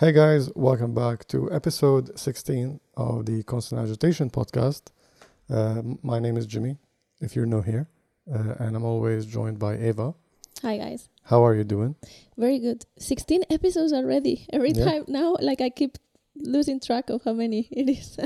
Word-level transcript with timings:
Hey 0.00 0.12
guys, 0.12 0.50
welcome 0.54 0.94
back 0.94 1.26
to 1.28 1.52
episode 1.52 2.18
16 2.18 2.80
of 2.96 3.26
the 3.26 3.42
Constant 3.42 3.82
Agitation 3.82 4.30
podcast. 4.30 4.84
Uh, 5.50 5.82
my 6.02 6.18
name 6.18 6.36
is 6.38 6.46
Jimmy, 6.46 6.78
if 7.20 7.36
you're 7.36 7.44
new 7.44 7.60
here, 7.60 7.86
uh, 8.32 8.54
and 8.60 8.76
I'm 8.76 8.84
always 8.84 9.26
joined 9.26 9.58
by 9.58 9.76
Ava. 9.76 10.14
Hi 10.62 10.78
guys. 10.78 11.10
How 11.24 11.44
are 11.44 11.54
you 11.54 11.64
doing? 11.64 11.96
Very 12.38 12.58
good. 12.58 12.86
16 12.98 13.44
episodes 13.50 13.92
already. 13.92 14.46
Every 14.52 14.70
Yeah. 14.72 14.84
time 14.84 15.04
now 15.06 15.36
like 15.40 15.60
I 15.60 15.68
keep 15.68 15.98
losing 16.34 16.80
track 16.80 17.10
of 17.10 17.22
how 17.24 17.34
many 17.34 17.68
it 17.70 17.88
is. 17.90 18.18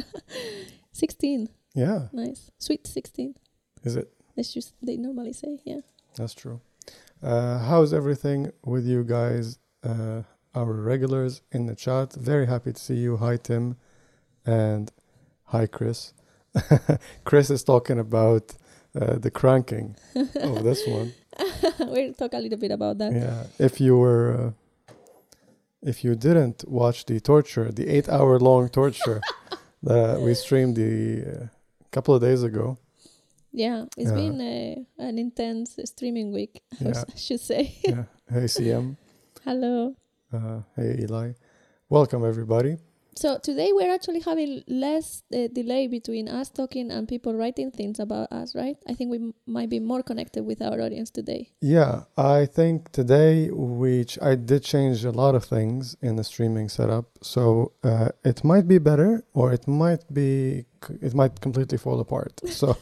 16. 0.92 1.48
Yeah, 1.74 2.08
Nice. 2.12 2.52
Sweet 2.58 2.86
16. 2.86 3.34
is 3.82 3.96
it? 3.96 4.12
That's 4.36 4.52
just 4.52 4.74
they 4.80 4.96
normally 4.96 5.32
say. 5.32 5.58
Yeah. 5.64 5.80
That's 6.16 6.34
true. 6.34 6.60
Uh, 7.20 7.58
how's 7.58 7.92
everything 7.92 8.52
with 8.64 8.86
you 8.86 9.02
guys, 9.02 9.58
uh, 9.82 10.22
our 10.54 10.72
regulars 10.72 11.42
in 11.52 11.66
the 11.66 11.74
chat? 11.74 12.12
Very 12.14 12.46
happy 12.46 12.72
to 12.72 12.80
see 12.80 12.94
you. 12.96 13.16
Hi, 13.18 13.36
Tim, 13.36 13.76
and 14.46 14.90
hi, 15.44 15.66
Chris. 15.66 16.12
Chris 17.24 17.50
is 17.50 17.64
talking 17.64 17.98
about 17.98 18.54
uh, 19.00 19.18
the 19.18 19.30
cranking 19.30 19.96
of 20.16 20.62
this 20.62 20.86
one. 20.86 21.12
we'll 21.80 22.14
talk 22.14 22.32
a 22.32 22.38
little 22.38 22.58
bit 22.58 22.70
about 22.70 22.98
that. 22.98 23.12
Yeah, 23.12 23.44
if 23.58 23.80
you 23.80 23.96
were, 23.98 24.54
uh, 24.88 24.94
if 25.82 26.04
you 26.04 26.14
didn't 26.14 26.64
watch 26.68 27.04
the 27.06 27.20
torture, 27.20 27.70
the 27.72 27.88
eight-hour-long 27.88 28.68
torture 28.68 29.20
that 29.82 30.20
we 30.20 30.34
streamed 30.34 30.76
the 30.76 31.24
uh, 31.26 31.46
couple 31.90 32.14
of 32.14 32.20
days 32.22 32.42
ago, 32.42 32.78
Yeah, 33.56 33.84
it's 33.96 34.10
Yeah. 34.10 34.16
been 34.16 34.40
uh, 34.40 35.02
an 35.08 35.18
intense 35.18 35.78
streaming 35.84 36.32
week, 36.32 36.62
I 36.80 36.92
should 37.16 37.40
say. 37.40 37.74
yeah. 37.84 38.04
Hey, 38.28 38.46
CM. 38.48 38.96
Hello. 39.44 39.94
Uh, 40.34 40.62
hey, 40.76 40.96
Eli. 41.02 41.32
Welcome, 41.88 42.24
everybody. 42.24 42.78
So 43.16 43.38
today 43.38 43.70
we're 43.72 43.94
actually 43.94 44.18
having 44.18 44.64
less 44.66 45.22
uh, 45.32 45.46
delay 45.52 45.86
between 45.86 46.28
us 46.28 46.48
talking 46.48 46.90
and 46.90 47.06
people 47.06 47.32
writing 47.32 47.70
things 47.70 48.00
about 48.00 48.32
us, 48.32 48.56
right? 48.56 48.76
I 48.88 48.94
think 48.94 49.12
we 49.12 49.18
m- 49.18 49.34
might 49.46 49.70
be 49.70 49.78
more 49.78 50.02
connected 50.02 50.44
with 50.44 50.60
our 50.60 50.80
audience 50.80 51.10
today. 51.10 51.52
Yeah, 51.60 52.02
I 52.16 52.46
think 52.46 52.90
today 52.90 53.50
we 53.52 54.06
ch- 54.06 54.18
I 54.20 54.34
did 54.34 54.64
change 54.64 55.04
a 55.04 55.12
lot 55.12 55.36
of 55.36 55.44
things 55.44 55.96
in 56.02 56.16
the 56.16 56.24
streaming 56.24 56.68
setup, 56.68 57.04
so 57.22 57.70
uh, 57.84 58.08
it 58.24 58.42
might 58.42 58.66
be 58.66 58.78
better 58.78 59.22
or 59.32 59.52
it 59.52 59.68
might 59.68 60.02
be 60.12 60.64
c- 60.84 60.98
it 61.00 61.14
might 61.14 61.40
completely 61.40 61.78
fall 61.78 62.00
apart. 62.00 62.40
So 62.50 62.76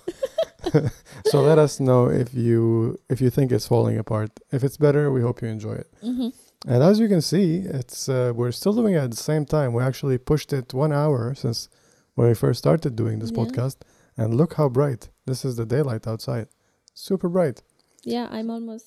so 1.26 1.42
let 1.42 1.58
us 1.58 1.78
know 1.80 2.06
if 2.08 2.32
you 2.32 2.96
if 3.10 3.20
you 3.20 3.28
think 3.28 3.52
it's 3.52 3.66
falling 3.66 3.98
apart. 3.98 4.30
If 4.50 4.64
it's 4.64 4.78
better, 4.78 5.10
we 5.12 5.20
hope 5.20 5.42
you 5.42 5.48
enjoy 5.48 5.74
it. 5.74 5.88
Mm-hmm. 6.02 6.28
And 6.66 6.82
as 6.82 7.00
you 7.00 7.08
can 7.08 7.20
see, 7.22 7.56
it's 7.78 8.08
uh, 8.08 8.32
we're 8.34 8.52
still 8.52 8.72
doing 8.72 8.94
it 8.94 8.98
at 8.98 9.10
the 9.10 9.16
same 9.16 9.44
time. 9.44 9.72
We 9.72 9.82
actually 9.82 10.18
pushed 10.18 10.52
it 10.52 10.72
one 10.72 10.92
hour 10.92 11.34
since 11.34 11.68
when 12.14 12.28
we 12.28 12.34
first 12.34 12.58
started 12.58 12.94
doing 12.96 13.18
this 13.18 13.30
Yeah. 13.32 13.44
podcast, 13.44 13.76
and 14.16 14.34
look 14.34 14.54
how 14.54 14.68
bright 14.68 15.08
this 15.26 15.44
is. 15.44 15.56
The 15.56 15.66
daylight 15.66 16.06
outside, 16.06 16.46
super 16.94 17.28
bright. 17.28 17.62
Yeah, 18.04 18.28
I'm 18.30 18.48
almost 18.50 18.86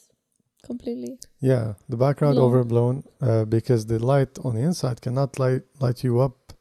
completely. 0.64 1.20
Yeah, 1.42 1.74
the 1.90 1.98
background 1.98 2.36
Blown. 2.36 2.48
overblown 2.48 3.04
uh, 3.22 3.46
because 3.46 3.86
the 3.88 4.00
light 4.00 4.40
on 4.46 4.56
the 4.56 4.62
inside 4.62 5.02
cannot 5.02 5.38
light 5.40 5.64
light 5.80 6.04
you 6.04 6.20
up 6.22 6.54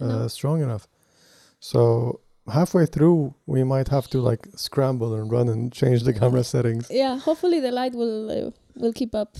uh, 0.00 0.06
No. 0.06 0.28
strong 0.28 0.62
enough. 0.62 0.86
So 1.60 2.20
halfway 2.46 2.86
through, 2.86 3.34
we 3.46 3.64
might 3.64 3.88
have 3.88 4.08
to 4.10 4.18
like 4.20 4.46
scramble 4.56 5.14
and 5.14 5.30
run 5.30 5.48
and 5.48 5.72
change 5.72 6.02
the 6.04 6.12
camera 6.20 6.44
settings. 6.44 6.86
Yeah, 6.90 7.18
hopefully 7.18 7.60
the 7.60 7.72
light 7.72 7.94
will 7.94 8.30
uh, 8.30 8.50
will 8.76 8.92
keep 8.92 9.14
up 9.14 9.36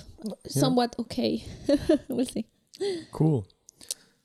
somewhat 0.47 0.95
okay. 0.99 1.45
we'll 2.09 2.27
see. 2.27 2.47
Cool. 3.13 3.47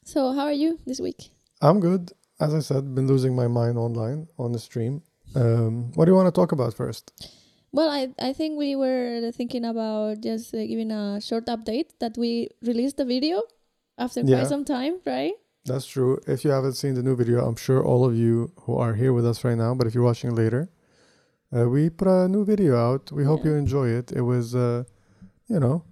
So, 0.03 0.33
how 0.33 0.45
are 0.45 0.53
you 0.53 0.79
this 0.85 0.99
week? 0.99 1.31
I'm 1.61 1.79
good. 1.79 2.11
As 2.39 2.53
I 2.53 2.59
said, 2.59 2.93
been 2.95 3.07
losing 3.07 3.35
my 3.35 3.47
mind 3.47 3.77
online 3.77 4.27
on 4.37 4.51
the 4.51 4.59
stream. 4.59 5.01
Um, 5.35 5.91
what 5.95 6.05
do 6.05 6.11
you 6.11 6.15
want 6.15 6.27
to 6.33 6.41
talk 6.41 6.51
about 6.51 6.73
first? 6.73 7.11
Well, 7.71 7.89
I 7.89 8.09
I 8.19 8.31
think 8.33 8.57
we 8.57 8.75
were 8.75 9.31
thinking 9.31 9.65
about 9.65 10.21
just 10.21 10.53
uh, 10.53 10.57
giving 10.65 10.91
a 10.91 11.19
short 11.19 11.45
update 11.47 11.89
that 11.99 12.17
we 12.17 12.49
released 12.61 12.97
the 12.97 13.05
video 13.05 13.41
after 13.97 14.21
Yeah. 14.21 14.37
quite 14.37 14.47
some 14.47 14.63
time, 14.65 14.95
right? 15.05 15.33
That's 15.65 15.85
true. 15.85 16.19
If 16.27 16.45
you 16.45 16.51
haven't 16.51 16.73
seen 16.79 16.93
the 16.95 17.03
new 17.03 17.15
video, 17.15 17.43
I'm 17.45 17.57
sure 17.57 17.83
all 17.83 18.05
of 18.05 18.15
you 18.15 18.51
who 18.63 18.77
are 18.77 18.93
here 18.95 19.11
with 19.11 19.25
us 19.25 19.43
right 19.43 19.57
now, 19.57 19.75
but 19.75 19.85
if 19.85 19.93
you're 19.93 20.03
watching 20.11 20.33
later, 20.33 20.69
uh, 21.51 21.67
we 21.67 21.89
put 21.89 22.07
a 22.07 22.27
new 22.29 22.45
video 22.45 22.77
out. 22.77 23.11
We 23.11 23.25
hope 23.25 23.43
Yeah. 23.43 23.51
you 23.51 23.57
enjoy 23.57 23.87
it. 23.89 24.11
It 24.13 24.21
was, 24.21 24.55
uh, 24.55 24.83
you 25.49 25.59
know, 25.59 25.83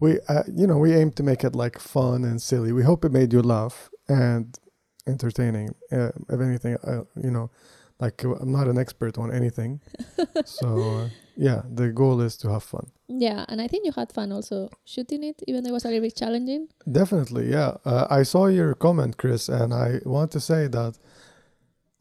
we, 0.00 0.18
uh, 0.28 0.42
you 0.52 0.66
know, 0.66 0.78
we 0.78 0.94
aim 0.94 1.10
to 1.12 1.22
make 1.22 1.44
it 1.44 1.54
like 1.54 1.78
fun 1.78 2.24
and 2.24 2.40
silly. 2.40 2.72
We 2.72 2.82
hope 2.82 3.04
it 3.04 3.12
made 3.12 3.32
you 3.32 3.42
laugh 3.42 3.90
and 4.08 4.58
entertaining. 5.06 5.74
Uh, 5.90 6.10
if 6.28 6.40
anything, 6.40 6.76
uh, 6.84 7.04
you 7.22 7.30
know, 7.30 7.50
like 7.98 8.24
uh, 8.24 8.34
I'm 8.34 8.52
not 8.52 8.68
an 8.68 8.78
expert 8.78 9.16
on 9.18 9.32
anything, 9.32 9.80
so 10.44 10.68
uh, 10.82 11.08
yeah, 11.36 11.62
the 11.72 11.88
goal 11.88 12.20
is 12.20 12.36
to 12.38 12.50
have 12.50 12.62
fun. 12.62 12.90
Yeah, 13.08 13.44
and 13.48 13.60
I 13.62 13.68
think 13.68 13.86
you 13.86 13.92
had 13.92 14.12
fun 14.12 14.32
also 14.32 14.68
shooting 14.84 15.22
it, 15.22 15.42
even 15.46 15.62
though 15.62 15.70
it 15.70 15.72
was 15.72 15.84
a 15.84 15.88
little 15.88 16.02
bit 16.02 16.16
challenging. 16.16 16.68
Definitely, 16.90 17.50
yeah. 17.50 17.76
Uh, 17.84 18.06
I 18.10 18.22
saw 18.22 18.46
your 18.48 18.74
comment, 18.74 19.16
Chris, 19.16 19.48
and 19.48 19.72
I 19.72 20.00
want 20.04 20.30
to 20.32 20.40
say 20.40 20.66
that 20.66 20.98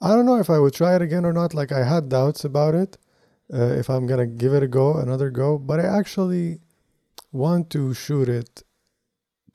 I 0.02 0.10
don't 0.10 0.26
know 0.26 0.38
if 0.38 0.50
I 0.50 0.60
would 0.60 0.74
try 0.74 0.96
it 0.96 1.02
again 1.02 1.26
or 1.26 1.32
not. 1.32 1.54
Like, 1.54 1.72
I 1.72 1.84
had 1.84 2.10
doubts 2.10 2.44
about 2.44 2.76
it, 2.76 2.98
uh, 3.54 3.74
if 3.78 3.90
I'm 3.90 4.08
gonna 4.08 4.26
give 4.26 4.54
it 4.54 4.64
a 4.64 4.68
go, 4.68 4.96
another 4.96 5.30
go, 5.30 5.58
but 5.58 5.80
I 5.80 5.86
actually 5.86 6.60
want 7.36 7.70
to 7.72 7.94
shoot 7.94 8.28
it 8.30 8.64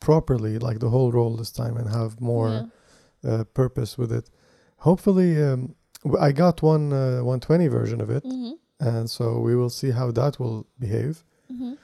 properly, 0.00 0.58
like 0.58 0.78
the 0.80 0.88
whole 0.90 1.10
roll 1.12 1.36
this 1.36 1.50
time, 1.52 1.76
and 1.76 1.88
have 1.88 2.20
more 2.20 2.48
Yeah. 2.48 3.30
uh, 3.30 3.44
purpose 3.44 3.98
with 3.98 4.12
it. 4.12 4.30
Hopefully, 4.78 5.30
um, 5.42 5.74
I 6.28 6.32
got 6.32 6.62
one 6.62 6.92
uh, 6.92 7.22
120 7.22 7.68
version 7.68 8.00
of 8.00 8.10
it, 8.10 8.24
Mm-hmm. 8.24 8.52
and 8.88 9.10
so 9.10 9.24
we 9.46 9.54
will 9.54 9.70
see 9.70 9.90
how 9.90 10.10
that 10.12 10.38
will 10.40 10.66
behave. 10.78 11.24
Mm-hmm. 11.52 11.74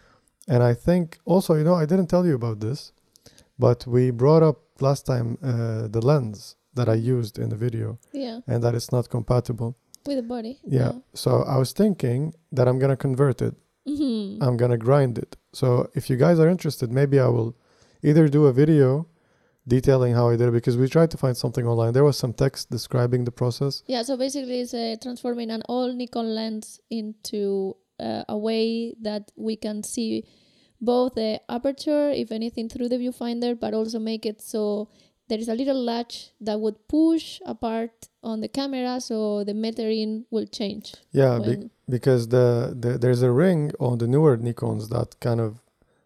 And 0.49 0.63
I 0.63 0.75
think 0.75 1.19
also, 1.25 1.55
you 1.55 1.65
know, 1.65 1.75
I 1.83 1.87
didn't 1.87 2.07
tell 2.09 2.25
you 2.27 2.35
about 2.35 2.61
this, 2.61 2.93
but 3.59 3.87
we 3.87 4.11
brought 4.13 4.43
up 4.43 4.59
last 4.81 5.05
time 5.07 5.37
uh, 5.43 5.89
the 5.89 6.01
lens 6.01 6.57
that 6.75 6.89
I 6.89 6.95
used 6.95 7.39
in 7.39 7.49
the 7.49 7.57
video 7.57 7.99
Yeah, 8.13 8.41
and 8.47 8.63
that 8.63 8.75
it's 8.75 8.93
not 8.93 9.09
compatible. 9.11 9.75
with 10.07 10.17
the 10.17 10.23
body. 10.23 10.59
Yeah. 10.65 10.93
So 11.15 11.31
I 11.55 11.57
was 11.59 11.73
thinking 11.73 12.33
that 12.53 12.67
I'm 12.69 12.79
going 12.79 12.91
to 12.97 12.97
convert 13.09 13.43
it, 13.43 13.55
Mm-hmm. 13.87 14.43
I'm 14.43 14.57
going 14.57 14.71
to 14.71 14.79
grind 14.79 15.19
it. 15.19 15.37
So 15.53 15.91
if 15.95 16.11
you 16.11 16.17
guys 16.17 16.39
are 16.39 16.49
interested, 16.49 16.93
maybe 16.93 17.21
I 17.21 17.29
will 17.29 17.57
either 18.03 18.29
do 18.29 18.47
a 18.47 18.53
video 18.53 19.07
detailing 19.69 20.15
how 20.15 20.29
I 20.29 20.37
did 20.37 20.49
it 20.49 20.53
because 20.53 20.77
we 20.77 20.89
tried 20.89 21.11
to 21.11 21.17
find 21.17 21.37
something 21.37 21.67
online. 21.67 21.93
There 21.93 22.05
was 22.05 22.17
some 22.17 22.33
text 22.33 22.71
describing 22.71 23.25
the 23.25 23.33
process. 23.33 23.83
Yeah, 23.87 24.03
so 24.03 24.17
basically 24.17 24.61
it's 24.61 24.75
uh, 24.75 24.97
transforming 25.03 25.51
an 25.51 25.63
old 25.69 25.97
Nikon 25.97 26.35
lens 26.35 26.81
into 26.91 27.77
uh, 27.99 28.25
a 28.29 28.39
way 28.39 28.95
that 29.03 29.33
we 29.37 29.57
can 29.57 29.83
see 29.83 30.25
both 30.81 31.15
the 31.15 31.41
aperture, 31.49 32.11
if 32.11 32.31
anything, 32.31 32.69
through 32.69 32.89
the 32.89 32.97
viewfinder, 32.97 33.59
but 33.59 33.75
also 33.75 33.99
make 33.99 34.27
it 34.27 34.41
so 34.43 34.89
there 35.29 35.39
is 35.39 35.49
a 35.49 35.55
little 35.55 35.81
latch 35.83 36.31
that 36.41 36.61
would 36.61 36.77
push 36.89 37.41
apart 37.45 38.09
on 38.23 38.41
the 38.41 38.49
camera 38.49 39.01
so 39.01 39.45
the 39.45 39.53
metering 39.53 40.25
will 40.31 40.47
change. 40.47 40.95
Yeah, 41.13 41.39
be- 41.39 41.71
because 41.89 42.29
the, 42.29 42.75
the 42.79 42.99
there's 42.99 43.23
a 43.23 43.31
ring 43.31 43.73
on 43.81 43.99
the 43.99 44.07
newer 44.07 44.37
Nikons 44.37 44.89
that 44.91 45.19
kind 45.21 45.41
of 45.41 45.61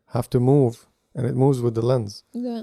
have 0.08 0.28
to 0.30 0.40
move 0.40 0.86
and 1.14 1.26
it 1.26 1.34
moves 1.34 1.60
with 1.60 1.74
the 1.74 1.82
lens. 1.82 2.24
yeah. 2.32 2.62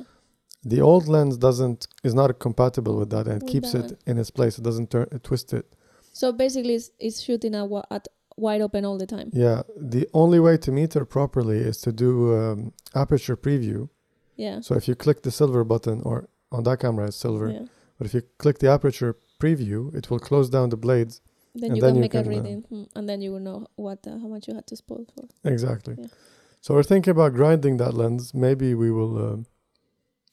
The 0.63 0.81
old 0.81 1.07
lens 1.07 1.37
doesn't 1.37 1.87
is 2.03 2.13
not 2.13 2.39
compatible 2.39 2.97
with 2.97 3.09
that 3.11 3.25
and 3.27 3.37
it 3.41 3.43
With 3.43 3.51
keeps 3.53 3.73
it 3.73 3.97
in 4.05 4.17
its 4.17 4.31
place. 4.31 4.57
It 4.57 4.63
doesn't 4.63 4.89
turn 4.91 5.07
it 5.11 5.23
twist 5.23 5.53
it. 5.53 5.65
So 6.11 6.31
basically 6.33 6.73
it's, 6.75 6.89
it's 6.99 7.21
shooting 7.21 7.55
at, 7.55 7.67
wa- 7.69 7.85
at 7.89 8.07
wide 8.35 8.61
open 8.61 8.83
all 8.83 8.97
the 8.97 9.05
time. 9.05 9.29
Yeah, 9.31 9.61
the 9.77 10.07
only 10.13 10.39
way 10.39 10.57
to 10.57 10.71
meter 10.71 11.05
properly 11.05 11.59
is 11.59 11.77
to 11.81 11.91
do 11.93 12.35
um, 12.35 12.73
aperture 12.93 13.37
preview. 13.37 13.87
Yeah. 14.35 14.59
So 14.61 14.75
if 14.75 14.87
you 14.89 14.95
click 14.95 15.21
the 15.21 15.31
silver 15.31 15.63
button 15.63 16.01
or 16.03 16.27
on 16.51 16.63
that 16.63 16.79
camera 16.79 17.07
it's 17.07 17.17
silver, 17.17 17.49
yeah. 17.49 17.65
but 17.97 18.07
if 18.07 18.13
you 18.13 18.21
click 18.37 18.59
the 18.59 18.69
aperture 18.69 19.15
preview, 19.39 19.93
it 19.95 20.09
will 20.09 20.19
close 20.19 20.49
down 20.49 20.69
the 20.69 20.77
blades. 20.77 21.21
Then 21.55 21.75
you 21.75 21.81
then 21.81 21.89
can 21.89 21.95
you 21.95 22.01
make 22.01 22.13
a 22.13 22.23
can, 22.23 22.27
uh, 22.27 22.35
reading, 22.35 22.61
hmm, 22.69 22.83
and 22.95 23.09
then 23.09 23.21
you 23.21 23.31
will 23.31 23.39
know 23.39 23.67
what 23.75 24.05
uh, 24.05 24.17
how 24.19 24.27
much 24.27 24.47
you 24.47 24.53
had 24.53 24.67
to 24.67 24.75
spoil 24.75 25.05
for. 25.15 25.27
Exactly. 25.43 25.95
Yeah. 25.97 26.07
So 26.61 26.73
we're 26.73 26.83
thinking 26.83 27.11
about 27.11 27.33
grinding 27.33 27.77
that 27.77 27.93
lens. 27.93 28.33
Maybe 28.33 28.75
we 28.75 28.91
will, 28.91 29.17
um, 29.17 29.45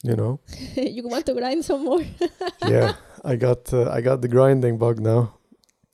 you 0.03 0.15
know. 0.15 0.39
you 0.75 1.07
want 1.07 1.25
to 1.27 1.33
grind 1.33 1.65
some 1.65 1.85
more? 1.85 2.03
yeah, 2.67 2.93
I 3.23 3.35
got 3.37 3.73
uh, 3.73 3.89
I 3.89 4.01
got 4.01 4.21
the 4.21 4.27
grinding 4.27 4.77
bug 4.77 4.99
now. 4.99 5.35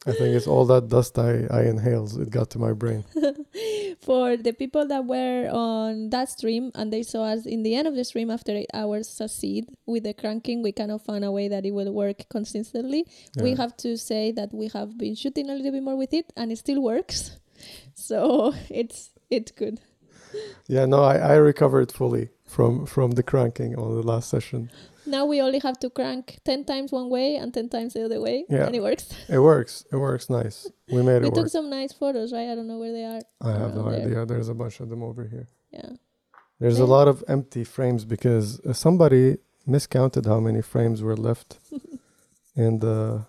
I 0.08 0.14
think 0.14 0.36
it's 0.36 0.48
all 0.48 0.66
that 0.66 0.88
dust 0.88 1.20
I, 1.20 1.46
I 1.52 1.62
inhales. 1.64 2.18
It 2.18 2.32
got 2.32 2.50
to 2.52 2.60
my 2.60 2.74
brain. 2.74 3.06
for 4.02 4.36
the 4.36 4.52
people 4.52 4.88
that 4.88 5.06
were 5.06 5.48
on 5.52 6.10
that 6.10 6.30
stream 6.30 6.72
and 6.74 6.92
they 6.92 7.04
saw 7.04 7.26
us 7.26 7.46
in 7.46 7.62
the 7.62 7.76
end 7.76 7.88
of 7.88 7.96
the 7.96 8.04
stream 8.04 8.32
after 8.32 8.52
eight 8.52 8.70
hours 8.74 9.08
succeed 9.08 9.68
with 9.86 10.04
the 10.04 10.16
cranking, 10.16 10.64
we 10.64 10.72
kind 10.72 10.92
of 10.92 11.04
found 11.04 11.24
a 11.24 11.32
way 11.32 11.48
that 11.48 11.66
it 11.68 11.72
will 11.72 11.94
work 11.94 12.28
consistently. 12.30 13.06
We 13.40 13.54
have 13.56 13.78
to 13.78 13.96
say 13.96 14.32
that 14.32 14.52
we 14.54 14.70
have 14.70 14.98
been 14.98 15.14
shooting 15.14 15.52
a 15.52 15.54
little 15.54 15.72
bit 15.72 15.84
more 15.84 15.96
with 15.96 16.14
it 16.14 16.34
and 16.36 16.52
it 16.52 16.58
still 16.58 16.82
works. 16.82 17.38
So 17.94 18.56
it's 18.70 19.12
it's 19.30 19.52
good. 19.52 19.80
Yeah, 20.68 20.88
no, 20.88 21.04
I, 21.04 21.18
I 21.18 21.34
recovered 21.36 21.92
fully 21.92 22.30
from 22.48 22.88
from 22.88 23.12
the 23.12 23.22
cranking 23.22 23.76
on 23.76 23.96
the 23.96 24.02
last 24.02 24.30
session. 24.30 24.72
Now 25.06 25.26
we 25.26 25.42
only 25.42 25.60
have 25.60 25.80
to 25.80 25.90
crank 25.90 26.40
10 26.46 26.66
times 26.66 26.92
one 26.92 27.10
way 27.10 27.36
and 27.36 27.54
10 27.54 27.70
times 27.70 27.94
the 27.94 28.06
other 28.06 28.22
way. 28.22 28.46
Yeah. 28.50 28.68
And 28.68 28.76
it 28.76 28.82
works. 28.82 29.10
It 29.28 29.40
works. 29.40 29.84
It 29.92 29.96
works 29.98 30.30
nice. 30.30 30.70
We 30.92 31.02
made 31.02 31.22
we 31.22 31.28
it 31.28 31.30
We 31.30 31.30
took 31.30 31.38
work. 31.46 31.50
some 31.52 31.70
nice 31.70 31.92
photos, 31.94 32.32
right? 32.32 32.50
I 32.50 32.56
don't 32.56 32.68
know 32.68 32.78
where 32.80 32.92
they 32.94 33.06
are. 33.06 33.22
I 33.42 33.52
have 33.58 33.74
no 33.76 33.82
around 33.88 33.92
there. 33.94 34.06
idea. 34.22 34.26
There's 34.26 34.50
a 34.50 34.54
bunch 34.54 34.80
of 34.80 34.90
them 34.90 35.02
over 35.04 35.24
here. 35.26 35.48
Yeah. 35.72 35.90
There's 36.60 36.80
a 36.80 36.86
lot 36.86 37.08
of 37.08 37.24
empty 37.28 37.64
frames 37.64 38.06
because 38.06 38.60
uh, 38.60 38.74
somebody 38.74 39.38
miscounted 39.66 40.26
how 40.28 40.40
many 40.40 40.62
frames 40.62 41.02
were 41.02 41.18
left 41.18 41.58
in 42.56 42.80
the 42.80 43.26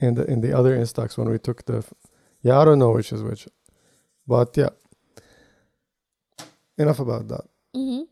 in 0.00 0.14
the 0.16 0.24
in 0.24 0.40
the 0.40 0.52
other 0.58 0.76
instax 0.76 1.16
when 1.16 1.28
we 1.30 1.38
took 1.38 1.64
the. 1.66 1.78
f- 1.78 1.94
Yeah, 2.42 2.58
I 2.58 2.64
don't 2.64 2.80
know 2.80 2.90
which 2.90 3.12
is 3.12 3.22
which, 3.22 3.46
but 4.26 4.56
yeah. 4.56 4.70
Enough 6.78 6.98
about 7.00 7.28
that. 7.28 7.44
Mm-hmm. 7.76 8.02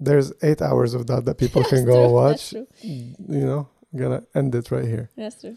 There's 0.00 0.32
eight 0.42 0.60
hours 0.60 0.94
of 0.94 1.06
that 1.06 1.24
that 1.24 1.38
people 1.38 1.62
can 1.72 1.84
go 1.84 2.04
true, 2.06 2.12
watch. 2.14 2.50
That's 2.50 2.50
true. 2.50 2.66
You 2.82 3.46
know, 3.46 3.68
I'm 3.92 3.98
gonna 3.98 4.22
end 4.34 4.54
it 4.54 4.70
right 4.70 4.84
here. 4.84 5.10
That's 5.16 5.40
true. 5.40 5.56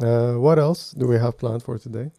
Uh, 0.00 0.34
what 0.34 0.58
else 0.58 0.92
do 0.92 1.06
we 1.06 1.16
have 1.18 1.36
planned 1.38 1.62
for 1.62 1.78
today? 1.78 2.10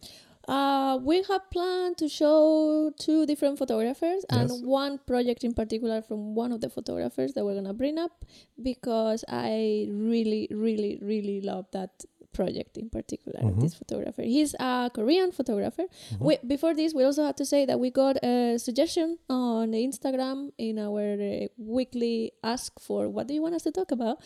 Uh, 0.46 0.98
we 1.02 1.22
have 1.22 1.40
planned 1.50 1.96
to 1.96 2.06
show 2.06 2.92
two 3.00 3.24
different 3.24 3.56
photographers 3.58 4.24
and 4.28 4.50
Yes. 4.50 4.60
one 4.62 4.98
project 5.06 5.42
in 5.42 5.54
particular 5.54 6.02
from 6.02 6.34
one 6.34 6.52
of 6.52 6.60
the 6.60 6.68
photographers 6.68 7.32
that 7.32 7.44
we're 7.46 7.54
gonna 7.54 7.72
bring 7.72 7.98
up 7.98 8.26
because 8.62 9.24
I 9.26 9.88
really, 9.90 10.46
really, 10.50 10.98
really 11.00 11.40
love 11.40 11.64
that 11.72 12.04
project 12.38 12.72
in 12.82 12.88
particular. 12.98 13.40
Mhm. 13.42 13.60
This 13.64 13.74
photographer, 13.82 14.22
he's 14.36 14.52
a 14.60 14.90
Korean 14.98 15.30
photographer. 15.38 15.86
Mhm. 15.88 16.20
We, 16.26 16.32
before 16.54 16.74
this, 16.80 16.90
we 16.98 17.02
also 17.08 17.22
had 17.28 17.36
to 17.42 17.46
say 17.52 17.60
that 17.68 17.78
we 17.84 17.88
got 18.04 18.14
a 18.32 18.58
suggestion 18.68 19.08
on 19.30 19.66
Instagram 19.88 20.38
in 20.68 20.74
our 20.86 21.06
uh, 21.32 21.46
weekly 21.76 22.16
ask 22.54 22.70
for 22.86 23.00
what 23.14 23.24
do 23.28 23.32
you 23.36 23.42
want 23.46 23.54
us 23.58 23.64
to 23.68 23.72
talk 23.78 23.90
about, 23.98 24.16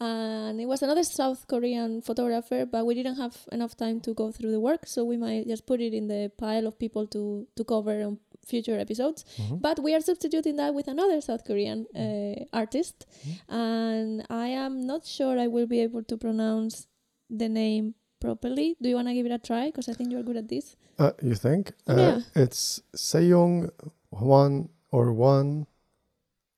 and 0.00 0.54
it 0.64 0.66
was 0.72 0.80
another 0.82 1.04
South 1.20 1.40
Korean 1.52 2.00
photographer, 2.08 2.60
but 2.74 2.82
we 2.88 2.94
didn't 2.98 3.16
have 3.24 3.36
enough 3.56 3.74
time 3.84 3.98
to 4.06 4.10
go 4.14 4.26
through 4.36 4.52
the 4.56 4.60
work, 4.68 4.82
so 4.94 4.98
we 5.12 5.16
might 5.26 5.44
just 5.52 5.64
put 5.70 5.80
it 5.86 5.92
in 6.00 6.04
the 6.14 6.22
pile 6.44 6.66
of 6.70 6.74
people 6.84 7.04
to 7.14 7.22
to 7.56 7.62
cover 7.74 7.96
on 8.08 8.14
future 8.52 8.78
episodes. 8.86 9.20
Mhm. 9.36 9.60
But 9.66 9.76
we 9.86 9.90
are 9.96 10.00
substituting 10.10 10.56
that 10.60 10.72
with 10.78 10.88
another 10.88 11.18
South 11.28 11.42
Korean 11.48 11.78
uh, 11.94 12.36
artist, 12.62 12.96
Mhm. 13.06 13.34
and 13.62 14.10
I 14.46 14.48
am 14.64 14.74
not 14.92 15.02
sure 15.16 15.34
I 15.44 15.48
will 15.54 15.66
be 15.74 15.80
able 15.86 16.02
to 16.10 16.16
pronounce 16.26 16.74
the 17.30 17.48
name 17.48 17.94
properly. 18.20 18.76
Do 18.80 18.88
you 18.88 18.96
want 18.96 19.08
to 19.08 19.14
give 19.14 19.26
it 19.26 19.32
a 19.32 19.38
try? 19.38 19.66
Because 19.66 19.88
I 19.88 19.92
think 19.94 20.10
you're 20.12 20.22
good 20.22 20.36
at 20.36 20.48
this. 20.48 20.76
Uh, 20.98 21.12
you 21.22 21.34
think? 21.34 21.72
Uh, 21.88 21.96
Yeah. 21.96 22.20
It's 22.34 22.82
Seung 22.96 23.70
Hwan 24.10 24.68
or 24.90 25.12
One 25.12 25.66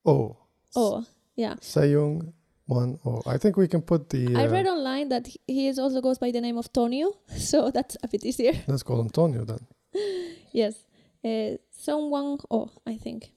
O. 0.05 0.37
Oh, 0.75 1.05
yeah. 1.35 1.55
Seyung 1.61 2.33
One 2.65 2.97
O. 3.05 3.21
I 3.25 3.37
think 3.37 3.57
we 3.57 3.67
can 3.67 3.81
put 3.81 4.09
the. 4.09 4.35
I 4.35 4.45
uh, 4.45 4.51
read 4.51 4.67
online 4.67 5.09
that 5.09 5.27
he- 5.27 5.67
is 5.67 5.77
also 5.77 6.01
goes 6.01 6.17
by 6.17 6.31
the 6.31 6.41
name 6.41 6.57
of 6.57 6.71
Tonio, 6.73 7.13
so 7.37 7.69
that's 7.71 7.97
a 8.03 8.07
bit 8.07 8.25
easier. 8.25 8.53
Let's 8.67 8.83
call 8.83 8.99
him 9.01 9.09
Tonio 9.09 9.45
then. 9.45 9.67
yes, 10.51 10.85
uh, 11.23 11.57
someone. 11.69 12.37
Oh, 12.49 12.71
I 12.87 12.97
think. 12.97 13.31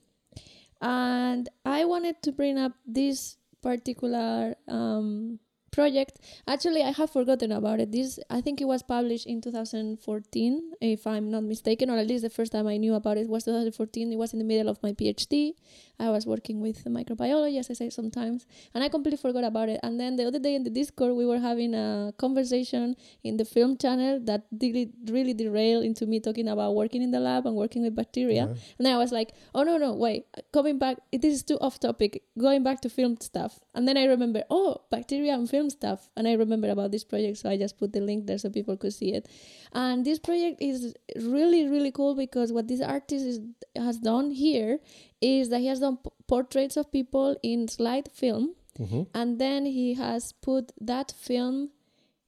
And 0.81 1.49
I 1.65 1.85
wanted 1.85 2.21
to 2.23 2.31
bring 2.31 2.57
up 2.57 2.73
this 2.85 3.37
particular 3.61 4.55
um, 4.67 5.39
project. 5.75 6.19
Actually, 6.47 6.81
I 6.81 6.91
have 6.91 7.11
forgotten 7.11 7.51
about 7.51 7.79
it. 7.79 7.91
This 7.91 8.19
I 8.29 8.41
think 8.41 8.61
it 8.61 8.65
was 8.73 8.81
published 8.81 9.27
in 9.27 9.41
2014, 9.41 10.71
if 10.81 11.05
I'm 11.05 11.29
not 11.29 11.43
mistaken, 11.43 11.89
or 11.89 11.97
at 11.97 12.07
least 12.07 12.23
the 12.23 12.29
first 12.29 12.51
time 12.51 12.67
I 12.67 12.77
knew 12.77 12.95
about 12.95 13.17
it 13.17 13.27
was 13.27 13.43
2014. 13.43 14.13
It 14.13 14.15
was 14.15 14.33
in 14.33 14.39
the 14.39 14.45
middle 14.45 14.69
of 14.69 14.81
my 14.81 14.93
PhD. 14.93 15.53
I 15.99 16.09
was 16.09 16.25
working 16.25 16.61
with 16.61 16.83
microbiology, 16.85 17.57
as 17.59 17.69
I 17.69 17.73
say 17.73 17.89
sometimes, 17.89 18.45
and 18.73 18.83
I 18.83 18.89
completely 18.89 19.17
forgot 19.17 19.43
about 19.43 19.69
it. 19.69 19.79
And 19.83 19.99
then 19.99 20.15
the 20.17 20.25
other 20.25 20.39
day 20.39 20.55
in 20.55 20.63
the 20.63 20.69
Discord, 20.69 21.15
we 21.15 21.25
were 21.25 21.39
having 21.39 21.73
a 21.73 22.13
conversation 22.17 22.95
in 23.23 23.37
the 23.37 23.45
film 23.45 23.77
channel 23.77 24.19
that 24.25 24.43
really, 24.61 24.91
really 25.07 25.33
derailed 25.33 25.85
into 25.85 26.05
me 26.05 26.19
talking 26.19 26.47
about 26.47 26.75
working 26.75 27.01
in 27.01 27.11
the 27.11 27.19
lab 27.19 27.45
and 27.45 27.55
working 27.55 27.83
with 27.83 27.95
bacteria. 27.95 28.47
Yeah. 28.49 28.55
And 28.77 28.87
I 28.87 28.97
was 28.97 29.11
like, 29.11 29.33
oh 29.53 29.63
no, 29.63 29.77
no, 29.77 29.93
wait, 29.93 30.25
coming 30.51 30.77
back, 30.79 30.97
this 31.11 31.33
is 31.33 31.43
too 31.43 31.57
off 31.59 31.79
topic, 31.79 32.23
going 32.37 32.63
back 32.63 32.81
to 32.81 32.89
film 32.89 33.17
stuff. 33.21 33.59
And 33.73 33.87
then 33.87 33.97
I 33.97 34.05
remember, 34.05 34.43
oh, 34.49 34.81
bacteria 34.89 35.33
and 35.33 35.49
film 35.49 35.64
stuff. 35.69 36.09
And 36.15 36.27
I 36.27 36.33
remember 36.33 36.69
about 36.69 36.91
this 36.91 37.03
project, 37.03 37.37
so 37.37 37.49
I 37.49 37.57
just 37.57 37.77
put 37.77 37.93
the 37.93 38.01
link 38.01 38.25
there 38.27 38.37
so 38.37 38.49
people 38.49 38.77
could 38.77 38.93
see 38.93 39.13
it. 39.13 39.27
And 39.73 40.05
this 40.05 40.19
project 40.19 40.61
is 40.61 40.93
really, 41.15 41.67
really 41.67 41.91
cool 41.91 42.15
because 42.15 42.51
what 42.53 42.67
this 42.67 42.81
artist 42.81 43.25
is, 43.25 43.39
has 43.75 43.97
done 43.97 44.31
here 44.31 44.79
is 45.21 45.49
that 45.49 45.59
he 45.59 45.67
has 45.67 45.79
done 45.79 45.97
p- 45.97 46.09
portraits 46.27 46.77
of 46.77 46.91
people 46.91 47.35
in 47.43 47.67
slide 47.67 48.09
film 48.11 48.55
Mhm. 48.79 49.07
and 49.13 49.39
then 49.39 49.65
he 49.65 49.93
has 49.93 50.33
put 50.41 50.73
that 50.81 51.11
film 51.11 51.69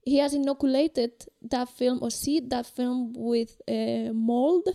he 0.06 0.20
has 0.20 0.34
inoculated 0.34 1.12
that 1.42 1.68
film 1.68 2.00
or 2.02 2.10
seed 2.10 2.50
that 2.50 2.66
film 2.66 3.12
with 3.18 3.62
uh, 3.68 4.14
mold 4.14 4.66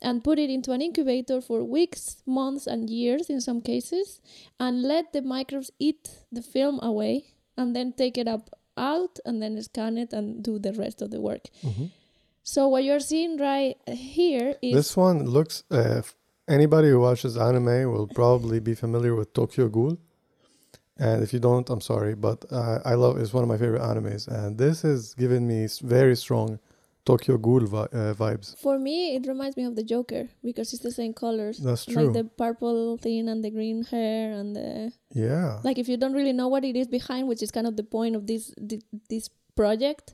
and 0.00 0.22
put 0.22 0.38
it 0.38 0.48
into 0.48 0.70
an 0.70 0.80
incubator 0.80 1.40
for 1.40 1.64
weeks 1.64 2.22
months 2.24 2.68
and 2.68 2.88
years 2.88 3.28
in 3.28 3.40
some 3.40 3.60
cases 3.60 4.20
and 4.60 4.80
let 4.82 5.12
the 5.12 5.20
microbes 5.22 5.72
eat 5.80 6.08
the 6.30 6.40
film 6.42 6.78
away 6.80 7.24
and 7.58 7.76
then 7.76 7.92
take 8.02 8.16
it 8.22 8.28
up 8.34 8.44
out 8.92 9.14
and 9.26 9.42
then 9.42 9.60
scan 9.68 9.98
it 10.04 10.10
and 10.18 10.26
do 10.48 10.54
the 10.66 10.72
rest 10.82 10.98
of 11.04 11.08
the 11.14 11.20
work 11.28 11.44
Mhm. 11.68 11.86
so 12.54 12.60
what 12.72 12.82
you're 12.88 13.06
seeing 13.12 13.32
right 13.50 13.76
here 14.10 14.48
is 14.62 14.72
This 14.80 14.92
one 15.06 15.18
looks. 15.36 15.56
Uh, 15.78 16.00
anybody 16.58 16.88
who 16.92 17.00
watches 17.08 17.36
anime 17.48 17.80
will 17.94 18.08
probably 18.20 18.58
be 18.70 18.74
familiar 18.84 19.14
with 19.20 19.28
Tokyo 19.40 19.66
Ghoul. 19.76 19.96
And 21.06 21.22
if 21.24 21.30
you 21.34 21.40
don't, 21.48 21.66
I'm 21.72 21.80
sorry, 21.92 22.14
but 22.28 22.38
uh, 22.50 22.78
I 22.84 22.94
love. 23.02 23.14
It's 23.20 23.32
one 23.38 23.44
of 23.46 23.48
my 23.54 23.58
favorite 23.64 23.82
animes, 23.92 24.22
and 24.38 24.58
this 24.64 24.76
has 24.88 25.00
given 25.22 25.42
me 25.52 25.60
very 25.98 26.16
strong 26.24 26.58
Tokyo 27.10 27.34
Ghoul 27.46 27.64
vi- 27.74 27.92
uh, 28.00 28.12
vibes. 28.22 28.48
for 28.64 28.74
me 28.86 28.96
it 29.16 29.22
reminds 29.32 29.54
me 29.60 29.64
of 29.70 29.74
the 29.78 29.86
joker 29.94 30.22
because 30.48 30.66
it's 30.72 30.84
the 30.88 30.96
same 31.00 31.12
colors 31.24 31.56
That's 31.68 31.84
true. 31.86 31.96
like 31.98 32.12
the 32.18 32.24
purple 32.44 32.80
thing 33.04 33.22
and 33.30 33.38
the 33.46 33.52
green 33.58 33.78
hair 33.92 34.22
and 34.38 34.48
the 34.58 34.70
yeah. 35.24 35.48
like 35.68 35.78
if 35.82 35.86
you 35.90 35.96
don't 36.02 36.16
really 36.20 36.36
know 36.40 36.48
what 36.54 36.64
it 36.70 36.76
is 36.82 36.88
behind 36.98 37.22
which 37.30 37.42
is 37.46 37.50
kind 37.56 37.66
of 37.70 37.74
the 37.80 37.86
point 37.96 38.14
of 38.18 38.22
this 38.30 38.42
this 39.12 39.24
project 39.60 40.06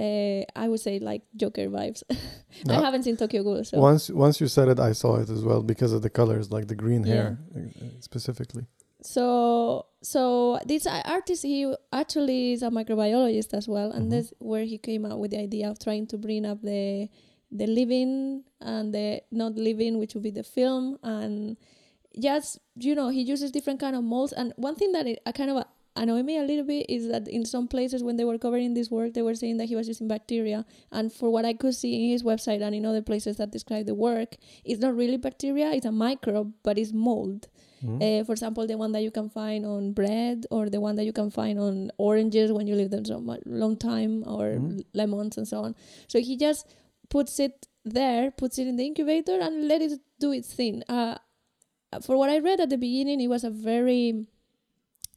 uh, 0.00 0.40
i 0.62 0.64
would 0.70 0.80
say 0.86 0.94
like 1.10 1.22
joker 1.42 1.66
vibes 1.76 2.00
i 2.74 2.78
haven't 2.86 3.02
seen 3.06 3.16
tokyo 3.22 3.40
ghoul 3.46 3.62
so 3.70 3.74
Once 3.90 4.04
once 4.24 4.36
you 4.42 4.48
said 4.56 4.66
it, 4.74 4.78
I 4.90 4.92
saw 5.02 5.12
it 5.22 5.28
as 5.36 5.42
well 5.48 5.60
because 5.72 5.92
of 5.96 6.00
the 6.06 6.12
colors, 6.20 6.46
like 6.56 6.66
the 6.72 6.78
green 6.84 7.02
hair 7.12 7.26
uh, 7.56 7.60
specifically. 8.08 8.64
So 9.04 9.86
so 10.02 10.58
this 10.66 10.86
artist 10.86 11.42
he 11.42 11.72
actually 11.92 12.52
is 12.52 12.62
a 12.62 12.70
microbiologist 12.70 13.52
as 13.54 13.68
well 13.68 13.90
and 13.92 14.06
Mhm. 14.06 14.10
that's 14.10 14.32
where 14.38 14.64
he 14.64 14.78
came 14.78 15.04
up 15.04 15.18
with 15.18 15.30
the 15.32 15.38
idea 15.38 15.70
of 15.70 15.78
trying 15.78 16.06
to 16.08 16.16
bring 16.18 16.44
up 16.46 16.60
the 16.62 17.08
the 17.52 17.66
living 17.66 18.42
and 18.60 18.94
the 18.94 19.22
not 19.30 19.54
living 19.56 19.98
which 19.98 20.14
would 20.14 20.22
be 20.22 20.30
the 20.30 20.42
film 20.42 20.98
and 21.02 21.56
just 22.18 22.58
you 22.76 22.94
know 22.94 23.08
he 23.10 23.22
uses 23.22 23.50
different 23.52 23.78
kind 23.78 23.94
of 23.94 24.02
molds 24.02 24.32
and 24.32 24.52
one 24.56 24.74
thing 24.74 24.92
that 24.92 25.06
it, 25.06 25.20
kind 25.34 25.50
of 25.50 25.64
annoyed 25.96 26.24
me 26.24 26.36
a 26.38 26.42
little 26.42 26.64
bit 26.64 26.86
is 26.88 27.06
that 27.08 27.28
in 27.28 27.44
some 27.44 27.66
places 27.68 28.02
when 28.02 28.16
they 28.16 28.24
were 28.24 28.38
covering 28.38 28.74
this 28.74 28.90
work 28.90 29.14
they 29.14 29.22
were 29.22 29.34
saying 29.34 29.56
that 29.58 29.66
he 29.66 29.76
was 29.76 29.86
using 29.86 30.08
bacteria 30.08 30.64
and 30.90 31.12
for 31.12 31.30
what 31.30 31.44
i 31.44 31.52
could 31.52 31.74
see 31.74 31.92
in 32.04 32.10
his 32.10 32.22
website 32.24 32.60
and 32.62 32.74
in 32.74 32.84
other 32.84 33.02
places 33.02 33.36
that 33.36 33.50
describe 33.52 33.86
the 33.86 33.94
work 33.94 34.36
it's 34.64 34.80
not 34.80 34.96
really 34.96 35.16
bacteria 35.16 35.70
it's 35.72 35.86
a 35.86 35.92
microbe 35.92 36.52
but 36.62 36.76
it's 36.78 36.92
mold 36.92 37.48
Mhm. 37.84 38.00
uh, 38.20 38.24
for 38.24 38.32
example, 38.32 38.66
the 38.66 38.78
one 38.78 38.92
that 38.92 39.02
you 39.02 39.10
can 39.10 39.28
find 39.28 39.66
on 39.66 39.92
bread, 39.92 40.46
or 40.50 40.70
the 40.70 40.80
one 40.80 40.94
that 40.96 41.04
you 41.04 41.12
can 41.12 41.28
find 41.28 41.58
on 41.58 41.90
oranges 41.98 42.50
when 42.50 42.66
you 42.66 42.74
leave 42.74 42.88
them 42.90 43.04
so 43.04 43.20
much 43.20 43.42
long 43.44 43.76
time, 43.76 44.24
or 44.26 44.44
Mhm. 44.58 44.84
lemons 44.94 45.36
and 45.36 45.46
so 45.46 45.58
on. 45.66 45.74
So 46.08 46.18
he 46.18 46.34
just 46.38 46.66
puts 47.10 47.38
it 47.38 47.68
there, 47.84 48.30
puts 48.30 48.58
it 48.58 48.66
in 48.66 48.76
the 48.76 48.86
incubator, 48.86 49.36
and 49.38 49.68
let 49.68 49.82
it 49.82 50.00
do 50.18 50.32
its 50.32 50.50
thing. 50.54 50.82
Uh, 50.88 51.18
for 52.06 52.16
what 52.16 52.30
I 52.30 52.38
read 52.38 52.58
at 52.58 52.70
the 52.70 52.78
beginning, 52.78 53.20
it 53.20 53.28
was 53.28 53.44
a 53.44 53.50
very 53.50 54.26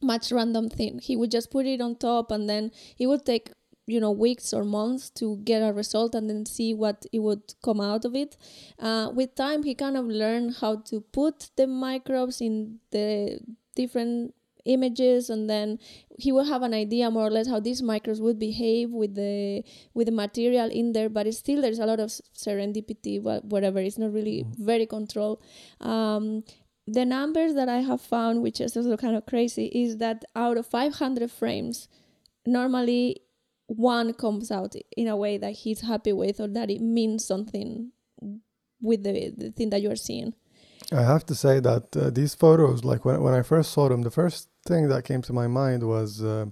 much 0.02 0.32
random 0.32 0.68
thing. 0.68 1.00
He 1.02 1.16
would 1.16 1.30
just 1.30 1.50
put 1.50 1.66
it 1.66 1.80
on 1.80 1.96
top, 1.96 2.30
and 2.30 2.48
then 2.48 2.70
it 2.98 3.06
would 3.06 3.24
take 3.24 3.50
you 3.86 3.98
know 3.98 4.10
weeks 4.10 4.52
or 4.52 4.64
months 4.64 5.08
to 5.08 5.38
get 5.44 5.60
a 5.60 5.72
result 5.72 6.14
and 6.14 6.28
then 6.28 6.44
see 6.44 6.74
what 6.74 7.06
it 7.10 7.20
would 7.20 7.54
come 7.64 7.80
out 7.80 8.04
of 8.04 8.14
it. 8.14 8.36
Uh, 8.78 9.10
with 9.14 9.34
time 9.34 9.62
he 9.62 9.74
kind 9.74 9.96
of 9.96 10.06
learned 10.06 10.56
how 10.60 10.76
to 10.76 11.00
put 11.00 11.50
the 11.56 11.66
microbes 11.66 12.40
in 12.40 12.78
the 12.90 13.40
different 13.74 14.34
images 14.68 15.30
and 15.30 15.48
then 15.48 15.78
he 16.18 16.30
will 16.30 16.44
have 16.44 16.62
an 16.62 16.74
idea 16.74 17.10
more 17.10 17.26
or 17.26 17.30
less 17.30 17.48
how 17.48 17.58
these 17.58 17.82
microbes 17.82 18.20
would 18.20 18.38
behave 18.38 18.90
with 18.90 19.14
the 19.14 19.64
with 19.94 20.06
the 20.06 20.12
material 20.12 20.68
in 20.70 20.92
there 20.92 21.08
but 21.08 21.26
it's 21.26 21.38
still 21.38 21.62
there's 21.62 21.78
a 21.78 21.86
lot 21.86 21.98
of 21.98 22.10
serendipity 22.36 23.20
wha- 23.22 23.40
whatever 23.40 23.78
it's 23.78 23.98
not 23.98 24.12
really 24.12 24.44
very 24.58 24.84
controlled. 24.84 25.40
Um, 25.80 26.44
the 26.92 27.04
numbers 27.04 27.54
that 27.54 27.68
i 27.68 27.78
have 27.78 28.00
found 28.00 28.42
which 28.42 28.60
is 28.60 28.76
also 28.76 28.96
kind 28.96 29.16
of 29.16 29.26
crazy 29.26 29.66
is 29.66 29.98
that 29.98 30.24
out 30.34 30.56
of 30.56 30.66
500 30.66 31.30
frames 31.30 31.88
normally 32.46 33.22
one 33.66 34.12
comes 34.14 34.50
out 34.50 34.74
in 34.96 35.06
a 35.08 35.16
way 35.16 35.36
that 35.38 35.52
he's 35.52 35.82
happy 35.82 36.12
with 36.12 36.40
or 36.40 36.48
that 36.48 36.70
it 36.70 36.80
means 36.80 37.24
something 37.24 37.92
with 38.80 39.02
the, 39.02 39.34
the 39.36 39.50
thing 39.50 39.70
that 39.70 39.82
you're 39.82 39.96
seeing 39.96 40.34
I 40.92 41.02
have 41.02 41.26
to 41.26 41.34
say 41.34 41.60
that 41.60 41.94
uh, 41.96 42.10
these 42.10 42.34
photos, 42.34 42.82
like 42.82 43.04
when 43.04 43.22
when 43.22 43.34
I 43.34 43.42
first 43.42 43.72
saw 43.72 43.88
them, 43.88 44.02
the 44.02 44.10
first 44.10 44.48
thing 44.66 44.88
that 44.88 45.04
came 45.04 45.20
to 45.22 45.32
my 45.32 45.46
mind 45.46 45.82
was 45.82 46.22
uh, 46.22 46.46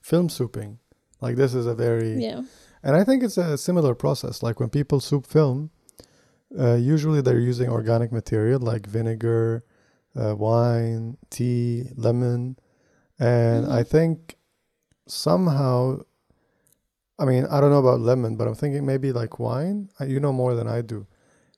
film 0.00 0.28
souping. 0.28 0.78
Like 1.20 1.36
this 1.36 1.54
is 1.54 1.66
a 1.66 1.74
very 1.74 2.22
Yeah. 2.22 2.42
And 2.82 2.96
I 2.96 3.04
think 3.04 3.22
it's 3.22 3.36
a 3.36 3.58
similar 3.58 3.94
process. 3.94 4.42
Like 4.42 4.60
when 4.60 4.70
people 4.70 5.00
soup 5.00 5.26
film, 5.26 5.70
uh, 6.58 6.74
usually 6.74 7.20
they're 7.20 7.38
using 7.38 7.68
organic 7.68 8.10
material 8.10 8.60
like 8.60 8.86
vinegar, 8.86 9.64
uh, 10.16 10.34
wine, 10.36 11.16
tea, 11.30 11.84
lemon. 11.96 12.56
And 13.18 13.66
I 13.66 13.82
Mhm. 13.82 13.88
think 13.88 14.36
somehow, 15.06 16.00
I 17.18 17.24
mean, 17.26 17.44
I 17.46 17.60
don't 17.60 17.70
know 17.70 17.78
about 17.78 18.00
lemon, 18.00 18.36
but 18.36 18.48
I'm 18.48 18.54
thinking 18.54 18.86
maybe 18.86 19.12
like 19.12 19.38
wine. 19.38 19.90
You 20.00 20.20
know 20.20 20.32
more 20.32 20.54
than 20.54 20.66
I 20.66 20.80
do. 20.80 21.06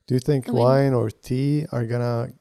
Do 0.06 0.14
you 0.14 0.21
think 0.21 0.49
I 0.49 0.52
mean- 0.52 0.59
wine 0.62 0.92
or 0.94 1.11
tea 1.11 1.66
are 1.73 1.87
gonna? 1.87 2.32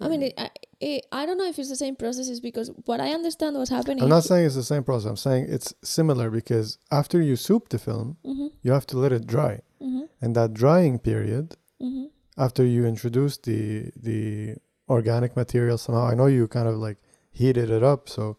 I 0.00 0.08
mean, 0.08 0.22
it, 0.22 0.34
I, 0.36 0.50
it, 0.80 1.06
I 1.12 1.24
don't 1.24 1.38
know 1.38 1.46
if 1.46 1.58
it's 1.58 1.70
the 1.70 1.76
same 1.76 1.96
process, 1.96 2.28
is 2.28 2.40
because 2.40 2.70
what 2.84 3.00
I 3.00 3.14
understand 3.14 3.56
was 3.56 3.70
happening. 3.70 4.02
I'm 4.02 4.08
not 4.10 4.24
saying 4.24 4.44
it's 4.44 4.56
the 4.56 4.62
same 4.62 4.84
process. 4.84 5.08
I'm 5.08 5.16
saying 5.16 5.46
it's 5.48 5.72
similar 5.82 6.30
because 6.30 6.78
after 6.90 7.22
you 7.22 7.36
soup 7.36 7.70
the 7.70 7.78
film, 7.78 8.18
hmm 8.24 8.48
you 8.62 8.72
have 8.72 8.86
to 8.88 8.98
let 8.98 9.12
it 9.12 9.26
dry. 9.26 9.60
hmm 9.80 10.02
And 10.20 10.34
that 10.36 10.52
drying 10.52 10.98
period, 10.98 11.56
hmm 11.80 12.06
after 12.36 12.64
you 12.64 12.84
introduce 12.84 13.38
the 13.38 13.90
the 13.96 14.56
organic 14.88 15.34
material 15.36 15.78
somehow 15.78 16.06
i 16.06 16.14
know 16.14 16.26
you 16.26 16.46
kind 16.46 16.68
of 16.68 16.76
like 16.76 16.98
heated 17.30 17.70
it 17.70 17.82
up 17.82 18.08
so 18.08 18.36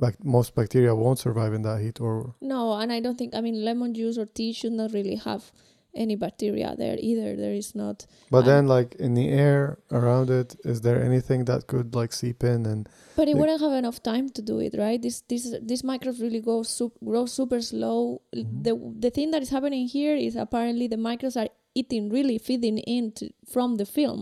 bac- 0.00 0.24
most 0.24 0.54
bacteria 0.54 0.94
won't 0.94 1.18
survive 1.18 1.52
in 1.54 1.62
that 1.62 1.80
heat 1.80 2.00
or 2.00 2.34
No, 2.40 2.74
and 2.74 2.92
I 2.92 3.00
don't 3.00 3.16
think. 3.16 3.34
I 3.34 3.40
mean, 3.40 3.64
lemon 3.64 3.94
juice 3.94 4.18
or 4.18 4.26
tea 4.26 4.52
should 4.52 4.72
not 4.72 4.92
really 4.92 5.14
have 5.16 5.52
any 5.96 6.16
bacteria 6.16 6.74
there 6.76 6.96
either. 7.00 7.36
There 7.36 7.54
is 7.54 7.74
not. 7.74 8.06
but 8.30 8.44
then 8.44 8.66
like 8.66 8.94
in 9.06 9.14
the 9.14 9.28
air 9.28 9.78
around 9.90 10.28
it 10.30 10.56
is 10.64 10.80
there 10.80 11.02
anything 11.02 11.44
that 11.46 11.66
could 11.66 11.94
like 11.94 12.12
seep 12.12 12.42
in 12.44 12.66
and 12.66 12.88
But 13.16 13.28
it 13.28 13.36
wouldn't 13.36 13.60
have 13.60 13.72
enough 13.82 14.00
time 14.02 14.26
to 14.36 14.42
do 14.42 14.58
it, 14.66 14.74
right? 14.76 15.00
This 15.00 15.22
this 15.30 15.44
these 15.70 15.84
microbes 15.84 16.20
really 16.20 16.40
go 16.40 16.62
sup- 16.64 16.98
grow 17.10 17.26
super 17.26 17.60
slow. 17.70 18.20
Mhm. 18.34 18.62
The 18.66 18.72
the 19.04 19.10
thing 19.16 19.30
that 19.32 19.42
is 19.42 19.50
happening 19.56 19.86
here 19.98 20.16
is 20.16 20.34
apparently 20.36 20.86
the 20.88 20.96
microbes 21.10 21.36
are 21.36 21.48
eating, 21.76 22.08
really 22.08 22.38
feeding 22.38 22.78
in 22.96 23.10
to, 23.18 23.24
from 23.54 23.76
the 23.80 23.84
film, 23.98 24.20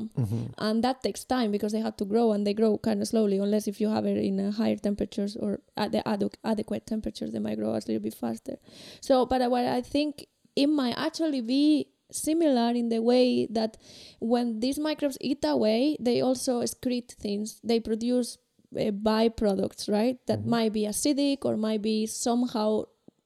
and 0.59 0.83
that 0.85 1.03
takes 1.03 1.23
time 1.25 1.51
because 1.53 1.73
they 1.73 1.81
have 1.89 1.97
to 2.03 2.07
grow 2.13 2.33
and 2.33 2.47
they 2.47 2.55
grow 2.55 2.79
kind 2.79 3.01
of 3.03 3.09
slowly. 3.09 3.37
Unless 3.39 3.69
if 3.69 3.77
you 3.81 3.89
have 3.97 4.07
it 4.07 4.17
in 4.17 4.39
higher 4.53 4.77
temperatures 4.89 5.37
or 5.37 5.61
at 5.77 5.93
the 5.93 6.01
adu- 6.07 6.33
adequate 6.45 6.87
temperatures, 6.87 7.31
they 7.33 7.39
might 7.47 7.59
grow 7.61 7.71
a 7.73 7.81
little 7.89 8.01
bit 8.09 8.15
faster. 8.15 8.57
So, 9.01 9.27
but 9.27 9.41
what 9.51 9.65
I 9.79 9.81
think 9.83 10.27
it 10.57 10.67
might 10.69 10.95
actually 10.97 11.41
be 11.41 11.89
similar 12.11 12.71
in 12.73 12.89
the 12.91 13.01
way 13.01 13.47
that 13.47 13.77
when 14.21 14.61
these 14.61 14.79
microbes 14.79 15.17
eat 15.21 15.45
away, 15.45 15.97
they 15.99 16.21
also 16.21 16.61
excrete 16.61 17.13
things. 17.13 17.61
They 17.65 17.81
produce 17.81 18.39
uh, 18.77 18.91
byproducts, 18.91 19.89
right? 19.91 20.19
That 20.27 20.41
Mhm. 20.41 20.47
might 20.47 20.73
be 20.73 20.83
acidic 20.87 21.39
or 21.45 21.57
might 21.57 21.83
be 21.83 22.07
somehow 22.07 22.85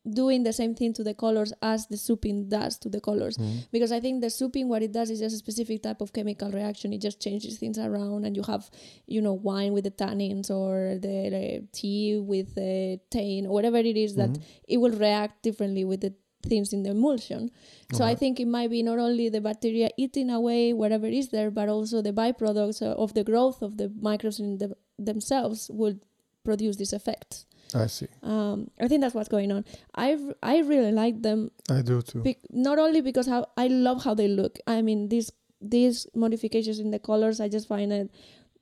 doing 0.08 0.44
the 0.44 0.52
same 0.52 0.72
thing 0.72 0.92
to 0.92 1.02
the 1.02 1.14
colors 1.14 1.52
as 1.62 1.86
the 1.88 1.96
souping 1.96 2.48
does 2.48 2.78
to 2.78 2.88
the 2.88 3.00
colors. 3.00 3.36
Because 3.72 3.90
I 3.90 3.98
think 3.98 4.20
the 4.20 4.28
souping, 4.30 4.66
what 4.68 4.82
it 4.82 4.92
does 4.92 5.10
is 5.10 5.18
just 5.18 5.34
a 5.34 5.38
specific 5.38 5.82
type 5.82 6.00
of 6.00 6.12
chemical 6.12 6.50
reaction. 6.52 6.92
It 6.92 7.00
just 7.00 7.18
changes 7.20 7.58
things 7.58 7.76
around, 7.76 8.24
and 8.24 8.36
you 8.36 8.44
have, 8.44 8.70
you 9.06 9.20
know, 9.20 9.32
wine 9.32 9.72
with 9.72 9.82
the 9.82 9.90
tannins 9.90 10.48
or 10.48 10.96
the 11.06 11.16
uh, 11.58 11.60
tea 11.72 12.18
with 12.18 12.54
the 12.54 13.00
tannin 13.10 13.46
or 13.46 13.52
whatever 13.52 13.78
it 13.78 13.96
is 13.96 14.14
that 14.14 14.30
Mhm. 14.30 14.42
it 14.68 14.76
will 14.78 14.92
react 15.06 15.42
differently 15.42 15.84
with 15.84 16.00
the 16.02 16.12
things 16.46 16.72
in 16.72 16.82
the 16.84 16.90
emulsion. 16.90 17.50
So 17.92 18.04
I 18.04 18.14
think 18.20 18.40
it 18.40 18.48
might 18.56 18.70
be 18.70 18.82
not 18.82 18.98
only 18.98 19.28
the 19.28 19.40
bacteria 19.40 19.88
eating 19.96 20.28
away 20.30 20.72
whatever 20.72 21.06
is 21.06 21.28
there, 21.28 21.50
but 21.50 21.68
also 21.68 22.02
the 22.02 22.12
byproducts 22.12 22.80
of 22.82 23.14
the 23.14 23.24
growth 23.30 23.62
of 23.62 23.76
the 23.76 23.88
microbes 24.00 24.38
in 24.40 24.58
the, 24.58 24.68
themselves 24.98 25.70
would 25.72 26.00
produce 26.44 26.76
this 26.82 26.92
effect. 26.92 27.44
i 27.74 27.86
see 27.88 28.08
Um, 28.22 28.70
I 28.80 28.86
think 28.88 29.00
that's 29.02 29.14
what's 29.18 29.28
going 29.36 29.50
on. 29.56 29.64
I 30.06 30.08
I 30.42 30.54
really 30.72 30.92
like 31.02 31.16
them, 31.28 31.40
i 31.68 31.82
do 31.82 31.96
too 32.10 32.20
bec- 32.26 32.46
not 32.68 32.78
only 32.78 33.00
because 33.08 33.26
how 33.32 33.40
I 33.64 33.66
love 33.88 33.98
how 34.06 34.14
they 34.20 34.28
look. 34.40 34.54
I 34.66 34.82
mean 34.88 35.08
these 35.14 35.28
these 35.76 36.06
modifications 36.14 36.78
in 36.84 36.90
the 36.94 36.98
colors, 37.10 37.40
I 37.40 37.48
just 37.56 37.66
find 37.74 37.92
it 37.92 38.10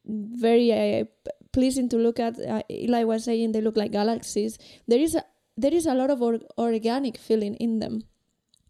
very 0.06 0.68
uh, 0.72 1.04
pleasing 1.52 1.88
to 1.90 1.96
look 1.96 2.18
at. 2.20 2.34
Uh, 2.38 2.62
Eli 2.70 3.04
was 3.04 3.24
saying 3.24 3.52
they 3.52 3.60
look 3.60 3.76
like 3.76 3.92
galaxies. 3.92 4.58
There 4.88 5.00
is 5.06 5.14
a 5.14 5.24
there 5.56 5.72
is 5.74 5.86
a 5.86 5.94
lot 5.94 6.10
of 6.10 6.20
or- 6.22 6.40
organic 6.58 7.16
feeling 7.16 7.54
in 7.56 7.78
them, 7.78 8.02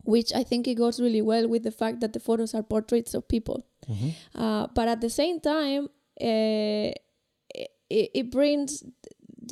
which 0.04 0.32
I 0.34 0.42
think 0.44 0.68
it 0.68 0.74
goes 0.74 1.00
really 1.00 1.22
well 1.22 1.48
with 1.48 1.62
the 1.62 1.70
fact 1.70 2.00
that 2.00 2.12
the 2.12 2.20
photos 2.20 2.54
are 2.54 2.62
portraits 2.62 3.14
of 3.14 3.26
people. 3.28 3.64
Mhm. 3.88 4.12
Uh, 4.34 4.66
but 4.74 4.88
at 4.88 5.00
the 5.00 5.10
same 5.10 5.40
time, 5.40 5.88
uh, 6.20 6.90
it, 7.90 8.10
it 8.14 8.30
brings. 8.30 8.82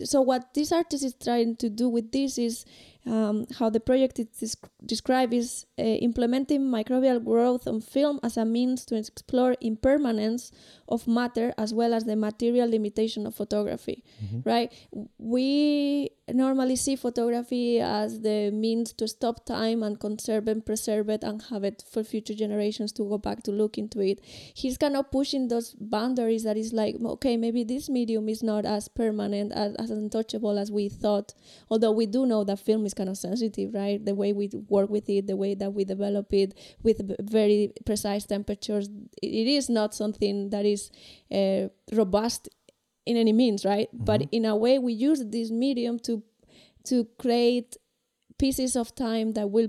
So 0.05 0.23
what 0.23 0.55
this 0.55 0.73
artist 0.73 1.05
is 1.05 1.15
trying 1.15 1.57
to 1.57 1.69
do 1.69 1.89
with 1.89 2.13
this 2.13 2.39
is 2.39 2.65
um, 3.05 3.47
how 3.59 3.69
the 3.69 3.81
project 3.81 4.19
is 4.21 4.57
described 4.87 5.35
is 5.35 5.67
uh, 5.79 5.83
implementing 5.83 6.61
microbial 6.63 7.23
growth 7.25 7.67
on 7.67 7.81
film 7.81 8.21
as 8.23 8.37
a 8.37 8.45
means 8.45 8.85
to 8.85 8.95
explore 8.97 9.57
impermanence 9.61 10.53
of 10.89 11.09
matter 11.09 11.53
as 11.59 11.75
well 11.75 11.95
as 11.95 12.05
the 12.05 12.15
material 12.15 12.69
limitation 12.69 13.27
of 13.27 13.35
photography 13.35 14.05
Mhm. 14.23 14.47
right 14.47 14.73
we 15.19 16.11
normally 16.33 16.77
see 16.77 16.97
photography 16.97 17.81
as 17.81 18.21
the 18.21 18.51
means 18.51 18.93
to 18.93 19.07
stop 19.09 19.45
time 19.45 19.83
and 19.83 19.99
conserve 20.01 20.49
and 20.49 20.65
preserve 20.65 21.09
it 21.09 21.23
and 21.25 21.43
have 21.51 21.65
it 21.65 21.83
for 21.91 22.03
future 22.05 22.35
generations 22.35 22.93
to 22.93 23.03
go 23.09 23.19
back 23.19 23.43
to 23.43 23.51
look 23.51 23.79
into 23.79 24.01
it 24.01 24.21
he's 24.55 24.79
kind 24.79 24.97
of 24.97 25.11
pushing 25.11 25.49
those 25.49 25.75
boundaries 25.81 26.45
that 26.45 26.57
is 26.57 26.73
like 26.73 26.97
okay 27.05 27.37
maybe 27.37 27.65
this 27.65 27.89
medium 27.89 28.29
is 28.29 28.43
not 28.43 28.65
as 28.65 28.89
permanent 28.89 29.53
as, 29.53 29.75
as 29.77 29.91
untouchable 29.91 30.59
as 30.59 30.71
we 30.71 30.89
thought 30.89 31.35
although 31.71 31.93
we 31.93 32.07
do 32.07 32.27
know 32.27 32.45
that 32.45 32.59
film 32.59 32.87
is 32.87 32.92
kind 32.95 33.09
of 33.09 33.17
sensitive 33.17 33.73
right 33.75 34.05
the 34.05 34.15
way 34.15 34.33
we 34.33 34.49
work 34.69 34.89
with 34.91 35.09
it 35.09 35.27
the 35.27 35.37
way 35.37 35.55
that 35.55 35.73
we 35.75 35.85
develop 35.85 36.33
it 36.33 36.55
with 36.83 37.01
very 37.21 37.73
precise 37.85 38.25
temperatures 38.25 38.89
it 39.23 39.47
is 39.47 39.69
not 39.69 39.95
something 39.95 40.51
that 40.51 40.65
is 40.65 40.91
uh, 41.33 41.69
robust 41.93 42.49
in 43.07 43.17
any 43.17 43.33
means 43.33 43.65
right 43.65 43.89
but 43.93 44.21
Mhm. 44.21 44.29
in 44.33 44.45
a 44.45 44.57
way 44.57 44.79
we 44.79 44.93
use 44.93 45.21
this 45.27 45.51
medium 45.51 45.99
to 46.01 46.23
to 46.85 47.05
create 47.19 47.77
pieces 48.39 48.77
of 48.77 48.95
time 48.95 49.33
that 49.33 49.51
will 49.51 49.69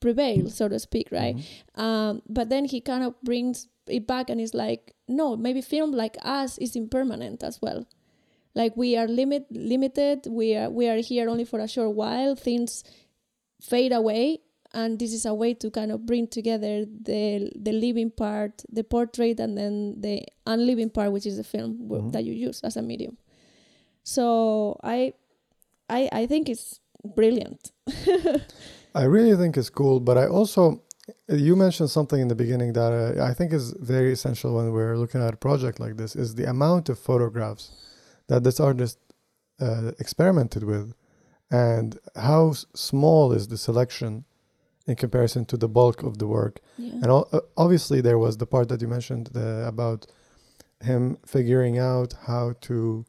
prevail 0.00 0.48
so 0.48 0.68
to 0.68 0.78
speak 0.78 1.08
right 1.12 1.36
Mhm. 1.36 1.80
um, 1.84 2.22
but 2.28 2.48
then 2.48 2.64
he 2.64 2.80
kind 2.80 3.04
of 3.04 3.14
brings 3.22 3.68
it 3.86 4.06
back 4.06 4.30
and 4.30 4.40
is 4.40 4.54
like 4.54 4.94
no 5.08 5.36
maybe 5.36 5.60
film 5.60 5.90
like 5.92 6.16
us 6.22 6.56
is 6.58 6.74
impermanent 6.76 7.42
as 7.42 7.60
well 7.60 7.86
like 8.60 8.72
we 8.76 8.90
are 9.00 9.08
limit 9.20 9.44
limited. 9.74 10.18
We 10.40 10.46
are 10.60 10.70
we 10.78 10.84
are 10.92 11.00
here 11.10 11.26
only 11.32 11.46
for 11.52 11.58
a 11.60 11.68
short 11.74 11.92
while. 12.02 12.32
Things 12.48 12.84
fade 13.72 13.92
away 14.02 14.24
and 14.72 14.98
this 15.00 15.12
is 15.18 15.24
a 15.26 15.34
way 15.42 15.52
to 15.62 15.68
kind 15.78 15.90
of 15.94 15.98
bring 16.10 16.26
together 16.38 16.74
the 17.08 17.50
the 17.66 17.72
living 17.86 18.10
part 18.22 18.52
the 18.78 18.84
portrait 18.94 19.36
and 19.44 19.52
then 19.60 19.74
the 20.06 20.16
unliving 20.46 20.90
part 20.96 21.10
which 21.14 21.26
is 21.30 21.36
the 21.36 21.44
film 21.54 21.70
Mhm. 21.88 22.12
that 22.14 22.22
you 22.28 22.34
use 22.48 22.58
as 22.68 22.76
a 22.76 22.82
medium. 22.82 23.16
So 24.14 24.24
i 24.96 25.12
i 25.98 26.00
i 26.22 26.26
think 26.30 26.48
it's 26.48 26.80
brilliant. 27.18 27.62
I 29.02 29.04
really 29.16 29.36
think 29.40 29.56
it's 29.56 29.70
cool, 29.80 29.98
but 30.08 30.16
I 30.22 30.26
also 30.38 30.62
you 31.46 31.54
mentioned 31.56 31.90
something 31.90 32.20
in 32.24 32.28
the 32.28 32.34
beginning 32.44 32.72
that 32.78 32.92
uh, 32.92 33.30
I 33.30 33.34
think 33.36 33.52
is 33.52 33.66
very 33.94 34.12
essential 34.12 34.50
when 34.56 34.66
we're 34.76 34.96
looking 35.02 35.20
at 35.26 35.34
a 35.34 35.36
project 35.48 35.76
like 35.84 35.94
this 36.02 36.12
is 36.22 36.28
the 36.34 36.46
amount 36.54 36.84
of 36.92 36.96
photographs 36.98 37.64
that 38.30 38.44
this 38.44 38.60
artist 38.60 38.96
uh, 39.66 39.90
experimented 40.04 40.62
with, 40.72 40.86
and 41.50 41.98
how 42.14 42.52
small 42.88 43.32
is 43.38 43.44
the 43.48 43.58
selection 43.68 44.24
in 44.86 44.94
comparison 45.04 45.44
to 45.44 45.56
the 45.56 45.68
bulk 45.68 45.98
of 46.08 46.14
the 46.20 46.26
work. 46.38 46.54
yeah 46.78 47.02
And 47.02 47.10
uh, 47.10 47.40
obviously, 47.56 48.00
there 48.00 48.20
was 48.26 48.34
the 48.36 48.46
part 48.54 48.66
that 48.70 48.80
you 48.82 48.88
mentioned 48.88 49.26
uh, 49.34 49.72
about 49.74 50.00
him 50.90 51.02
figuring 51.26 51.76
out 51.78 52.10
how 52.28 52.54
to 52.68 53.04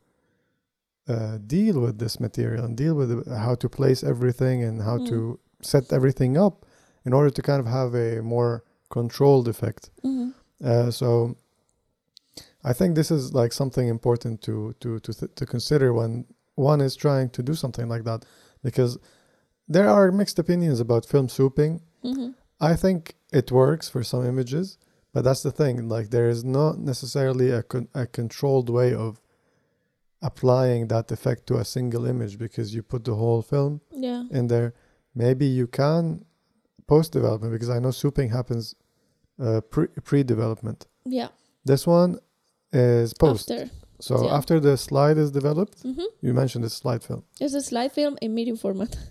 uh, 1.08 1.38
deal 1.58 1.80
with 1.86 1.96
this 2.04 2.20
material 2.20 2.66
and 2.66 2.76
deal 2.76 2.96
with 2.96 3.10
it, 3.12 3.28
how 3.48 3.56
to 3.64 3.68
place 3.70 4.04
everything 4.14 4.58
and 4.68 4.82
how 4.82 4.98
to 5.10 5.40
set 5.62 5.86
everything 5.98 6.38
up 6.46 6.66
in 7.06 7.14
order 7.14 7.32
to 7.38 7.42
kind 7.42 7.60
of 7.60 7.68
have 7.68 7.92
a 8.08 8.22
more 8.22 8.64
controlled 8.90 9.48
effect. 9.48 9.84
Mhm. 10.04 10.34
Uh, 10.64 10.92
so 10.92 11.36
I 12.64 12.74
think 12.74 12.96
this 12.96 13.12
is 13.12 13.34
like 13.34 13.54
something 13.54 13.88
important 13.88 14.42
to 14.44 14.74
to 14.82 15.00
to 15.00 15.14
th- 15.14 15.36
to 15.36 15.46
consider 15.46 15.94
when 15.94 16.26
one 16.56 16.82
is 16.82 16.96
trying 16.96 17.30
to 17.32 17.42
do 17.44 17.54
something 17.54 17.88
like 17.90 18.04
that 18.04 18.26
because 18.64 18.98
there 19.68 19.90
are 19.90 20.12
mixed 20.12 20.40
opinions 20.40 20.80
about 20.80 21.06
film 21.06 21.28
souping. 21.28 21.82
Mhm. 22.04 22.34
I 22.60 22.76
think 22.76 23.16
it 23.32 23.52
works 23.52 23.90
for 23.90 24.04
some 24.04 24.26
images, 24.26 24.78
but 25.14 25.24
that's 25.24 25.42
the 25.44 25.52
thing. 25.52 25.88
Like 25.90 26.10
there 26.10 26.30
is 26.30 26.44
not 26.44 26.78
necessarily 26.78 27.50
a 27.52 27.64
con- 27.64 27.90
a 27.94 28.06
controlled 28.06 28.70
way 28.70 28.94
of 28.94 29.20
applying 30.22 30.88
that 30.88 31.12
effect 31.12 31.48
to 31.48 31.58
a 31.58 31.66
single 31.66 32.06
image 32.06 32.38
because 32.38 32.76
you 32.76 32.84
put 32.84 33.04
the 33.04 33.16
whole 33.16 33.42
film 33.42 33.82
yeah 33.92 34.24
in 34.32 34.48
there. 34.48 34.74
Maybe 35.16 35.46
you 35.46 35.68
can 35.68 36.26
post 36.88 37.12
development 37.12 37.52
because 37.54 37.70
I 37.70 37.80
know 37.80 37.90
souping 37.92 38.30
happens 38.32 38.76
uh, 39.40 39.62
pre 39.62 39.88
pre 40.04 40.24
development. 40.24 40.88
yeah 41.06 41.30
This 41.66 41.88
one 41.88 42.20
is 42.74 43.14
post. 43.14 43.52
After. 43.52 43.70
so 44.00 44.26
yeah. 44.26 44.36
after 44.38 44.60
the 44.60 44.78
slide 44.78 45.18
is 45.18 45.32
developed, 45.32 45.82
hmm 45.84 46.04
you 46.22 46.34
mentioned 46.34 46.64
this 46.64 46.74
slide 46.74 47.04
film. 47.04 47.24
It's 47.40 47.54
a 47.54 47.62
slide 47.62 47.92
film 47.92 48.18
in 48.22 48.34
medium 48.34 48.58
format. 48.58 48.96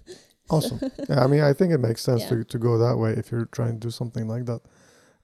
Awesome. 0.52 0.80
yeah, 1.08 1.22
I 1.22 1.28
mean, 1.28 1.42
I 1.42 1.52
think 1.52 1.72
it 1.72 1.78
makes 1.78 2.02
sense 2.02 2.22
Yeah. 2.22 2.30
to, 2.30 2.44
to 2.44 2.58
go 2.58 2.76
that 2.78 2.96
way 2.98 3.12
if 3.12 3.30
you're 3.30 3.44
trying 3.52 3.74
to 3.78 3.86
do 3.86 3.90
something 3.92 4.26
like 4.26 4.46
that. 4.46 4.60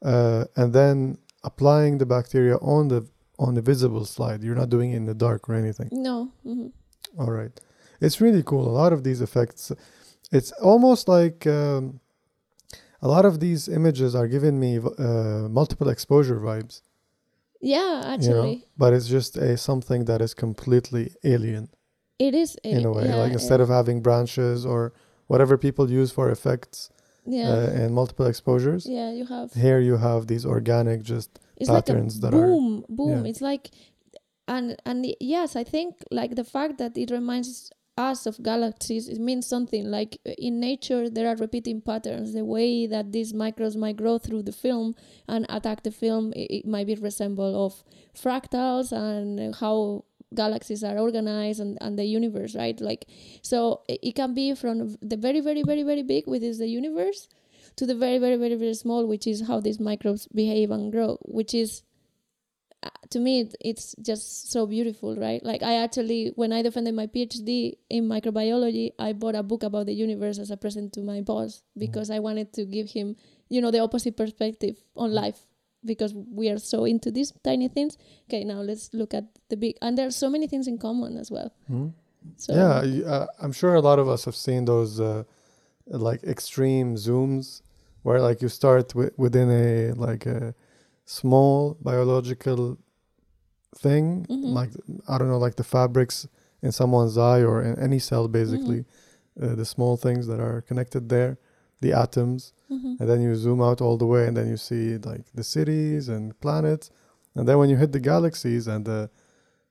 Uh, 0.00 0.44
and 0.54 0.72
then 0.72 1.18
applying 1.42 1.98
the 1.98 2.06
bacteria 2.06 2.56
on 2.58 2.86
the 2.88 3.00
on 3.38 3.54
the 3.54 3.60
visible 3.72 4.04
slide. 4.04 4.44
You're 4.44 4.54
not 4.62 4.70
doing 4.70 4.92
it 4.92 4.96
in 4.98 5.04
the 5.06 5.14
dark 5.14 5.48
or 5.48 5.54
anything. 5.54 5.88
No. 5.90 6.30
hmm 6.44 6.68
All 7.18 7.32
right. 7.32 7.50
It's 8.00 8.20
really 8.20 8.42
cool. 8.44 8.68
A 8.68 8.76
lot 8.82 8.92
of 8.92 9.02
these 9.02 9.20
effects. 9.20 9.72
It's 10.30 10.52
almost 10.70 11.08
like 11.08 11.44
um, 11.46 11.98
a 13.02 13.08
lot 13.08 13.24
of 13.24 13.40
these 13.40 13.68
images 13.68 14.14
are 14.14 14.28
giving 14.28 14.60
me 14.60 14.78
uh, 14.78 15.48
multiple 15.60 15.88
exposure 15.88 16.38
vibes. 16.38 16.82
Yeah, 17.60 17.78
You 17.78 18.00
know, 18.02 18.14
actually, 18.14 18.64
but 18.76 18.92
it's 18.92 19.08
just 19.08 19.36
a 19.36 19.56
something 19.56 20.04
that 20.04 20.20
is 20.20 20.34
completely 20.34 21.12
alien 21.24 21.68
it 22.18 22.34
is 22.34 22.56
in 22.62 22.84
a 22.84 22.92
way. 22.92 23.06
yeah, 23.08 23.16
like 23.16 23.32
instead 23.32 23.60
of 23.60 23.68
having 23.68 24.00
branches 24.02 24.64
or 24.64 24.92
whatever 25.26 25.58
people 25.58 25.90
use 25.90 26.10
for 26.10 26.30
effects 26.30 26.90
yeah, 27.26 27.50
uh, 27.50 27.70
and 27.80 27.94
multiple 27.94 28.26
exposures, 28.26 28.86
yeah, 28.86 29.10
you 29.10 29.26
have 29.26 29.52
here 29.52 29.80
you 29.80 29.96
have 29.96 30.26
these 30.26 30.44
organic 30.46 31.02
just 31.02 31.38
it's 31.56 31.68
like 31.70 31.88
a 31.88 31.92
patterns 31.92 32.20
that 32.20 32.32
are- 32.34 32.40
boom, 32.40 32.84
boom. 32.88 33.24
yeah. 33.24 33.30
It's 33.30 33.40
like, 33.40 33.70
and 34.48 34.76
and 34.86 35.06
yes, 35.20 35.56
I 35.56 35.64
think 35.64 35.96
like 36.10 36.36
the 36.36 36.44
fact 36.44 36.78
that 36.78 36.96
it 36.96 37.10
reminds 37.10 37.70
us 37.96 38.26
of 38.26 38.42
galaxies, 38.42 39.08
it 39.08 39.18
means 39.18 39.46
something. 39.46 39.84
Like 39.90 40.18
uh, 40.26 40.32
in 40.38 40.60
nature, 40.60 41.08
there 41.08 41.28
are 41.28 41.36
repeating 41.36 41.80
patterns. 41.80 42.34
The 42.34 42.44
way 42.44 42.86
that 42.86 43.12
these 43.12 43.32
microbes 43.32 43.76
might 43.76 43.96
grow 43.96 44.18
through 44.18 44.42
the 44.42 44.52
film 44.52 44.94
and 45.28 45.46
attack 45.48 45.82
the 45.82 45.90
film, 45.90 46.32
it, 46.36 46.66
might 46.66 46.86
be 46.86 46.94
resemble 46.94 47.64
of 47.64 47.84
fractals 48.14 48.92
and 48.92 49.54
how 49.56 50.04
galaxies 50.34 50.82
are 50.82 50.98
organized 50.98 51.60
and, 51.60 51.78
and 51.80 51.96
the 51.96 52.04
universe 52.04 52.56
right 52.56 52.80
like 52.80 53.06
so 53.42 53.82
it, 53.88 54.14
can 54.16 54.34
be 54.34 54.54
from 54.54 54.96
the 55.00 55.16
very 55.16 55.40
very 55.40 55.62
very 55.62 55.84
very 55.84 56.02
big 56.02 56.26
which 56.26 56.42
is 56.42 56.58
the 56.58 56.66
universe 56.66 57.28
to 57.76 57.86
the 57.86 57.94
very 57.94 58.18
very 58.18 58.36
very 58.36 58.56
very 58.56 58.74
small 58.74 59.06
which 59.06 59.26
is 59.26 59.46
how 59.46 59.60
these 59.60 59.78
microbes 59.78 60.26
behave 60.34 60.72
and 60.72 60.90
grow 60.90 61.16
which 61.22 61.54
is 61.54 61.82
to 63.10 63.18
me 63.18 63.40
it, 63.40 63.54
it's 63.60 63.94
just 64.00 64.50
so 64.52 64.66
beautiful 64.66 65.16
right? 65.16 65.42
Like 65.44 65.62
i 65.62 65.74
actually 65.76 66.32
when 66.36 66.52
i 66.52 66.62
defended 66.62 66.94
my 66.94 67.06
phd 67.06 67.76
in 67.90 68.08
microbiology 68.08 68.92
i 68.98 69.12
bought 69.12 69.34
a 69.34 69.42
book 69.42 69.62
about 69.62 69.86
the 69.86 69.94
universe 69.94 70.38
as 70.38 70.50
a 70.50 70.56
present 70.56 70.92
to 70.92 71.00
my 71.00 71.20
boss 71.20 71.62
because 71.76 72.10
i 72.10 72.18
wanted 72.18 72.52
to 72.52 72.64
give 72.64 72.90
him 72.90 73.16
you 73.48 73.60
know 73.60 73.70
the 73.70 73.80
opposite 73.80 74.16
perspective 74.16 74.76
on 74.96 75.12
life 75.12 75.46
because 75.86 76.12
we 76.14 76.50
are 76.50 76.58
so 76.58 76.84
into 76.84 77.10
these 77.10 77.32
tiny 77.44 77.68
things. 77.68 77.96
Okay 78.28 78.44
now 78.44 78.60
let's 78.60 78.92
look 78.92 79.14
at 79.14 79.24
the 79.48 79.56
big 79.56 79.76
and 79.80 79.96
there 79.96 80.06
are 80.06 80.10
so 80.10 80.28
many 80.28 80.46
things 80.46 80.66
in 80.66 80.78
common 80.78 81.16
as 81.16 81.30
well. 81.30 81.52
Hmm? 81.68 81.88
so 82.36 82.54
yeah, 82.54 83.06
uh, 83.06 83.26
I'm 83.40 83.52
sure 83.52 83.74
a 83.74 83.80
lot 83.80 83.98
of 83.98 84.08
us 84.08 84.24
have 84.24 84.34
seen 84.34 84.64
those 84.64 85.00
uh, 85.00 85.22
like 85.86 86.24
extreme 86.24 86.96
zooms 86.96 87.62
where 88.02 88.20
like 88.20 88.42
you 88.42 88.48
start 88.48 88.88
wi- 88.90 89.12
within 89.16 89.48
a 89.50 89.92
like 89.92 90.26
a 90.26 90.54
small 91.06 91.76
biological 91.80 92.76
thing, 93.74 94.26
Mhm. 94.28 94.52
like 94.52 94.70
I 95.08 95.18
don't 95.18 95.28
know, 95.28 95.38
like 95.38 95.56
the 95.56 95.64
fabrics 95.64 96.26
in 96.62 96.72
someone's 96.72 97.16
eye 97.18 97.42
or 97.42 97.62
in 97.62 97.78
any 97.78 97.98
cell, 97.98 98.28
basically, 98.28 98.80
Mm-hmm. 98.84 99.44
uh, 99.44 99.54
the 99.54 99.64
small 99.64 99.96
things 99.96 100.26
that 100.26 100.40
are 100.40 100.62
connected 100.62 101.08
there, 101.08 101.38
the 101.80 101.92
atoms, 101.92 102.52
Mhm. 102.70 102.98
and 103.00 103.08
then 103.08 103.20
you 103.20 103.34
zoom 103.36 103.60
out 103.60 103.80
all 103.80 103.96
the 103.98 104.06
way, 104.06 104.26
and 104.26 104.36
then 104.36 104.48
you 104.48 104.56
see 104.56 104.96
like 104.98 105.24
the 105.34 105.44
cities 105.44 106.08
and 106.08 106.38
planets, 106.40 106.90
and 107.34 107.46
then 107.46 107.58
when 107.58 107.68
you 107.70 107.76
hit 107.76 107.92
the 107.92 108.00
galaxies 108.00 108.66
and 108.66 108.84
the 108.86 109.10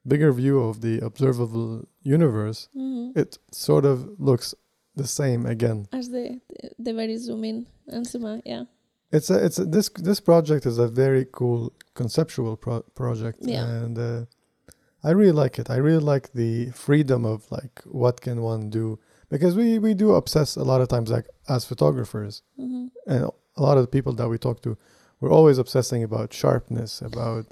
bigger 0.07 0.31
view 0.31 0.59
of 0.59 0.81
the 0.81 0.99
observable 0.99 1.83
universe, 2.03 2.69
Mhm. 2.75 3.17
it 3.17 3.39
sort 3.51 3.85
of 3.85 3.97
looks 4.19 4.53
the 4.95 5.07
same 5.07 5.45
again. 5.45 5.87
as 5.91 6.09
the 6.09 6.39
the 6.79 6.93
very 6.93 7.17
zoom 7.17 7.43
in 7.43 7.65
and 7.87 8.05
zoom 8.07 8.25
out 8.25 8.41
yeah 8.45 8.63
It's 9.11 9.29
a, 9.29 9.45
it's 9.45 9.59
a, 9.59 9.65
this 9.65 9.89
this 9.89 10.19
project 10.19 10.65
is 10.65 10.77
a 10.77 10.87
very 10.87 11.25
cool 11.31 11.71
conceptual 11.93 12.57
pro- 12.57 12.81
project, 12.95 13.39
Yeah. 13.41 13.63
and 13.65 13.97
uh, 13.97 14.25
I 15.03 15.11
really 15.11 15.31
like 15.43 15.59
it. 15.59 15.69
I 15.69 15.77
really 15.77 16.03
like 16.03 16.33
the 16.33 16.71
freedom 16.71 17.25
of 17.25 17.49
like 17.51 17.81
what 17.85 18.21
can 18.21 18.41
one 18.41 18.69
do 18.69 18.99
because 19.29 19.55
we 19.55 19.79
we 19.79 19.93
do 19.93 20.13
obsess 20.15 20.55
a 20.57 20.63
lot 20.63 20.81
of 20.81 20.87
times 20.87 21.09
like 21.11 21.27
as 21.47 21.65
photographers 21.65 22.41
hmm 22.57 22.87
and 23.07 23.29
a 23.57 23.61
lot 23.61 23.77
of 23.77 23.83
the 23.83 23.87
people 23.97 24.13
that 24.13 24.27
we 24.29 24.37
talk 24.37 24.61
to, 24.63 24.77
we're 25.19 25.31
always 25.31 25.57
obsessing 25.59 26.03
about 26.03 26.33
sharpness, 26.33 27.01
about 27.01 27.45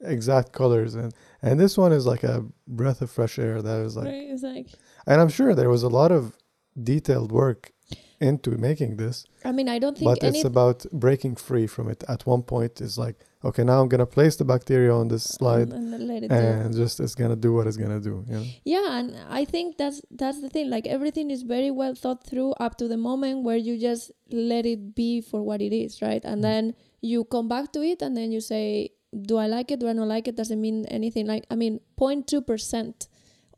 exact 0.00 0.52
colors, 0.52 0.94
and 0.94 1.12
and 1.42 1.58
this 1.58 1.76
one 1.78 1.92
is 1.92 2.06
like 2.06 2.22
a 2.22 2.44
breath 2.66 3.00
of 3.02 3.10
fresh 3.10 3.38
air 3.38 3.60
that 3.62 3.80
is 3.80 3.96
like 3.96 4.06
right 4.06 4.42
like 4.42 4.66
And 5.06 5.20
I'm 5.20 5.30
sure 5.30 5.54
there 5.54 5.70
was 5.70 5.82
a 5.82 5.88
lot 5.88 6.12
of 6.12 6.36
detailed 6.80 7.32
work 7.32 7.72
into 8.20 8.50
making 8.68 8.96
this, 8.96 9.24
i 9.44 9.52
mean 9.52 9.68
i 9.68 9.78
don't 9.78 9.96
think 9.98 10.10
but 10.10 10.22
it's 10.28 10.44
about 10.44 10.84
breaking 10.92 11.36
free 11.36 11.66
from 11.66 11.88
it. 11.88 12.02
At 12.08 12.26
one 12.26 12.42
point, 12.42 12.80
it's 12.80 12.98
like, 12.98 13.16
okay, 13.44 13.62
now 13.64 13.80
I'm 13.80 13.88
gonna 13.88 14.06
place 14.18 14.34
the 14.36 14.44
bacteria 14.44 14.92
on 14.92 15.06
this 15.08 15.22
slide, 15.24 15.68
and, 15.72 15.94
and 15.94 16.08
let 16.08 16.22
it 16.24 16.28
do. 16.28 16.34
and 16.34 16.74
just 16.74 16.98
it's 17.00 17.14
gonna 17.14 17.36
do 17.36 17.52
what 17.54 17.66
it's 17.68 17.76
gonna 17.76 18.00
do. 18.00 18.24
You 18.28 18.36
know? 18.38 18.46
yeah 18.64 18.98
and 18.98 19.08
i 19.40 19.44
think 19.44 19.76
that's 19.80 20.00
that's 20.10 20.40
the 20.44 20.48
thing 20.54 20.66
like 20.70 20.86
everything 20.96 21.30
is 21.30 21.42
very 21.42 21.70
well 21.70 21.94
thought 21.94 22.20
through 22.30 22.52
up 22.64 22.76
to 22.78 22.86
the 22.88 22.96
moment 22.96 23.44
where 23.46 23.56
you 23.68 23.78
just 23.78 24.10
let 24.32 24.64
it 24.66 24.94
be 24.94 25.20
for 25.20 25.40
what 25.48 25.60
it 25.62 25.72
is 25.84 26.02
right 26.02 26.24
and 26.24 26.38
Mm. 26.40 26.42
then 26.48 26.64
you 27.00 27.24
come 27.24 27.46
back 27.48 27.72
to 27.74 27.80
it 27.82 28.02
and 28.02 28.16
then 28.16 28.28
you 28.32 28.40
say 28.40 28.90
do 29.30 29.36
i 29.38 29.46
like 29.46 29.70
it 29.70 29.78
do 29.80 29.86
i 29.88 29.92
not 29.92 30.08
like 30.08 30.26
it 30.26 30.36
doesn't 30.40 30.60
mean 30.60 30.84
anything 30.86 31.24
like 31.32 31.44
i 31.50 31.54
mean 31.62 31.78
0.2% 31.98 33.08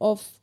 of 0.00 0.38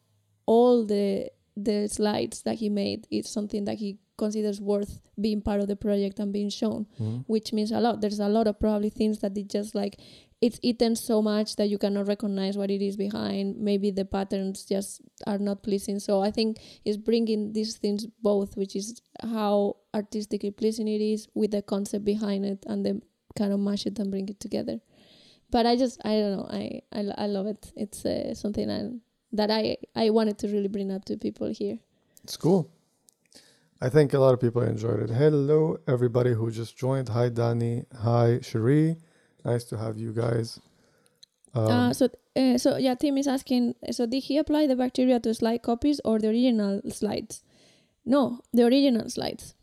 all 0.45 0.85
the 0.85 1.29
the 1.55 1.87
slides 1.87 2.41
that 2.43 2.55
he 2.55 2.69
made 2.69 3.07
is 3.09 3.27
something 3.29 3.65
that 3.65 3.77
he 3.77 3.97
considers 4.17 4.59
worth 4.59 4.99
being 5.19 5.41
part 5.41 5.59
of 5.61 5.67
the 5.67 5.75
project 5.75 6.19
and 6.19 6.33
being 6.33 6.49
shown 6.49 6.85
Mhm. 6.99 7.23
which 7.27 7.53
means 7.53 7.71
a 7.71 7.79
lot. 7.79 8.01
There's 8.01 8.19
a 8.19 8.29
lot 8.29 8.47
of 8.47 8.59
probably 8.59 8.89
things 8.89 9.19
that 9.19 9.37
it 9.37 9.47
just 9.49 9.75
like 9.75 9.99
it's 10.39 10.59
eaten 10.61 10.95
so 10.95 11.19
much 11.21 11.55
that 11.55 11.67
you 11.67 11.77
cannot 11.79 12.05
recognize 12.07 12.55
what 12.59 12.69
it 12.69 12.81
is 12.81 12.95
behind. 12.95 13.57
Maybe 13.57 13.89
the 13.89 14.05
patterns 14.05 14.65
just 14.65 15.01
are 15.25 15.39
not 15.39 15.63
pleasing. 15.63 15.97
So 15.99 16.21
I 16.21 16.29
think 16.29 16.57
it's 16.85 16.97
bringing 16.97 17.53
these 17.53 17.75
things 17.77 18.05
both, 18.21 18.55
which 18.55 18.75
is 18.75 19.01
how 19.19 19.77
artistically 19.95 20.51
pleasing 20.51 20.87
it 20.87 21.01
is 21.01 21.27
with 21.33 21.51
the 21.51 21.63
concept 21.63 22.05
behind 22.05 22.45
it, 22.45 22.63
and 22.67 22.85
then 22.85 23.01
kind 23.35 23.51
of 23.51 23.59
mash 23.59 23.87
it 23.87 23.97
and 23.99 24.11
bring 24.11 24.29
it 24.29 24.39
together. 24.39 24.79
But 25.49 25.65
I 25.65 25.75
just 25.75 25.99
I 26.05 26.13
don't 26.19 26.37
know 26.37 26.47
I 26.49 26.81
I, 26.91 27.01
I 27.23 27.27
love 27.27 27.47
it. 27.47 27.71
It's 27.75 28.05
uh, 28.05 28.33
something 28.35 28.69
I, 28.69 28.91
that 29.33 29.49
I 29.49 29.77
I 29.95 30.11
wanted 30.11 30.37
to 30.39 30.47
really 30.49 30.67
bring 30.67 30.91
up 30.91 31.03
to 31.05 31.17
people 31.17 31.47
here. 31.47 31.79
It's 32.23 32.37
cool. 32.37 32.69
I 33.79 33.89
think 33.89 34.13
a 34.13 34.19
lot 34.19 34.33
of 34.33 34.41
people 34.41 34.63
enjoyed 34.63 34.99
it. 35.01 35.09
Hello, 35.11 35.77
everybody 35.87 36.33
who 36.33 36.49
just 36.49 36.75
joined. 36.77 37.09
Hi, 37.09 37.29
Danny. 37.29 37.85
Hi, 38.01 38.39
Cherie. 38.41 38.97
Nice 39.45 39.65
to 39.65 39.77
have 39.77 39.97
you 39.97 40.13
guys. 40.13 40.59
Um, 41.53 41.67
uh, 41.67 41.93
so, 41.93 42.09
uh, 42.35 42.57
so 42.57 42.77
yeah, 42.77 42.95
Tim 42.95 43.17
is 43.17 43.27
asking. 43.27 43.75
So, 43.91 44.05
did 44.07 44.23
he 44.23 44.37
apply 44.37 44.67
the 44.67 44.75
bacteria 44.75 45.19
to 45.19 45.33
slide 45.33 45.61
copies 45.61 46.01
or 46.03 46.17
the 46.19 46.29
original 46.29 46.81
slides? 46.89 47.43
No, 48.03 48.41
the 48.51 48.65
original 48.65 49.09
slides. 49.09 49.53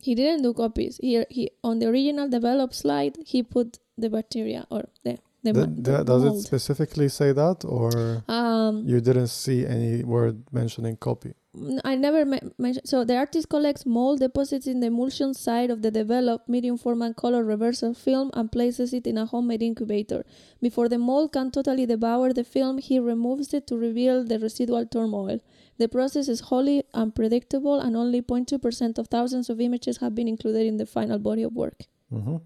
He 0.00 0.14
didn't 0.14 0.42
do 0.42 0.52
copies. 0.52 0.98
He 1.00 1.24
he 1.30 1.50
on 1.62 1.78
the 1.78 1.86
original 1.88 2.28
developed 2.28 2.74
slide, 2.74 3.18
he 3.24 3.42
put 3.42 3.78
the 3.96 4.10
bacteria 4.10 4.66
or 4.70 4.88
the 5.04 5.18
the, 5.42 5.52
the 5.52 5.66
th- 5.66 6.06
does 6.06 6.24
it 6.24 6.40
specifically 6.42 7.08
say 7.08 7.32
that, 7.32 7.64
or 7.64 8.24
um, 8.28 8.82
you 8.84 9.00
didn't 9.00 9.28
see 9.28 9.64
any 9.64 10.02
word 10.02 10.42
mentioning 10.52 10.96
copy? 10.96 11.34
I 11.84 11.94
never 11.94 12.24
mentioned. 12.58 12.88
So 12.88 13.04
the 13.04 13.16
artist 13.16 13.48
collects 13.48 13.84
mold 13.86 14.20
deposits 14.20 14.66
in 14.66 14.80
the 14.80 14.88
emulsion 14.88 15.34
side 15.34 15.70
of 15.70 15.82
the 15.82 15.90
developed 15.90 16.48
medium 16.48 16.76
format 16.78 17.16
color 17.16 17.42
reversal 17.44 17.94
film 17.94 18.30
and 18.34 18.50
places 18.50 18.92
it 18.92 19.06
in 19.06 19.18
a 19.18 19.26
homemade 19.26 19.62
incubator. 19.62 20.24
Before 20.60 20.88
the 20.88 20.98
mold 20.98 21.32
can 21.32 21.50
totally 21.50 21.86
devour 21.86 22.32
the 22.32 22.44
film, 22.44 22.78
he 22.78 22.98
removes 22.98 23.52
it 23.54 23.66
to 23.68 23.76
reveal 23.76 24.24
the 24.24 24.38
residual 24.38 24.86
turmoil. 24.86 25.40
The 25.78 25.88
process 25.88 26.28
is 26.28 26.40
wholly 26.40 26.84
unpredictable, 26.92 27.78
and 27.78 27.96
only 27.96 28.20
0.2% 28.20 28.98
of 28.98 29.06
thousands 29.08 29.48
of 29.48 29.60
images 29.60 29.98
have 29.98 30.14
been 30.14 30.28
included 30.28 30.66
in 30.66 30.76
the 30.76 30.86
final 30.86 31.18
body 31.18 31.42
of 31.44 31.54
work. 31.54 31.84
hmm 32.10 32.36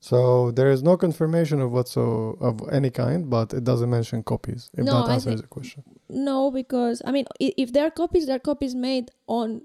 So 0.00 0.52
there 0.52 0.70
is 0.70 0.82
no 0.82 0.96
confirmation 0.96 1.60
of 1.60 1.72
what 1.72 1.88
so 1.88 2.36
of 2.40 2.54
any 2.72 2.90
kind, 2.90 3.28
but 3.28 3.52
it 3.52 3.64
doesn't 3.64 3.90
mention 3.90 4.22
copies. 4.22 4.70
If 4.74 4.84
No, 4.84 5.02
that 5.02 5.10
answers 5.10 5.40
the 5.42 5.48
question. 5.48 5.82
No, 6.08 6.50
because 6.50 7.02
I 7.04 7.10
mean, 7.12 7.26
if 7.40 7.72
there 7.72 7.86
are 7.86 7.90
copies, 7.90 8.26
there 8.26 8.36
are 8.36 8.40
copies 8.40 8.74
made 8.74 9.10
on 9.26 9.62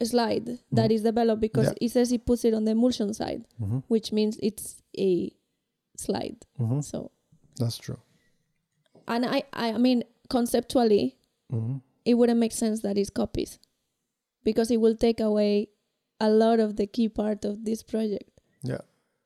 a 0.00 0.06
slide 0.06 0.58
that 0.72 0.90
Mhm. 0.90 0.94
is 0.94 1.02
developed 1.02 1.40
because 1.40 1.66
Yeah. 1.66 1.74
it 1.86 1.90
says 1.90 2.10
he 2.10 2.18
puts 2.18 2.44
it 2.44 2.54
on 2.54 2.64
the 2.64 2.72
emulsion 2.72 3.14
side. 3.14 3.46
hmm 3.58 3.78
which 3.88 4.12
means 4.12 4.38
it's 4.42 4.82
a 4.98 5.30
slide. 5.96 6.46
hmm 6.56 6.80
So, 6.80 7.10
That's 7.58 7.76
true. 7.78 7.98
and 9.08 9.24
I, 9.26 9.42
I 9.52 9.78
mean, 9.78 10.04
conceptually, 10.28 11.16
hmm 11.50 11.76
it 12.04 12.14
wouldn't 12.14 12.40
make 12.40 12.52
sense 12.52 12.80
that 12.82 12.98
it's 12.98 13.10
copies 13.10 13.58
because 14.42 14.72
it 14.72 14.80
will 14.80 14.96
take 14.96 15.20
away 15.20 15.68
a 16.18 16.28
lot 16.28 16.58
of 16.58 16.74
the 16.76 16.86
key 16.86 17.08
part 17.08 17.44
of 17.44 17.64
this 17.64 17.82
project. 17.84 18.28
Yeah. 18.62 18.80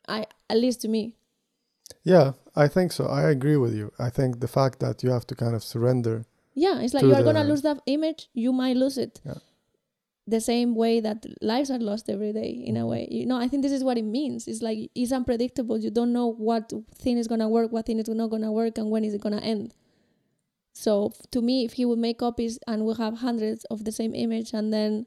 I, 0.09 0.27
at 0.51 0.59
least 0.59 0.83
to 0.83 0.89
me. 0.89 1.17
Yeah, 2.05 2.33
I 2.55 2.69
think 2.69 2.93
so. 2.93 3.07
I 3.07 3.31
agree 3.31 3.57
with 3.57 3.75
you. 3.75 3.93
I 3.99 4.11
think 4.11 4.41
the 4.41 4.49
fact 4.49 4.79
that 4.81 5.03
you 5.03 5.11
have 5.11 5.27
to 5.29 5.35
kind 5.35 5.55
of 5.55 5.63
surrender. 5.65 6.25
Yeah, 6.57 6.81
it's 6.81 6.95
like 6.95 7.05
you 7.05 7.15
are 7.15 7.23
gonna 7.23 7.45
lose 7.45 7.61
that 7.63 7.81
image, 7.87 8.31
you 8.33 8.51
might 8.51 8.77
lose 8.77 8.97
it. 8.97 9.21
Yeah. 9.25 9.35
The 10.27 10.41
same 10.41 10.75
way 10.75 10.99
that 11.01 11.25
lives 11.41 11.71
are 11.71 11.79
lost 11.79 12.09
every 12.11 12.33
day, 12.33 12.51
in 12.51 12.77
a 12.77 12.87
way. 12.87 13.07
You 13.11 13.27
know, 13.27 13.37
I 13.37 13.47
think 13.47 13.63
this 13.63 13.71
is 13.71 13.85
what 13.85 13.99
it 13.99 14.05
means. 14.05 14.49
It's 14.49 14.63
like 14.63 14.91
it's 14.95 15.13
unpredictable. 15.13 15.79
You 15.79 15.91
don't 15.91 16.13
know 16.15 16.27
what 16.27 16.73
thing 16.97 17.19
is 17.19 17.29
gonna 17.29 17.49
work, 17.49 17.71
what 17.71 17.85
thing 17.87 17.99
is 18.01 18.09
not 18.09 18.31
gonna 18.31 18.51
work, 18.51 18.79
and 18.79 18.91
when 18.91 19.05
is 19.05 19.15
it 19.15 19.21
gonna 19.21 19.45
end. 19.55 19.75
So 20.73 21.13
to 21.31 21.43
me, 21.43 21.65
if 21.65 21.75
he 21.75 21.85
would 21.85 21.99
make 21.99 22.19
copies 22.19 22.59
and 22.67 22.87
we 22.87 22.95
have 22.95 23.19
hundreds 23.19 23.65
of 23.67 23.85
the 23.85 23.93
same 23.93 24.15
image, 24.15 24.53
and 24.55 24.73
then 24.73 25.07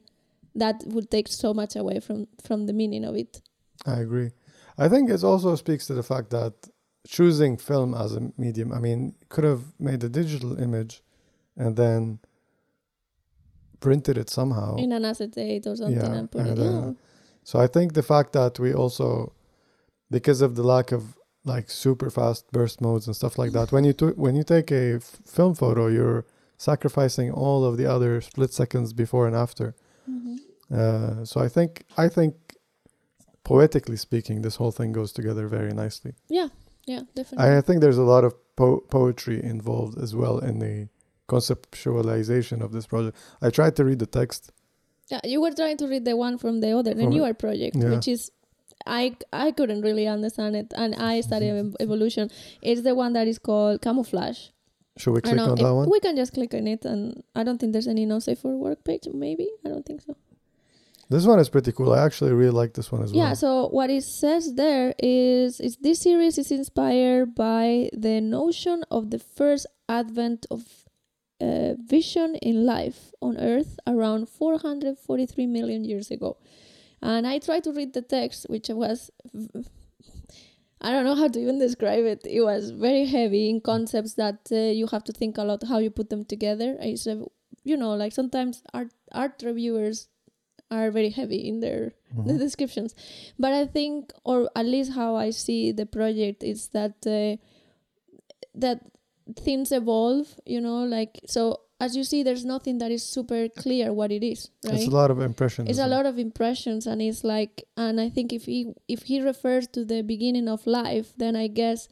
that 0.54 0.84
would 0.86 1.10
take 1.10 1.28
so 1.28 1.52
much 1.52 1.74
away 1.74 1.98
from 1.98 2.28
from 2.42 2.66
the 2.66 2.72
meaning 2.72 3.04
of 3.04 3.16
it. 3.16 3.42
I 3.84 3.96
agree. 4.00 4.30
I 4.78 4.88
think 4.88 5.10
it 5.10 5.24
also 5.24 5.56
speaks 5.56 5.86
to 5.88 5.94
the 5.94 6.04
fact 6.04 6.30
that 6.30 6.54
choosing 7.06 7.56
film 7.56 7.94
as 7.94 8.14
a 8.14 8.32
medium, 8.38 8.72
I 8.72 8.78
mean, 8.78 9.14
could 9.28 9.44
have 9.44 9.64
made 9.78 10.04
a 10.04 10.08
digital 10.08 10.56
image 10.58 11.02
and 11.56 11.76
then 11.76 12.18
printed 13.80 14.18
it 14.18 14.28
somehow. 14.30 14.76
in 14.76 14.92
an 14.92 15.04
acetate 15.04 15.66
or 15.66 15.76
something 15.76 15.96
Yeah, 15.96 16.14
and 16.14 16.30
put 16.30 16.46
it. 16.46 16.48
and, 16.50 16.58
uh, 16.58 16.62
Yeah. 16.64 16.92
So 17.44 17.58
I 17.58 17.66
think 17.66 17.94
the 17.94 18.02
fact 18.02 18.32
that 18.34 18.58
we 18.58 18.72
also, 18.74 19.32
because 20.10 20.42
of 20.42 20.54
the 20.54 20.62
lack 20.62 20.92
of 20.92 21.16
like 21.44 21.70
super 21.70 22.10
fast 22.10 22.44
burst 22.52 22.80
modes 22.82 23.06
and 23.06 23.16
stuff 23.16 23.38
like 23.38 23.52
that, 23.52 23.72
when 23.72 23.84
you 23.84 23.94
to- 23.94 24.14
when 24.24 24.36
you 24.36 24.44
take 24.44 24.70
a 24.70 24.96
f- 24.96 25.20
film 25.24 25.54
photo, 25.54 25.86
you're 25.86 26.26
sacrificing 26.58 27.30
all 27.30 27.64
of 27.64 27.78
the 27.78 27.86
other 27.86 28.20
split 28.20 28.52
seconds 28.52 28.92
before 28.92 29.26
and 29.26 29.34
after. 29.34 29.74
Mhm. 30.08 30.36
Uh, 30.70 31.24
so 31.24 31.40
I 31.40 31.48
think 31.48 31.84
I 31.96 32.08
think 32.08 32.34
poetically 33.42 33.96
speaking, 33.96 34.42
this 34.42 34.56
whole 34.56 34.70
thing 34.70 34.92
goes 34.92 35.12
together 35.12 35.48
very 35.48 35.72
nicely. 35.72 36.12
Yeah, 36.28 36.48
yeah, 36.86 37.02
definitely. 37.14 37.56
I 37.56 37.62
think 37.62 37.80
there's 37.80 37.96
a 37.98 38.02
lot 38.14 38.22
of 38.24 38.34
po- 38.56 38.84
poetry 38.90 39.42
involved 39.42 39.96
as 39.98 40.14
well 40.14 40.38
in 40.38 40.58
the 40.58 40.88
conceptualization 41.34 42.62
of 42.62 42.70
this 42.72 42.86
project. 42.86 43.16
I 43.42 43.50
tried 43.50 43.74
to 43.76 43.84
read 43.84 43.98
the 43.98 44.06
text. 44.06 44.52
Yeah, 45.10 45.20
you 45.24 45.40
were 45.40 45.50
trying 45.52 45.76
to 45.78 45.86
read 45.88 46.04
the 46.04 46.16
one 46.16 46.38
from 46.38 46.60
the 46.60 46.70
other, 46.78 46.94
the 46.94 47.02
From- 47.02 47.10
newer 47.14 47.34
project, 47.34 47.76
yeah. 47.76 47.90
which 47.90 48.06
is 48.08 48.30
I 48.86 49.16
I 49.32 49.50
couldn't 49.52 49.82
really 49.82 50.06
understand 50.06 50.56
it, 50.56 50.68
and 50.82 50.94
I 50.94 51.20
studied 51.28 51.50
ev- 51.50 51.76
evolution. 51.80 52.30
It's 52.62 52.82
the 52.82 52.94
one 52.94 53.12
that 53.14 53.26
is 53.28 53.38
called 53.38 53.82
camouflage. 53.82 54.40
Should 54.96 55.12
we 55.14 55.20
click 55.20 55.38
on 55.40 55.54
that 55.56 55.74
one? 55.74 55.88
we 55.90 56.00
can 56.00 56.14
just 56.16 56.32
click 56.34 56.52
on 56.54 56.66
it, 56.66 56.84
and 56.84 57.22
I 57.34 57.42
don't 57.44 57.58
think 57.58 57.72
there's 57.72 57.88
any 57.88 58.06
no 58.06 58.18
safe 58.20 58.38
for 58.40 58.56
work 58.56 58.84
page. 58.84 59.04
Maybe 59.12 59.48
I 59.64 59.68
don't 59.68 59.84
think 59.86 60.00
so. 60.02 60.14
This 61.08 61.26
one 61.26 61.40
is 61.40 61.48
pretty 61.48 61.72
cool. 61.72 61.92
I 61.92 62.04
actually 62.04 62.32
really 62.32 62.52
like 62.62 62.74
this 62.74 62.92
one 62.92 63.02
as 63.02 63.10
Yeah. 63.12 63.18
well. 63.20 63.28
Yeah. 63.30 63.34
So 63.34 63.68
what 63.68 63.90
it 63.90 64.04
says 64.04 64.54
there 64.54 64.94
is 64.98 65.58
is 65.60 65.76
this 65.80 65.98
series 66.02 66.38
is 66.38 66.50
inspired 66.52 67.34
by 67.34 67.90
the 67.92 68.20
notion 68.20 68.84
of 68.90 69.10
the 69.10 69.18
first 69.18 69.66
advent 69.88 70.46
of 70.50 70.79
uh, 71.40 71.74
vision 71.78 72.34
in 72.36 72.64
life 72.66 73.12
on 73.20 73.36
Earth 73.38 73.78
around 73.86 74.28
443 74.28 75.46
million 75.46 75.84
years 75.84 76.10
ago. 76.10 76.36
And 77.02 77.26
I 77.26 77.38
tried 77.38 77.64
to 77.64 77.72
read 77.72 77.92
the 77.94 78.02
text, 78.02 78.46
which 78.48 78.68
was 78.68 79.10
I 80.82 80.92
don't 80.92 81.04
know 81.04 81.14
how 81.14 81.28
to 81.28 81.38
even 81.38 81.58
describe 81.58 82.04
it. 82.04 82.26
It 82.26 82.40
was 82.40 82.70
very 82.70 83.04
heavy 83.06 83.50
in 83.50 83.60
concepts 83.60 84.14
that 84.14 84.48
uh, 84.50 84.56
you 84.56 84.86
have 84.86 85.04
to 85.04 85.12
think 85.12 85.36
a 85.36 85.44
lot 85.44 85.62
how 85.64 85.78
you 85.78 85.90
put 85.90 86.08
them 86.08 86.24
together. 86.24 86.76
It's 86.80 87.06
a, 87.06 87.22
you 87.64 87.76
know, 87.76 87.94
like 87.94 88.12
sometimes 88.12 88.62
art 88.72 88.88
art 89.12 89.42
reviewers 89.44 90.08
are 90.70 90.90
very 90.90 91.10
heavy 91.10 91.48
in 91.48 91.60
their 91.60 91.92
the 92.26 92.32
Mhm. 92.34 92.38
descriptions 92.38 92.94
but 93.38 93.52
i 93.52 93.64
think 93.66 94.12
or 94.24 94.48
at 94.54 94.66
least 94.66 94.92
how 94.92 95.14
i 95.16 95.30
see 95.30 95.72
the 95.72 95.86
project 95.86 96.42
is 96.44 96.68
that 96.68 96.94
uh, 97.06 97.34
that 98.54 98.78
things 99.36 99.72
evolve 99.72 100.28
you 100.46 100.60
know 100.60 100.84
like 100.84 101.20
so 101.26 101.60
as 101.80 101.96
you 101.96 102.04
see 102.04 102.22
there's 102.22 102.44
nothing 102.44 102.78
that 102.78 102.90
is 102.90 103.02
super 103.02 103.48
clear 103.48 103.92
what 103.92 104.10
it 104.12 104.22
is 104.24 104.50
right 104.64 104.74
It's 104.74 104.86
a 104.86 104.90
lot 104.90 105.10
of 105.10 105.20
impressions. 105.20 105.68
it's 105.70 105.78
a 105.78 105.86
lot 105.86 106.06
of 106.06 106.18
impressions 106.18 106.86
and 106.86 107.00
it's 107.00 107.24
like 107.24 107.64
and 107.76 108.00
i 108.00 108.08
think 108.10 108.32
if 108.32 108.44
he 108.44 108.72
if 108.88 109.02
he 109.04 109.20
refers 109.20 109.66
to 109.68 109.84
the 109.84 110.02
beginning 110.02 110.48
of 110.48 110.66
life 110.66 111.12
then 111.16 111.36
i 111.36 111.46
guess 111.46 111.88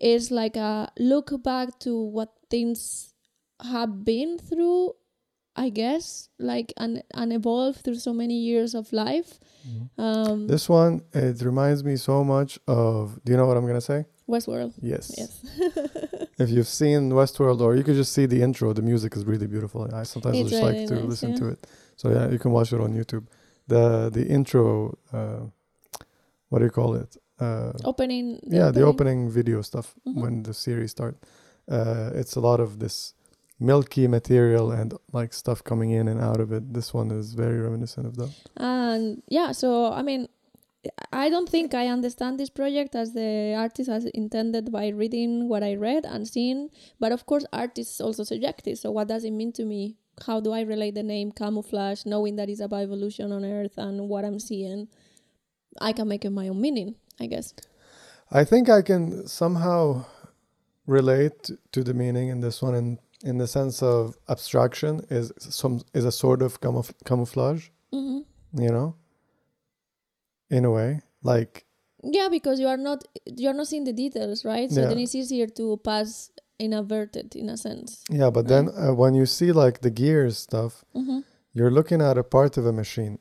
it's 0.00 0.30
like 0.30 0.56
a 0.56 0.90
look 0.98 1.30
back 1.42 1.78
to 1.80 1.92
what 2.00 2.32
things 2.50 3.14
have 3.62 4.04
been 4.04 4.38
through 4.38 4.92
i 5.56 5.68
guess 5.68 6.28
like 6.38 6.72
and 6.76 7.02
and 7.14 7.32
evolve 7.32 7.76
through 7.76 7.94
so 7.96 8.12
many 8.12 8.34
years 8.50 8.74
of 8.74 8.92
life 8.92 9.38
Mhm. 9.64 9.88
um 10.06 10.46
This 10.48 10.68
one, 10.68 11.02
it 11.14 11.40
reminds 11.42 11.84
me 11.84 11.94
so 11.96 12.24
much 12.24 12.58
of. 12.66 13.20
Do 13.24 13.30
you 13.32 13.38
know 13.38 13.46
what 13.46 13.56
I'm 13.56 13.66
gonna 13.66 13.80
say? 13.92 14.00
westworld 14.28 14.72
Yes. 14.80 15.04
yes 15.20 15.32
If 16.44 16.50
you've 16.54 16.68
seen 16.82 17.00
Westworld, 17.20 17.60
or 17.60 17.70
you 17.78 17.84
could 17.86 17.96
just 18.02 18.12
see 18.12 18.26
the 18.26 18.40
intro, 18.46 18.72
the 18.72 18.82
music 18.92 19.16
is 19.16 19.24
really 19.32 19.46
beautiful. 19.54 19.80
I 20.00 20.02
sometimes 20.04 20.36
It's 20.38 20.50
just 20.50 20.62
really 20.62 20.78
like 20.80 20.88
to 20.88 20.94
nice, 20.94 21.04
listen 21.12 21.30
yeah. 21.30 21.36
to 21.40 21.46
it. 21.52 21.58
So 22.00 22.04
yeah, 22.16 22.24
you 22.32 22.38
can 22.38 22.50
watch 22.52 22.72
it 22.72 22.80
on 22.86 22.90
YouTube. 23.00 23.24
The 23.72 24.10
the 24.16 24.24
intro, 24.36 24.64
uh, 25.12 25.42
what 26.48 26.58
do 26.60 26.64
you 26.64 26.70
call 26.80 26.94
it? 27.02 27.16
Uh, 27.40 27.72
opening 27.84 28.26
yeah, 28.58 28.70
the 28.70 28.82
opening 28.82 29.30
video 29.38 29.62
stuff 29.62 29.94
Mhm. 30.06 30.20
when 30.22 30.42
the 30.42 30.54
series 30.54 30.90
start. 30.90 31.14
Uh, 31.76 32.10
it's 32.20 32.36
a 32.36 32.40
lot 32.40 32.60
of 32.60 32.78
this 32.78 33.14
milky 33.58 34.06
material 34.08 34.70
and 34.72 34.94
like 35.12 35.32
stuff 35.32 35.62
coming 35.64 35.90
in 35.98 36.08
and 36.08 36.20
out 36.20 36.40
of 36.40 36.52
it. 36.52 36.74
This 36.74 36.92
one 36.94 37.10
is 37.20 37.34
very 37.34 37.58
reminiscent 37.60 38.06
of 38.06 38.14
that. 38.16 38.30
and 38.56 39.22
yeah 39.38 39.52
so 39.52 39.68
i 40.00 40.02
mean 40.02 40.28
i 41.12 41.28
don't 41.28 41.48
think 41.48 41.74
i 41.74 41.86
understand 41.86 42.38
this 42.38 42.50
project 42.50 42.94
as 42.94 43.12
the 43.12 43.54
artist 43.56 43.88
has 43.88 44.04
intended 44.06 44.72
by 44.72 44.88
reading 44.88 45.48
what 45.48 45.62
i 45.62 45.74
read 45.74 46.04
and 46.04 46.26
seeing 46.26 46.68
but 46.98 47.12
of 47.12 47.26
course 47.26 47.44
art 47.52 47.78
is 47.78 48.00
also 48.00 48.24
subjective. 48.24 48.78
So 48.78 48.90
what 48.90 49.08
does 49.08 49.24
it 49.24 49.30
mean 49.30 49.52
to 49.52 49.64
me? 49.64 49.96
How 50.26 50.40
do 50.40 50.52
i 50.52 50.60
relate 50.62 50.94
the 50.94 51.02
name 51.02 51.32
camouflage 51.32 52.04
knowing 52.04 52.36
that 52.36 52.48
it's 52.48 52.60
about 52.60 52.82
evolution 52.82 53.32
on 53.32 53.44
earth 53.44 53.78
and 53.78 54.08
what 54.08 54.24
i'm 54.24 54.38
seeing? 54.38 54.88
I 55.80 55.92
can 55.92 56.08
make 56.08 56.24
it 56.24 56.30
my 56.30 56.48
own 56.48 56.60
meaning 56.60 56.96
i 57.20 57.26
guess. 57.26 57.54
I 58.30 58.44
think 58.44 58.68
I 58.70 58.82
can 58.82 59.26
somehow 59.28 60.06
relate 60.86 61.50
to 61.72 61.84
the 61.84 61.94
meaning 61.94 62.28
in 62.28 62.40
this 62.40 62.62
one 62.62 62.74
in 62.74 62.98
in 63.24 63.38
the 63.38 63.46
sense 63.46 63.82
of 63.82 64.16
abstraction 64.28 65.02
is 65.10 65.32
some 65.38 65.82
is 65.94 66.04
a 66.04 66.12
sort 66.12 66.42
of 66.42 66.60
camouf- 66.60 66.94
camouflage, 67.04 67.68
hmm 67.92 68.20
you 68.54 68.70
know, 68.70 68.96
in 70.52 70.64
a 70.64 70.70
way. 70.70 71.00
Like 71.22 71.64
yeah 72.04 72.28
because 72.28 72.58
you 72.58 72.66
are 72.66 72.76
not 72.88 73.04
you're 73.26 73.54
not 73.54 73.68
seeing 73.68 73.84
the 73.84 73.92
details 73.92 74.44
right 74.44 74.68
so 74.72 74.80
Yeah. 74.80 74.88
then 74.88 74.98
it's 74.98 75.14
easier 75.14 75.46
to 75.46 75.76
pass 75.84 76.32
inadverted 76.58 77.36
in 77.36 77.48
a 77.48 77.56
sense 77.56 78.02
yeah, 78.10 78.30
but 78.30 78.48
then 78.48 78.68
uh, 78.68 78.92
when 78.92 79.14
you 79.14 79.26
see 79.26 79.50
like 79.52 79.80
the 79.80 79.90
gears 79.90 80.38
stuff, 80.38 80.84
mm-hmm. 80.94 81.20
you're 81.52 81.70
looking 81.70 82.00
at 82.00 82.18
a 82.18 82.24
part 82.24 82.56
of 82.56 82.66
a 82.66 82.72
machine. 82.72 83.18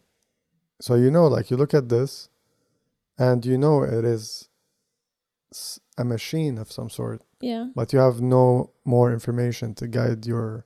So 0.80 0.96
you 0.96 1.10
know, 1.12 1.28
like 1.28 1.50
you 1.52 1.58
look 1.58 1.74
at 1.74 1.89
this, 1.89 2.30
and 3.17 3.46
you 3.46 3.58
know 3.58 3.84
it 3.84 4.06
is 4.06 4.50
a 5.98 6.04
machine 6.04 6.58
of 6.58 6.72
some 6.72 6.89
sort, 6.89 7.22
yeah 7.41 7.65
but 7.76 7.94
you 7.94 8.00
have 8.00 8.22
no 8.22 8.72
more 8.86 9.12
information 9.12 9.74
to 9.76 9.88
guide 9.88 10.26
your 10.26 10.65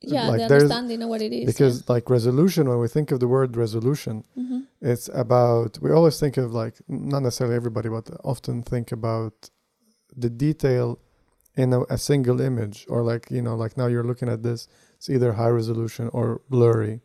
yeah 0.00 0.28
like 0.28 0.40
the 0.40 0.48
there's- 0.48 0.62
understanding 0.62 1.02
of 1.02 1.08
what 1.08 1.22
it 1.22 1.32
is 1.32 1.46
because 1.46 1.88
like 1.88 2.08
resolution 2.10 2.68
when 2.68 2.78
we 2.78 2.88
think 2.88 3.10
of 3.10 3.18
the 3.20 3.28
word 3.28 3.56
resolution 3.56 4.24
yeah. 4.34 4.44
hmm 4.44 4.60
it's 4.80 5.08
about 5.14 5.78
we 5.80 5.90
always 5.90 6.20
think 6.20 6.36
of 6.36 6.52
like 6.52 6.74
not 6.88 7.20
necessarily 7.20 7.56
everybody 7.56 7.88
but 7.88 8.04
often 8.22 8.62
think 8.62 8.92
about 8.92 9.48
the 10.14 10.28
detail 10.28 10.98
in 11.56 11.72
a, 11.72 11.80
a 11.84 11.96
single 11.96 12.38
image 12.40 12.84
or 12.88 13.02
like 13.02 13.30
you 13.30 13.40
know 13.40 13.54
like 13.54 13.76
now 13.76 13.86
you're 13.86 14.04
looking 14.04 14.28
at 14.28 14.42
this 14.42 14.68
it's 14.96 15.10
either 15.10 15.34
high 15.34 15.48
resolution 15.48 16.08
or 16.12 16.40
blurry. 16.48 17.00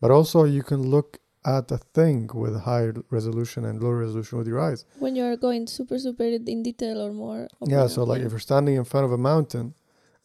But 0.00 0.10
also 0.10 0.44
you 0.44 0.62
can 0.62 0.82
look 0.82 1.18
at 1.44 1.70
a 1.70 1.78
thing 1.78 2.28
with 2.34 2.62
high 2.62 2.88
resolution 3.10 3.64
and 3.64 3.82
low 3.82 3.90
resolution 3.90 4.38
with 4.38 4.48
your 4.48 4.60
eyes. 4.60 4.84
When 4.98 5.14
you're 5.14 5.36
going 5.36 5.66
super 5.66 5.98
super 5.98 6.24
in 6.24 6.62
detail 6.62 7.00
or 7.00 7.12
more 7.12 7.48
yeah 7.66 7.86
so 7.86 8.04
like 8.04 8.22
if 8.22 8.30
you're 8.32 8.40
standing 8.40 8.76
in 8.76 8.84
front 8.84 9.04
of 9.06 9.12
a 9.12 9.18
mountain 9.18 9.74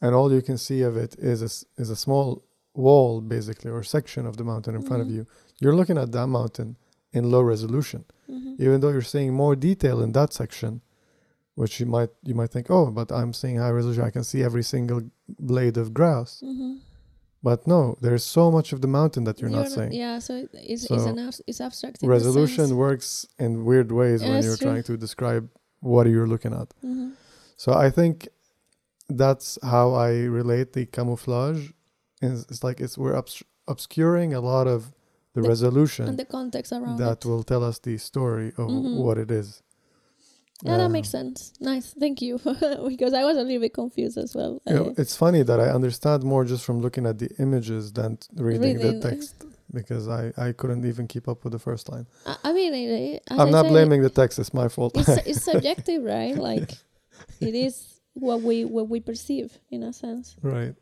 and 0.02 0.10
all 0.16 0.28
you 0.36 0.42
can 0.42 0.58
see 0.58 0.80
of 0.88 0.94
it 1.04 1.12
is 1.32 1.38
a, 1.48 1.50
is 1.82 1.88
a 1.90 1.96
small 2.06 2.28
wall 2.74 3.20
basically 3.20 3.70
or 3.70 3.82
section 3.82 4.22
of 4.26 4.34
the 4.38 4.44
mountain 4.52 4.74
in 4.78 4.82
front 4.88 5.00
of 5.02 5.08
Mhm. 5.08 5.14
you 5.16 5.22
you're 5.60 5.76
looking 5.80 5.98
at 6.04 6.10
that 6.16 6.26
mountain 6.38 6.70
in 7.16 7.22
low 7.34 7.42
resolution 7.54 8.00
Mhm. 8.34 8.52
even 8.64 8.76
though 8.80 8.92
you're 8.94 9.10
seeing 9.16 9.30
more 9.44 9.54
detail 9.70 9.96
in 10.06 10.10
that 10.18 10.30
section 10.32 10.72
which 11.60 11.74
you 11.80 11.86
might 11.96 12.10
you 12.28 12.34
might 12.40 12.50
think 12.54 12.66
oh 12.76 12.86
but 12.98 13.08
i'm 13.18 13.32
seeing 13.40 13.56
high 13.62 13.74
resolution 13.78 14.02
i 14.10 14.14
can 14.16 14.24
see 14.30 14.40
every 14.48 14.62
single 14.74 15.00
blade 15.52 15.76
of 15.82 15.86
grass 15.98 16.28
Mhm. 16.42 16.72
but 17.48 17.58
no 17.74 17.80
there's 18.04 18.24
so 18.38 18.44
much 18.56 18.68
of 18.74 18.78
the 18.84 18.88
mountain 18.98 19.24
that 19.28 19.36
you're, 19.40 19.50
not 19.60 19.68
seeing 19.76 19.92
yeah 20.02 20.16
so 20.26 20.32
it- 20.42 20.50
it's, 20.72 20.84
it's, 20.94 21.06
an 21.12 21.18
abs- 21.26 21.42
it's 21.50 21.60
abstract 21.68 21.96
resolution 22.16 22.66
works 22.86 23.08
in 23.44 23.50
weird 23.70 23.90
ways 24.00 24.18
Yeah, 24.22 24.30
when 24.30 24.42
you're 24.46 24.56
true. 24.56 24.66
trying 24.68 24.82
to 24.90 24.94
describe 25.06 25.44
what 25.90 26.04
you're 26.12 26.30
looking 26.34 26.54
at 26.62 26.68
Mhm. 26.90 27.08
So 27.64 27.68
I 27.86 27.90
think 27.98 28.14
that's 29.08 29.58
how 29.62 29.92
I 29.94 30.10
relate 30.24 30.72
the 30.72 30.86
camouflage. 30.86 31.70
It's, 32.20 32.42
it's 32.50 32.62
like 32.64 32.80
it's 32.80 32.96
we're 32.96 33.16
obs- 33.16 33.42
obscuring 33.68 34.32
a 34.34 34.40
lot 34.40 34.66
of 34.66 34.92
the, 35.34 35.42
The- 35.42 35.48
resolution 35.48 36.08
and 36.08 36.18
the 36.18 36.24
context 36.24 36.72
around 36.72 36.98
that 36.98 37.24
it 37.24 37.28
will 37.28 37.42
tell 37.42 37.64
us 37.64 37.78
the 37.78 37.96
story 37.98 38.48
of 38.58 38.68
Mhm. 38.68 38.96
what 39.04 39.18
it 39.18 39.30
is. 39.30 39.62
Yeah, 40.64 40.76
that 40.76 40.84
Uh, 40.84 40.88
makes 40.90 41.08
sense. 41.10 41.52
Nice, 41.60 41.92
thank 41.98 42.22
you. 42.22 42.38
because 42.88 43.12
I 43.14 43.24
was 43.24 43.36
a 43.36 43.42
little 43.42 43.60
bit 43.60 43.74
confused 43.74 44.16
as 44.16 44.32
well. 44.34 44.60
You 44.68 44.74
know, 44.74 44.86
Uh, 44.90 44.94
it's 45.02 45.16
funny 45.16 45.42
that 45.42 45.58
I 45.58 45.68
understand 45.70 46.22
more 46.22 46.44
just 46.44 46.64
from 46.64 46.80
looking 46.80 47.04
at 47.06 47.18
the 47.18 47.30
images 47.40 47.92
than 47.92 48.18
reading, 48.36 48.76
Reading. 48.76 49.00
the 49.00 49.08
text 49.10 49.44
because 49.72 50.06
I, 50.06 50.32
I 50.36 50.52
couldn't 50.52 50.84
even 50.84 51.08
keep 51.08 51.26
up 51.28 51.42
with 51.42 51.52
the 51.52 51.58
first 51.58 51.88
line. 51.88 52.06
I, 52.26 52.36
I 52.44 52.52
mean, 52.52 52.72
it- 52.74 53.22
I'm 53.28 53.48
I 53.48 53.50
not 53.50 53.64
say, 53.64 53.70
blaming 53.70 54.02
the 54.02 54.10
text; 54.10 54.38
it's 54.38 54.54
my 54.54 54.68
fault. 54.68 54.92
It's 54.96 55.08
it's 55.30 55.42
subjective, 55.42 56.04
right? 56.04 56.36
Like 56.36 56.70
it 57.40 57.54
is 57.56 57.74
what 58.14 58.42
we 58.42 58.64
what 58.64 58.88
we 58.88 59.00
perceive 59.00 59.58
in 59.70 59.82
a 59.82 59.92
sense. 59.92 60.36
right. 60.42 60.74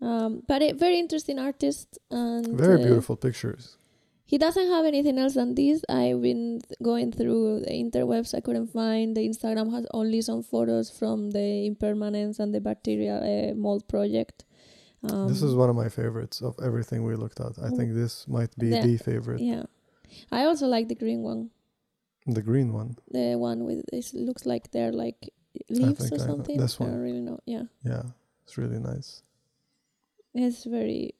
Um, 0.00 0.42
but 0.46 0.60
a 0.62 0.72
very 0.72 0.98
interesting 0.98 1.38
artist 1.38 1.98
and 2.10 2.46
Very 2.58 2.80
uh, 2.82 2.84
beautiful 2.86 3.16
pictures. 3.16 3.76
He 4.26 4.38
doesn't 4.38 4.68
have 4.68 4.84
anything 4.84 5.18
else 5.18 5.34
than 5.34 5.54
this. 5.54 5.82
I've 5.88 6.20
been 6.20 6.60
going 6.82 7.12
through 7.12 7.60
the 7.60 7.70
interwebs. 7.70 8.34
I 8.34 8.40
couldn't 8.40 8.68
find. 8.68 9.16
The 9.16 9.26
Instagram 9.28 9.70
has 9.72 9.86
only 9.94 10.20
some 10.22 10.42
photos 10.42 10.90
from 10.90 11.30
the 11.30 11.66
impermanence 11.66 12.38
and 12.38 12.54
the 12.54 12.60
bacterial 12.60 13.18
uh, 13.22 13.54
mold 13.54 13.86
project. 13.88 14.44
Um, 15.08 15.28
this 15.28 15.42
is 15.42 15.54
one 15.54 15.68
of 15.70 15.76
my 15.76 15.88
favorites 15.88 16.40
of 16.42 16.54
everything 16.62 17.04
we 17.04 17.14
looked 17.16 17.38
at. 17.40 17.52
I 17.58 17.68
Mm. 17.68 17.76
think 17.76 17.94
this 17.94 18.26
might 18.26 18.52
be 18.58 18.70
The- 18.70 18.80
the 18.82 18.96
favorite. 18.98 19.40
yeah. 19.40 19.64
I 20.32 20.44
also 20.44 20.66
like 20.66 20.88
the 20.88 20.94
green 20.94 21.22
one. 21.22 21.50
The 22.26 22.42
green 22.42 22.72
one. 22.72 22.96
The 23.10 23.36
one 23.36 23.64
with 23.64 23.84
it 23.92 24.06
looks 24.14 24.44
like 24.46 24.70
they're 24.70 24.92
like 24.92 25.30
leaves 25.68 26.10
or 26.12 26.14
I 26.14 26.18
something. 26.18 26.60
I 26.60 26.66
one. 26.78 26.90
don't 26.90 27.02
really 27.02 27.20
know. 27.20 27.38
Yeah, 27.46 27.64
Yeah, 27.84 28.02
it's 28.44 28.56
really 28.58 28.78
nice. 28.78 29.22
it's 30.34 30.64
very, 30.64 31.14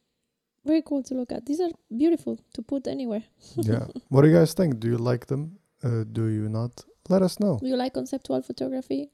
very 0.65 0.83
cool 0.83 1.03
to 1.05 1.15
look 1.15 1.33
at. 1.33 1.47
These 1.47 1.61
are 1.61 1.71
beautiful 1.97 2.39
to 2.55 2.63
put 2.63 2.87
anywhere. 2.87 3.25
yeah. 3.57 3.87
What 4.09 4.23
do 4.23 4.29
you 4.29 4.35
guys 4.37 4.55
think? 4.55 4.81
Do 4.81 4.89
you 4.89 4.99
like 4.99 5.27
them? 5.27 5.59
Uh, 5.83 6.05
do 6.11 6.27
you 6.27 6.49
not? 6.49 6.85
Let 7.09 7.23
us 7.23 7.39
know. 7.39 7.59
Do 7.61 7.69
you 7.69 7.77
like 7.77 7.93
conceptual 7.95 8.41
photography? 8.43 9.11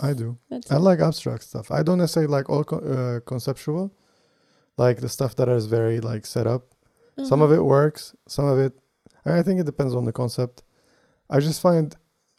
I 0.00 0.12
do. 0.14 0.38
That's 0.50 0.70
I 0.70 0.76
it. 0.76 0.80
like 0.80 1.00
abstract 1.00 1.42
stuff. 1.44 1.70
I 1.70 1.82
don't 1.82 1.98
necessarily 1.98 2.30
like 2.30 2.48
all 2.50 2.64
co- 2.64 2.78
uh, 2.96 3.20
conceptual, 3.20 3.92
like 4.76 5.00
the 5.00 5.08
stuff 5.08 5.34
that 5.36 5.48
is 5.48 5.66
very 5.66 6.00
like 6.00 6.26
set 6.26 6.46
up. 6.46 6.62
Some 7.24 7.42
of 7.42 7.50
Uh-huh. 7.50 7.60
it 7.60 7.64
works. 7.64 8.14
Some 8.26 8.46
of 8.46 8.58
it, 8.58 8.72
I 9.24 9.42
think 9.42 9.60
it 9.60 9.66
depends 9.66 9.94
on 9.94 10.04
the 10.04 10.12
concept. 10.12 10.62
I 11.28 11.40
just 11.40 11.60
find 11.60 11.94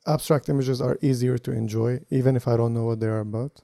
abstract 0.06 0.50
images 0.50 0.82
are 0.82 0.98
easier 1.02 1.38
to 1.38 1.52
enjoy, 1.52 2.02
even 2.10 2.36
if 2.36 2.48
I 2.48 2.58
don't 2.58 2.74
know 2.74 2.86
what 2.86 3.00
they 3.00 3.08
are 3.08 3.20
about, 3.20 3.62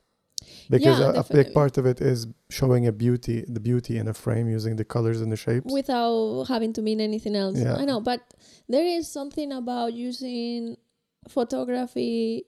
because 0.70 1.00
Yeah, 1.00 1.12
a, 1.12 1.20
a 1.20 1.24
big 1.24 1.54
part 1.54 1.78
of 1.78 1.86
it 1.86 2.02
is 2.02 2.28
showing 2.50 2.88
a 2.88 2.92
beauty, 2.92 3.46
the 3.48 3.60
beauty 3.60 3.98
in 3.98 4.08
a 4.08 4.14
frame 4.14 4.50
using 4.50 4.76
the 4.76 4.86
colors 4.86 5.22
and 5.22 5.32
the 5.32 5.38
shapes. 5.38 5.72
without 5.72 6.46
having 6.48 6.74
to 6.74 6.82
mean 6.82 7.02
anything 7.02 7.36
else. 7.36 7.60
Yeah. 7.60 7.76
I 7.76 7.86
know, 7.86 8.00
but 8.02 8.22
there 8.68 8.86
is 8.86 9.12
something 9.12 9.52
about 9.52 9.94
using 9.94 10.78
photography 11.28 12.46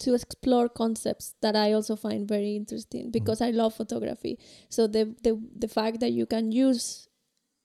to 0.00 0.14
explore 0.14 0.68
concepts 0.68 1.34
that 1.40 1.56
I 1.56 1.72
also 1.72 1.96
find 1.96 2.28
very 2.28 2.56
interesting 2.56 3.04
mm-hmm. 3.04 3.10
because 3.10 3.40
I 3.40 3.50
love 3.50 3.74
photography. 3.74 4.38
So 4.68 4.86
the 4.86 5.14
the 5.22 5.40
the 5.56 5.68
fact 5.68 6.00
that 6.00 6.12
you 6.12 6.26
can 6.26 6.52
use 6.52 7.08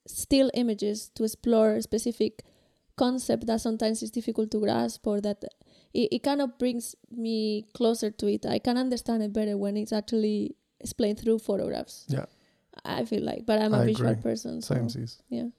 still 0.07 0.49
images 0.53 1.11
to 1.15 1.23
explore 1.23 1.79
specific 1.81 2.43
concept 3.03 3.43
that 3.49 3.59
sometimes 3.67 3.97
is 4.05 4.11
difficult 4.19 4.47
to 4.51 4.59
grasp 4.65 5.07
or 5.11 5.17
that 5.27 5.39
it, 5.99 6.07
it 6.15 6.21
kind 6.29 6.41
of 6.45 6.49
brings 6.63 6.85
me 7.25 7.37
closer 7.77 8.09
to 8.19 8.25
it. 8.35 8.45
I 8.55 8.59
can 8.67 8.77
understand 8.85 9.19
it 9.27 9.31
better 9.39 9.55
when 9.63 9.73
it's 9.81 9.93
actually 10.01 10.37
explained 10.79 11.17
through 11.21 11.39
photographs. 11.49 11.95
Yeah. 12.17 12.25
I 12.99 13.05
feel 13.05 13.23
like, 13.31 13.41
but 13.49 13.57
I'm 13.61 13.73
a 13.73 13.81
I 13.83 13.85
visual 13.91 14.11
agree. 14.11 14.23
person. 14.29 14.61
So. 14.61 14.75
Same 14.75 14.89
seas. 14.95 15.13
Yeah. 15.37 15.49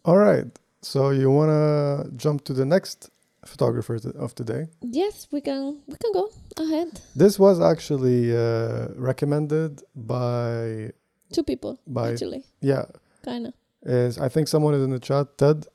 All 0.08 0.18
right. 0.28 0.46
So 0.82 1.10
you 1.20 1.28
want 1.38 1.50
to 1.50 2.16
jump 2.24 2.44
to 2.48 2.52
the 2.60 2.64
next 2.64 2.98
photographer 3.44 3.96
of 4.24 4.30
today? 4.34 4.62
yes, 5.02 5.14
we 5.34 5.40
can 5.40 5.60
we 5.90 5.96
can 6.02 6.12
go 6.12 6.24
ahead. 6.64 6.88
This 7.22 7.34
was 7.38 7.56
actually 7.60 8.20
uh, 8.36 8.88
recommended 9.10 9.72
by 9.94 10.92
Two 11.36 11.42
people 11.42 11.72
by 11.86 12.12
actually, 12.12 12.42
yeah 12.60 12.84
kind 13.24 13.46
of. 13.48 13.54
Is 13.87 14.18
I 14.18 14.29
think 14.29 14.49
someone 14.49 14.75
is 14.75 14.83
in 14.83 14.90
the 14.90 15.01
chat. 15.01 15.38
Ted 15.38 15.66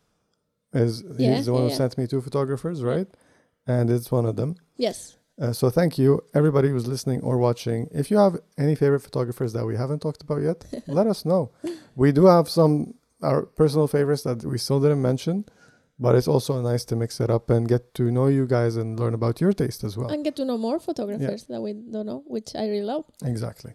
is 0.74 1.04
Yeah, 1.18 1.36
he's 1.36 1.46
the 1.46 1.54
one 1.54 1.64
yeah, 1.64 1.68
who 1.68 1.72
yeah. 1.72 1.78
sent 1.78 1.98
me 1.98 2.08
two 2.08 2.22
photographers, 2.22 2.84
right? 2.84 3.08
And 3.68 3.90
it's 3.90 4.12
one 4.12 4.26
of 4.26 4.36
them. 4.36 4.56
Yes. 4.78 5.18
Uh, 5.42 5.54
so 5.54 5.70
thank 5.70 5.98
you, 5.98 6.22
everybody 6.34 6.70
who's 6.70 6.88
listening 6.88 7.22
or 7.22 7.38
watching. 7.38 7.88
If 7.92 8.12
you 8.12 8.18
have 8.18 8.38
any 8.58 8.76
favorite 8.76 9.00
photographers 9.00 9.54
that 9.54 9.66
we 9.66 9.76
haven't 9.76 10.00
talked 10.00 10.22
about 10.22 10.42
yet, 10.42 10.66
let 10.88 11.08
us 11.08 11.26
know. 11.26 11.52
We 11.96 12.12
do 12.12 12.26
have 12.26 12.50
some 12.50 12.94
our 13.22 13.44
personal 13.44 13.88
favorites 13.88 14.24
that 14.24 14.44
we 14.44 14.58
still 14.58 14.80
didn't 14.80 15.02
mention, 15.02 15.46
but 16.00 16.16
it's 16.16 16.28
also 16.28 16.60
nice 16.62 16.84
to 16.86 16.96
mix 16.96 17.20
it 17.22 17.30
up 17.30 17.50
and 17.50 17.68
get 17.68 17.94
to 17.94 18.10
know 18.12 18.28
you 18.28 18.48
guys 18.48 18.76
and 18.76 19.00
learn 19.00 19.14
about 19.14 19.40
your 19.40 19.54
taste 19.54 19.84
as 19.84 19.96
well. 19.96 20.10
And 20.10 20.24
get 20.24 20.36
to 20.38 20.46
know 20.46 20.58
more 20.58 20.80
photographers 20.80 21.44
that 21.46 21.62
we 21.62 21.74
don't 21.74 22.08
know, 22.08 22.24
which 22.26 22.56
I 22.56 22.66
really 22.68 22.82
love. 22.82 23.06
Exactly. 23.24 23.74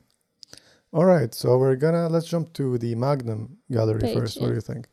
All 0.97 1.05
right, 1.05 1.33
so 1.35 1.59
we're 1.59 1.77
gonna 1.77 2.09
let's 2.09 2.27
jump 2.27 2.47
to 2.55 2.79
the 2.79 2.95
Magnum 2.95 3.59
gallery 3.71 4.01
Page, 4.01 4.17
first. 4.19 4.41
What 4.41 4.49
do 4.49 4.55
you 4.55 4.63
think? 4.73 4.85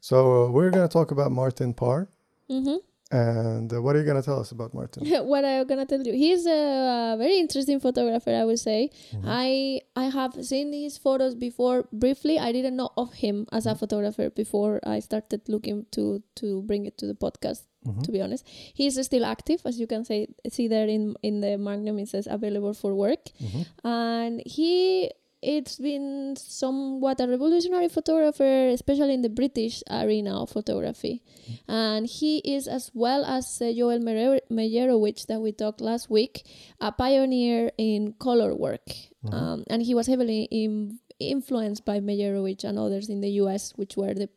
So 0.00 0.16
uh, 0.44 0.50
we're 0.54 0.70
gonna 0.70 0.86
talk 0.98 1.10
about 1.16 1.30
Martin 1.32 1.74
Parr, 1.74 2.08
hmm 2.48 2.76
and 3.12 3.72
uh, 3.74 3.82
what 3.82 3.96
are 3.96 3.98
you 4.00 4.06
gonna 4.06 4.22
tell 4.22 4.38
us 4.38 4.52
about 4.52 4.72
Martin? 4.72 5.00
what 5.32 5.44
I'm 5.44 5.66
gonna 5.66 5.86
tell 5.86 6.00
you, 6.08 6.12
he's 6.12 6.46
a, 6.46 7.16
very 7.18 7.38
interesting 7.40 7.80
photographer. 7.80 8.30
I 8.42 8.44
would 8.44 8.60
say. 8.60 8.90
Mhm. 9.12 9.24
I 9.26 9.80
I 9.96 10.04
have 10.18 10.32
seen 10.50 10.72
his 10.72 10.96
photos 11.06 11.34
before 11.34 11.78
briefly. 11.92 12.38
I 12.38 12.52
didn't 12.52 12.76
know 12.76 12.90
of 12.96 13.12
him 13.24 13.46
as 13.50 13.66
a 13.66 13.70
Mhm. 13.74 13.78
photographer 13.82 14.30
before 14.42 14.78
I 14.94 15.00
started 15.08 15.40
looking 15.48 15.78
to 15.96 16.22
to 16.40 16.62
bring 16.62 16.86
it 16.86 16.96
to 16.98 17.06
the 17.12 17.18
podcast. 17.26 17.62
Mhm. 17.88 18.02
to 18.04 18.12
be 18.12 18.20
honest. 18.24 18.44
He's 18.80 18.94
still 19.08 19.24
active, 19.24 19.60
as 19.64 19.80
you 19.80 19.86
can 19.92 20.04
say, 20.04 20.18
see 20.56 20.68
there 20.68 20.86
in 20.96 21.16
in 21.28 21.40
the 21.40 21.52
Magnum. 21.68 21.98
It 21.98 22.08
says 22.14 22.26
available 22.38 22.74
for 22.82 22.94
work, 22.94 23.24
Mhm. 23.46 23.62
and 23.82 24.42
he 24.56 25.10
it's 25.42 25.76
been 25.76 26.34
somewhat 26.36 27.20
a 27.20 27.26
revolutionary 27.26 27.88
photographer, 27.88 28.68
especially 28.68 29.14
in 29.14 29.22
the 29.22 29.28
British 29.30 29.82
arena 29.90 30.42
of 30.42 30.50
photography. 30.50 31.22
And 31.66 32.06
he 32.06 32.38
is, 32.38 32.68
as 32.68 32.90
well 32.94 33.24
as 33.24 33.60
uh, 33.62 33.72
Joel 33.72 34.00
Meyer- 34.00 34.40
Meyerowitz 34.50 35.26
that 35.26 35.40
we 35.40 35.52
talked 35.52 35.80
last 35.80 36.10
week, 36.10 36.46
a 36.80 36.92
pioneer 36.92 37.70
in 37.78 38.12
color 38.18 38.54
work. 38.54 38.86
Mhm. 39.24 39.32
Um, 39.34 39.64
and 39.68 39.82
he 39.82 39.94
was 39.94 40.06
heavily 40.06 40.42
in, 40.50 40.98
influenced 41.18 41.84
by 41.84 42.00
Meyerowitz 42.00 42.64
and 42.64 42.78
others 42.78 43.08
in 43.08 43.20
the 43.20 43.30
US, 43.42 43.72
which 43.76 43.96
were 43.96 44.12
the 44.14 44.28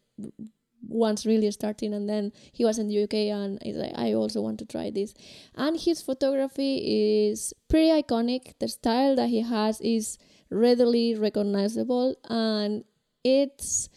ones 0.88 1.26
really 1.26 1.50
starting. 1.52 1.94
And 1.94 2.10
then 2.10 2.32
he 2.52 2.66
was 2.66 2.78
in 2.80 2.88
the 2.88 3.04
UK 3.04 3.30
and 3.30 3.60
he's 3.62 3.76
like, 3.78 3.94
I 3.96 4.13
also 4.13 4.42
want 4.42 4.60
to 4.60 4.66
try 4.66 4.89
this. 4.89 5.13
And 5.56 5.80
his 5.80 6.02
photography 6.02 7.28
is 7.28 7.54
pretty 7.68 7.89
iconic. 7.89 8.54
The 8.60 8.68
style 8.68 9.16
that 9.16 9.30
he 9.30 9.42
has 9.42 9.80
is 9.82 10.18
readily 10.54 11.16
recognizable 11.16 12.16
and 12.30 12.84
it's 13.24 13.89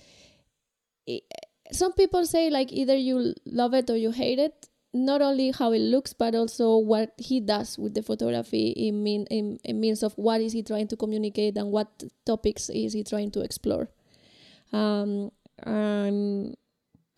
i 1.09 1.21
some 1.73 1.92
people 1.92 2.25
say 2.25 2.49
like 2.49 2.73
either 2.73 2.97
you 2.97 3.35
love 3.45 3.75
it 3.75 3.90
or 3.90 3.97
you 3.97 4.12
hate 4.12 4.38
it 4.38 4.69
not 4.95 5.21
only 5.21 5.51
how 5.51 5.73
it 5.73 5.81
looks 5.81 6.12
but 6.12 6.35
also 6.35 6.77
what 6.77 7.12
he 7.19 7.40
does 7.40 7.77
with 7.77 7.95
the 7.95 8.03
photography 8.03 8.69
in 8.71 9.03
mean 9.03 9.27
in, 9.31 9.59
in 9.64 9.81
means 9.81 10.03
of 10.03 10.12
what 10.14 10.40
is 10.40 10.53
he 10.53 10.62
trying 10.62 10.87
to 10.87 10.97
communicate 10.97 11.57
and 11.57 11.71
what 11.73 12.05
topics 12.25 12.71
is 12.71 12.92
he 12.92 13.03
trying 13.03 13.31
to 13.31 13.40
explore 13.40 13.88
um 14.73 15.31
and 15.64 16.57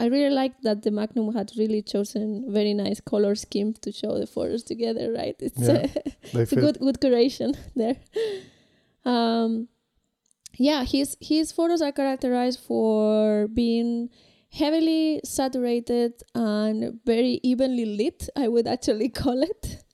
I 0.00 0.06
really 0.06 0.30
like 0.30 0.60
that 0.62 0.82
the 0.82 0.92
Magnum 0.92 1.34
had 1.34 1.50
really 1.58 1.82
chosen 1.82 2.44
very 2.48 2.72
nice 2.72 3.00
color 3.00 3.34
scheme 3.34 3.74
to 3.82 3.90
show 3.90 4.16
the 4.18 4.28
photos 4.28 4.62
together, 4.62 5.12
right? 5.12 5.34
It's 5.40 5.58
Yeah, 5.58 5.86
They 6.32 6.42
it's 6.42 6.52
a 6.52 6.56
good 6.56 6.78
good 6.78 7.00
curation 7.00 7.56
there. 7.76 7.96
Um, 9.04 9.68
yeah, 10.56 10.84
his 10.84 11.16
his 11.20 11.52
photos 11.52 11.82
are 11.82 11.92
characterized 11.92 12.60
for 12.60 13.48
being 13.48 14.10
heavily 14.50 15.20
saturated 15.24 16.14
and 16.34 17.00
very 17.04 17.40
evenly 17.42 17.84
lit. 17.84 18.28
I 18.36 18.48
would 18.48 18.66
actually 18.66 19.08
call 19.22 19.42
it, 19.42 19.84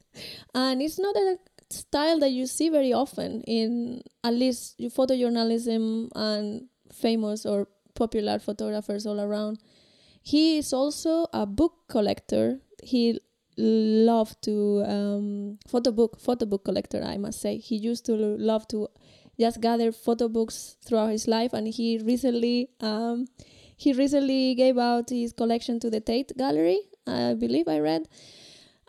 and 0.54 0.80
it's 0.80 0.98
not 0.98 1.16
a 1.16 1.38
style 1.70 2.18
that 2.20 2.30
you 2.30 2.46
see 2.46 2.68
very 2.68 2.92
often 2.92 3.42
in 3.42 4.02
at 4.22 4.34
least 4.34 4.78
photojournalism 4.78 6.08
and 6.14 6.68
famous 6.92 7.44
or 7.44 7.68
popular 7.94 8.38
photographers 8.38 9.06
all 9.06 9.20
around. 9.20 9.58
He 10.22 10.58
is 10.58 10.72
also 10.72 11.26
a 11.32 11.44
book 11.44 11.74
collector. 11.88 12.60
He 12.82 13.20
loved 13.56 14.42
to 14.42 14.82
um, 14.86 15.58
photo 15.68 15.92
book 15.92 16.18
photo 16.20 16.46
book 16.46 16.64
collector. 16.64 17.02
I 17.02 17.16
must 17.18 17.40
say 17.40 17.58
he 17.58 17.76
used 17.76 18.04
to 18.06 18.14
love 18.16 18.66
to 18.68 18.88
just 19.38 19.60
gather 19.60 19.90
photo 19.92 20.28
books 20.28 20.76
throughout 20.84 21.10
his 21.10 21.26
life, 21.28 21.52
and 21.52 21.66
he 21.68 21.98
recently 21.98 22.70
um, 22.80 23.26
he 23.76 23.92
recently 23.92 24.54
gave 24.54 24.78
out 24.78 25.10
his 25.10 25.32
collection 25.32 25.80
to 25.80 25.90
the 25.90 26.00
Tate 26.00 26.32
Gallery. 26.36 26.80
I 27.06 27.34
believe 27.34 27.68
I 27.68 27.78
read, 27.80 28.08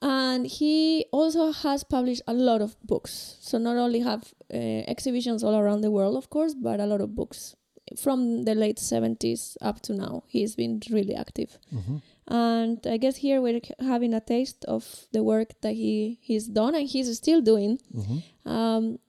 and 0.02 0.46
he 0.48 1.06
also 1.12 1.52
has 1.52 1.84
published 1.84 2.22
a 2.28 2.34
lot 2.34 2.62
of 2.62 2.76
books. 2.84 3.38
So 3.42 3.58
not 3.58 3.78
only 3.78 4.00
have 4.02 4.34
uh, 4.54 4.58
exhibitions 4.58 5.44
all 5.44 5.56
around 5.56 5.82
the 5.82 5.92
world, 5.92 6.16
of 6.16 6.30
course, 6.30 6.54
but 6.54 6.80
a 6.80 6.86
lot 6.86 7.02
of 7.02 7.16
books 7.16 7.56
from 8.02 8.44
the 8.46 8.56
late 8.56 8.78
70s 8.78 9.58
up 9.62 9.80
to 9.82 9.94
now. 9.94 10.24
He's 10.28 10.56
been 10.56 10.82
really 10.90 11.14
active. 11.16 11.60
Mhm. 11.74 12.02
And 12.28 12.80
I 12.88 12.98
guess 12.98 13.18
here 13.18 13.42
we're 13.42 13.62
having 13.80 14.14
a 14.14 14.20
taste 14.20 14.66
of 14.66 15.06
the 15.12 15.24
work 15.24 15.50
that 15.62 15.74
he 15.74 16.18
he's 16.22 16.48
done 16.48 16.74
and 16.76 16.88
he's 16.88 17.16
still 17.18 17.42
doing. 17.42 17.80
Mhm. 17.94 18.24
Um, 18.46 19.00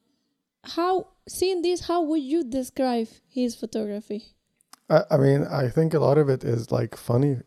how 0.65 1.09
seeing 1.29 1.63
this, 1.63 1.81
how 1.87 2.03
would 2.03 2.23
you 2.23 2.45
describe 2.45 3.09
his 3.29 3.55
photography? 3.55 4.35
I, 4.91 5.03
I 5.13 5.17
mean, 5.17 5.45
I 5.45 5.69
think 5.69 5.95
a 5.95 5.99
lot 5.99 6.19
of 6.19 6.29
it 6.29 6.45
is 6.45 6.71
like 6.71 6.97
funny. 6.97 7.39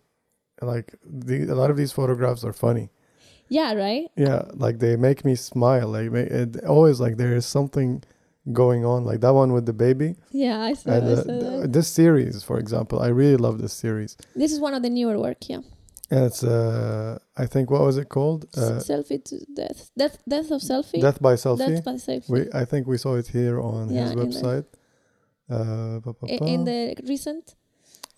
Like 0.61 0.95
the, 1.05 1.43
a 1.43 1.55
lot 1.55 1.69
of 1.69 1.77
these 1.77 1.91
photographs 1.91 2.43
are 2.43 2.53
funny. 2.53 2.89
Yeah, 3.47 3.73
right. 3.73 4.09
Yeah, 4.15 4.43
like 4.53 4.79
they 4.79 4.95
make 4.95 5.23
me 5.23 5.35
smile. 5.35 5.87
Like 5.89 6.11
it 6.13 6.63
always 6.65 6.99
like 6.99 7.17
there 7.17 7.35
is 7.35 7.45
something 7.45 8.03
going 8.53 8.85
on. 8.85 9.03
Like 9.05 9.21
that 9.21 9.33
one 9.33 9.53
with 9.53 9.65
the 9.65 9.73
baby. 9.73 10.15
Yeah, 10.31 10.59
I 10.61 10.73
saw, 10.73 10.91
And 10.91 11.07
I 11.07 11.11
uh, 11.11 11.23
saw 11.23 11.39
that. 11.61 11.73
this 11.73 11.87
series, 11.87 12.43
for 12.43 12.57
example, 12.59 12.99
I 12.99 13.07
really 13.07 13.37
love 13.37 13.59
this 13.61 13.73
series. 13.73 14.17
This 14.35 14.51
is 14.51 14.59
one 14.59 14.73
of 14.73 14.81
the 14.83 14.89
newer 14.89 15.17
work. 15.19 15.49
Yeah, 15.49 15.61
And 16.11 16.25
it's 16.25 16.43
uh, 16.43 17.17
I 17.37 17.45
think 17.45 17.69
what 17.71 17.81
was 17.81 17.97
it 17.97 18.09
called? 18.09 18.45
Uh, 18.57 18.79
selfie 18.91 19.23
to 19.29 19.35
death, 19.55 19.91
death, 19.97 20.17
death 20.27 20.49
of 20.51 20.61
selfie. 20.61 21.01
Death 21.01 21.21
by 21.21 21.35
Selfie. 21.35 21.67
Death 21.67 21.83
by 21.83 21.93
selfie. 22.07 22.29
We 22.29 22.39
I 22.53 22.65
think 22.65 22.87
we 22.87 22.97
saw 22.97 23.15
it 23.21 23.27
here 23.27 23.57
on 23.61 23.89
Yeah, 23.89 24.01
his 24.03 24.11
in 24.11 24.17
the- 24.19 24.25
website. 24.25 24.65
Uh, 25.49 25.99
I- 26.27 26.45
in 26.55 26.63
the 26.65 26.95
recent 27.07 27.55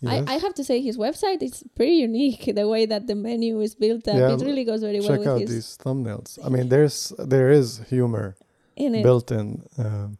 Yes. 0.03 0.25
I, 0.27 0.33
I 0.33 0.37
have 0.39 0.55
to 0.55 0.63
say 0.63 0.81
his 0.81 0.97
website 0.97 1.43
is 1.43 1.63
pretty 1.75 1.93
unique 2.09 2.43
the 2.55 2.67
way 2.67 2.87
that 2.87 3.05
the 3.05 3.13
menu 3.13 3.61
is 3.61 3.75
built 3.75 4.07
up 4.07 4.15
Yeah, 4.15 4.33
it 4.33 4.41
really 4.41 4.65
goes 4.65 4.81
very 4.81 4.99
well 4.99 5.09
Check 5.17 5.27
out 5.27 5.39
these 5.45 5.77
thumbnails. 5.83 6.39
I 6.43 6.49
mean, 6.49 6.69
there's 6.73 7.13
there 7.19 7.51
is 7.51 7.81
humor 7.87 8.35
in 8.75 8.95
it 8.95 9.03
built 9.03 9.31
in. 9.31 9.61
Um, 9.77 10.17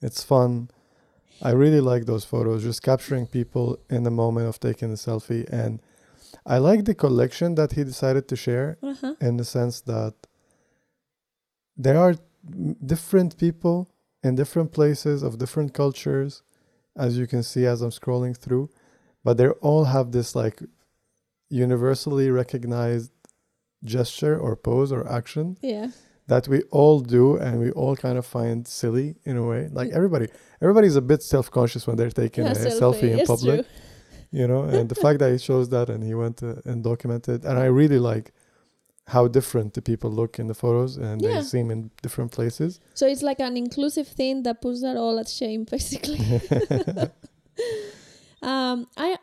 it's 0.00 0.22
fun. 0.22 0.70
I 1.42 1.50
really 1.50 1.80
like 1.80 2.06
those 2.06 2.24
photos, 2.24 2.62
just 2.64 2.82
capturing 2.82 3.26
people 3.26 3.78
in 3.88 4.02
the 4.02 4.10
moment 4.10 4.48
of 4.48 4.58
taking 4.58 4.90
the 4.90 4.96
selfie. 4.96 5.48
And 5.48 5.80
I 6.44 6.58
like 6.58 6.84
the 6.84 6.94
collection 6.94 7.54
that 7.54 7.72
he 7.72 7.84
decided 7.84 8.26
to 8.28 8.36
share 8.36 8.78
uh-huh. 8.82 9.14
in 9.20 9.36
the 9.36 9.44
sense 9.44 9.80
that 9.82 10.14
there 11.76 11.98
are 11.98 12.14
different 12.84 13.38
people 13.38 13.88
in 14.22 14.34
different 14.34 14.72
places 14.72 15.22
of 15.22 15.38
different 15.38 15.74
cultures, 15.74 16.42
as 16.96 17.16
you 17.16 17.26
can 17.26 17.42
see 17.42 17.66
as 17.66 17.82
I'm 17.82 17.90
scrolling 17.90 18.36
through, 18.36 18.68
but 19.22 19.36
they 19.36 19.48
all 19.48 19.84
have 19.84 20.10
this 20.10 20.34
like 20.34 20.60
universally 21.48 22.30
recognized 22.30 23.12
gesture 23.84 24.38
or 24.38 24.56
pose 24.56 24.90
or 24.90 25.10
action 25.10 25.56
yeah 25.62 25.88
that 26.28 26.44
we 26.52 26.58
all 26.80 26.98
do 27.00 27.24
and 27.44 27.52
we 27.64 27.70
all 27.80 27.96
kind 27.96 28.16
of 28.20 28.24
find 28.26 28.58
silly 28.80 29.08
in 29.24 29.34
a 29.42 29.44
way 29.50 29.62
like 29.78 29.88
everybody 29.98 30.26
everybody's 30.62 30.96
a 30.96 31.00
bit 31.12 31.20
self-conscious 31.22 31.82
when 31.86 31.96
they're 31.98 32.16
taking 32.24 32.44
Yeah, 32.44 32.52
a 32.52 32.70
selfie, 32.82 33.10
in 33.14 33.18
it's 33.20 33.30
public 33.34 33.60
true. 33.66 34.38
you 34.40 34.46
know 34.50 34.62
and 34.74 34.84
the 34.92 34.98
fact 35.04 35.18
that 35.20 35.30
he 35.34 35.38
shows 35.48 35.66
that 35.74 35.86
and 35.92 36.00
he 36.08 36.14
went 36.24 36.38
uh, 36.42 36.70
and 36.70 36.78
documented 36.90 37.38
and 37.48 37.56
i 37.58 37.64
really 37.80 37.98
like 38.12 38.26
how 39.14 39.24
different 39.38 39.68
the 39.72 39.80
people 39.90 40.10
look 40.20 40.32
in 40.38 40.46
the 40.52 40.58
photos 40.62 40.92
and 41.06 41.16
Yeah. 41.22 41.28
they 41.40 41.44
seem 41.54 41.66
in 41.74 41.80
different 42.04 42.30
places 42.38 42.70
so 43.00 43.04
it's 43.12 43.22
like 43.30 43.40
an 43.48 43.54
inclusive 43.64 44.06
thing 44.20 44.36
that 44.46 44.56
puts 44.64 44.80
that 44.86 44.96
all 45.02 45.16
at 45.22 45.28
shame 45.40 45.62
basically 45.76 46.20
um 48.42 48.86
i 48.96 49.16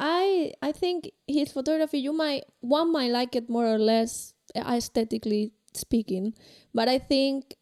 i 0.00 0.52
i 0.62 0.72
think 0.72 1.10
his 1.26 1.52
photography 1.52 1.98
you 1.98 2.12
might 2.12 2.44
one 2.60 2.92
might 2.92 3.10
like 3.10 3.36
it 3.40 3.48
more 3.50 3.66
or 3.66 3.78
less 3.78 4.32
aesthetically 4.56 5.52
speaking 5.76 6.34
but 6.72 6.88
i 6.88 6.98
think 6.98 7.56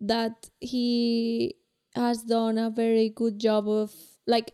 that 0.00 0.48
he 0.60 1.54
has 1.94 2.22
done 2.22 2.58
a 2.58 2.70
very 2.70 3.08
good 3.08 3.38
job 3.38 3.68
of 3.68 3.92
like 4.26 4.52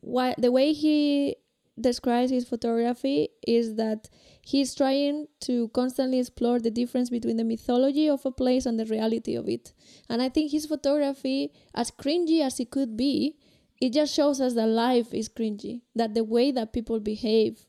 why 0.00 0.34
the 0.38 0.50
way 0.50 0.72
he 0.72 1.36
describes 1.80 2.30
his 2.30 2.46
photography 2.46 3.28
is 3.46 3.76
that 3.76 4.08
he's 4.42 4.74
trying 4.74 5.26
to 5.40 5.68
constantly 5.68 6.18
explore 6.18 6.58
the 6.58 6.70
difference 6.70 7.10
between 7.10 7.36
the 7.36 7.44
mythology 7.44 8.08
of 8.08 8.24
a 8.26 8.30
place 8.30 8.66
and 8.66 8.78
the 8.78 8.84
reality 8.86 9.34
of 9.34 9.48
it. 9.48 9.72
And 10.08 10.20
i 10.20 10.28
think 10.28 10.50
his 10.50 10.66
photography 10.66 11.52
as 11.74 11.90
cringy 11.90 12.40
as 12.42 12.60
it 12.60 12.70
could 12.70 12.96
be 12.96 13.36
it 13.80 13.92
just 13.94 14.14
shows 14.14 14.40
us 14.40 14.54
that 14.54 14.66
life 14.66 15.14
is 15.14 15.28
cringy 15.28 15.82
that 15.94 16.14
the 16.14 16.24
way 16.24 16.50
that 16.50 16.72
people 16.72 17.00
behave 17.00 17.66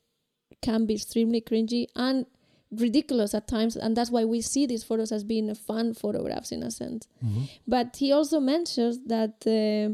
can 0.62 0.86
be 0.86 0.96
extremely 0.96 1.42
cringy 1.42 1.88
and 1.96 2.26
ridiculous 2.72 3.34
at 3.34 3.48
times 3.48 3.76
and 3.76 3.98
that's 3.98 4.10
why 4.12 4.24
we 4.24 4.40
see 4.42 4.66
these 4.66 4.84
photos 4.84 5.12
as 5.12 5.24
being 5.24 5.54
fun 5.56 5.94
photographs 5.94 6.52
in 6.52 6.64
a 6.64 6.72
sense. 6.72 7.08
Mhm. 7.24 7.50
but 7.68 7.96
he 7.98 8.12
also 8.12 8.40
mentions 8.40 9.00
that 9.08 9.36
uh, 9.46 9.94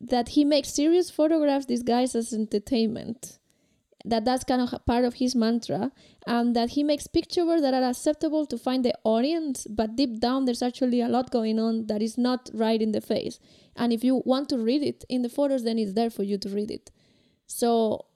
that 0.00 0.30
he 0.30 0.44
makes 0.44 0.72
serious 0.72 1.10
photographs 1.10 1.66
disguised 1.66 2.16
as 2.16 2.32
entertainment 2.32 3.38
that 4.04 4.24
that's 4.24 4.42
kind 4.42 4.60
of 4.60 4.72
a 4.72 4.80
part 4.80 5.04
of 5.04 5.14
his 5.14 5.34
mantra 5.36 5.92
and 6.26 6.56
that 6.56 6.70
he 6.70 6.82
makes 6.82 7.06
pictures 7.06 7.60
that 7.62 7.72
are 7.72 7.84
acceptable 7.88 8.44
to 8.46 8.58
find 8.58 8.84
the 8.84 8.92
audience 9.04 9.64
but 9.70 9.94
deep 9.94 10.18
down 10.18 10.44
there's 10.44 10.62
actually 10.62 11.00
a 11.00 11.08
lot 11.08 11.30
going 11.30 11.58
on 11.60 11.86
that 11.86 12.02
is 12.02 12.18
not 12.18 12.50
right 12.52 12.82
in 12.82 12.90
the 12.90 13.00
face. 13.00 13.38
And 13.76 13.92
if 13.92 14.02
you 14.02 14.20
want 14.24 14.48
to 14.48 14.58
read 14.58 14.82
it 14.82 15.04
in 15.08 15.22
the 15.22 15.28
photos 15.28 15.62
then 15.62 15.78
it's 15.78 15.92
there 15.92 16.10
for 16.10 16.24
you 16.24 16.36
to 16.38 16.48
read 16.48 16.70
it. 16.72 16.90
So 17.46 18.06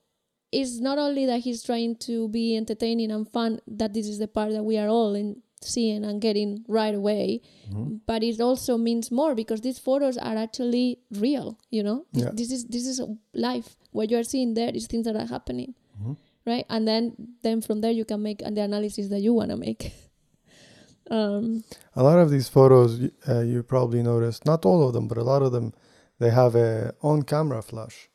it's 0.51 0.79
not 0.79 0.97
only 0.97 1.25
that 1.25 1.39
he's 1.41 1.61
trying 1.63 1.95
to 1.95 2.29
be 2.29 2.55
entertaining 2.55 3.11
and 3.11 3.27
fun 3.29 3.59
that 3.67 3.93
this 3.93 4.07
is 4.07 4.17
the 4.19 4.27
part 4.27 4.51
that 4.51 4.63
we 4.63 4.77
are 4.77 4.87
all 4.87 5.13
in 5.15 5.41
seeing 5.61 6.05
and 6.05 6.21
getting 6.21 6.63
right 6.67 6.93
away 6.95 7.41
Mhm. 7.71 7.99
but 8.05 8.23
it 8.23 8.39
also 8.39 8.77
means 8.77 9.11
more 9.11 9.33
because 9.35 9.61
these 9.61 9.79
photos 9.79 10.17
are 10.17 10.37
actually 10.37 10.99
real 11.11 11.57
you 11.71 11.81
know 11.83 12.05
this, 12.13 12.23
Yeah. 12.23 12.31
this 12.33 12.51
is 12.51 12.65
this 12.65 12.85
is 12.87 13.01
life 13.33 13.75
what 13.91 14.09
you 14.11 14.17
are 14.17 14.23
seeing 14.23 14.53
there 14.53 14.69
is 14.73 14.85
things 14.87 15.05
that 15.05 15.15
are 15.15 15.25
happening 15.25 15.73
Mhm. 15.99 16.15
right 16.45 16.65
and 16.69 16.87
then 16.87 17.03
then 17.41 17.61
from 17.61 17.81
there 17.81 17.91
you 17.91 18.05
can 18.05 18.21
make 18.21 18.39
the 18.39 18.61
analysis 18.61 19.09
that 19.09 19.21
you 19.21 19.33
want 19.33 19.49
to 19.49 19.57
make 19.57 19.91
um 21.11 21.63
a 21.95 22.03
lot 22.03 22.19
of 22.19 22.29
these 22.29 22.47
photos 22.49 22.99
uh, 23.27 23.39
you 23.41 23.63
probably 23.63 24.03
noticed 24.03 24.45
not 24.45 24.65
all 24.65 24.87
of 24.87 24.93
them 24.93 25.07
but 25.07 25.17
a 25.17 25.23
lot 25.23 25.41
of 25.41 25.51
them 25.51 25.73
they 26.19 26.29
have 26.29 26.55
a 26.55 26.93
on 27.01 27.21
camera 27.23 27.61
flash 27.61 28.09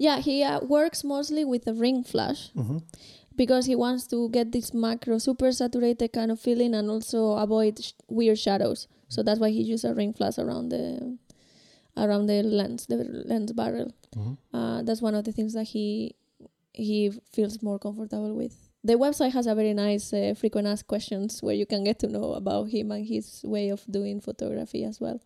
yeah 0.00 0.18
he 0.28 0.42
uh, 0.42 0.58
works 0.64 1.04
mostly 1.04 1.44
with 1.44 1.64
a 1.68 1.74
ring 1.84 2.02
flash 2.02 2.50
hmm 2.56 2.78
because 3.36 3.64
he 3.66 3.74
wants 3.74 4.06
to 4.06 4.28
get 4.36 4.52
this 4.52 4.74
macro 4.74 5.16
super 5.18 5.50
saturated 5.52 6.12
kind 6.12 6.30
of 6.30 6.38
feeling 6.38 6.74
and 6.74 6.90
also 6.90 7.20
avoid 7.44 7.78
sh- 7.82 7.92
weird 8.08 8.38
shadows. 8.38 8.86
So 9.08 9.22
that's 9.22 9.40
why 9.40 9.48
he 9.50 9.62
uses 9.62 9.90
a 9.90 9.94
ring 9.94 10.12
flash 10.12 10.36
around 10.36 10.68
the 10.74 11.16
around 11.96 12.26
the 12.26 12.42
lens 12.42 12.86
the 12.86 12.96
lens 13.30 13.52
barrel. 13.52 13.92
Hmm 14.14 14.34
uh, 14.52 14.82
that's 14.82 15.00
one 15.00 15.14
of 15.14 15.24
the 15.24 15.32
things 15.32 15.52
that 15.54 15.68
he 15.74 16.14
he 16.72 16.98
feels 17.32 17.62
more 17.62 17.78
comfortable 17.78 18.34
with. 18.34 18.54
The 18.84 18.94
website 18.94 19.32
has 19.32 19.46
a 19.46 19.54
very 19.54 19.74
nice 19.74 20.12
uh, 20.12 20.34
frequent 20.36 20.66
asked 20.66 20.88
questions 20.88 21.42
where 21.42 21.54
you 21.54 21.66
can 21.66 21.82
get 21.84 21.98
to 22.00 22.08
know 22.08 22.34
about 22.34 22.64
him 22.74 22.90
and 22.92 23.06
his 23.06 23.42
way 23.44 23.70
of 23.70 23.80
doing 23.90 24.20
photography 24.20 24.84
as 24.84 25.00
well. 25.00 25.18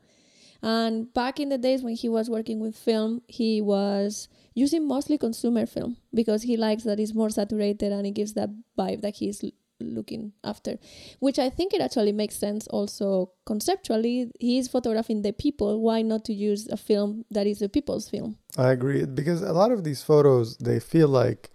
And 0.62 1.12
back 1.12 1.40
in 1.40 1.48
the 1.50 1.58
days 1.58 1.82
when 1.82 1.94
he 1.96 2.08
was 2.08 2.30
working 2.30 2.58
with 2.60 2.74
film, 2.76 3.22
he 3.28 3.60
was 3.60 4.28
using 4.54 4.86
mostly 4.86 5.18
consumer 5.18 5.66
film 5.66 5.96
because 6.12 6.42
he 6.42 6.56
likes 6.56 6.84
that 6.84 7.00
it's 7.00 7.14
more 7.14 7.30
saturated 7.30 7.92
and 7.92 8.06
it 8.06 8.12
gives 8.12 8.34
that 8.34 8.50
vibe 8.78 9.02
that 9.02 9.16
he's 9.16 9.42
l- 9.42 9.50
looking 9.80 10.32
after, 10.42 10.78
which 11.18 11.38
I 11.38 11.50
think 11.50 11.74
it 11.74 11.80
actually 11.80 12.12
makes 12.12 12.36
sense 12.36 12.66
also 12.68 13.32
conceptually. 13.44 14.30
He's 14.38 14.68
photographing 14.68 15.22
the 15.22 15.32
people. 15.32 15.82
Why 15.82 16.02
not 16.02 16.24
to 16.26 16.32
use 16.32 16.68
a 16.68 16.76
film 16.76 17.24
that 17.30 17.46
is 17.46 17.60
a 17.62 17.68
people's 17.68 18.08
film? 18.08 18.38
I 18.56 18.70
agree 18.70 19.04
because 19.04 19.42
a 19.42 19.52
lot 19.52 19.72
of 19.72 19.84
these 19.84 20.02
photos 20.02 20.56
they 20.58 20.78
feel 20.80 21.08
like 21.08 21.50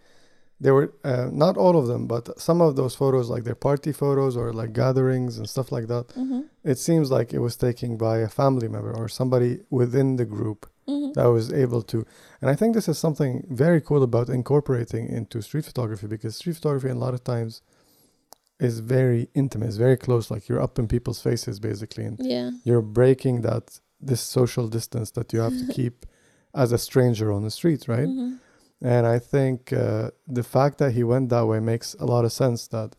they 0.62 0.72
were 0.72 0.94
uh, 1.06 1.30
not 1.32 1.56
all 1.58 1.78
of 1.78 1.88
them, 1.88 2.06
but 2.06 2.40
some 2.40 2.62
of 2.62 2.76
those 2.76 2.94
photos 2.94 3.30
like 3.30 3.46
they're 3.46 3.56
party 3.56 3.94
photos 3.94 4.36
or 4.36 4.52
like 4.52 4.74
gatherings 4.74 5.38
and 5.38 5.48
stuff 5.48 5.72
like 5.72 5.88
that. 5.88 6.10
Mm-hmm. 6.10 6.42
It 6.64 6.78
seems 6.78 7.10
like 7.10 7.34
it 7.34 7.40
was 7.40 7.56
taken 7.56 7.98
by 7.98 8.18
a 8.20 8.28
family 8.28 8.68
member 8.68 8.94
or 8.94 9.08
somebody 9.08 9.62
within 9.70 10.18
the 10.18 10.26
group 10.26 10.70
Mm-hmm. 10.90 11.12
that 11.18 11.28
was 11.38 11.46
able 11.66 11.82
to. 11.92 11.98
And 12.42 12.48
I 12.54 12.56
think 12.60 12.70
this 12.74 12.88
is 12.92 12.98
something 13.06 13.34
very 13.66 13.82
cool 13.88 14.04
about 14.10 14.28
incorporating 14.40 15.04
into 15.20 15.42
street 15.42 15.66
photography 15.66 16.08
because 16.16 16.34
street 16.42 16.56
photography 16.60 16.90
a 16.90 16.96
lot 17.06 17.14
of 17.18 17.22
times 17.24 17.62
is 18.60 18.80
very 18.80 19.22
intimate, 19.42 19.68
it's 19.68 19.78
very 19.78 19.98
close. 19.98 20.26
Like 20.34 20.44
you're 20.50 20.62
up 20.68 20.78
in 20.80 20.88
people's 20.88 21.22
faces 21.22 21.60
basically, 21.60 22.06
and 22.10 22.18
Yeah. 22.20 22.50
you're 22.68 22.82
breaking 23.02 23.42
that 23.42 23.80
this 24.10 24.22
social 24.22 24.68
distance 24.68 25.12
that 25.12 25.28
you 25.34 25.40
have 25.46 25.58
to 25.62 25.66
keep 25.80 26.06
as 26.64 26.72
a 26.72 26.78
stranger 26.78 27.28
on 27.32 27.42
the 27.44 27.52
street, 27.60 27.82
right? 27.88 28.08
Mhm. 28.10 28.40
And 28.82 29.04
I 29.16 29.20
think 29.20 29.60
uh, 29.74 30.12
the 30.40 30.44
fact 30.56 30.78
that 30.82 30.92
he 30.98 31.04
went 31.04 31.30
that 31.30 31.46
way 31.52 31.60
makes 31.60 31.96
a 32.00 32.06
lot 32.06 32.24
of 32.26 32.32
sense. 32.32 32.68
That 32.76 32.90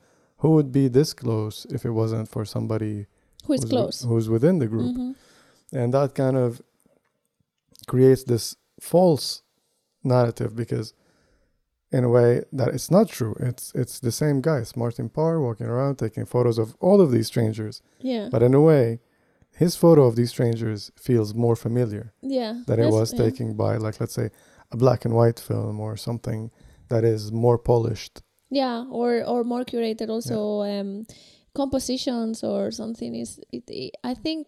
who 0.42 0.50
would 0.56 0.70
be 0.72 0.88
this 0.88 1.10
close 1.14 1.66
if 1.76 1.80
it 1.88 1.90
wasn't 2.02 2.28
for 2.34 2.44
somebody 2.44 3.06
Who 3.46 3.52
is 3.54 3.62
who's, 3.62 3.70
close? 3.70 3.96
who's 4.08 4.28
within 4.28 4.58
the 4.58 4.66
group, 4.74 4.94
Mhm. 4.96 5.14
and 5.72 5.88
that 5.94 6.14
kind 6.14 6.36
of 6.36 6.60
creates 7.92 8.22
this 8.32 8.44
false 8.92 9.26
narrative 10.14 10.50
because, 10.62 10.88
in 11.96 12.02
a 12.04 12.08
way, 12.18 12.30
that 12.58 12.68
it's 12.76 12.90
not 12.96 13.06
true. 13.18 13.34
It's 13.50 13.66
it's 13.82 13.96
the 14.06 14.14
same 14.22 14.38
guy, 14.48 14.58
it's 14.64 14.76
Martin 14.84 15.08
Parr, 15.16 15.34
walking 15.46 15.68
around 15.74 15.94
taking 15.96 16.26
photos 16.34 16.58
of 16.64 16.68
all 16.86 16.98
of 17.04 17.10
these 17.14 17.28
strangers, 17.32 17.74
Yeah. 18.12 18.26
but 18.32 18.42
in 18.42 18.54
a 18.54 18.64
way. 18.72 18.84
His 19.64 19.74
photo 19.84 20.02
of 20.08 20.14
these 20.18 20.30
strangers 20.36 20.80
feels 21.06 21.30
more 21.44 21.56
familiar 21.66 22.04
yeah. 22.38 22.52
than 22.68 22.78
it 22.84 22.90
was 22.98 23.08
yeah. 23.12 23.24
taken 23.24 23.46
by, 23.64 23.72
like, 23.86 23.96
let's 24.02 24.14
say, 24.20 24.28
a 24.74 24.76
black 24.84 25.00
and 25.06 25.12
white 25.20 25.40
film 25.48 25.74
or 25.86 25.92
something 26.08 26.40
that 26.88 27.02
is 27.14 27.22
more 27.44 27.58
polished. 27.72 28.14
yeah 28.62 28.78
or 29.00 29.10
or 29.32 29.40
more 29.52 29.64
curated 29.72 30.08
also 30.16 30.38
um 30.72 30.90
compositions 31.60 32.36
or 32.52 32.70
something 32.80 33.12
is 33.24 33.30
it, 33.56 33.64
it, 33.68 33.92
i 34.10 34.14
think 34.24 34.44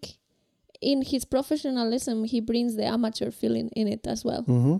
in 0.82 1.02
his 1.02 1.24
professionalism 1.24 2.24
he 2.24 2.40
brings 2.40 2.76
the 2.76 2.84
amateur 2.84 3.30
feeling 3.30 3.68
in 3.76 3.88
it 3.88 4.06
as 4.06 4.24
well 4.24 4.42
hmm 4.42 4.76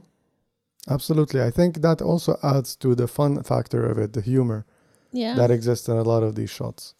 Absolutely. 0.88 1.40
I 1.40 1.50
think 1.50 1.80
that 1.82 2.02
also 2.02 2.36
adds 2.42 2.74
to 2.76 2.94
the 2.94 3.06
fun 3.06 3.42
factor 3.44 3.86
of 3.86 3.98
it, 3.98 4.12
the 4.12 4.20
humor 4.20 4.66
yeah 5.12 5.36
that 5.36 5.50
exists 5.50 5.88
in 5.88 5.96
a 5.96 6.02
lot 6.02 6.22
of 6.22 6.34
these 6.34 6.50
shots. 6.50 6.94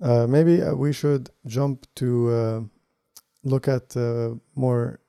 Uh, 0.00 0.26
maybe 0.26 0.62
uh, 0.62 0.74
we 0.74 0.92
should 0.92 1.30
jump 1.46 1.86
to 1.96 2.30
uh, 2.30 2.60
look 3.44 3.68
at 3.68 3.96
uh, 3.96 4.34
more 4.54 5.00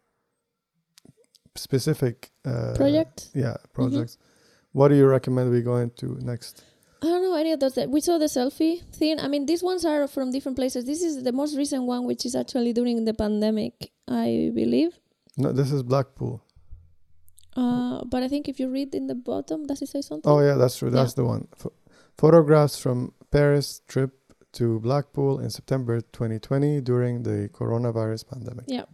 specific 1.55 2.31
uh, 2.45 2.73
project 2.75 3.29
Yeah, 3.33 3.57
projects. 3.73 4.17
What 4.71 4.89
do 4.89 4.95
you 4.95 5.07
recommend 5.07 5.51
we 5.51 5.61
go 5.61 5.77
into 5.77 6.17
next? 6.21 6.63
I 7.01 7.05
don't 7.05 7.21
know 7.21 7.35
any 7.35 7.51
of 7.51 7.59
those 7.59 7.75
we 7.95 8.01
saw 8.01 8.17
the 8.17 8.25
selfie 8.25 8.81
thing 8.93 9.19
i 9.19 9.27
mean 9.27 9.45
these 9.45 9.61
ones 9.63 9.85
are 9.85 10.07
from 10.07 10.31
different 10.31 10.57
places 10.57 10.85
this 10.85 11.01
is 11.01 11.23
the 11.23 11.31
most 11.31 11.55
recent 11.57 11.83
one 11.83 12.05
which 12.05 12.25
is 12.25 12.35
actually 12.35 12.73
during 12.73 13.05
the 13.05 13.13
pandemic 13.13 13.91
i 14.07 14.51
believe 14.53 14.91
No, 15.37 15.51
this 15.51 15.71
is 15.71 15.83
Blackpool. 15.83 16.41
uh 17.55 18.03
but 18.11 18.23
i 18.23 18.27
think 18.27 18.47
if 18.49 18.59
you 18.59 18.67
read 18.69 18.95
in 18.95 19.05
the 19.07 19.15
bottom 19.15 19.65
does 19.69 19.81
it 19.81 19.89
say 19.89 20.01
something 20.01 20.31
Oh 20.31 20.39
yeah, 20.47 20.55
that's 20.61 20.77
true. 20.79 20.89
That's 20.89 21.13
the 21.19 21.25
one. 21.33 21.43
Ph 21.59 21.71
photographs 22.23 22.75
from 22.83 22.97
Paris 23.35 23.67
trip 23.91 24.11
to 24.57 24.79
Blackpool 24.79 25.33
in 25.43 25.49
September 25.59 25.95
2020 26.01 26.81
during 26.81 27.13
the 27.29 27.37
coronavirus 27.59 28.21
pandemic. 28.31 28.65
Yeah. 28.67 28.85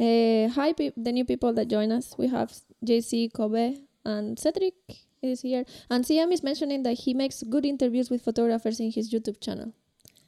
Uh, 0.00 0.48
hi, 0.56 0.72
pe- 0.72 0.92
the 0.96 1.12
new 1.12 1.24
people 1.24 1.52
that 1.54 1.68
join 1.68 1.92
us. 1.92 2.14
We 2.18 2.28
have 2.28 2.52
JC, 2.84 3.32
Kobe, 3.32 3.66
and 4.04 4.38
Cedric 4.38 4.74
is 5.22 5.42
here. 5.42 5.64
And 5.88 6.04
CM 6.04 6.32
is 6.32 6.42
mentioning 6.42 6.82
that 6.82 6.94
he 6.94 7.14
makes 7.14 7.42
good 7.42 7.64
interviews 7.64 8.10
with 8.10 8.22
photographers 8.22 8.80
in 8.80 8.90
his 8.90 9.12
YouTube 9.12 9.40
channel. 9.40 9.72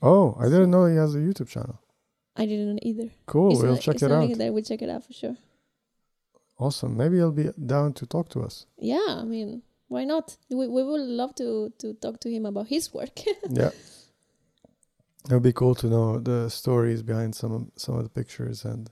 Oh, 0.03 0.36
I 0.38 0.45
didn't 0.45 0.70
know 0.70 0.86
he 0.86 0.97
has 0.97 1.14
a 1.14 1.18
YouTube 1.18 1.49
channel. 1.49 1.80
I 2.36 2.47
didn't 2.47 2.84
either. 2.84 3.11
Cool. 3.26 3.53
It's 3.53 3.62
we'll 3.62 3.74
a- 3.74 3.78
check 3.78 3.97
it 3.97 4.11
out. 4.11 4.20
link 4.24 4.38
there. 4.38 4.53
We 4.53 4.62
check 4.62 4.82
it 4.82 4.90
out 4.90 5.05
for 5.05 5.12
sure. 5.12 5.36
Awesome. 6.59 6.97
Maybe 6.97 7.16
he'll 7.16 7.32
be 7.32 7.51
down 7.66 7.92
to 7.95 8.07
talk 8.07 8.28
to 8.30 8.40
us. 8.42 8.66
Yeah, 8.78 9.05
I 9.09 9.24
mean, 9.24 9.62
why 9.88 10.05
not? 10.05 10.36
We, 10.51 10.68
we 10.68 10.82
would 10.82 11.01
love 11.01 11.34
to 11.36 11.72
to 11.78 11.95
talk 11.95 12.20
to 12.20 12.30
him 12.30 12.47
about 12.47 12.68
his 12.68 12.92
work. 12.95 13.18
yeah. 13.51 13.70
It 15.28 15.32
would 15.32 15.42
be 15.42 15.53
cool 15.53 15.74
to 15.76 15.86
know 15.86 16.18
the 16.18 16.51
stories 16.51 17.03
behind 17.03 17.34
some 17.34 17.53
of, 17.53 17.62
some 17.76 17.97
of 17.97 18.05
the 18.05 18.11
pictures 18.11 18.64
and 18.64 18.90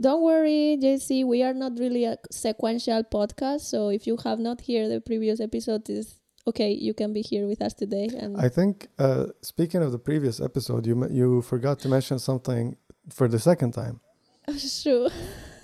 Don't 0.00 0.22
worry, 0.22 0.78
JC. 0.80 1.26
We 1.26 1.42
are 1.42 1.52
not 1.52 1.72
really 1.78 2.04
a 2.04 2.16
sequential 2.30 3.02
podcast, 3.04 3.60
so 3.62 3.88
if 3.90 4.06
you 4.06 4.16
have 4.24 4.38
not 4.38 4.62
heard 4.66 4.90
the 4.90 5.00
previous 5.00 5.40
episode, 5.40 5.88
is 5.90 6.20
okay. 6.46 6.72
You 6.72 6.94
can 6.94 7.12
be 7.12 7.20
here 7.20 7.46
with 7.46 7.60
us 7.60 7.74
today. 7.74 8.08
And 8.16 8.36
I 8.40 8.48
think 8.48 8.88
uh, 8.98 9.26
speaking 9.42 9.82
of 9.82 9.92
the 9.92 9.98
previous 9.98 10.40
episode, 10.40 10.86
you 10.86 11.06
you 11.10 11.42
forgot 11.42 11.78
to 11.80 11.88
mention 11.88 12.18
something 12.18 12.76
for 13.10 13.28
the 13.28 13.38
second 13.38 13.72
time. 13.72 14.00
Sure. 14.58 15.10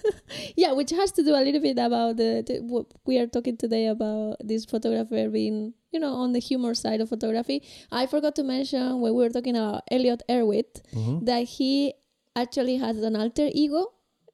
yeah, 0.56 0.72
which 0.72 0.90
has 0.90 1.10
to 1.12 1.22
do 1.24 1.34
a 1.34 1.42
little 1.42 1.60
bit 1.60 1.78
about 1.78 2.16
the, 2.16 2.44
the 2.46 2.58
what 2.60 2.86
we 3.06 3.18
are 3.18 3.26
talking 3.26 3.56
today 3.56 3.86
about 3.86 4.36
this 4.44 4.64
photographer 4.64 5.28
being, 5.28 5.72
you 5.90 5.98
know, 5.98 6.12
on 6.12 6.32
the 6.32 6.38
humor 6.38 6.74
side 6.74 7.00
of 7.00 7.08
photography. 7.08 7.62
I 7.90 8.06
forgot 8.06 8.36
to 8.36 8.44
mention 8.44 9.00
when 9.00 9.14
we 9.14 9.22
were 9.24 9.30
talking 9.30 9.56
about 9.56 9.82
Elliott 9.90 10.22
Erwitt 10.28 10.82
Mhm. 10.94 11.24
that 11.26 11.44
he 11.56 11.94
actually 12.36 12.76
has 12.76 12.98
an 13.02 13.16
alter 13.16 13.48
ego, 13.50 13.92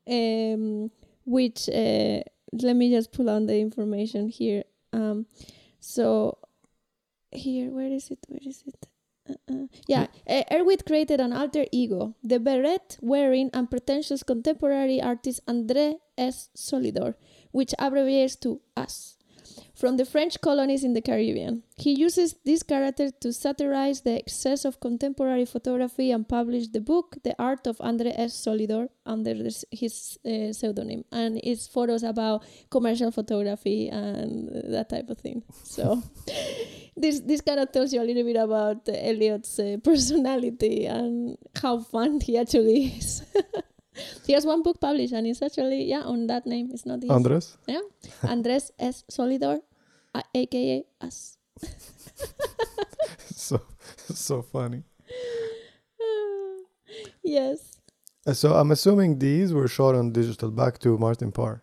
um, 0.09 0.91
which 1.25 1.69
uh, 1.69 2.21
let 2.53 2.77
me 2.77 2.91
just 2.91 3.13
pull 3.13 3.31
on 3.31 3.47
the 3.47 3.59
information 3.59 4.29
here. 4.29 4.65
Um, 4.93 5.27
so 5.81 6.39
here, 7.31 7.71
where 7.71 7.91
is 7.91 8.11
it? 8.11 8.19
Where 8.29 8.41
is 8.45 8.63
it? 8.67 8.89
Uh-uh. 9.29 9.67
Yeah, 9.87 10.09
uh, 10.29 10.43
Erwitt 10.51 10.85
created 10.85 11.21
an 11.21 11.33
alter 11.33 11.65
ego, 11.71 12.15
the 12.25 12.41
beret 12.41 12.99
wearing 13.01 13.51
and 13.55 13.71
pretentious 13.71 14.23
contemporary 14.23 15.01
artist 15.01 15.47
André 15.47 15.95
S. 16.19 16.51
Solidor, 16.57 17.15
which 17.53 17.73
abbreviates 17.79 18.37
to 18.37 18.61
us, 18.77 19.17
from 19.83 19.97
the 19.97 20.05
French 20.05 20.41
colonies 20.41 20.85
in 20.85 20.93
the 20.93 21.01
Caribbean. 21.01 21.65
He 21.77 21.93
uses 22.07 22.37
this 22.45 22.63
character 22.63 23.11
to 23.23 23.33
satirize 23.33 24.03
the 24.03 24.17
excess 24.17 24.65
of 24.65 24.79
contemporary 24.79 25.45
photography 25.45 26.13
and 26.13 26.23
published 26.29 26.73
the 26.73 26.81
book 26.81 27.17
The 27.25 27.35
Art 27.37 27.67
of 27.67 27.79
André 27.79 28.13
S. 28.17 28.33
Solidor 28.45 28.91
under 29.05 29.35
his 29.73 30.19
uh, 30.25 30.53
pseudonym, 30.53 31.05
and 31.11 31.41
it's 31.43 31.67
photos 31.67 32.05
about 32.05 32.45
commercial 32.71 33.11
photography 33.11 33.89
and 33.89 34.33
that 34.77 34.89
type 34.89 35.11
of 35.11 35.19
thing. 35.19 35.43
So. 35.65 35.85
this 37.03 37.17
this 37.31 37.41
kind 37.41 37.59
of 37.59 37.73
tells 37.73 37.93
you 37.93 38.01
a 38.03 38.07
little 38.11 38.27
bit 38.31 38.37
about 38.37 38.89
uh, 38.89 38.93
Elliott's 39.11 39.59
uh, 39.59 39.79
personality 39.91 40.87
and 40.87 41.37
how 41.61 41.75
fun 41.81 42.21
he 42.21 42.39
actually 42.39 42.81
is. 42.99 43.23
he 44.27 44.33
has 44.35 44.45
one 44.47 44.63
book 44.63 44.79
published 44.81 45.15
and 45.15 45.27
it's 45.27 45.43
actually 45.43 45.81
yeah 45.95 46.05
on 46.13 46.29
that 46.29 46.47
name. 46.47 46.71
It's 46.71 46.87
not 46.87 47.03
his. 47.03 47.11
Andres? 47.11 47.57
Yeah 47.67 47.85
andres 48.23 48.73
S. 48.79 49.05
Solidor, 49.11 49.61
aka 50.35 50.85
us. 51.01 51.37
so 53.35 53.61
so 54.15 54.43
funny. 54.43 54.83
yes. 57.23 57.79
Uh, 58.27 58.33
So 58.35 58.55
I'm 58.55 58.71
assuming 58.71 59.19
these 59.19 59.53
were 59.53 59.69
shot 59.69 59.95
on 59.95 60.13
digital. 60.13 60.51
Back 60.51 60.79
to 60.81 60.99
Martin 60.99 61.33
Parr. 61.33 61.63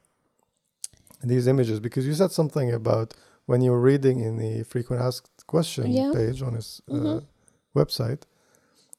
These 1.24 1.48
images, 1.48 1.80
because 1.80 2.06
you 2.08 2.14
said 2.14 2.32
something 2.32 2.72
about 2.74 3.14
when 3.46 3.62
you 3.62 3.72
were 3.72 3.82
reading 3.82 4.20
in 4.22 4.38
the 4.38 4.64
frequent 4.64 5.02
asked 5.02 5.46
question 5.48 5.92
Yeah. 5.92 6.12
page 6.14 6.42
on 6.42 6.54
his 6.56 6.82
uh, 6.88 6.94
Mhm. 6.94 7.26
website. 7.76 8.22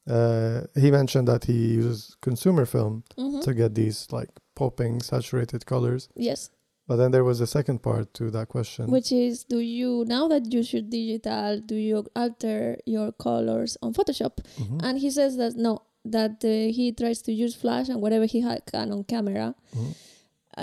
Uh, 0.07 0.61
he 0.75 0.91
mentioned 0.91 1.27
that 1.27 1.45
he 1.45 1.57
uses 1.79 2.15
consumer 2.21 2.65
film 2.65 3.03
Mhm. 3.17 3.41
to 3.45 3.53
get 3.53 3.73
these 3.75 4.07
like 4.11 4.29
popping 4.55 5.01
saturated 5.01 5.65
colors. 5.65 6.09
Yes. 6.15 6.49
But 6.91 6.97
then 6.97 7.11
there 7.15 7.23
was 7.23 7.39
a 7.39 7.47
second 7.47 7.77
part 7.81 8.13
to 8.15 8.29
that 8.31 8.47
question. 8.49 8.91
Which 8.91 9.13
is, 9.13 9.45
do 9.45 9.59
you 9.59 10.03
now 10.15 10.27
that 10.27 10.51
you 10.53 10.61
shoot 10.61 10.89
digital, 10.89 11.61
do 11.71 11.75
you 11.75 11.97
alter 12.21 12.77
your 12.85 13.13
colors 13.13 13.77
on 13.81 13.93
Photoshop? 13.93 14.35
Mhm. 14.59 14.79
And 14.83 14.99
he 14.99 15.09
says 15.09 15.37
that 15.37 15.55
no, 15.55 15.73
that 16.03 16.43
uh, 16.43 16.67
he 16.77 16.91
tries 16.91 17.21
to 17.27 17.31
use 17.31 17.53
flash 17.55 17.87
and 17.87 18.01
whatever 18.01 18.25
he 18.33 18.41
ha- 18.47 18.59
can 18.71 18.91
on 18.91 19.05
camera 19.13 19.47
Mhm. 19.73 19.91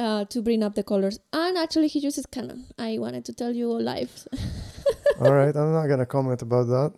uh, 0.02 0.22
to 0.32 0.42
bring 0.42 0.62
up 0.62 0.74
the 0.74 0.82
colors. 0.92 1.16
And 1.32 1.56
actually, 1.56 1.88
he 1.88 1.98
uses 2.08 2.26
Canon. 2.26 2.60
I 2.78 2.98
wanted 3.04 3.24
to 3.28 3.32
tell 3.32 3.54
you 3.60 3.68
live. 3.92 4.12
All 5.22 5.32
right, 5.40 5.56
I'm 5.56 5.72
not 5.72 5.86
gonna 5.88 6.04
comment 6.16 6.42
about 6.42 6.66
that. 6.74 6.90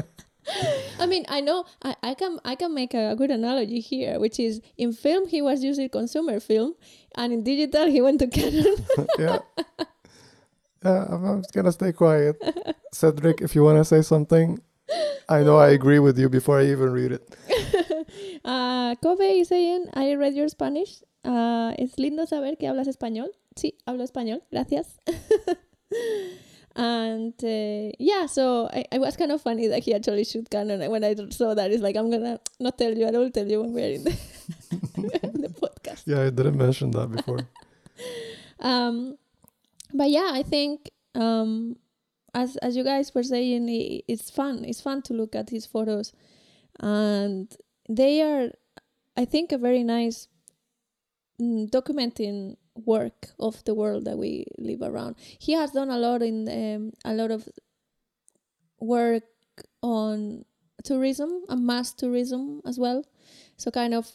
I 1.10 1.12
mean, 1.12 1.26
I 1.28 1.40
know 1.40 1.64
I, 1.82 1.96
I 2.04 2.14
can 2.14 2.38
I 2.44 2.54
can 2.54 2.72
make 2.72 2.94
a 2.94 3.16
good 3.16 3.32
analogy 3.32 3.80
here, 3.80 4.20
which 4.20 4.38
is 4.38 4.60
in 4.78 4.92
film 4.92 5.26
he 5.26 5.42
was 5.42 5.64
using 5.64 5.88
consumer 5.88 6.38
film, 6.38 6.74
and 7.16 7.32
in 7.32 7.42
digital 7.42 7.86
he 7.86 8.00
went 8.00 8.20
to 8.20 8.28
Canon. 8.28 8.76
yeah. 9.18 9.38
Yeah, 10.84 11.06
I'm, 11.10 11.24
I'm 11.24 11.42
just 11.42 11.52
gonna 11.52 11.72
stay 11.72 11.90
quiet. 11.92 12.40
Cedric, 12.92 13.40
if 13.40 13.56
you 13.56 13.64
wanna 13.64 13.84
say 13.84 14.02
something, 14.02 14.60
I 15.28 15.42
know 15.42 15.58
I 15.58 15.70
agree 15.70 15.98
with 15.98 16.16
you 16.16 16.28
before 16.28 16.60
I 16.60 16.66
even 16.66 16.92
read 16.92 17.10
it. 17.10 17.26
uh, 18.44 18.94
Kobe 19.02 19.40
is 19.40 19.48
saying, 19.48 19.90
I 19.92 20.14
read 20.14 20.34
your 20.34 20.48
Spanish. 20.48 21.02
Uh, 21.24 21.74
es 21.76 21.98
lindo 21.98 22.24
saber 22.24 22.56
que 22.56 22.68
hablas 22.68 22.86
español. 22.86 23.30
Sí, 23.56 23.74
hablo 23.84 24.04
español. 24.04 24.42
Gracias. 24.52 25.00
And 26.76 27.34
uh, 27.42 27.92
yeah, 27.98 28.26
so 28.26 28.68
I, 28.72 28.84
it 28.92 29.00
was 29.00 29.16
kind 29.16 29.32
of 29.32 29.42
funny 29.42 29.66
that 29.68 29.82
he 29.82 29.94
actually 29.94 30.24
shoot 30.24 30.48
Canon. 30.50 30.80
And 30.82 30.92
when 30.92 31.04
I 31.04 31.14
saw 31.30 31.54
that, 31.54 31.70
it's 31.70 31.82
like, 31.82 31.96
I'm 31.96 32.10
gonna 32.10 32.38
not 32.58 32.78
tell 32.78 32.96
you, 32.96 33.06
I 33.06 33.10
will 33.10 33.30
tell 33.30 33.46
you 33.46 33.62
when 33.62 33.72
we're 33.72 33.94
in 33.94 34.04
the, 34.04 34.10
the 34.70 35.54
podcast. 35.60 36.02
Yeah, 36.06 36.22
I 36.22 36.30
didn't 36.30 36.56
mention 36.56 36.90
that 36.92 37.10
before. 37.10 37.40
Um, 38.60 39.16
but 39.94 40.10
yeah, 40.10 40.30
I 40.32 40.42
think 40.42 40.90
um, 41.14 41.76
as 42.34 42.56
as 42.58 42.76
you 42.76 42.84
guys 42.84 43.14
were 43.14 43.22
saying, 43.22 43.68
i 43.68 44.02
it's 44.06 44.30
fun. 44.30 44.64
It's 44.64 44.80
fun 44.80 45.02
to 45.02 45.14
look 45.14 45.34
at 45.34 45.50
his 45.50 45.66
photos, 45.66 46.12
and 46.78 47.50
they 47.88 48.22
are, 48.22 48.50
I 49.16 49.24
think, 49.24 49.52
a 49.52 49.58
very 49.58 49.82
nice 49.82 50.28
mm, 51.40 51.68
documenting 51.70 52.56
work 52.86 53.28
of 53.38 53.62
the 53.64 53.74
world 53.74 54.04
that 54.04 54.18
we 54.18 54.46
live 54.58 54.82
around. 54.82 55.16
He 55.38 55.52
has 55.52 55.70
done 55.72 55.90
a 55.90 55.98
lot 55.98 56.22
in 56.22 56.48
um, 56.48 56.92
a 57.04 57.14
lot 57.14 57.30
of 57.30 57.48
work 58.80 59.24
on 59.82 60.44
tourism 60.84 61.42
and 61.48 61.66
mass 61.66 61.92
tourism 61.92 62.62
as 62.66 62.78
well. 62.78 63.04
So 63.56 63.70
kind 63.70 63.94
of 63.94 64.10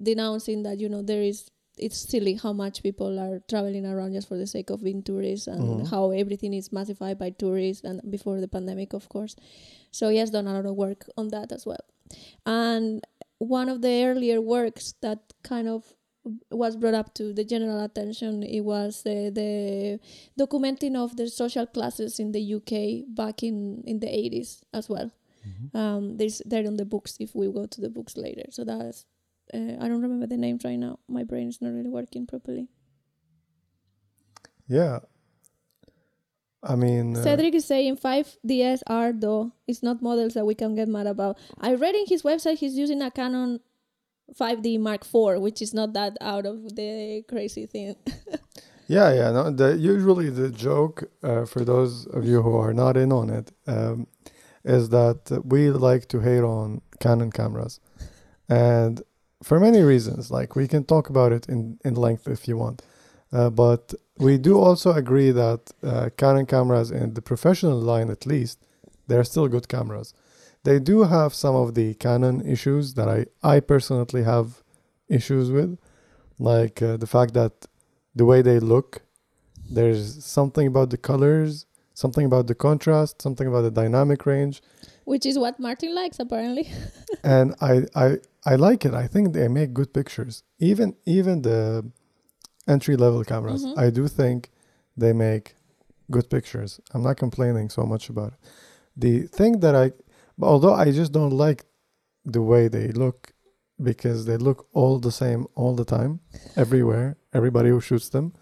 denouncing 0.00 0.62
that 0.64 0.78
you 0.78 0.88
know 0.88 1.02
there 1.02 1.22
is 1.22 1.50
it's 1.78 1.96
silly 1.96 2.34
how 2.34 2.52
much 2.52 2.82
people 2.82 3.18
are 3.18 3.40
traveling 3.48 3.86
around 3.86 4.12
just 4.12 4.28
for 4.28 4.36
the 4.36 4.46
sake 4.46 4.68
of 4.68 4.82
being 4.84 5.02
tourists 5.02 5.46
and 5.46 5.62
Mhm. 5.62 5.86
how 5.88 6.10
everything 6.10 6.52
is 6.52 6.72
massified 6.72 7.18
by 7.18 7.30
tourists 7.30 7.84
and 7.84 8.02
before 8.10 8.40
the 8.40 8.48
pandemic 8.48 8.92
of 8.92 9.08
course 9.08 9.34
so 9.90 10.10
he 10.10 10.18
has 10.18 10.30
done 10.30 10.46
a 10.46 10.52
lot 10.52 10.66
of 10.66 10.76
work 10.76 11.08
on 11.16 11.28
that 11.28 11.52
as 11.52 11.64
well 11.64 11.84
and 12.44 13.02
one 13.38 13.68
of 13.70 13.80
the 13.80 14.04
earlier 14.04 14.40
works 14.42 14.92
that 15.00 15.32
kind 15.42 15.68
of 15.68 15.94
was 16.50 16.76
brought 16.76 16.94
up 16.94 17.14
to 17.14 17.32
the 17.32 17.44
general 17.44 17.82
attention. 17.82 18.42
It 18.42 18.60
was 18.60 19.04
uh, 19.06 19.30
the 19.32 19.98
documenting 20.38 20.96
of 20.96 21.16
the 21.16 21.28
social 21.28 21.66
classes 21.66 22.18
in 22.18 22.32
the 22.32 22.54
UK 22.54 23.14
back 23.14 23.42
in 23.42 23.82
in 23.86 24.00
the 24.00 24.06
80s 24.06 24.62
as 24.72 24.88
well. 24.88 25.10
Mm-hmm. 25.46 25.76
Um, 25.76 26.16
there's 26.18 26.42
there 26.44 26.66
on 26.66 26.76
the 26.76 26.84
books 26.84 27.16
if 27.18 27.34
we 27.34 27.50
go 27.50 27.66
to 27.66 27.80
the 27.80 27.88
books 27.88 28.16
later. 28.16 28.44
So 28.50 28.64
that's 28.64 29.06
uh, 29.54 29.76
I 29.80 29.88
don't 29.88 30.02
remember 30.02 30.26
the 30.26 30.36
names 30.36 30.64
right 30.64 30.78
now. 30.78 30.98
My 31.08 31.24
brain 31.24 31.48
is 31.48 31.60
not 31.60 31.72
really 31.72 31.90
working 31.90 32.26
properly. 32.26 32.68
Yeah. 34.68 35.00
I 36.62 36.76
mean, 36.76 37.16
uh, 37.16 37.22
Cedric 37.22 37.54
is 37.54 37.64
saying 37.64 37.96
5DS 37.96 38.82
R 38.86 39.12
though. 39.14 39.52
It's 39.66 39.82
not 39.82 40.02
models 40.02 40.34
that 40.34 40.44
we 40.44 40.54
can 40.54 40.74
get 40.74 40.88
mad 40.88 41.06
about. 41.06 41.38
I 41.58 41.74
read 41.74 41.94
in 41.94 42.04
his 42.06 42.22
website 42.22 42.58
he's 42.58 42.76
using 42.76 43.00
a 43.00 43.10
Canon 43.10 43.60
5D 44.38 44.78
Mark 44.80 45.04
IV, 45.04 45.40
which 45.40 45.62
is 45.62 45.74
not 45.74 45.92
that 45.94 46.16
out 46.20 46.46
of 46.46 46.76
the 46.76 47.24
crazy 47.28 47.66
thing. 47.66 47.96
yeah, 48.88 49.12
yeah. 49.12 49.30
No, 49.30 49.50
the 49.50 49.76
usually 49.76 50.30
the 50.30 50.50
joke 50.50 51.04
uh, 51.22 51.44
for 51.44 51.64
those 51.64 52.06
of 52.06 52.24
you 52.24 52.42
who 52.42 52.56
are 52.56 52.72
not 52.72 52.96
in 52.96 53.12
on 53.12 53.30
it 53.30 53.52
um, 53.66 54.06
is 54.64 54.90
that 54.90 55.42
we 55.44 55.70
like 55.70 56.08
to 56.08 56.20
hate 56.20 56.42
on 56.42 56.80
Canon 57.00 57.30
cameras, 57.30 57.80
and 58.48 59.02
for 59.42 59.58
many 59.58 59.82
reasons. 59.82 60.30
Like 60.30 60.54
we 60.56 60.68
can 60.68 60.84
talk 60.84 61.08
about 61.08 61.32
it 61.32 61.48
in 61.48 61.78
in 61.84 61.94
length 61.94 62.28
if 62.28 62.46
you 62.48 62.56
want, 62.56 62.82
uh, 63.32 63.50
but 63.50 63.94
we 64.18 64.36
do 64.36 64.58
also 64.58 64.92
agree 64.92 65.30
that 65.30 65.72
uh, 65.82 66.10
Canon 66.16 66.46
cameras 66.46 66.90
in 66.90 67.14
the 67.14 67.22
professional 67.22 67.80
line, 67.80 68.10
at 68.10 68.26
least, 68.26 68.58
they're 69.08 69.24
still 69.24 69.48
good 69.48 69.68
cameras. 69.68 70.12
They 70.64 70.78
do 70.78 71.04
have 71.04 71.34
some 71.34 71.54
of 71.56 71.74
the 71.74 71.94
Canon 71.94 72.40
issues 72.46 72.94
that 72.94 73.08
I 73.08 73.26
I 73.42 73.60
personally 73.60 74.24
have 74.24 74.62
issues 75.08 75.50
with, 75.50 75.78
like 76.38 76.82
uh, 76.82 76.96
the 76.96 77.06
fact 77.06 77.34
that 77.34 77.52
the 78.14 78.24
way 78.24 78.42
they 78.42 78.58
look, 78.60 79.02
there's 79.70 80.24
something 80.24 80.66
about 80.66 80.90
the 80.90 80.96
colors, 80.98 81.66
something 81.94 82.26
about 82.26 82.46
the 82.46 82.54
contrast, 82.54 83.22
something 83.22 83.46
about 83.46 83.62
the 83.62 83.70
dynamic 83.70 84.26
range, 84.26 84.62
Which 85.04 85.26
is 85.26 85.36
what 85.38 85.58
Martin 85.58 85.94
likes 85.94 86.18
apparently. 86.20 86.68
and 87.24 87.54
I 87.60 87.86
I 87.94 88.18
I 88.52 88.56
like 88.56 88.84
it. 88.88 88.94
I 88.94 89.06
think 89.08 89.32
they 89.32 89.48
make 89.48 89.72
good 89.72 89.92
pictures. 89.92 90.42
Even 90.58 90.94
even 91.06 91.42
the 91.42 91.84
entry 92.66 92.96
level 92.96 93.24
cameras, 93.24 93.64
Mhm. 93.64 93.78
I 93.86 93.90
do 93.90 94.08
think 94.08 94.50
they 94.96 95.12
make 95.12 95.54
good 96.10 96.28
pictures. 96.28 96.80
I'm 96.92 97.02
not 97.02 97.16
complaining 97.16 97.70
so 97.70 97.82
much 97.84 98.10
about 98.10 98.32
it. 98.34 98.38
The 98.96 99.26
thing 99.38 99.60
that 99.60 99.74
I, 99.74 99.92
although 100.42 100.74
I 100.74 100.92
just 100.92 101.12
don't 101.12 101.32
like 101.32 101.64
the 102.24 102.42
way 102.42 102.68
they 102.68 102.88
look 102.88 103.32
because 103.82 104.26
they 104.26 104.36
look 104.36 104.66
all 104.72 104.98
the 104.98 105.12
same 105.12 105.46
all 105.54 105.74
the 105.74 105.84
time, 105.84 106.20
everywhere, 106.56 107.16
everybody 107.32 107.70
who 107.70 107.80
shoots 107.80 108.10
them, 108.10 108.34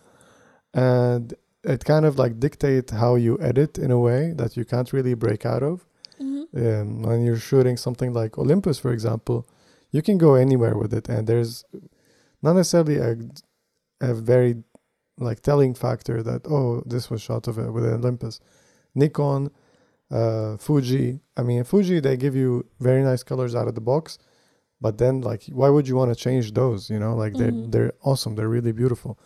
and 0.74 1.34
it 1.64 1.84
kind 1.84 2.04
of 2.04 2.18
like 2.18 2.40
dictate 2.40 2.90
how 2.90 3.14
you 3.14 3.38
edit 3.40 3.78
in 3.78 3.90
a 3.90 3.98
way 3.98 4.32
that 4.32 4.56
you 4.56 4.64
can't 4.64 4.92
really 4.92 5.14
break 5.14 5.46
out 5.46 5.62
of. 5.62 5.86
Hmm 6.18 6.38
um, 6.56 7.02
when 7.02 7.24
you're 7.24 7.38
shooting 7.38 7.76
something 7.76 8.12
like 8.12 8.38
Olympus, 8.38 8.78
for 8.78 8.92
example, 8.92 9.46
you 9.90 10.02
can 10.02 10.18
go 10.18 10.34
anywhere 10.34 10.76
with 10.76 10.92
it, 10.94 11.08
and 11.08 11.26
there's 11.26 11.64
not 12.42 12.54
necessarily 12.54 12.96
a, 12.96 13.16
a 14.00 14.14
very 14.14 14.62
like 15.18 15.40
telling 15.40 15.74
factor 15.74 16.22
that 16.22 16.46
oh 16.46 16.80
this 16.86 17.10
was 17.10 17.20
shot 17.20 17.48
of 17.48 17.58
it 17.58 17.70
with 17.72 17.84
Olympus, 17.84 18.40
Nikon, 18.94 19.50
uh, 20.10 20.56
Fuji. 20.56 21.20
I 21.36 21.42
mean 21.42 21.64
Fuji 21.64 22.00
they 22.00 22.16
give 22.16 22.34
you 22.34 22.66
very 22.80 23.02
nice 23.02 23.22
colors 23.22 23.54
out 23.54 23.68
of 23.68 23.74
the 23.74 23.80
box, 23.80 24.18
but 24.80 24.98
then 24.98 25.20
like 25.20 25.44
why 25.50 25.68
would 25.68 25.88
you 25.88 25.96
want 25.96 26.10
to 26.10 26.16
change 26.16 26.52
those? 26.52 26.90
You 26.90 26.98
know 26.98 27.14
like 27.14 27.34
they're 27.34 27.52
they're 27.52 27.92
awesome. 28.02 28.34
They're 28.34 28.48
really 28.48 28.72
beautiful. 28.72 29.18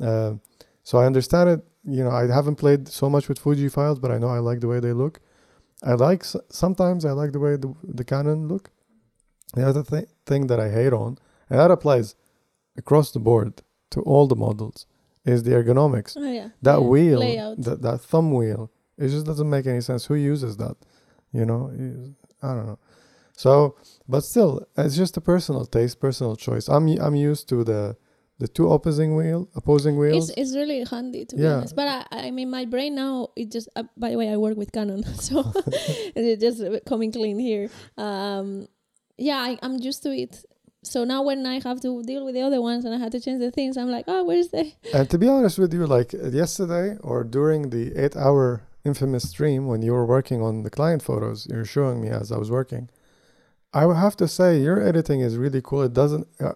Uh, 0.00 0.34
so 0.82 0.98
I 0.98 1.06
understand 1.06 1.50
it. 1.50 1.60
You 1.84 2.04
know 2.04 2.10
I 2.10 2.26
haven't 2.26 2.56
played 2.56 2.88
so 2.88 3.10
much 3.10 3.28
with 3.28 3.38
Fuji 3.38 3.68
files, 3.68 3.98
but 3.98 4.10
I 4.10 4.18
know 4.18 4.28
I 4.28 4.38
like 4.38 4.60
the 4.60 4.68
way 4.68 4.80
they 4.80 4.92
look. 4.92 5.20
I 5.82 5.92
like 5.94 6.24
sometimes 6.48 7.04
I 7.04 7.12
like 7.12 7.32
the 7.32 7.40
way 7.40 7.56
the, 7.56 7.74
the 7.82 8.04
Canon 8.04 8.48
look. 8.48 8.70
The 9.54 9.66
other 9.68 9.82
th- 9.82 10.08
thing 10.26 10.46
that 10.48 10.58
I 10.58 10.70
hate 10.70 10.92
on, 10.92 11.18
and 11.48 11.60
that 11.60 11.70
applies 11.70 12.16
across 12.76 13.12
the 13.12 13.20
board 13.20 13.62
to 13.90 14.00
all 14.00 14.26
the 14.26 14.34
models, 14.34 14.86
is 15.24 15.42
the 15.42 15.52
ergonomics. 15.52 16.16
Oh 16.16 16.30
yeah. 16.30 16.48
That 16.62 16.80
yeah. 16.80 16.88
wheel, 16.88 17.56
that 17.58 17.82
that 17.82 18.00
thumb 18.00 18.32
wheel, 18.32 18.70
it 18.98 19.08
just 19.08 19.26
doesn't 19.26 19.48
make 19.48 19.66
any 19.66 19.80
sense. 19.80 20.06
Who 20.06 20.14
uses 20.14 20.56
that? 20.58 20.76
You 21.32 21.44
know, 21.44 21.70
I 22.42 22.48
don't 22.54 22.66
know. 22.66 22.78
So, 23.36 23.74
but 24.08 24.20
still, 24.22 24.66
it's 24.76 24.96
just 24.96 25.16
a 25.16 25.20
personal 25.20 25.66
taste, 25.66 25.98
personal 26.00 26.36
choice. 26.36 26.68
I'm 26.68 26.86
I'm 27.00 27.14
used 27.16 27.48
to 27.48 27.64
the 27.64 27.96
the 28.38 28.48
two 28.48 28.70
opposing 28.72 29.14
wheel, 29.16 29.48
opposing 29.54 29.96
wheels. 29.96 30.30
It's, 30.30 30.38
it's 30.38 30.56
really 30.56 30.84
handy 30.84 31.24
to 31.24 31.36
be 31.36 31.42
Yeah. 31.42 31.56
honest. 31.58 31.74
But 31.76 32.06
I, 32.10 32.26
I 32.26 32.30
mean, 32.30 32.50
my 32.50 32.64
brain 32.64 32.94
now 32.94 33.28
it 33.36 33.50
just. 33.50 33.68
Uh, 33.76 33.84
by 33.96 34.10
the 34.10 34.16
way, 34.18 34.28
I 34.30 34.36
work 34.36 34.56
with 34.56 34.70
Canon, 34.72 35.04
so 35.28 35.52
it's 36.16 36.40
just 36.42 36.84
coming 36.86 37.10
clean 37.12 37.38
here. 37.38 37.70
Um, 37.96 38.68
yeah, 39.18 39.36
I, 39.38 39.58
I'm 39.62 39.78
used 39.78 40.02
to 40.04 40.10
it. 40.10 40.44
So 40.82 41.02
now 41.04 41.22
when 41.22 41.46
I 41.46 41.60
have 41.60 41.80
to 41.80 42.02
deal 42.02 42.24
with 42.26 42.34
the 42.34 42.42
other 42.42 42.60
ones 42.60 42.84
and 42.84 42.94
I 42.94 42.98
have 42.98 43.10
to 43.12 43.20
change 43.20 43.40
the 43.40 43.50
things, 43.50 43.76
I'm 43.78 43.88
like, 43.88 44.04
oh, 44.06 44.22
where's 44.24 44.48
the? 44.48 44.70
And 44.92 45.08
to 45.10 45.16
be 45.18 45.28
honest 45.28 45.58
with 45.58 45.72
you, 45.72 45.86
like 45.86 46.12
yesterday 46.12 46.98
or 47.00 47.24
during 47.24 47.70
the 47.70 47.96
eight 47.96 48.16
hour 48.16 48.62
infamous 48.84 49.28
stream 49.30 49.66
when 49.66 49.82
you 49.82 49.92
were 49.92 50.06
working 50.06 50.42
on 50.42 50.62
the 50.62 50.70
client 50.70 51.02
photos, 51.02 51.46
you 51.50 51.56
were 51.56 51.64
showing 51.64 52.00
me 52.00 52.08
as 52.08 52.30
I 52.30 52.36
was 52.36 52.50
working. 52.50 52.88
I 53.72 53.86
would 53.86 53.96
have 53.96 54.16
to 54.16 54.28
say 54.28 54.60
your 54.60 54.80
editing 54.80 55.20
is 55.20 55.36
really 55.36 55.60
cool. 55.62 55.82
It 55.82 55.92
doesn't. 55.92 56.26
Uh, 56.40 56.52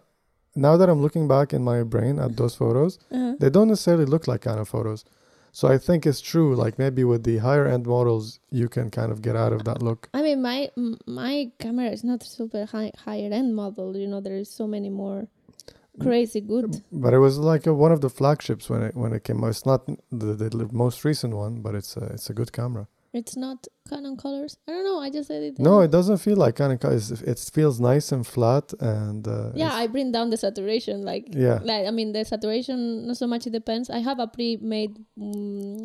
now 0.55 0.76
that 0.76 0.89
I'm 0.89 1.01
looking 1.01 1.26
back 1.29 1.53
in 1.53 1.62
my 1.62 1.83
brain 1.83 2.18
at 2.18 2.37
those 2.37 2.55
photos, 2.55 2.99
Uh, 3.11 3.35
they 3.41 3.51
don't 3.51 3.68
necessarily 3.68 4.05
look 4.05 4.26
like 4.29 4.43
kind 4.43 4.61
of 4.61 4.68
photos. 4.68 5.05
So 5.53 5.66
I 5.68 5.79
think 5.79 6.07
it's 6.07 6.20
true. 6.20 6.55
Like 6.55 6.79
maybe 6.79 7.03
with 7.05 7.22
the 7.24 7.39
higher 7.39 7.66
end 7.66 7.87
models, 7.87 8.39
you 8.51 8.68
can 8.68 8.91
kind 8.91 9.11
of 9.11 9.22
get 9.22 9.35
out 9.35 9.53
of 9.53 9.64
that 9.64 9.83
look. 9.83 10.09
I 10.14 10.22
mean, 10.22 10.43
my 10.43 10.70
my 11.07 11.51
camera 11.59 11.89
is 11.91 12.05
not 12.05 12.22
super 12.22 12.66
high 12.66 12.93
higher 13.07 13.31
end 13.33 13.57
model. 13.57 13.97
You 13.97 14.07
know, 14.07 14.20
there 14.20 14.37
is 14.37 14.51
so 14.51 14.66
many 14.66 14.91
more 14.91 15.26
crazy 16.01 16.40
good. 16.40 16.82
But 16.92 17.14
it 17.14 17.18
was 17.18 17.38
like 17.38 17.66
a, 17.66 17.74
one 17.74 17.92
of 17.92 18.01
the 18.01 18.11
flagships 18.11 18.68
when 18.70 18.82
it 18.82 18.94
when 18.94 19.12
it 19.12 19.24
came. 19.24 19.42
out. 19.44 19.51
It's 19.51 19.66
not 19.66 19.86
the, 20.11 20.34
the 20.34 20.68
most 20.72 21.05
recent 21.05 21.34
one, 21.34 21.61
but 21.61 21.74
it's 21.74 21.96
a, 21.96 22.05
it's 22.14 22.30
a 22.30 22.34
good 22.34 22.53
camera. 22.53 22.86
It's 23.14 23.36
not 23.36 23.66
Canon 23.88 24.16
colors. 24.18 24.59
I 24.68 24.72
don't 24.72 24.84
know. 24.84 25.01
I 25.01 25.09
just 25.11 25.28
said 25.28 25.42
it. 25.42 25.59
No, 25.59 25.80
it 25.80 25.90
doesn't 25.90 26.18
feel 26.18 26.36
like 26.36 26.57
kind 26.57 26.72
of. 26.72 27.22
It 27.22 27.51
feels 27.53 27.80
nice 27.80 28.12
and 28.12 28.26
flat, 28.26 28.74
and 28.80 29.26
uh, 29.26 29.53
yeah, 29.55 29.72
I 29.72 29.86
bring 29.86 30.12
down 30.12 30.28
the 30.28 30.36
saturation. 30.36 31.03
Like, 31.03 31.24
yeah, 31.30 31.59
like 31.62 31.86
I 31.86 31.90
mean, 31.90 32.12
the 32.12 32.24
saturation 32.24 33.07
not 33.07 33.16
so 33.16 33.26
much. 33.26 33.46
It 33.46 33.51
depends. 33.53 33.88
I 33.88 34.01
have 34.01 34.18
a 34.18 34.26
pre-made. 34.26 34.99
Um, 35.20 35.84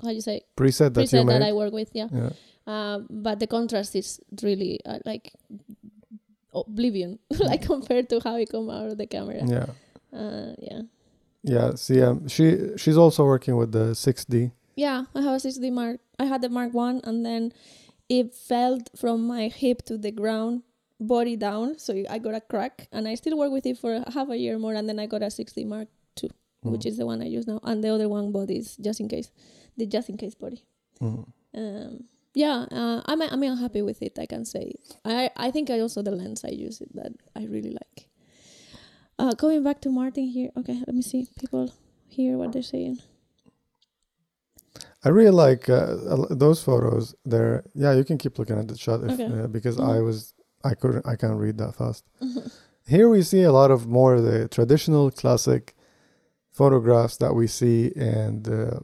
how 0.00 0.08
do 0.08 0.14
you 0.14 0.20
say 0.20 0.42
preset 0.56 0.94
that 0.94 1.06
preset 1.06 1.26
that 1.26 1.40
made. 1.40 1.42
I 1.42 1.52
work 1.52 1.72
with. 1.72 1.90
Yeah. 1.92 2.08
yeah, 2.12 2.30
Uh, 2.66 3.00
but 3.10 3.40
the 3.40 3.46
contrast 3.46 3.96
is 3.96 4.20
really 4.42 4.78
uh, 4.86 4.98
like 5.04 5.32
oblivion, 6.54 7.18
like 7.40 7.62
compared 7.62 8.08
to 8.10 8.20
how 8.24 8.36
it 8.36 8.50
come 8.50 8.70
out 8.70 8.86
of 8.90 8.98
the 8.98 9.06
camera. 9.06 9.42
yeah, 9.46 9.66
Uh, 10.12 10.54
yeah. 10.58 10.82
yeah. 11.42 11.74
See, 11.74 12.00
um, 12.02 12.28
she 12.28 12.76
she's 12.76 12.96
also 12.96 13.24
working 13.24 13.56
with 13.56 13.72
the 13.72 13.94
6D. 13.94 14.52
Yeah, 14.76 15.04
I 15.14 15.20
have 15.22 15.34
a 15.34 15.42
6D 15.48 15.70
Mark. 15.72 16.00
I 16.18 16.24
had 16.26 16.42
the 16.42 16.48
Mark 16.48 16.72
One, 16.74 17.00
and 17.04 17.24
then 17.24 17.52
it 18.08 18.34
fell 18.34 18.78
from 18.96 19.26
my 19.26 19.48
hip 19.48 19.82
to 19.86 19.96
the 19.98 20.10
ground, 20.10 20.62
body 20.98 21.36
down. 21.36 21.78
So 21.78 21.94
I 22.10 22.18
got 22.18 22.34
a 22.34 22.40
crack, 22.40 22.88
and 22.92 23.06
I 23.06 23.14
still 23.16 23.36
work 23.38 23.52
with 23.52 23.66
it 23.66 23.78
for 23.78 24.02
half 24.12 24.28
a 24.30 24.36
year 24.36 24.58
more. 24.58 24.74
And 24.74 24.88
then 24.88 24.98
I 24.98 25.06
got 25.06 25.22
a 25.22 25.26
6D 25.30 25.64
Mark 25.66 25.88
Two, 26.16 26.30
which 26.62 26.86
is 26.86 26.96
the 26.96 27.06
one 27.06 27.22
I 27.22 27.26
use 27.26 27.46
now, 27.46 27.60
and 27.62 27.82
the 27.84 27.90
other 27.94 28.08
one 28.08 28.32
body 28.32 28.56
is 28.58 28.76
just 28.76 29.00
in 29.00 29.08
case, 29.08 29.30
the 29.76 29.86
just 29.86 30.08
in 30.08 30.16
case 30.16 30.34
body. 30.34 30.64
Mm. 31.00 31.26
Um, 31.54 32.04
yeah, 32.34 32.66
uh, 32.70 33.02
I'm 33.06 33.22
I'm 33.22 33.56
happy 33.56 33.82
with 33.82 34.02
it. 34.02 34.18
I 34.18 34.26
can 34.26 34.44
say 34.44 34.72
I 35.04 35.30
I 35.36 35.50
think 35.50 35.70
I 35.70 35.80
also 35.80 36.02
the 36.02 36.10
lens 36.10 36.44
I 36.44 36.50
use 36.50 36.80
it 36.80 36.94
that 36.94 37.12
I 37.36 37.44
really 37.46 37.70
like. 37.70 38.08
Uh, 39.18 39.32
going 39.34 39.62
back 39.62 39.80
to 39.82 39.90
Martin 39.90 40.26
here. 40.26 40.50
Okay, 40.56 40.82
let 40.86 40.94
me 40.94 41.02
see 41.02 41.28
people 41.38 41.72
hear 42.08 42.36
what 42.36 42.52
they're 42.52 42.62
saying. 42.62 42.98
I 45.04 45.10
really 45.10 45.30
like 45.30 45.68
uh, 45.68 45.94
those 46.30 46.62
photos. 46.62 47.14
They're 47.24 47.62
yeah. 47.74 47.92
You 47.92 48.04
can 48.04 48.18
keep 48.18 48.38
looking 48.38 48.58
at 48.58 48.68
the 48.68 48.76
shot 48.76 49.04
if, 49.04 49.12
Okay. 49.12 49.26
uh, 49.26 49.46
because 49.46 49.76
Mhm. 49.76 49.96
I 49.96 50.00
was 50.00 50.34
I 50.64 50.74
couldn't 50.74 51.06
I 51.06 51.16
can't 51.16 51.38
read 51.38 51.58
that 51.58 51.74
fast. 51.76 52.04
Here 52.86 53.08
we 53.08 53.22
see 53.22 53.42
a 53.42 53.52
lot 53.52 53.70
of 53.70 53.86
more 53.86 54.20
the 54.20 54.48
traditional 54.48 55.10
classic 55.10 55.74
photographs 56.52 57.16
that 57.18 57.34
we 57.34 57.46
see 57.46 57.92
and 57.96 58.48
uh, 58.48 58.80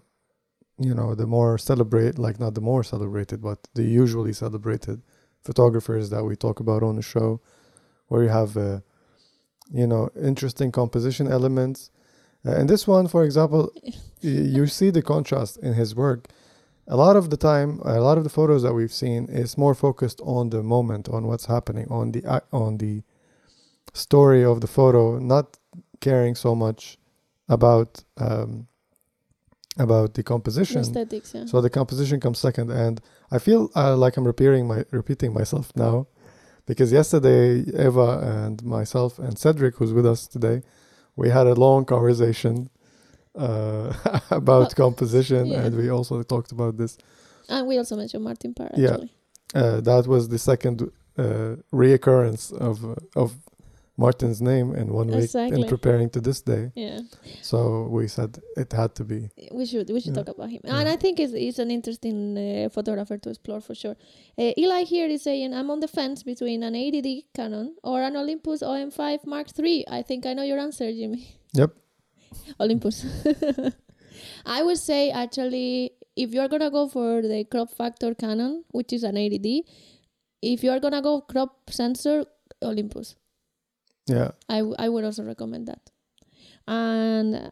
you 0.81 0.95
know 0.95 1.15
the 1.15 1.27
more 1.27 1.59
celebrate 1.59 2.19
like 2.19 2.41
not 2.41 2.55
the 2.55 2.61
more 2.61 2.83
celebrated 2.83 3.43
but 3.43 3.69
the 3.75 3.83
usually 3.83 4.33
celebrated 4.33 5.03
photographers 5.45 6.11
that 6.11 6.25
we 6.25 6.35
talk 6.35 6.59
about 6.61 6.83
on 6.83 6.97
the 6.97 7.03
show 7.03 7.41
where 8.09 8.23
you 8.23 8.29
have 8.29 8.57
uh, 8.57 8.81
you 9.73 9.87
know 9.87 10.11
interesting 10.21 10.73
composition 10.73 11.27
elements. 11.29 11.91
Uh, 12.45 12.53
and 12.53 12.69
this 12.69 12.87
one 12.87 13.07
for 13.07 13.25
example 13.25 13.71
you 14.21 14.67
see 14.67 14.91
the 14.91 15.03
contrast 15.03 15.57
in 15.59 15.75
his 15.75 15.95
work. 15.95 16.29
A 16.89 16.97
lot 16.97 17.15
of 17.15 17.31
the 17.31 17.37
time 17.37 17.81
a 17.85 18.01
lot 18.01 18.19
of 18.19 18.25
the 18.25 18.31
photos 18.31 18.63
that 18.63 18.75
we've 18.75 18.93
seen 18.93 19.29
is 19.29 19.57
more 19.57 19.75
focused 19.75 20.21
on 20.25 20.51
the 20.51 20.63
moment 20.63 21.09
on 21.09 21.27
what's 21.27 21.47
happening 21.47 21.87
on 21.91 22.13
the 22.13 22.43
on 22.53 22.79
the 22.79 23.03
story 23.93 24.45
of 24.45 24.61
the 24.61 24.67
photo 24.67 25.19
not 25.19 25.59
caring 26.01 26.35
so 26.35 26.55
much 26.55 26.97
about 27.49 28.05
um, 28.17 28.67
about 29.79 30.15
the 30.15 30.23
composition. 30.23 30.81
Aesthetics, 30.81 31.35
yeah. 31.35 31.47
So 31.47 31.61
the 31.61 31.71
composition 31.71 32.21
comes 32.21 32.39
second, 32.39 32.71
and 32.71 33.01
I 33.31 33.39
feel 33.39 33.71
uh, 33.77 33.97
like 33.97 34.17
I'm 34.17 34.27
repeating 34.27 34.67
my 34.67 34.85
repeating 34.91 35.33
myself 35.33 35.73
now, 35.77 36.07
because 36.67 36.93
yesterday 36.93 37.61
Eva 37.87 38.19
and 38.47 38.63
myself 38.65 39.19
and 39.19 39.39
Cedric, 39.39 39.77
who's 39.77 39.93
with 39.93 40.07
us 40.07 40.27
today, 40.27 40.63
we 41.17 41.29
had 41.31 41.47
a 41.47 41.55
long 41.55 41.85
conversation 41.85 42.69
uh, 43.37 43.93
about 44.31 44.75
composition, 44.75 45.47
yeah. 45.47 45.61
and 45.63 45.77
we 45.77 45.89
also 45.91 46.23
talked 46.23 46.53
about 46.53 46.77
this. 46.77 46.99
and 47.49 47.67
we 47.67 47.79
also 47.79 47.97
mentioned 47.97 48.25
Martin 48.25 48.55
Parr, 48.55 48.71
Yeah. 48.77 48.91
actually. 48.91 49.13
Uh, 49.55 49.81
that 49.81 50.07
was 50.07 50.29
the 50.29 50.39
second 50.39 50.83
uh, 51.19 51.57
reoccurrence 51.73 52.53
of 52.53 52.85
uh, 52.85 52.95
of 53.23 53.33
Martin's 54.05 54.41
name 54.53 54.69
in 54.81 54.87
one 55.01 55.09
week 55.19 55.35
in 55.57 55.63
preparing 55.75 56.09
to 56.17 56.21
this 56.27 56.39
day. 56.53 56.63
Yeah. 56.85 57.01
So 57.51 57.59
we 57.97 58.03
said 58.17 58.31
it 58.63 58.71
had 58.81 58.91
to 58.99 59.05
be. 59.13 59.19
we 59.59 59.65
should 59.71 59.89
we 59.95 60.01
should 60.03 60.15
Yeah. 60.17 60.23
talk 60.23 60.31
about 60.37 60.51
him 60.55 60.63
Yeah. 60.65 60.77
and 60.79 60.87
i 60.95 60.97
think 61.03 61.15
it's, 61.25 61.35
he's 61.45 61.59
an 61.65 61.71
interesting 61.79 62.19
uh, 62.39 62.69
photographer 62.77 63.17
to 63.25 63.29
explore 63.35 63.61
for 63.69 63.75
sure 63.83 63.97
uh, 64.43 64.63
eli 64.63 64.81
here 64.95 65.09
is 65.17 65.21
saying 65.29 65.51
i'm 65.59 65.71
on 65.75 65.81
the 65.85 65.91
fence 65.99 66.19
between 66.31 66.61
an 66.69 66.75
80d 66.83 67.11
canon 67.39 67.67
or 67.91 67.97
an 68.09 68.15
olympus 68.23 68.61
om5 68.73 69.27
mark 69.35 69.49
iii 69.59 69.79
i 69.99 70.01
think 70.09 70.21
i 70.31 70.33
know 70.39 70.47
your 70.51 70.61
answer 70.67 70.89
jimmy 71.01 71.23
Yep. 71.61 71.71
olympus 72.65 72.97
i 74.59 74.63
would 74.67 74.81
say 74.89 75.01
actually 75.25 75.69
if 76.25 76.29
you're 76.35 76.49
gonna 76.55 76.71
go 76.79 76.85
for 76.97 77.11
the 77.33 77.41
crop 77.53 77.71
factor 77.81 78.11
canon 78.25 78.53
which 78.79 78.93
is 78.99 79.03
an 79.13 79.17
80d 79.27 79.49
if 80.55 80.63
you're 80.69 80.81
gonna 80.87 81.03
go 81.11 81.15
crop 81.33 81.53
sensor 81.81 82.17
olympus 82.63 83.15
Yeah. 84.07 84.33
I, 84.49 84.59
I 84.79 84.89
would 84.89 85.05
also 85.05 85.25
recommend 85.25 85.69
that. 85.69 85.91
And 86.67 87.51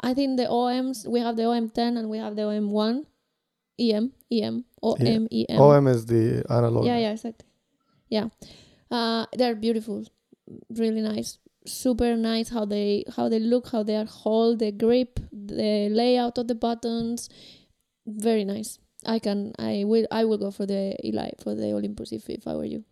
I 0.00 0.14
think 0.14 0.36
the 0.36 0.46
OMs, 0.46 1.06
we 1.06 1.20
have 1.20 1.36
the 1.36 1.44
OM10 1.44 1.98
and 1.98 2.10
we 2.10 2.18
have 2.18 2.36
the 2.36 2.42
OM1, 2.42 3.06
EM, 3.78 4.12
EM, 4.30 4.64
OM, 4.82 5.28
EM. 5.32 5.60
OM 5.60 5.86
is 5.88 6.06
the 6.06 6.44
analog. 6.48 6.84
Yeah, 6.84 6.98
yeah, 6.98 7.12
exactly. 7.12 7.48
Yeah. 8.08 8.28
Uh, 8.90 9.26
they're 9.32 9.54
beautiful, 9.54 10.04
really 10.70 11.00
nice. 11.00 11.38
Super 11.66 12.14
nice 12.16 12.50
how 12.50 12.66
they 12.66 13.04
how 13.16 13.30
they 13.30 13.38
look, 13.38 13.70
how 13.70 13.82
they 13.82 13.96
are 13.96 14.04
hold, 14.04 14.58
the 14.58 14.70
grip, 14.70 15.18
the 15.32 15.88
layout 15.88 16.36
of 16.36 16.46
the 16.46 16.54
buttons. 16.54 17.30
Very 18.06 18.44
nice. 18.44 18.78
I 19.06 19.18
can 19.18 19.54
I 19.58 19.84
will 19.86 20.06
I 20.10 20.24
will 20.26 20.36
go 20.36 20.50
for 20.50 20.66
the 20.66 20.94
Eli 21.02 21.30
for 21.42 21.54
the 21.54 21.72
Olympus 21.72 22.12
if, 22.12 22.28
if 22.28 22.46
I 22.46 22.54
were 22.54 22.66
you. 22.66 22.84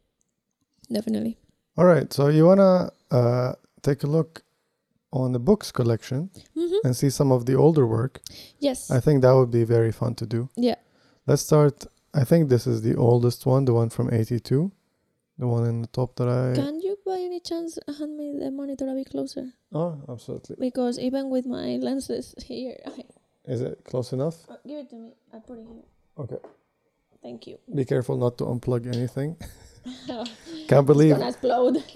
Definitely. 0.90 1.38
All 1.76 1.84
right. 1.86 2.12
So 2.12 2.28
you 2.28 2.46
wanna 2.46 2.90
uh, 3.10 3.52
take 3.82 4.02
a 4.04 4.06
look 4.06 4.42
on 5.12 5.32
the 5.32 5.38
books 5.38 5.70
collection 5.72 6.30
Mm-hmm. 6.56 6.86
and 6.86 6.96
see 6.96 7.10
some 7.10 7.32
of 7.32 7.44
the 7.46 7.54
older 7.54 7.86
work. 7.86 8.20
Yes. 8.58 8.90
I 8.90 9.00
think 9.00 9.22
that 9.22 9.34
would 9.34 9.50
be 9.50 9.64
very 9.64 9.92
fun 9.92 10.14
to 10.16 10.26
do. 10.26 10.48
yeah. 10.56 10.76
Let's 11.26 11.42
start. 11.42 11.86
I 12.14 12.24
think 12.24 12.48
this 12.48 12.66
is 12.66 12.82
the 12.82 12.96
oldest 12.96 13.46
one, 13.46 13.64
the 13.64 13.72
one 13.72 13.88
from 13.90 14.12
'82, 14.12 14.70
the 15.38 15.46
one 15.46 15.64
in 15.66 15.82
the 15.82 15.86
top 15.88 16.16
that 16.16 16.28
I. 16.28 16.54
Can 16.54 16.80
you 16.80 16.96
by 17.06 17.18
any 17.20 17.38
chance 17.40 17.78
hand 17.98 18.16
me 18.16 18.34
the 18.38 18.50
monitor 18.50 18.88
a 18.88 18.94
bit 18.94 19.08
closer? 19.10 19.52
Oh, 19.72 20.00
absolutely. 20.08 20.56
Because 20.58 20.98
even 20.98 21.30
with 21.30 21.46
my 21.46 21.76
lenses 21.80 22.34
here, 22.44 22.76
I, 22.86 23.04
Is 23.44 23.60
it 23.62 23.84
close 23.84 24.12
enough? 24.12 24.34
uh, 24.48 24.56
give 24.66 24.78
it 24.78 24.90
to 24.90 24.96
me. 24.96 25.10
I 25.32 25.38
put 25.38 25.58
it 25.58 25.66
here. 25.72 25.84
Okay. 26.18 26.38
Thank 27.22 27.46
you. 27.46 27.58
Be 27.72 27.84
careful 27.84 28.16
not 28.16 28.36
to 28.38 28.44
unplug 28.44 28.86
anything. 28.86 29.36
Can't 30.68 30.86
believe. 30.86 31.16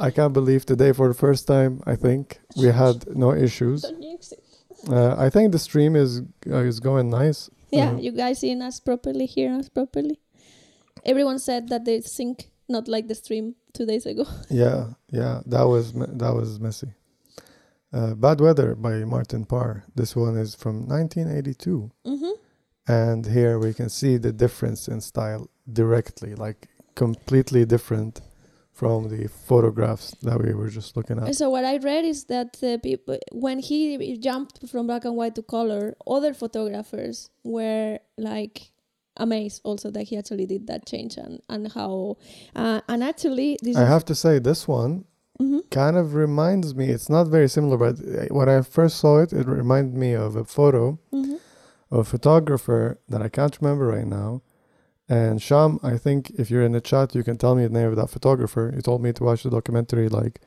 I 0.01 0.11
can't 0.11 0.33
believe 0.33 0.67
today 0.67 0.93
for 0.93 1.09
the 1.09 1.15
first 1.15 1.47
time. 1.47 1.81
I 1.87 1.97
think 1.97 2.41
we 2.57 2.67
had 2.67 3.07
no 3.17 3.33
issues. 3.33 3.83
Don't 3.83 4.03
jinx 4.03 4.33
it. 4.33 4.43
Uh, 4.89 5.15
I 5.19 5.31
think 5.31 5.53
the 5.53 5.59
stream 5.59 5.97
is 5.97 6.23
uh, 6.51 6.57
is 6.71 6.81
going 6.81 7.11
nice. 7.11 7.51
Yeah, 7.73 7.91
Mhm. 7.93 8.03
you 8.03 8.13
guys 8.13 8.39
seeing 8.41 8.63
us 8.63 8.81
properly, 8.81 9.27
hearing 9.27 9.59
us 9.61 9.69
properly. 9.69 10.19
Everyone 11.05 11.39
said 11.39 11.69
that 11.69 11.85
they 11.85 12.01
sync 12.01 12.51
not 12.69 12.89
like 12.89 13.07
the 13.09 13.15
stream 13.15 13.55
two 13.73 13.87
days 13.87 14.07
ago. 14.07 14.25
Yeah, 14.51 14.95
yeah, 15.11 15.41
that 15.47 15.65
was 15.67 15.93
that 15.93 16.35
was 16.35 16.59
messy. 16.61 16.93
Uh, 17.93 18.15
Bad 18.15 18.41
Weather 18.41 18.75
by 18.75 19.05
Martin 19.05 19.45
Parr. 19.47 19.85
This 19.95 20.15
one 20.17 20.37
is 20.37 20.55
from 20.55 20.87
1982, 20.89 21.91
Mm-hmm. 22.05 22.35
and 22.89 23.27
here 23.27 23.59
we 23.59 23.73
can 23.75 23.89
see 23.89 24.19
the 24.19 24.33
difference 24.33 24.89
in 24.93 25.01
style 25.01 25.49
directly, 25.73 26.35
like 26.35 26.69
completely 26.97 27.65
different 27.65 28.21
from 28.73 29.09
the 29.09 29.29
photographs 29.29 30.07
that 30.23 30.39
we 30.43 30.53
were 30.53 30.69
just 30.69 30.97
looking 30.97 31.19
at. 31.19 31.35
So 31.35 31.49
what 31.49 31.65
I 31.65 31.77
read 31.79 32.05
is 32.05 32.25
that 32.25 32.51
uh, 32.63 32.77
people, 32.83 33.17
when 33.33 33.59
he 33.61 34.17
jumped 34.29 34.69
from 34.69 34.87
black 34.89 35.05
and 35.07 35.17
white 35.17 35.35
to 35.37 35.43
color, 35.43 35.95
other 36.07 36.35
photographers 36.35 37.31
were 37.45 37.99
like 38.19 38.57
amazed 39.19 39.63
also 39.65 39.91
that 39.93 40.03
he 40.09 40.15
actually 40.19 40.45
did 40.45 40.67
that 40.67 40.85
change 40.93 41.17
and 41.17 41.41
and 41.49 41.73
how 41.73 42.17
uh, 42.55 42.81
and 42.91 43.03
actually 43.03 43.57
this 43.63 43.75
I 43.77 43.87
have 43.95 44.05
to 44.07 44.15
say, 44.15 44.39
this 44.39 44.63
one 44.69 45.05
Mhm. 45.41 45.61
kind 45.71 45.97
of 46.03 46.07
reminds 46.15 46.75
me. 46.75 46.85
It's 46.97 47.11
not 47.17 47.27
very 47.29 47.49
similar, 47.57 47.77
but 47.87 47.95
uh, 48.01 48.35
when 48.39 48.49
I 48.49 48.61
first 48.63 48.95
saw 49.03 49.13
it, 49.25 49.33
it 49.41 49.47
reminded 49.47 49.95
me 50.05 50.11
of 50.27 50.35
a 50.37 50.45
photo 50.45 50.99
Mhm. 51.13 51.37
of 51.91 51.99
a 51.99 52.05
photographer 52.05 52.83
that 53.09 53.21
I 53.27 53.29
can't 53.37 53.57
remember 53.61 53.87
right 53.97 54.07
now. 54.23 54.31
And 55.09 55.41
Sham, 55.41 55.79
I 55.83 55.99
think 55.99 56.31
if 56.31 56.51
you're 56.51 56.65
in 56.65 56.73
the 56.73 56.81
chat, 56.81 57.15
you 57.15 57.23
can 57.23 57.37
tell 57.39 57.55
me 57.55 57.63
the 57.65 57.71
name 57.73 57.89
of 57.89 57.97
that 57.97 58.11
photographer. 58.11 58.73
He 58.75 58.83
told 58.83 59.03
me 59.03 59.13
to 59.13 59.23
watch 59.25 59.43
the 59.45 59.51
documentary 59.51 60.09
like 60.09 60.41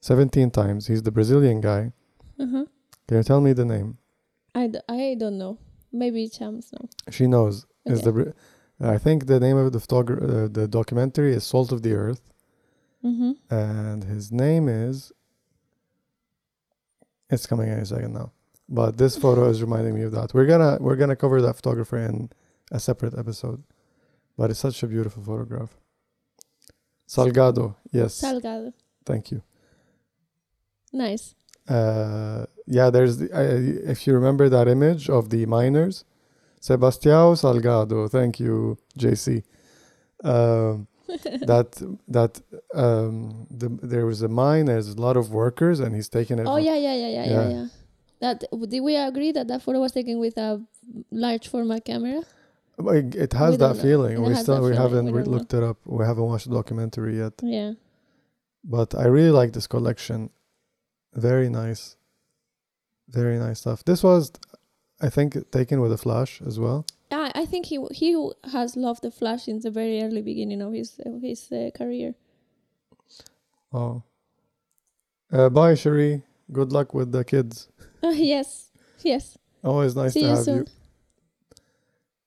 17 0.00 0.50
times. 0.52 0.86
He's 0.86 1.02
the 1.02 1.10
Brazilian 1.10 1.60
guy. 1.60 1.92
Uh-huh. 2.38 2.66
Can 3.08 3.16
you 3.16 3.22
tell 3.24 3.40
me 3.40 3.52
the 3.52 3.64
name? 3.64 3.98
I, 4.54 4.68
d- 4.68 4.78
I 4.88 5.16
don't 5.18 5.38
know. 5.38 5.58
Maybe 5.92 6.28
Shams 6.28 6.72
know. 6.72 6.88
She 7.10 7.26
knows. 7.26 7.66
Is 7.84 8.02
the 8.02 8.32
I 8.80 8.96
think 8.98 9.26
the 9.26 9.40
name 9.40 9.56
of 9.56 9.72
the 9.72 9.78
uh, 9.78 10.48
the 10.48 10.68
documentary 10.68 11.34
is 11.34 11.42
Salt 11.44 11.72
of 11.72 11.82
the 11.82 11.94
Earth, 11.94 12.22
Mm-hmm. 13.04 13.32
and 13.52 14.04
his 14.04 14.30
name 14.30 14.68
is. 14.68 15.10
It's 17.30 17.46
coming 17.46 17.68
in 17.68 17.78
a 17.78 17.86
second 17.86 18.12
now, 18.12 18.32
but 18.68 18.98
this 18.98 19.16
photo 19.16 19.48
is 19.48 19.60
reminding 19.62 19.94
me 19.94 20.02
of 20.02 20.12
that. 20.12 20.34
We're 20.34 20.46
gonna 20.46 20.78
we're 20.80 20.96
gonna 20.96 21.16
cover 21.16 21.40
that 21.42 21.56
photographer 21.56 21.96
in 21.98 22.30
a 22.72 22.80
separate 22.80 23.16
episode, 23.16 23.62
but 24.40 24.48
it's 24.50 24.58
such 24.60 24.82
a 24.82 24.86
beautiful 24.86 25.22
photograph. 25.22 25.68
Salgado, 27.06 27.76
yes, 27.92 28.22
Salgado. 28.22 28.72
thank 29.04 29.30
you. 29.30 29.42
Nice. 30.94 31.34
Uh, 31.68 32.46
yeah, 32.66 32.88
there's 32.88 33.18
the, 33.18 33.26
uh, 33.38 33.90
if 33.92 34.06
you 34.06 34.14
remember 34.14 34.48
that 34.48 34.66
image 34.66 35.10
of 35.10 35.28
the 35.28 35.44
miners, 35.44 36.04
Sebastião 36.58 37.36
Salgado. 37.36 38.08
Thank 38.10 38.40
you, 38.40 38.78
JC. 38.98 39.42
Um, 40.24 40.86
that 41.50 41.68
that 42.08 42.40
um, 42.74 43.46
the, 43.50 43.68
there 43.92 44.06
was 44.06 44.22
a 44.22 44.28
mine. 44.28 44.64
There's 44.66 44.88
a 44.88 45.00
lot 45.00 45.18
of 45.18 45.32
workers, 45.32 45.80
and 45.80 45.94
he's 45.94 46.08
taking 46.08 46.38
it. 46.38 46.46
Oh 46.46 46.56
yeah, 46.56 46.76
yeah, 46.76 46.94
yeah, 46.94 47.08
yeah, 47.08 47.26
Yeah. 47.34 47.48
yeah. 47.50 47.66
That 48.20 48.44
did 48.70 48.80
we 48.80 48.96
agree 48.96 49.32
that 49.32 49.48
that 49.48 49.60
photo 49.62 49.80
was 49.80 49.92
taken 49.92 50.18
with 50.18 50.38
a 50.38 50.62
large 51.10 51.48
format 51.48 51.84
camera? 51.84 52.22
It 52.88 53.32
has 53.34 53.52
We 53.52 53.56
that 53.58 53.76
feeling. 53.76 54.22
We 54.22 54.34
still 54.34 54.62
we 54.62 54.70
feeling. 54.70 54.82
haven't 54.82 55.12
We 55.12 55.22
know. 55.22 55.30
looked 55.30 55.54
it 55.54 55.62
up. 55.62 55.78
We 55.84 56.04
haven't 56.04 56.24
watched 56.24 56.48
the 56.48 56.54
documentary 56.54 57.18
yet. 57.18 57.34
Yeah. 57.42 57.72
But 58.64 58.94
I 58.94 59.06
really 59.06 59.30
like 59.30 59.52
this 59.52 59.66
collection. 59.66 60.30
Very 61.14 61.48
nice. 61.48 61.96
Very 63.08 63.38
nice 63.38 63.60
stuff. 63.60 63.84
This 63.84 64.02
was, 64.02 64.32
I 65.00 65.08
think, 65.08 65.50
taken 65.50 65.80
with 65.80 65.92
a 65.92 65.98
flash 65.98 66.40
as 66.46 66.58
well. 66.58 66.84
I 67.10 67.32
I 67.34 67.46
think 67.46 67.66
he 67.66 67.78
he 67.92 68.10
has 68.52 68.76
loved 68.76 69.02
the 69.02 69.10
flash 69.10 69.44
since 69.44 69.64
the 69.64 69.70
very 69.70 70.02
early 70.02 70.22
beginning 70.22 70.62
of 70.62 70.72
his 70.72 71.00
of 71.04 71.20
his 71.22 71.50
uh, 71.50 71.70
career. 71.74 72.14
Oh. 73.72 74.02
Uh, 75.32 75.48
bye, 75.48 75.74
Cherie. 75.74 76.22
Good 76.52 76.72
luck 76.72 76.92
with 76.94 77.12
the 77.12 77.24
kids. 77.24 77.68
yes, 78.02 78.70
yes. 79.02 79.38
Always 79.62 79.94
nice 79.94 80.12
See 80.14 80.20
to 80.22 80.26
you 80.26 80.34
have 80.34 80.44
soon. 80.44 80.56
you. 80.58 80.66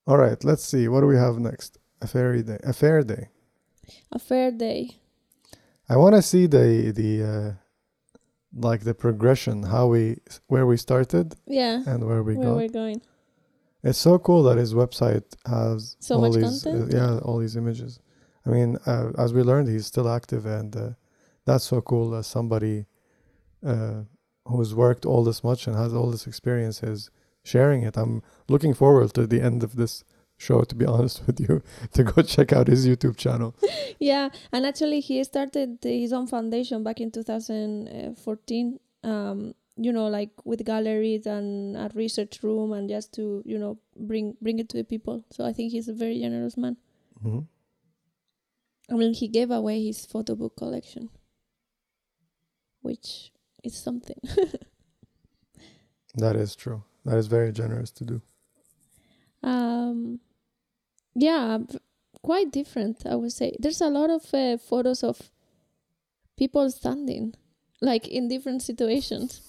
All 0.05 0.17
right, 0.17 0.41
let's 0.43 0.63
see. 0.63 0.87
What 0.87 1.01
do 1.01 1.07
we 1.07 1.15
have 1.17 1.39
next? 1.39 1.77
A 2.01 2.07
fairy 2.07 2.43
day. 2.43 2.59
A 2.63 2.73
fair 2.73 3.03
day. 3.03 3.29
A 4.11 4.19
fair 4.19 4.51
day. 4.51 4.97
I 5.89 5.95
want 5.97 6.15
to 6.15 6.21
see 6.21 6.45
the 6.47 6.91
the 6.95 7.11
uh, 7.23 7.51
like 8.67 8.81
the 8.83 8.93
progression, 8.93 9.63
how 9.63 9.87
we 9.87 10.17
where 10.47 10.65
we 10.65 10.77
started 10.77 11.35
Yeah. 11.47 11.83
and 11.87 12.05
where 12.05 12.23
we 12.23 12.35
where 12.35 12.45
got. 12.47 12.55
we're 12.55 12.67
going. 12.69 13.01
It's 13.83 13.97
so 13.99 14.17
cool 14.17 14.43
that 14.43 14.57
his 14.57 14.73
website 14.73 15.25
has 15.45 15.97
So 15.99 16.15
all 16.15 16.21
much 16.21 16.33
these 16.35 16.63
content? 16.63 16.93
Uh, 16.93 16.97
yeah, 16.97 17.17
all 17.19 17.37
these 17.39 17.55
images. 17.57 17.99
I 18.45 18.49
mean, 18.49 18.77
uh, 18.85 19.11
as 19.17 19.33
we 19.33 19.41
learned, 19.41 19.67
he's 19.69 19.85
still 19.85 20.09
active, 20.09 20.45
and 20.45 20.75
uh, 20.75 20.89
that's 21.45 21.65
so 21.65 21.81
cool. 21.81 22.15
As 22.15 22.27
somebody 22.27 22.85
uh, 23.65 24.03
who's 24.45 24.73
worked 24.75 25.05
all 25.05 25.23
this 25.23 25.43
much 25.43 25.67
and 25.67 25.75
has 25.77 25.93
all 25.93 26.11
this 26.11 26.27
experience 26.27 26.81
is 26.83 27.09
sharing 27.43 27.83
it. 27.83 27.97
I'm 27.97 28.21
looking 28.47 28.73
forward 28.73 29.13
to 29.13 29.27
the 29.27 29.41
end 29.41 29.63
of 29.63 29.75
this 29.75 30.03
show. 30.37 30.61
To 30.63 30.75
be 30.75 30.85
honest 30.93 31.25
with 31.27 31.39
you, 31.39 31.61
to 31.93 32.03
go 32.03 32.21
check 32.21 32.51
out 32.53 32.67
his 32.67 32.87
YouTube 32.87 33.17
channel. 33.17 33.55
Yeah, 33.99 34.29
and 34.51 34.65
actually 34.65 34.99
he 34.99 35.23
started 35.23 35.77
his 35.81 36.11
own 36.11 36.27
foundation 36.27 36.83
back 36.83 36.99
in 36.99 37.09
2014 37.11 38.79
um, 39.03 39.53
you 39.75 39.91
know, 39.91 40.07
like 40.07 40.29
with 40.45 40.63
galleries 40.65 41.25
and 41.25 41.75
a 41.77 41.89
research 41.95 42.43
room, 42.43 42.73
and 42.73 42.89
just 42.89 43.13
to 43.13 43.41
you 43.45 43.57
know 43.57 43.77
bring 43.95 44.35
bring 44.41 44.59
it 44.59 44.69
to 44.69 44.77
the 44.77 44.83
people. 44.83 45.23
So 45.31 45.45
I 45.45 45.53
think 45.53 45.71
he's 45.71 45.87
a 45.87 45.93
very 45.93 46.19
generous 46.19 46.57
man. 46.57 46.77
hmm 47.21 47.39
I 48.91 48.95
mean, 48.95 49.13
he 49.13 49.27
gave 49.29 49.49
away 49.49 49.81
his 49.83 50.05
photo 50.05 50.35
book 50.35 50.57
collection, 50.57 51.09
which 52.81 53.31
is 53.63 53.75
something. 53.75 54.19
That 56.15 56.35
is 56.35 56.55
true. 56.55 56.83
That 57.05 57.17
is 57.17 57.27
very 57.27 57.51
generous 57.51 57.91
to 57.91 58.05
do. 58.05 58.21
um, 59.43 60.19
yeah, 61.15 61.59
quite 62.23 62.51
different. 62.51 63.05
I 63.05 63.15
would 63.15 63.31
say 63.31 63.55
there's 63.59 63.81
a 63.81 63.89
lot 63.89 64.09
of 64.09 64.33
uh, 64.33 64.57
photos 64.57 65.03
of 65.03 65.29
people 66.37 66.69
standing, 66.71 67.33
like 67.81 68.07
in 68.07 68.27
different 68.27 68.61
situations. 68.63 69.41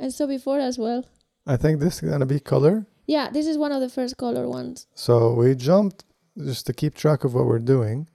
I 0.00 0.08
saw 0.08 0.26
before 0.26 0.60
as 0.60 0.78
well. 0.78 1.04
I 1.46 1.56
think 1.56 1.80
this 1.80 2.02
is 2.02 2.10
gonna 2.10 2.26
be 2.26 2.40
color. 2.40 2.86
Yeah, 3.06 3.30
this 3.30 3.46
is 3.46 3.58
one 3.58 3.72
of 3.72 3.80
the 3.80 3.88
first 3.88 4.16
color 4.16 4.48
ones. 4.48 4.86
So 4.94 5.34
we 5.34 5.54
jumped 5.56 6.04
just 6.38 6.66
to 6.66 6.72
keep 6.72 6.94
track 6.94 7.24
of 7.24 7.34
what 7.34 7.46
we're 7.46 7.58
doing. 7.58 8.08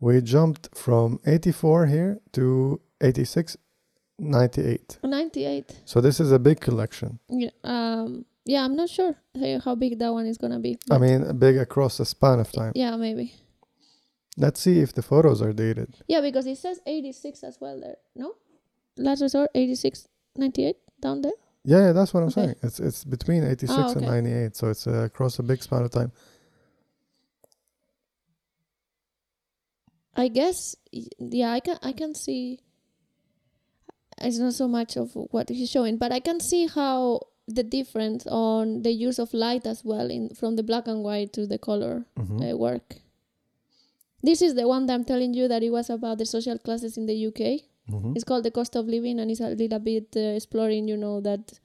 We 0.00 0.20
jumped 0.20 0.76
from 0.76 1.20
84 1.24 1.86
here 1.86 2.20
to 2.32 2.80
86, 3.00 3.56
98. 4.18 4.98
98. 5.02 5.80
So 5.84 6.00
this 6.00 6.20
is 6.20 6.30
a 6.32 6.38
big 6.38 6.60
collection. 6.60 7.18
Yeah, 7.28 7.50
um, 7.64 8.24
yeah, 8.44 8.64
I'm 8.64 8.76
not 8.76 8.88
sure 8.88 9.14
how 9.64 9.74
big 9.74 9.98
that 9.98 10.12
one 10.12 10.26
is 10.26 10.38
gonna 10.38 10.60
be. 10.60 10.78
I 10.90 10.98
mean, 10.98 11.36
big 11.38 11.56
across 11.56 11.98
a 12.00 12.04
span 12.04 12.38
of 12.40 12.52
time. 12.52 12.72
yeah, 12.74 12.96
maybe. 12.96 13.34
Let's 14.36 14.60
see 14.60 14.80
if 14.80 14.92
the 14.92 15.02
photos 15.02 15.40
are 15.42 15.52
dated. 15.52 15.94
Yeah, 16.08 16.20
because 16.20 16.46
it 16.46 16.58
says 16.58 16.80
86 16.86 17.44
as 17.44 17.58
well 17.60 17.80
there. 17.80 17.96
No, 18.16 18.34
last 18.96 19.22
resort 19.22 19.50
86, 19.54 20.08
98 20.36 20.76
down 21.00 21.20
there. 21.22 21.32
Yeah, 21.64 21.86
yeah, 21.86 21.92
that's 21.92 22.12
what 22.12 22.20
I'm 22.24 22.28
Okay. 22.28 22.42
saying. 22.46 22.54
It's 22.62 22.78
it's 22.80 23.04
between 23.04 23.42
86 23.44 23.72
Ah, 23.78 23.92
and 23.92 24.06
98, 24.06 24.56
so 24.56 24.68
it's 24.68 24.86
uh, 24.86 25.04
across 25.04 25.38
a 25.38 25.42
big 25.42 25.62
span 25.62 25.82
of 25.82 25.90
time. 25.90 26.12
I 30.16 30.28
guess 30.28 30.76
yeah, 31.18 31.52
I 31.52 31.60
can 31.60 31.78
I 31.82 31.92
can 31.92 32.14
see 32.14 32.60
it's 34.18 34.38
not 34.38 34.54
so 34.54 34.68
much 34.68 34.96
of 34.96 35.12
what 35.14 35.48
he's 35.48 35.70
showing, 35.70 35.96
but 35.96 36.12
I 36.12 36.20
can 36.20 36.40
see 36.40 36.66
how 36.66 37.20
the 37.46 37.62
difference 37.62 38.26
on 38.26 38.82
the 38.82 38.90
use 38.92 39.18
of 39.18 39.34
light 39.34 39.66
as 39.66 39.84
well 39.84 40.10
in 40.10 40.30
from 40.34 40.56
the 40.56 40.62
black 40.62 40.86
and 40.88 41.02
white 41.02 41.32
to 41.34 41.46
the 41.46 41.58
color 41.58 42.06
Mhm. 42.16 42.52
uh, 42.52 42.56
work. 42.56 43.00
This 44.22 44.40
is 44.40 44.54
the 44.54 44.66
one 44.66 44.86
that 44.86 44.94
I'm 44.94 45.04
telling 45.04 45.34
you 45.34 45.48
that 45.48 45.62
it 45.62 45.70
was 45.70 45.90
about 45.90 46.16
the 46.18 46.24
social 46.24 46.58
classes 46.58 46.96
in 46.96 47.04
the 47.06 47.14
UK. 47.28 47.64
Mhm. 47.90 48.14
It's 48.16 48.24
called 48.24 48.44
the 48.44 48.50
cost 48.50 48.74
of 48.76 48.86
living, 48.86 49.20
and 49.20 49.30
it's 49.30 49.40
a 49.40 49.50
little 49.50 49.78
bit 49.78 50.16
uh, 50.16 50.20
exploring, 50.20 50.88
you 50.88 50.96
know, 50.96 51.20
that 51.20 51.60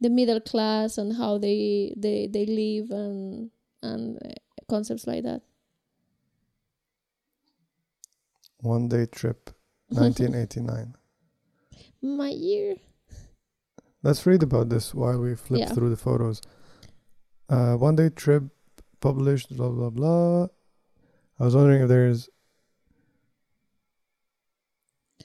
the 0.00 0.10
middle 0.10 0.40
class 0.40 0.98
and 0.98 1.14
how 1.14 1.38
they 1.38 1.92
they 1.96 2.28
they 2.28 2.46
live 2.46 2.90
and 2.92 3.50
and 3.82 4.16
uh, 4.24 4.28
concepts 4.68 5.06
like 5.08 5.24
that. 5.24 5.42
One 8.60 8.88
day 8.88 9.06
trip, 9.06 9.50
1989. 9.90 10.94
My 12.02 12.28
year. 12.28 12.76
Let's 14.02 14.24
read 14.26 14.42
about 14.42 14.68
this 14.68 14.94
while 14.94 15.18
we 15.20 15.34
flip 15.34 15.60
Yeah. 15.60 15.72
through 15.74 15.90
the 15.90 15.96
photos. 15.96 16.40
Uh, 17.48 17.74
one 17.74 17.96
day 17.96 18.08
trip 18.10 18.44
published, 19.00 19.56
blah, 19.56 19.68
blah, 19.70 19.90
blah. 19.90 20.44
I 21.38 21.44
was 21.44 21.54
wondering 21.56 21.82
if 21.82 21.88
there's. 21.88 22.28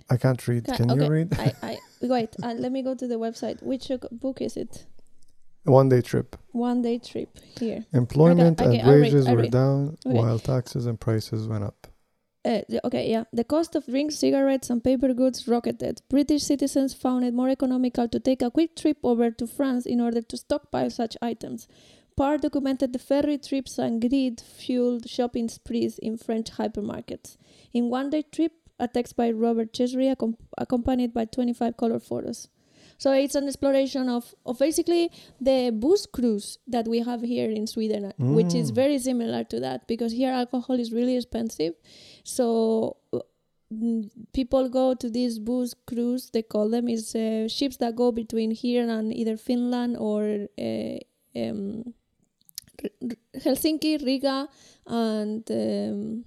I 0.10 0.18
can't 0.18 0.46
read. 0.48 0.66
Ca- 0.66 0.76
Can 0.78 0.90
you 0.90 1.08
read? 1.08 1.34
I, 1.40 1.54
I 1.64 1.78
wait. 2.02 2.36
Uh, 2.44 2.54
let 2.58 2.72
me 2.72 2.82
go 2.82 2.96
to 2.96 3.08
the 3.08 3.16
website. 3.16 3.62
Which 3.64 3.90
uh, 3.92 3.98
book 4.12 4.42
is 4.42 4.58
it? 4.58 4.86
One 5.64 5.90
day 5.90 6.02
trip. 6.02 6.36
One 6.52 6.82
day 6.82 6.98
trip 6.98 7.38
here. 7.60 7.86
Employment 7.94 8.60
okay, 8.60 8.80
and 8.80 8.90
wages 8.90 9.30
were 9.30 9.48
down 9.48 9.98
Okay. 10.06 10.18
while 10.18 10.40
taxes 10.40 10.86
and 10.88 11.00
prices 11.00 11.48
went 11.48 11.64
up. 11.64 11.88
Uh, 12.44 12.62
the- 12.68 12.86
okay, 12.88 13.10
yeah. 13.10 13.26
The 13.32 13.44
cost 13.44 13.76
of 13.76 13.86
drinks, 13.86 14.16
cigarettes, 14.18 14.70
and 14.72 14.84
paper 14.84 15.14
goods 15.14 15.48
rocketed. 15.48 16.02
British 16.10 16.44
citizens 16.44 16.94
found 16.94 17.24
it 17.24 17.34
more 17.36 17.50
economical 17.50 18.08
to 18.08 18.20
take 18.20 18.42
a 18.42 18.50
quick 18.50 18.76
trip 18.76 18.98
over 19.04 19.30
to 19.30 19.46
France 19.46 19.86
in 19.86 20.02
order 20.02 20.22
to 20.24 20.38
stockpile 20.38 20.89
such 20.89 21.16
items. 21.22 21.68
Parr 22.18 22.38
documented 22.39 22.94
the 22.94 23.00
ferry 23.00 23.38
trips 23.38 23.78
and 23.78 24.02
greed 24.02 24.42
fueled 24.42 25.08
shopping 25.08 25.50
sprees 25.50 26.00
in 26.00 26.18
French 26.18 26.52
hypermarkets. 26.52 27.38
In 27.74 27.89
One 27.89 28.10
Day 28.10 28.24
Trip, 28.24 28.54
a 28.80 28.88
text 28.88 29.16
by 29.16 29.30
Robert 29.30 29.72
Chesshyre, 29.74 30.16
accom- 30.16 30.36
accompanied 30.58 31.14
by 31.14 31.26
25 31.26 31.78
color 31.78 32.00
photos. 32.00 32.48
So 32.98 33.12
it's 33.14 33.34
an 33.34 33.48
exploration 33.48 34.10
of, 34.10 34.36
of 34.46 34.60
basically 34.60 35.10
the 35.39 35.72
booze 35.74 36.06
cruise 36.06 36.60
that 36.68 36.88
we 36.88 37.00
have 37.00 37.22
here 37.22 37.50
in 37.50 37.66
Sweden, 37.66 38.06
uh, 38.06 38.12
which 38.20 38.54
is 38.54 38.72
Mm. 38.72 38.76
very 38.76 39.00
similar 39.00 39.44
to 39.46 39.60
that 39.60 39.88
because 39.88 40.12
here 40.12 40.32
alcohol 40.32 40.80
is 40.80 40.92
really 40.92 41.16
expensive. 41.18 41.74
So 42.24 42.98
mm, 43.74 44.10
people 44.34 44.70
go 44.70 44.94
to 44.94 45.10
these 45.10 45.40
booze 45.40 45.74
cruise. 45.86 46.30
They 46.32 46.42
call 46.42 46.70
them 46.70 46.88
is 46.88 47.16
uh, 47.16 47.48
ships 47.48 47.78
that 47.78 47.96
go 47.96 48.12
between 48.12 48.52
here 48.52 48.90
and 48.90 49.14
either 49.14 49.38
Finland 49.38 49.98
or 49.98 50.48
uh, 50.60 50.98
um, 51.36 51.94
Helsinki, 53.36 54.04
Riga, 54.04 54.48
and 54.88 55.50
um, 55.52 56.26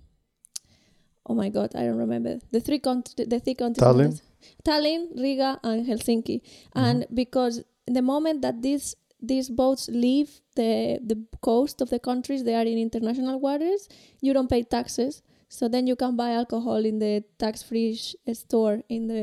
oh 1.26 1.34
my 1.34 1.48
god, 1.48 1.74
I 1.74 1.84
don't 1.84 1.98
remember 1.98 2.38
the 2.50 2.60
three 2.60 2.78
cont- 2.78 3.14
the 3.16 3.40
three 3.40 3.54
continents. 3.54 4.22
Tallinn, 4.64 5.08
Riga, 5.16 5.58
and 5.62 5.86
Helsinki. 5.86 6.42
And 6.74 7.06
because 7.12 7.62
the 7.86 8.02
moment 8.02 8.42
that 8.42 8.62
these 8.62 8.94
these 9.20 9.48
boats 9.48 9.88
leave 9.88 10.40
the 10.54 10.98
the 11.02 11.24
coast 11.40 11.80
of 11.80 11.90
the 11.90 11.98
countries, 11.98 12.44
they 12.44 12.54
are 12.54 12.62
in 12.64 12.78
international 12.78 13.40
waters. 13.40 13.88
You 14.20 14.32
don't 14.32 14.48
pay 14.50 14.62
taxes, 14.62 15.22
so 15.56 15.62
then 15.74 15.84
you 15.90 15.96
can 16.02 16.12
buy 16.22 16.30
alcohol 16.42 16.80
in 16.90 16.96
the 17.04 17.14
tax-free 17.42 17.90
sh- 18.04 18.16
store 18.42 18.76
in 18.88 19.02
the 19.12 19.22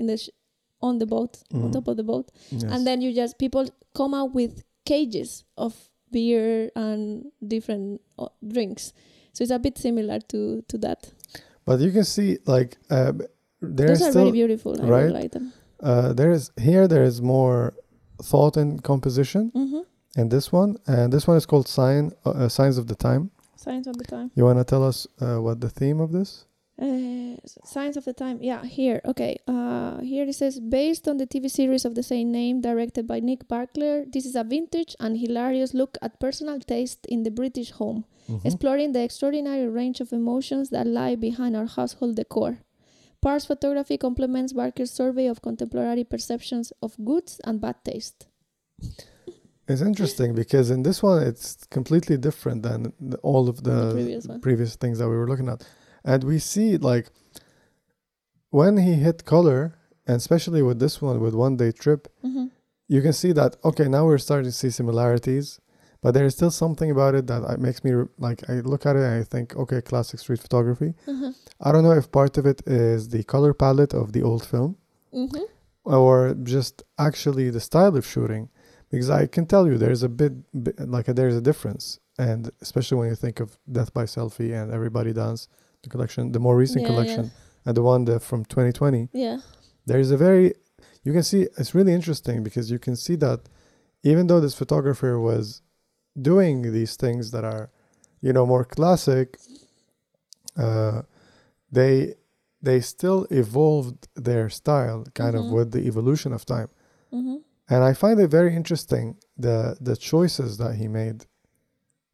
in 0.00 0.04
the 0.10 0.16
sh- 0.22 0.34
on 0.86 0.98
the 1.02 1.06
boat 1.14 1.32
on 1.54 1.60
Mhm. 1.62 1.72
top 1.76 1.86
of 1.88 1.96
the 2.00 2.06
boat, 2.12 2.26
Yes. 2.50 2.70
and 2.72 2.80
then 2.88 2.98
you 3.04 3.10
just 3.22 3.32
people 3.44 3.64
come 3.98 4.12
out 4.20 4.30
with 4.40 4.52
cages 4.92 5.30
of 5.56 5.72
beer 6.14 6.70
and 6.84 7.00
different 7.54 8.00
uh, 8.18 8.28
drinks. 8.54 8.92
So 9.34 9.38
it's 9.44 9.50
a 9.50 9.58
bit 9.66 9.76
similar 9.78 10.18
to 10.32 10.38
to 10.70 10.76
that. 10.84 11.00
but 11.66 11.80
you 11.80 11.90
can 11.96 12.04
see, 12.04 12.30
like, 12.56 12.70
uh, 12.96 13.12
there's 13.78 13.98
Those 14.00 14.08
are 14.08 14.18
very 14.20 14.32
beautiful. 14.40 14.72
I 14.84 14.86
right? 14.96 15.12
like 15.22 15.30
them. 15.36 15.46
uh, 15.90 16.12
there 16.18 16.30
is 16.38 16.50
here 16.68 16.84
there 16.94 17.06
is 17.10 17.16
more 17.34 17.72
thought 18.30 18.54
and 18.62 18.70
composition 18.82 19.50
hmm 19.54 19.82
in 20.20 20.28
this 20.28 20.46
one, 20.52 20.70
and 20.86 21.06
this 21.12 21.24
one 21.28 21.36
is 21.40 21.46
called 21.46 21.66
sign 21.68 22.02
uh, 22.26 22.30
uh, 22.30 22.48
signs 22.48 22.76
of 22.78 22.86
the 22.86 22.94
time. 23.08 23.22
Science 23.56 23.86
of 23.86 23.96
the 23.96 24.04
time. 24.04 24.30
You 24.34 24.44
want 24.44 24.58
to 24.58 24.64
tell 24.64 24.84
us 24.84 25.06
uh, 25.20 25.36
what 25.40 25.60
the 25.60 25.70
theme 25.70 26.00
of 26.00 26.12
this? 26.12 26.44
Uh, 26.80 27.38
s- 27.44 27.56
Signs 27.64 27.96
of 27.96 28.04
the 28.04 28.12
Time. 28.12 28.38
Yeah, 28.42 28.64
here. 28.64 29.00
Okay. 29.04 29.38
Uh, 29.46 30.00
here 30.00 30.24
it 30.26 30.34
says 30.34 30.58
based 30.58 31.06
on 31.06 31.18
the 31.18 31.26
TV 31.26 31.48
series 31.48 31.84
of 31.84 31.94
the 31.94 32.02
same 32.02 32.32
name, 32.32 32.60
directed 32.60 33.06
by 33.06 33.20
Nick 33.20 33.46
Barker. 33.46 34.04
This 34.12 34.26
is 34.26 34.34
a 34.34 34.42
vintage 34.42 34.96
and 34.98 35.16
hilarious 35.16 35.72
look 35.72 35.96
at 36.02 36.18
personal 36.18 36.58
taste 36.58 37.06
in 37.06 37.22
the 37.22 37.30
British 37.30 37.70
home, 37.70 38.04
Mhm. 38.28 38.44
exploring 38.44 38.90
the 38.92 39.02
extraordinary 39.02 39.68
range 39.68 40.00
of 40.00 40.12
emotions 40.12 40.70
that 40.70 40.86
lie 40.86 41.14
behind 41.14 41.54
our 41.56 41.66
household 41.66 42.16
decor. 42.16 42.58
Parr's 43.22 43.44
photography 43.46 43.96
complements 43.96 44.52
Barker's 44.52 44.90
survey 44.90 45.26
of 45.28 45.40
contemporary 45.42 46.04
perceptions 46.04 46.72
of 46.82 46.96
goods 47.04 47.40
and 47.44 47.60
bad 47.60 47.76
taste. 47.84 48.26
It's 49.66 49.80
interesting 49.80 50.34
because 50.34 50.70
in 50.70 50.82
this 50.82 51.02
one 51.02 51.22
it's 51.22 51.64
completely 51.70 52.16
different 52.18 52.62
than 52.62 52.92
the, 53.00 53.16
all 53.18 53.48
of 53.48 53.62
the, 53.64 53.70
The 53.70 53.92
previous 53.94 54.26
previous 54.42 54.76
things 54.76 54.98
that 54.98 55.08
we 55.08 55.16
were 55.16 55.28
looking 55.28 55.48
at, 55.48 55.66
and 56.04 56.22
we 56.24 56.38
see 56.38 56.76
like 56.76 57.06
when 58.50 58.76
he 58.76 58.94
hit 58.94 59.24
color, 59.24 59.74
and 60.06 60.16
especially 60.16 60.62
with 60.62 60.78
this 60.78 61.00
one 61.02 61.20
with 61.20 61.34
one 61.34 61.56
day 61.56 61.72
trip, 61.72 62.08
hmm 62.22 62.46
you 62.86 63.00
can 63.00 63.14
see 63.14 63.32
that 63.32 63.56
okay 63.64 63.88
now 63.88 64.04
we're 64.04 64.18
starting 64.18 64.44
to 64.44 64.52
see 64.52 64.68
similarities 64.68 65.58
but 66.02 66.12
there 66.12 66.26
is 66.26 66.34
still 66.34 66.50
something 66.50 66.90
about 66.90 67.14
it 67.14 67.26
that 67.26 67.42
uh, 67.42 67.56
makes 67.56 67.82
me 67.82 67.92
like 68.18 68.46
i 68.50 68.54
look 68.72 68.84
at 68.84 68.94
it 68.94 69.00
and 69.02 69.14
i 69.22 69.24
think 69.24 69.56
okay 69.56 69.80
classic 69.80 70.20
street 70.20 70.38
photography. 70.38 70.92
Uh-huh. 71.08 71.32
i 71.62 71.72
don't 71.72 71.82
know 71.82 71.92
if 72.02 72.12
part 72.12 72.36
of 72.36 72.44
it 72.44 72.60
is 72.66 73.08
the 73.08 73.24
color 73.24 73.54
palette 73.54 73.94
of 73.94 74.12
the 74.12 74.22
old 74.22 74.44
film 74.46 74.76
hmm 75.12 75.44
or 75.84 76.34
just 76.42 76.82
actually 76.98 77.48
the 77.48 77.60
style 77.70 77.96
of 77.96 78.04
shooting 78.06 78.50
because 78.94 79.10
i 79.20 79.26
can 79.34 79.44
tell 79.52 79.64
you 79.68 79.74
there's 79.84 80.02
a 80.02 80.08
bit, 80.08 80.32
bit 80.64 80.74
like 80.96 81.06
there's 81.18 81.36
a 81.42 81.44
difference 81.50 81.84
and 82.18 82.40
especially 82.66 82.96
when 82.98 83.08
you 83.12 83.16
think 83.24 83.36
of 83.44 83.48
death 83.76 83.90
by 83.98 84.04
selfie 84.16 84.52
and 84.58 84.66
everybody 84.78 85.12
dance 85.12 85.40
the 85.82 85.88
collection 85.94 86.22
the 86.36 86.42
more 86.46 86.56
recent 86.64 86.82
Yeah, 86.82 86.88
yeah. 86.88 86.94
collection 86.94 87.24
and 87.66 87.72
the 87.78 87.82
one 87.92 88.02
that 88.10 88.20
from 88.30 88.40
2020 88.44 89.08
Yeah. 89.12 89.38
there's 89.90 90.10
a 90.10 90.16
very 90.26 90.46
you 91.06 91.12
can 91.16 91.22
see 91.30 91.42
it's 91.60 91.74
really 91.78 91.92
interesting 92.00 92.42
because 92.42 92.66
you 92.74 92.78
can 92.86 92.96
see 92.96 93.16
that 93.26 93.40
even 94.10 94.26
though 94.28 94.40
this 94.40 94.54
photographer 94.62 95.12
was 95.30 95.44
doing 96.30 96.56
these 96.78 96.94
things 97.04 97.30
that 97.34 97.44
are 97.44 97.64
you 98.26 98.32
know 98.32 98.46
more 98.54 98.64
classic 98.76 99.38
uh 100.56 101.02
they 101.70 102.14
they 102.62 102.80
still 102.80 103.26
evolved 103.30 104.08
their 104.28 104.48
style 104.48 105.04
kind 105.20 105.34
Mhm. 105.34 105.40
of 105.40 105.52
with 105.56 105.68
the 105.72 105.82
evolution 105.90 106.32
of 106.32 106.42
time. 106.46 106.68
Mm-hmm. 107.12 107.36
And 107.68 107.82
I 107.82 107.94
find 107.94 108.20
it 108.20 108.28
very 108.30 108.54
interesting 108.54 109.16
the 109.38 109.76
the 109.80 109.96
choices 109.96 110.58
that 110.58 110.74
he 110.76 110.86
made 110.88 111.26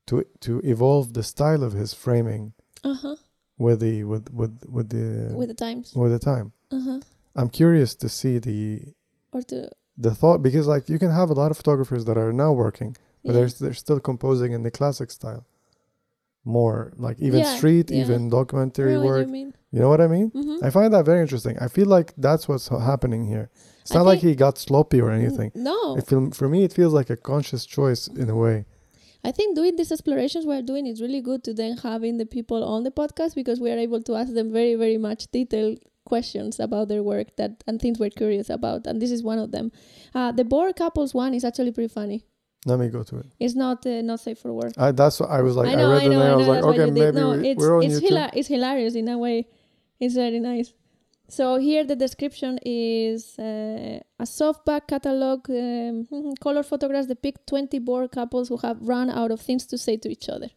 to 0.06 0.24
to 0.40 0.60
evolve 0.64 1.12
the 1.12 1.22
style 1.22 1.62
of 1.64 1.72
his 1.72 1.92
framing 1.94 2.52
Uh 2.84 2.94
huh. 2.94 3.16
with 3.58 3.80
the 3.80 4.04
with 4.04 4.30
with 4.32 4.54
with 4.68 4.88
the 4.90 5.34
With 5.36 5.48
the 5.48 5.54
times. 5.66 5.92
with 5.94 6.12
the 6.12 6.18
time. 6.18 6.52
Uh 6.70 6.80
huh. 6.88 7.00
I'm 7.36 7.48
curious 7.50 7.94
to 7.96 8.08
see 8.08 8.38
the 8.38 8.94
Or 9.32 9.42
to. 9.42 9.70
the 9.98 10.14
thought 10.14 10.40
because 10.42 10.66
like 10.74 10.88
you 10.88 10.98
can 10.98 11.10
have 11.10 11.30
a 11.30 11.34
lot 11.42 11.50
of 11.50 11.56
photographers 11.56 12.04
that 12.06 12.16
are 12.16 12.32
now 12.32 12.52
working, 12.52 12.96
but 13.24 13.32
yeah. 13.32 13.32
they're 13.40 13.48
they're 13.60 13.74
still 13.86 14.00
composing 14.00 14.52
in 14.52 14.62
the 14.62 14.70
classic 14.70 15.10
style. 15.10 15.44
More 16.44 16.92
like 16.96 17.18
even 17.20 17.40
Yeah, 17.40 17.56
street, 17.56 17.90
yeah. 17.90 18.02
even 18.02 18.30
documentary 18.30 18.92
I 18.92 18.94
know 18.94 19.00
what 19.04 19.26
work. 19.26 19.28
you. 19.28 19.52
You 19.72 19.80
know 19.80 19.88
what 19.90 20.00
I 20.00 20.06
mean? 20.08 20.30
Mm-hmm. 20.30 20.64
I 20.64 20.70
find 20.70 20.92
that 20.94 21.04
very 21.04 21.20
interesting. 21.20 21.58
I 21.60 21.68
feel 21.68 21.86
like 21.86 22.14
that's 22.16 22.48
what's 22.48 22.68
happening 22.68 23.26
here. 23.26 23.50
It's 23.90 23.96
I 23.96 23.98
not 23.98 24.06
like 24.06 24.20
he 24.20 24.36
got 24.36 24.56
sloppy 24.56 25.00
or 25.00 25.10
anything. 25.10 25.50
No. 25.52 25.96
It 25.96 26.06
feel, 26.06 26.30
for 26.30 26.48
me, 26.48 26.62
it 26.62 26.72
feels 26.72 26.92
like 26.92 27.10
a 27.10 27.16
conscious 27.16 27.66
choice 27.66 28.06
in 28.06 28.30
a 28.30 28.36
way. 28.36 28.64
I 29.24 29.32
think 29.32 29.56
doing 29.56 29.74
these 29.74 29.90
explorations 29.90 30.46
we're 30.46 30.62
doing 30.62 30.86
is 30.86 31.02
really 31.02 31.20
good 31.20 31.42
to 31.42 31.52
then 31.52 31.76
having 31.76 32.16
the 32.16 32.24
people 32.24 32.62
on 32.62 32.84
the 32.84 32.92
podcast 32.92 33.34
because 33.34 33.58
we 33.58 33.68
are 33.68 33.78
able 33.78 34.00
to 34.02 34.14
ask 34.14 34.32
them 34.32 34.52
very, 34.52 34.76
very 34.76 34.96
much 34.96 35.28
detailed 35.32 35.80
questions 36.04 36.60
about 36.60 36.86
their 36.86 37.02
work 37.02 37.34
that 37.36 37.64
and 37.66 37.80
things 37.80 37.98
we're 37.98 38.10
curious 38.10 38.48
about. 38.48 38.86
And 38.86 39.02
this 39.02 39.10
is 39.10 39.24
one 39.24 39.40
of 39.40 39.50
them. 39.50 39.72
Uh, 40.14 40.30
the 40.30 40.44
bored 40.44 40.76
couples 40.76 41.12
one 41.12 41.34
is 41.34 41.44
actually 41.44 41.72
pretty 41.72 41.92
funny. 41.92 42.24
Let 42.66 42.78
me 42.78 42.90
go 42.90 43.02
to 43.02 43.16
it. 43.18 43.26
It's 43.40 43.56
not 43.56 43.84
uh, 43.86 44.02
not 44.02 44.20
safe 44.20 44.38
for 44.38 44.52
work. 44.52 44.72
I, 44.78 44.92
that's 44.92 45.18
what 45.18 45.30
I 45.30 45.42
was 45.42 45.56
like. 45.56 45.68
I, 45.68 45.80
I 45.80 45.84
read 45.90 46.02
I 46.02 46.08
the 46.08 46.10
name. 46.10 46.20
I 46.20 46.30
I 46.30 46.36
was 46.36 46.46
like, 46.46 46.62
okay, 46.62 46.90
maybe 46.90 47.12
No, 47.18 47.30
we, 47.30 47.48
it's 47.48 47.64
it's, 47.64 48.00
hila- 48.00 48.30
it's 48.34 48.48
hilarious 48.48 48.94
in 48.94 49.08
a 49.08 49.18
way. 49.18 49.48
It's 49.98 50.14
very 50.14 50.38
nice. 50.38 50.72
So 51.30 51.58
here 51.58 51.84
the 51.84 51.94
description 51.94 52.58
is 52.66 53.38
uh, 53.38 54.00
a 54.18 54.24
softback 54.24 54.88
catalog. 54.88 55.48
Um, 55.48 56.34
color 56.40 56.64
photographs 56.64 57.06
depict 57.06 57.46
20 57.46 57.78
bored 57.78 58.10
couples 58.10 58.48
who 58.48 58.56
have 58.56 58.78
run 58.80 59.08
out 59.10 59.30
of 59.30 59.40
things 59.40 59.64
to 59.66 59.78
say 59.78 59.96
to 59.98 60.08
each 60.08 60.28
other. 60.28 60.48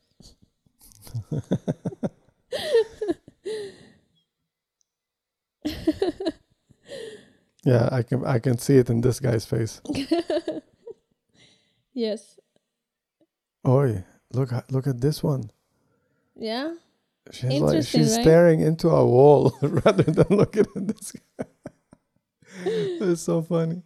yeah, 7.64 7.90
I 7.92 8.02
can 8.02 8.26
I 8.26 8.40
can 8.40 8.58
see 8.58 8.78
it 8.78 8.90
in 8.90 9.02
this 9.02 9.20
guy's 9.20 9.46
face. 9.46 9.80
yes. 11.94 12.40
Oi, 13.68 14.04
look 14.32 14.52
at 14.52 14.72
look 14.72 14.88
at 14.88 15.02
this 15.02 15.22
one. 15.22 15.52
Yeah. 16.36 16.74
She's 17.32 17.62
like 17.62 17.84
she's 17.84 18.16
right? 18.16 18.22
staring 18.22 18.60
into 18.60 18.90
a 18.90 19.06
wall 19.06 19.58
rather 19.62 20.04
than 20.04 20.28
looking 20.30 20.66
at 20.76 20.88
this. 20.88 21.12
guy. 21.12 21.46
it's 22.66 23.22
so 23.22 23.42
funny. 23.42 23.82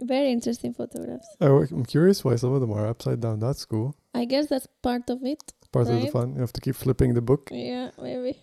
Very 0.00 0.30
interesting 0.30 0.74
photographs. 0.74 1.26
I, 1.40 1.46
am 1.46 1.84
curious 1.86 2.22
why 2.22 2.36
some 2.36 2.52
of 2.52 2.60
them 2.60 2.72
are 2.72 2.86
upside 2.86 3.20
down. 3.20 3.40
That's 3.40 3.64
cool. 3.64 3.96
I 4.14 4.26
guess 4.26 4.46
that's 4.46 4.68
part 4.82 5.08
of 5.08 5.24
it. 5.24 5.54
Part 5.72 5.88
of 5.88 6.00
the 6.02 6.08
fun. 6.08 6.34
You 6.34 6.40
have 6.42 6.52
to 6.52 6.60
keep 6.60 6.76
flipping 6.76 7.14
the 7.14 7.22
book. 7.22 7.48
Yeah, 7.50 7.90
maybe. 8.00 8.38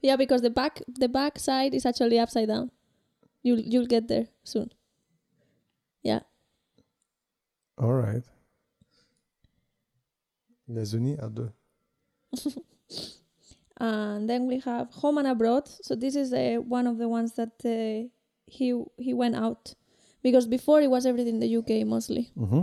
Yeah, 0.00 0.16
because 0.16 0.42
the 0.42 0.50
back 0.50 0.80
the 0.86 1.08
back 1.08 1.38
side 1.38 1.74
is 1.74 1.84
actually 1.84 2.18
upside 2.18 2.48
down. 2.48 2.70
You'll 3.42 3.60
you'll 3.60 3.86
get 3.86 4.06
there 4.06 4.28
soon. 4.44 4.70
Yeah. 6.02 6.20
All 7.76 7.92
right. 7.92 8.22
Les 10.68 10.94
unis 10.94 11.16
à 11.18 11.28
deux. 11.28 11.50
and 13.78 14.28
then 14.28 14.46
we 14.46 14.60
have 14.60 14.90
home 14.92 15.18
and 15.18 15.26
abroad. 15.28 15.68
So 15.82 15.94
this 15.94 16.14
is 16.16 16.32
uh, 16.32 16.56
one 16.66 16.86
of 16.86 16.98
the 16.98 17.08
ones 17.08 17.32
that 17.34 17.52
uh, 17.64 18.08
he 18.46 18.82
he 18.96 19.12
went 19.14 19.34
out 19.36 19.74
because 20.22 20.46
before 20.46 20.80
it 20.80 20.90
was 20.90 21.06
everything 21.06 21.34
in 21.34 21.40
the 21.40 21.48
UK 21.58 21.84
mostly, 21.84 22.30
Mm-hmm. 22.38 22.62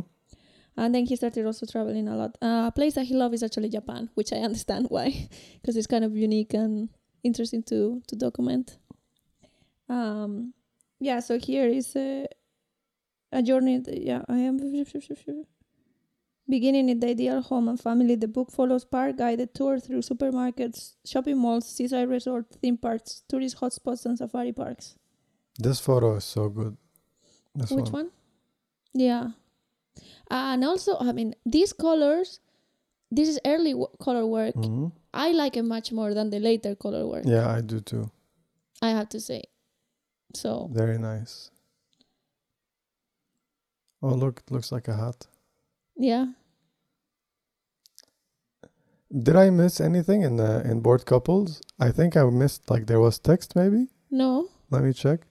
and 0.77 0.95
then 0.95 1.05
he 1.05 1.15
started 1.15 1.45
also 1.45 1.65
traveling 1.65 2.07
a 2.07 2.15
lot. 2.15 2.37
Uh, 2.41 2.65
a 2.67 2.71
place 2.71 2.93
that 2.95 3.05
he 3.05 3.15
loves 3.15 3.35
is 3.35 3.43
actually 3.43 3.69
Japan, 3.69 4.09
which 4.15 4.31
I 4.33 4.37
understand 4.47 4.87
why, 4.89 5.29
because 5.61 5.75
it's 5.77 5.87
kind 5.87 6.03
of 6.05 6.15
unique 6.15 6.53
and 6.53 6.89
interesting 7.23 7.63
to 7.63 8.01
to 8.07 8.15
document. 8.15 8.77
Um, 9.89 10.53
yeah. 10.99 11.19
So 11.19 11.37
here 11.39 11.67
is 11.67 11.95
a 11.95 12.27
a 13.31 13.41
journey. 13.41 13.81
th- 13.81 14.01
Yeah, 14.01 14.23
I 14.27 14.37
am. 14.39 14.57
Beginning 16.51 16.89
in 16.89 16.99
the 16.99 17.07
ideal 17.15 17.41
home 17.41 17.69
and 17.69 17.79
family, 17.79 18.15
the 18.15 18.27
book 18.27 18.51
follows 18.51 18.83
park 18.83 19.17
guided 19.17 19.53
tour 19.53 19.79
through 19.79 20.01
supermarkets, 20.01 20.95
shopping 21.05 21.37
malls, 21.37 21.65
seaside 21.75 22.09
resorts, 22.09 22.57
theme 22.61 22.77
parks, 22.77 23.23
tourist 23.29 23.55
hotspots, 23.61 24.05
and 24.05 24.17
safari 24.17 24.51
parks. 24.51 24.95
This 25.57 25.79
photo 25.79 26.15
is 26.15 26.25
so 26.25 26.49
good. 26.49 26.75
This 27.55 27.71
Which 27.71 27.91
one. 27.91 27.93
one? 27.93 28.09
Yeah. 28.93 29.29
and 30.29 30.63
also, 30.65 30.97
I 30.99 31.11
mean, 31.13 31.35
these 31.45 31.71
colors, 31.73 32.39
this 33.09 33.29
is 33.29 33.39
early 33.45 33.71
w- 33.71 33.87
color 33.99 34.25
work. 34.25 34.55
hmm 34.55 34.87
I 35.13 35.31
like 35.31 35.57
it 35.57 35.63
much 35.63 35.91
more 35.91 36.13
than 36.13 36.29
the 36.31 36.39
later 36.39 36.75
color 36.75 37.05
work. 37.07 37.23
Yeah, 37.25 37.47
I 37.57 37.61
do 37.61 37.79
too. 37.81 38.09
I 38.81 38.89
have 38.91 39.09
to 39.09 39.19
say. 39.19 39.43
So, 40.33 40.69
Very 40.73 40.97
nice. 40.97 41.51
Oh, 44.01 44.15
look, 44.15 44.41
it 44.45 44.51
looks 44.51 44.71
like 44.71 44.87
a 44.89 44.95
hat. 44.95 45.27
yeah. 45.97 46.25
Did 49.11 49.35
I 49.35 49.49
miss 49.49 49.81
anything 49.81 50.21
in 50.21 50.37
the 50.37 50.61
in 50.69 50.79
board 50.81 51.05
couples? 51.05 51.61
I 51.79 51.91
think 51.91 52.15
I 52.15 52.23
missed 52.23 52.69
like 52.69 52.87
there 52.87 52.99
was 52.99 53.19
text 53.19 53.55
maybe. 53.55 53.87
No. 54.09 54.47
Let 54.69 54.83
me 54.83 54.93
check. 54.93 55.21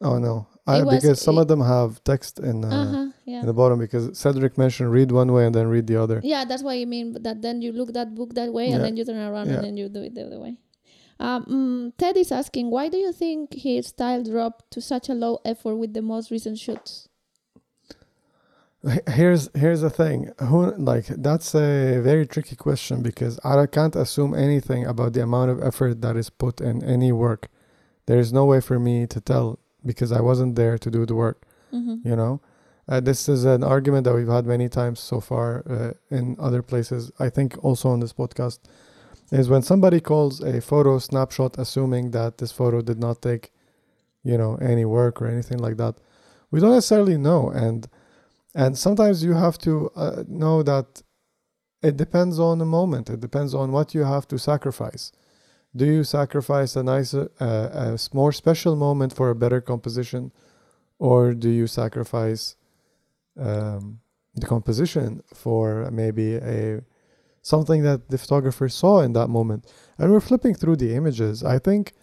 Oh 0.00 0.18
no, 0.18 0.48
I, 0.66 0.82
was- 0.82 0.96
because 1.02 1.20
some 1.20 1.38
it- 1.38 1.42
of 1.42 1.48
them 1.48 1.60
have 1.60 2.02
text 2.02 2.40
in 2.40 2.64
uh, 2.64 2.68
Uh 2.68 2.86
huh. 2.86 3.06
Yeah. 3.24 3.40
in 3.40 3.46
the 3.46 3.52
bottom 3.52 3.78
because 3.78 4.18
Cedric 4.18 4.58
mentioned 4.58 4.90
read 4.90 5.12
one 5.12 5.30
way 5.32 5.46
and 5.46 5.54
then 5.54 5.68
read 5.68 5.86
the 5.86 5.96
other. 6.02 6.20
Yeah, 6.24 6.44
that's 6.44 6.62
what 6.64 6.76
you 6.78 6.86
mean. 6.88 7.12
That 7.22 7.40
then 7.42 7.62
you 7.62 7.70
look 7.72 7.92
that 7.92 8.14
book 8.14 8.34
that 8.34 8.52
way, 8.52 8.66
Yeah. 8.68 8.76
and 8.76 8.84
then 8.84 8.96
you 8.96 9.04
turn 9.04 9.16
around, 9.16 9.46
Yeah. 9.48 9.54
and 9.56 9.64
then 9.64 9.76
you 9.76 9.88
do 9.88 10.02
it 10.02 10.14
the 10.16 10.26
other 10.26 10.40
way. 10.40 10.56
Um, 11.20 11.44
mm, 11.46 11.92
Ted 11.98 12.16
is 12.16 12.32
asking, 12.32 12.72
why 12.72 12.88
do 12.88 12.96
you 12.96 13.12
think 13.12 13.54
his 13.54 13.86
style 13.86 14.24
dropped 14.24 14.72
to 14.72 14.80
such 14.80 15.08
a 15.08 15.14
low 15.14 15.38
effort 15.44 15.76
with 15.76 15.94
the 15.94 16.02
most 16.02 16.32
recent 16.32 16.58
shoots? 16.58 17.08
Here's 19.08 19.48
here's 19.54 19.80
the 19.80 19.90
thing. 19.90 20.32
Who 20.40 20.74
like 20.76 21.06
that's 21.06 21.54
a 21.54 22.00
very 22.00 22.26
tricky 22.26 22.56
question 22.56 23.00
because 23.00 23.38
I 23.44 23.66
can't 23.66 23.94
assume 23.94 24.34
anything 24.34 24.86
about 24.86 25.12
the 25.12 25.22
amount 25.22 25.52
of 25.52 25.62
effort 25.62 26.00
that 26.00 26.16
is 26.16 26.30
put 26.30 26.60
in 26.60 26.82
any 26.82 27.12
work. 27.12 27.48
There 28.06 28.18
is 28.18 28.32
no 28.32 28.44
way 28.44 28.60
for 28.60 28.80
me 28.80 29.06
to 29.06 29.20
tell 29.20 29.60
because 29.86 30.10
I 30.10 30.20
wasn't 30.20 30.56
there 30.56 30.78
to 30.78 30.90
do 30.90 31.06
the 31.06 31.14
work. 31.14 31.46
Mm-hmm. 31.72 32.08
You 32.08 32.16
know, 32.16 32.40
uh, 32.88 32.98
this 32.98 33.28
is 33.28 33.44
an 33.44 33.62
argument 33.62 34.04
that 34.04 34.14
we've 34.14 34.26
had 34.26 34.46
many 34.46 34.68
times 34.68 34.98
so 34.98 35.20
far 35.20 35.62
uh, 35.70 35.92
in 36.14 36.36
other 36.40 36.62
places. 36.62 37.12
I 37.20 37.30
think 37.30 37.62
also 37.64 37.88
on 37.88 38.00
this 38.00 38.12
podcast 38.12 38.58
is 39.30 39.48
when 39.48 39.62
somebody 39.62 40.00
calls 40.00 40.40
a 40.40 40.60
photo 40.60 40.98
snapshot, 40.98 41.56
assuming 41.56 42.10
that 42.10 42.38
this 42.38 42.50
photo 42.50 42.82
did 42.82 42.98
not 42.98 43.22
take, 43.22 43.52
you 44.24 44.36
know, 44.36 44.56
any 44.56 44.84
work 44.84 45.22
or 45.22 45.28
anything 45.28 45.58
like 45.58 45.76
that. 45.76 45.94
We 46.50 46.60
don't 46.60 46.74
necessarily 46.74 47.16
know, 47.16 47.48
and 47.48 47.88
and 48.54 48.76
sometimes 48.76 49.24
you 49.24 49.34
have 49.34 49.58
to 49.58 49.90
uh, 49.96 50.24
know 50.28 50.62
that 50.62 51.02
it 51.82 51.96
depends 51.96 52.38
on 52.38 52.58
the 52.58 52.64
moment. 52.64 53.10
It 53.10 53.20
depends 53.20 53.54
on 53.54 53.72
what 53.72 53.94
you 53.94 54.04
have 54.04 54.28
to 54.28 54.38
sacrifice. 54.38 55.12
Do 55.74 55.86
you 55.86 56.04
sacrifice 56.04 56.76
a 56.76 56.82
nicer, 56.82 57.30
uh, 57.40 57.96
a 57.96 57.98
more 58.12 58.32
special 58.32 58.76
moment 58.76 59.14
for 59.14 59.30
a 59.30 59.34
better 59.34 59.60
composition, 59.60 60.30
or 60.98 61.32
do 61.32 61.48
you 61.48 61.66
sacrifice 61.66 62.56
um, 63.38 64.00
the 64.34 64.46
composition 64.46 65.22
for 65.34 65.90
maybe 65.90 66.36
a 66.36 66.82
something 67.40 67.82
that 67.82 68.08
the 68.10 68.18
photographer 68.18 68.68
saw 68.68 69.00
in 69.00 69.14
that 69.14 69.28
moment? 69.28 69.66
And 69.98 70.12
we're 70.12 70.20
flipping 70.20 70.54
through 70.54 70.76
the 70.76 70.94
images. 70.94 71.42
I 71.42 71.58
think 71.58 71.94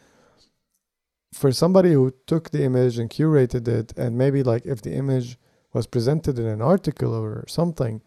for 1.32 1.52
somebody 1.52 1.94
who 1.94 2.12
took 2.26 2.50
the 2.50 2.64
image 2.64 2.98
and 2.98 3.10
curated 3.10 3.68
it, 3.68 3.94
and 3.96 4.18
maybe 4.18 4.42
like 4.42 4.66
if 4.66 4.82
the 4.82 4.94
image 4.94 5.38
was 5.74 5.88
presented 5.88 6.38
in 6.40 6.46
an 6.46 6.62
article 6.62 7.14
or 7.14 7.46
something, 7.48 8.02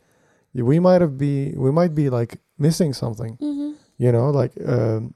we 0.54 0.78
might 0.80 1.00
have 1.00 1.16
be 1.16 1.52
we 1.56 1.70
might 1.72 1.94
be 1.94 2.10
like 2.10 2.32
missing 2.58 2.92
something 2.92 3.36
Mm-hmm. 3.40 3.72
you 4.04 4.12
know 4.12 4.30
like 4.30 4.52
um, 4.66 5.14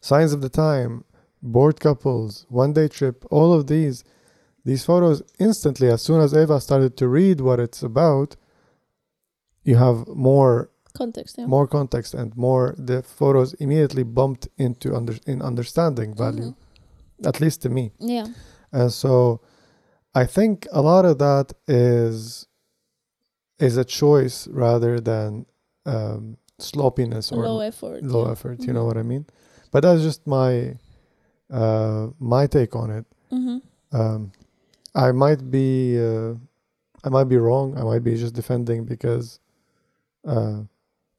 signs 0.00 0.32
of 0.32 0.40
the 0.40 0.48
time 0.48 1.04
bored 1.42 1.78
couples 1.80 2.46
one 2.48 2.72
day 2.72 2.88
trip 2.88 3.24
all 3.30 3.52
of 3.52 3.66
these 3.66 4.04
these 4.64 4.84
photos 4.84 5.22
instantly 5.38 5.88
as 5.88 6.00
soon 6.02 6.20
as 6.20 6.32
eva 6.34 6.60
started 6.60 6.96
to 6.96 7.06
read 7.08 7.40
what 7.40 7.58
it's 7.60 7.82
about 7.82 8.36
you 9.64 9.76
have 9.76 10.06
more 10.08 10.70
Context, 10.94 11.36
yeah. 11.38 11.46
more 11.46 11.66
context 11.68 12.14
and 12.14 12.36
more 12.36 12.74
the 12.78 13.02
photos 13.02 13.54
immediately 13.54 14.02
bumped 14.02 14.48
into 14.56 14.94
under 14.96 15.14
in 15.26 15.42
understanding 15.42 16.14
value 16.14 16.54
at 17.24 17.40
least 17.40 17.62
to 17.62 17.68
me 17.68 17.92
Yeah. 18.00 18.26
and 18.72 18.92
so 18.92 19.40
I 20.18 20.26
think 20.26 20.66
a 20.72 20.82
lot 20.82 21.04
of 21.04 21.18
that 21.18 21.52
is 21.68 22.46
is 23.66 23.76
a 23.76 23.84
choice 23.84 24.48
rather 24.48 25.00
than 25.10 25.46
um, 25.86 26.36
sloppiness 26.58 27.30
or 27.30 27.46
low 27.46 27.60
effort. 27.60 28.02
low 28.02 28.26
yeah. 28.26 28.32
effort. 28.32 28.56
You 28.66 28.72
know 28.72 28.84
what 28.84 28.96
I 28.96 29.04
mean? 29.12 29.24
But 29.70 29.80
that's 29.84 30.02
just 30.02 30.26
my 30.26 30.74
uh, 31.50 32.08
my 32.18 32.44
take 32.48 32.74
on 32.74 32.88
it. 32.98 33.06
Mm-hmm. 33.30 33.58
Um, 33.98 34.32
I 35.06 35.12
might 35.12 35.42
be 35.58 35.70
uh, 36.10 36.34
I 37.04 37.08
might 37.16 37.28
be 37.34 37.38
wrong. 37.46 37.78
I 37.80 37.84
might 37.90 38.02
be 38.02 38.16
just 38.16 38.34
defending 38.34 38.80
because 38.94 39.38
uh, 40.26 40.58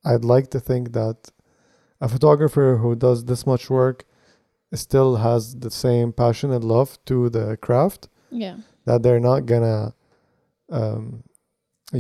I'd 0.04 0.26
like 0.36 0.47
to 0.56 0.60
think 0.60 0.91
that 0.91 1.32
a 2.02 2.10
photographer 2.10 2.80
who 2.82 2.95
does 2.95 3.20
this 3.26 3.45
much 3.45 3.70
work 3.70 4.06
still 4.74 5.12
has 5.28 5.56
the 5.56 5.72
same 5.72 6.12
passion 6.12 6.52
and 6.52 6.64
love 6.64 7.00
to 7.06 7.30
the 7.30 7.58
craft 7.58 8.10
Yeah. 8.32 8.58
That 8.90 9.00
they're 9.04 9.26
not 9.32 9.42
gonna 9.52 9.94
um, 10.80 11.24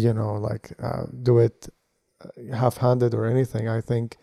you 0.05 0.13
know 0.19 0.33
like 0.49 0.65
uh, 0.89 1.03
do 1.29 1.33
it 1.47 1.57
uh, 2.23 2.55
half-handed 2.61 3.11
or 3.19 3.23
anything. 3.35 3.65
I 3.77 3.81
think 3.89 4.17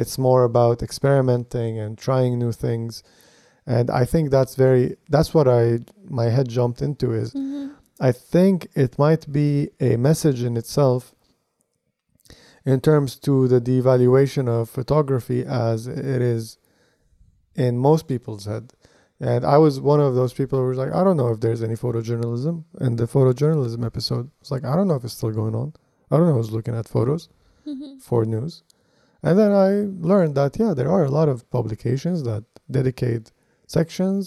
it's 0.00 0.16
more 0.28 0.42
about 0.52 0.82
experimenting 0.88 1.72
and 1.82 1.92
trying 2.06 2.32
new 2.44 2.52
things. 2.66 2.92
And 3.76 3.86
i 4.02 4.04
think 4.12 4.24
that's 4.36 4.54
very 4.64 4.84
that's 5.14 5.30
what 5.36 5.46
i 5.60 5.64
my 6.20 6.26
head 6.36 6.48
jumped 6.58 6.80
into 6.88 7.06
is 7.22 7.28
Mm-hmm. 7.34 7.66
i 8.08 8.10
think 8.32 8.54
it 8.84 8.92
might 9.04 9.24
be 9.40 9.48
a 9.90 9.92
message 10.08 10.40
in 10.48 10.54
itself 10.62 11.02
in 12.72 12.78
terms 12.88 13.10
to 13.26 13.34
the 13.52 13.60
devaluation 13.70 14.46
of 14.48 14.62
photography 14.78 15.40
as 15.68 15.78
it 15.86 16.22
is 16.36 16.42
in 17.66 17.72
most 17.88 18.02
people's 18.12 18.44
head 18.50 18.64
and 19.20 19.44
i 19.44 19.56
was 19.64 19.74
one 19.80 20.00
of 20.00 20.14
those 20.14 20.32
people 20.32 20.58
who 20.58 20.66
was 20.72 20.78
like 20.78 20.92
i 20.98 21.02
don't 21.04 21.16
know 21.16 21.28
if 21.34 21.38
there's 21.40 21.62
any 21.62 21.74
photojournalism 21.84 22.64
And 22.84 22.98
the 22.98 23.06
photojournalism 23.14 23.84
episode. 23.90 24.30
Was 24.40 24.50
like 24.54 24.64
i 24.64 24.74
don't 24.76 24.88
know 24.88 24.94
if 25.00 25.04
it's 25.04 25.14
still 25.20 25.30
going 25.42 25.54
on. 25.62 25.68
I 26.10 26.16
don't 26.16 26.26
know 26.28 26.34
who's 26.40 26.50
looking 26.56 26.74
at 26.80 26.88
photos 26.88 27.28
Mm-hmm. 27.70 27.98
for 28.08 28.20
news. 28.24 28.54
And 29.26 29.34
then 29.40 29.52
i 29.52 29.70
learned 30.12 30.34
that 30.40 30.52
yeah 30.62 30.72
there 30.78 30.90
are 30.96 31.04
a 31.04 31.12
lot 31.18 31.28
of 31.34 31.36
publications 31.58 32.18
that 32.28 32.42
dedicate 32.78 33.24
sections 33.76 34.20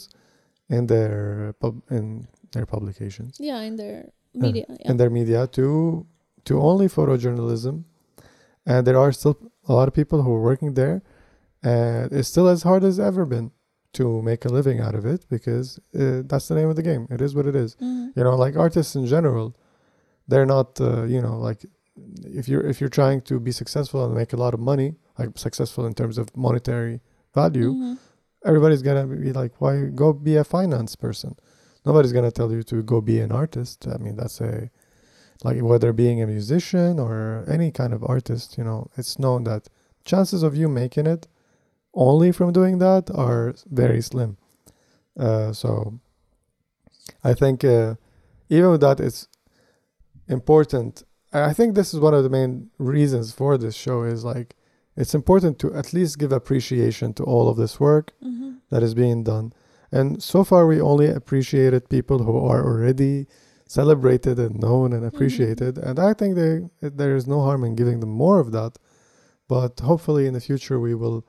in 0.75 0.81
their 0.87 1.53
pub 1.61 1.75
in 1.97 2.27
their 2.53 2.67
publications. 2.75 3.31
Yeah, 3.49 3.59
in 3.69 3.75
their 3.81 3.99
media. 4.45 4.65
yeah. 4.69 4.89
in 4.91 4.95
their 4.97 5.09
media 5.19 5.41
to 5.57 5.65
to 6.47 6.53
only 6.69 6.87
photojournalism. 6.97 7.75
And 8.71 8.81
there 8.87 8.99
are 9.03 9.11
still 9.19 9.35
a 9.71 9.73
lot 9.73 9.87
of 9.89 9.93
people 9.93 10.19
who 10.23 10.31
are 10.37 10.41
working 10.51 10.71
there. 10.81 10.97
And 11.63 12.11
it's 12.17 12.29
still 12.33 12.47
as 12.55 12.61
hard 12.63 12.83
as 12.83 12.99
ever 13.09 13.23
been 13.25 13.47
to 13.93 14.21
make 14.21 14.43
a 14.45 14.49
living 14.49 14.79
out 14.79 14.95
of 14.95 15.05
it 15.05 15.25
because 15.29 15.79
uh, 15.99 16.21
that's 16.25 16.47
the 16.47 16.55
name 16.55 16.69
of 16.69 16.75
the 16.75 16.83
game 16.83 17.07
it 17.09 17.21
is 17.21 17.35
what 17.35 17.45
it 17.51 17.55
is 17.55 17.75
Mhm. 17.75 18.11
you 18.17 18.23
know 18.23 18.35
like 18.35 18.55
artists 18.65 18.95
in 18.95 19.05
general 19.05 19.55
they're 20.27 20.45
not 20.55 20.79
uh, 20.81 21.03
you 21.03 21.21
know 21.21 21.37
like 21.47 21.65
if 22.41 22.47
you're 22.49 22.65
if 22.71 22.79
you're 22.81 22.95
trying 23.01 23.21
to 23.29 23.39
be 23.39 23.51
successful 23.51 24.03
and 24.05 24.13
make 24.21 24.33
a 24.33 24.37
lot 24.45 24.53
of 24.53 24.59
money 24.59 24.89
like 25.19 25.29
successful 25.37 25.85
in 25.85 25.93
terms 25.93 26.17
of 26.17 26.25
monetary 26.35 26.95
value 27.35 27.71
Mhm. 27.73 27.97
everybody's 28.49 28.81
gonna 28.87 29.05
be 29.07 29.31
like 29.41 29.53
why 29.61 29.73
go 30.01 30.07
be 30.29 30.35
a 30.37 30.43
finance 30.43 30.95
person 31.05 31.35
nobody's 31.85 32.13
gonna 32.17 32.31
tell 32.39 32.51
you 32.55 32.63
to 32.71 32.81
go 32.91 32.97
be 33.01 33.19
an 33.25 33.31
artist 33.31 33.87
i 33.93 33.97
mean 34.03 34.15
that's 34.15 34.39
a 34.41 34.69
like 35.43 35.61
whether 35.61 35.91
being 35.93 36.21
a 36.21 36.27
musician 36.27 36.99
or 36.99 37.43
any 37.55 37.69
kind 37.79 37.93
of 37.93 38.01
artist 38.15 38.57
you 38.57 38.63
know 38.63 38.79
it's 38.97 39.19
known 39.19 39.43
that 39.43 39.63
chances 40.11 40.41
of 40.47 40.55
you 40.55 40.67
making 40.83 41.05
it 41.15 41.27
only 41.93 42.31
from 42.31 42.51
doing 42.51 42.79
that 42.79 43.09
are 43.13 43.53
very 43.69 44.01
slim 44.01 44.37
uh, 45.19 45.51
so 45.53 45.99
i 47.23 47.33
think 47.33 47.63
uh, 47.63 47.95
even 48.49 48.69
with 48.71 48.81
that 48.81 48.99
it's 48.99 49.27
important 50.27 51.03
i 51.33 51.53
think 51.53 51.75
this 51.75 51.93
is 51.93 51.99
one 51.99 52.13
of 52.13 52.23
the 52.23 52.29
main 52.29 52.69
reasons 52.77 53.33
for 53.33 53.57
this 53.57 53.75
show 53.75 54.03
is 54.03 54.23
like 54.23 54.55
it's 54.95 55.15
important 55.15 55.57
to 55.59 55.73
at 55.73 55.93
least 55.93 56.19
give 56.19 56.31
appreciation 56.31 57.13
to 57.13 57.23
all 57.23 57.49
of 57.49 57.57
this 57.57 57.79
work 57.79 58.13
Mhm. 58.23 58.57
that 58.69 58.83
is 58.83 58.93
being 58.93 59.23
done. 59.23 59.51
And 59.91 60.21
so 60.21 60.43
far, 60.43 60.67
we 60.67 60.79
only 60.79 61.07
appreciated 61.07 61.89
people 61.89 62.19
who 62.25 62.37
are 62.37 62.63
already 62.63 63.25
celebrated 63.67 64.37
and 64.37 64.59
known 64.59 64.93
and 64.93 65.03
appreciated. 65.03 65.79
And 65.79 65.97
I 65.99 66.13
think 66.13 66.35
there 66.35 66.69
there 67.01 67.15
is 67.15 67.25
no 67.25 67.39
harm 67.41 67.63
in 67.63 67.73
giving 67.75 68.01
them 68.01 68.11
more 68.11 68.39
of 68.39 68.51
that. 68.51 68.77
But 69.47 69.79
hopefully, 69.79 70.27
in 70.27 70.33
the 70.35 70.39
future, 70.49 70.79
we 70.79 70.93
will 70.93 71.25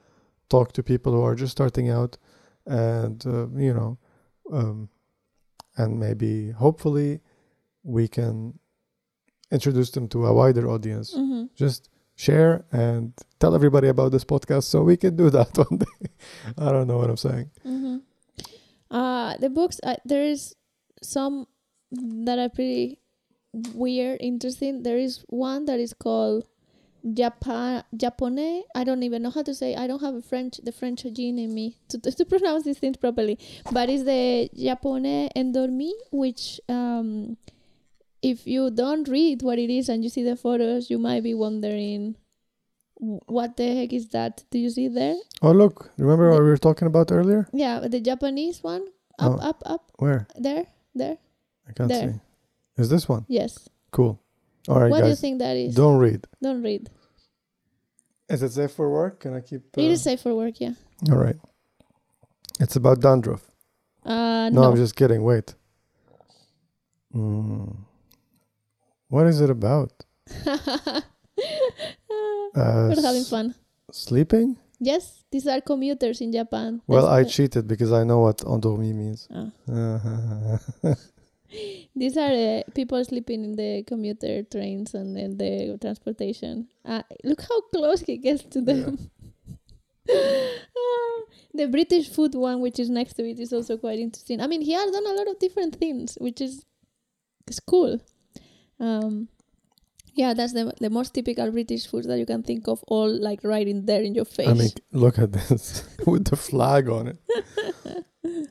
talk 0.54 0.72
to 0.72 0.82
people 0.82 1.12
who 1.12 1.22
are 1.28 1.34
just 1.34 1.52
starting 1.52 1.88
out, 1.98 2.12
and 2.66 3.18
uh, 3.26 3.46
you 3.66 3.74
know, 3.78 3.98
um, 4.52 4.88
and 5.76 5.98
maybe 5.98 6.32
hopefully 6.64 7.20
we 7.82 8.04
can 8.16 8.58
introduce 9.50 9.90
them 9.90 10.06
to 10.08 10.18
a 10.26 10.32
wider 10.40 10.64
audience. 10.74 11.08
Mhm. 11.14 11.48
Just 11.64 11.90
share 12.16 12.64
and 12.70 13.12
tell 13.40 13.54
everybody 13.54 13.88
about 13.88 14.10
this 14.12 14.24
podcast 14.32 14.64
so 14.64 14.82
we 14.82 14.96
can 14.96 15.16
do 15.16 15.30
that 15.30 15.50
one 15.64 15.78
day. 15.78 16.08
I 16.56 16.72
don't 16.72 16.86
know 16.86 16.98
what 16.98 17.10
I'm 17.10 17.22
saying. 17.28 17.50
Mm-hmm. 17.66 17.96
Uh, 18.90 19.36
the 19.38 19.50
books, 19.50 19.80
uh, 19.82 19.96
there 20.04 20.24
is 20.34 20.54
some 21.02 21.46
that 22.26 22.38
are 22.38 22.48
pretty 22.48 22.98
weird, 23.74 24.18
interesting. 24.20 24.82
There 24.82 24.98
is 24.98 25.24
one 25.28 25.64
that 25.66 25.80
is 25.80 25.92
called 25.92 26.46
Japan 27.12 27.84
Japonais. 27.96 28.62
I 28.74 28.84
don't 28.84 29.02
even 29.02 29.22
know 29.22 29.30
how 29.30 29.42
to 29.42 29.54
say. 29.54 29.74
I 29.74 29.86
don't 29.86 30.00
have 30.00 30.14
a 30.14 30.22
French 30.22 30.60
the 30.62 30.72
French 30.72 31.04
gene 31.12 31.38
in 31.38 31.54
me 31.54 31.76
to, 31.88 31.98
to, 31.98 32.24
pronounce 32.24 32.64
these 32.64 32.78
things 32.78 32.96
properly. 32.96 33.38
But 33.70 33.90
it's 33.90 34.04
the 34.04 34.48
Japonais 34.56 35.30
endormi, 35.36 35.92
which 36.10 36.60
um, 36.68 37.36
if 38.22 38.46
you 38.46 38.70
don't 38.70 39.06
read 39.08 39.42
what 39.42 39.58
it 39.58 39.70
is 39.70 39.88
and 39.88 40.02
you 40.02 40.10
see 40.10 40.22
the 40.22 40.36
photos, 40.36 40.90
you 40.90 40.98
might 40.98 41.22
be 41.22 41.34
wondering. 41.34 42.16
What 42.96 43.56
the 43.56 43.74
heck 43.74 43.92
is 43.92 44.08
that? 44.10 44.44
Do 44.50 44.58
you 44.58 44.70
see 44.70 44.86
there? 44.88 45.16
Oh, 45.42 45.50
look. 45.50 45.90
Remember 45.98 46.30
what 46.30 46.38
we 46.38 46.46
were 46.48 46.56
talking 46.56 46.86
about 46.86 47.10
earlier? 47.10 47.48
Yeah, 47.52 47.80
the 47.80 48.00
Japanese 48.00 48.62
one. 48.62 48.86
Up, 49.18 49.32
Oh. 49.32 49.48
up, 49.48 49.62
up. 49.66 49.90
Where? 49.98 50.26
There, 50.36 50.66
there. 50.94 51.18
I 51.68 51.72
can't 51.72 51.88
There. 51.88 52.12
see. 52.12 52.82
Is 52.82 52.88
this 52.88 53.08
one? 53.08 53.26
Yes. 53.28 53.68
Cool. 53.90 54.20
All 54.68 54.80
right, 54.80 54.90
what 54.90 55.02
do 55.02 55.08
you 55.08 55.16
think 55.16 55.38
that 55.40 55.56
is? 55.56 55.74
Don't 55.74 55.98
read. 55.98 56.26
Don't 56.42 56.62
read. 56.62 56.88
Is 58.28 58.42
it 58.42 58.52
safe 58.52 58.72
for 58.72 58.90
work? 58.90 59.20
Can 59.20 59.34
I 59.34 59.40
keep. 59.40 59.62
Uh, 59.76 59.80
It 59.82 59.90
is 59.90 60.02
safe 60.02 60.20
for 60.22 60.34
work, 60.34 60.58
yeah. 60.60 60.72
All 61.10 61.18
right. 61.18 61.36
It's 62.60 62.76
about 62.76 63.00
dandruff. 63.00 63.50
Uh, 64.04 64.48
No, 64.50 64.62
no. 64.62 64.62
I'm 64.70 64.76
just 64.76 64.96
kidding. 64.96 65.22
Wait. 65.22 65.54
Mm. 67.14 67.76
What 69.08 69.26
is 69.26 69.40
it 69.40 69.50
about? 69.50 69.92
Uh, 72.56 72.94
We're 72.94 73.02
having 73.02 73.24
fun. 73.24 73.54
Sleeping? 73.90 74.56
Yes, 74.78 75.24
these 75.32 75.46
are 75.48 75.60
commuters 75.60 76.20
in 76.20 76.30
Japan. 76.30 76.80
Well, 76.86 77.08
I 77.08 77.22
That's 77.22 77.36
the- 77.36 77.42
cheated 77.48 77.66
because 77.66 77.90
I 77.90 78.04
know 78.04 78.20
what 78.20 78.38
endormi 78.38 78.94
means. 78.94 79.26
Ah. 79.34 79.50
These 81.96 82.16
are 82.16 82.30
uh, 82.30 82.62
people 82.74 83.04
sleeping 83.04 83.44
in 83.44 83.52
the 83.56 83.84
commuter 83.84 84.42
trains 84.42 84.94
and 84.94 85.16
in 85.16 85.38
the 85.38 85.78
transportation. 85.80 86.68
Uh, 86.84 87.02
look 87.22 87.42
how 87.42 87.60
close 87.72 88.00
he 88.00 88.16
gets 88.16 88.44
to 88.44 88.60
them. 88.60 89.10
Ah, 90.06 91.22
the 91.54 91.66
British 91.66 92.10
food 92.10 92.34
one, 92.34 92.60
which 92.60 92.78
is 92.78 92.90
next 92.90 93.14
to 93.14 93.26
it, 93.26 93.40
is 93.40 93.54
also 93.54 93.78
quite 93.78 93.98
interesting. 93.98 94.38
I 94.38 94.46
mean, 94.46 94.60
he 94.60 94.72
has 94.72 94.90
done 94.90 95.06
a 95.06 95.14
lot 95.14 95.28
of 95.28 95.38
different 95.38 95.76
things, 95.76 96.18
which 96.20 96.42
is 96.42 96.66
is 97.48 97.58
cool. 97.58 98.00
Um, 98.78 99.28
yeah, 100.14 100.34
that's 100.34 100.52
the 100.52 100.72
the 100.80 100.90
most 100.90 101.14
typical 101.14 101.50
British 101.50 101.86
food 101.86 102.04
that 102.04 102.18
you 102.18 102.26
can 102.26 102.42
think 102.42 102.68
of, 102.68 102.84
all 102.86 103.08
like 103.08 103.42
right 103.42 103.66
in 103.66 103.86
there 103.86 104.02
in 104.02 104.14
your 104.14 104.26
face. 104.26 104.48
I 104.48 104.52
mean, 104.52 104.70
look 104.92 105.18
at 105.18 105.32
this 105.32 105.88
with 106.06 106.26
the 106.26 106.36
flag 106.36 106.88
on 106.88 107.08
it. 107.08 107.18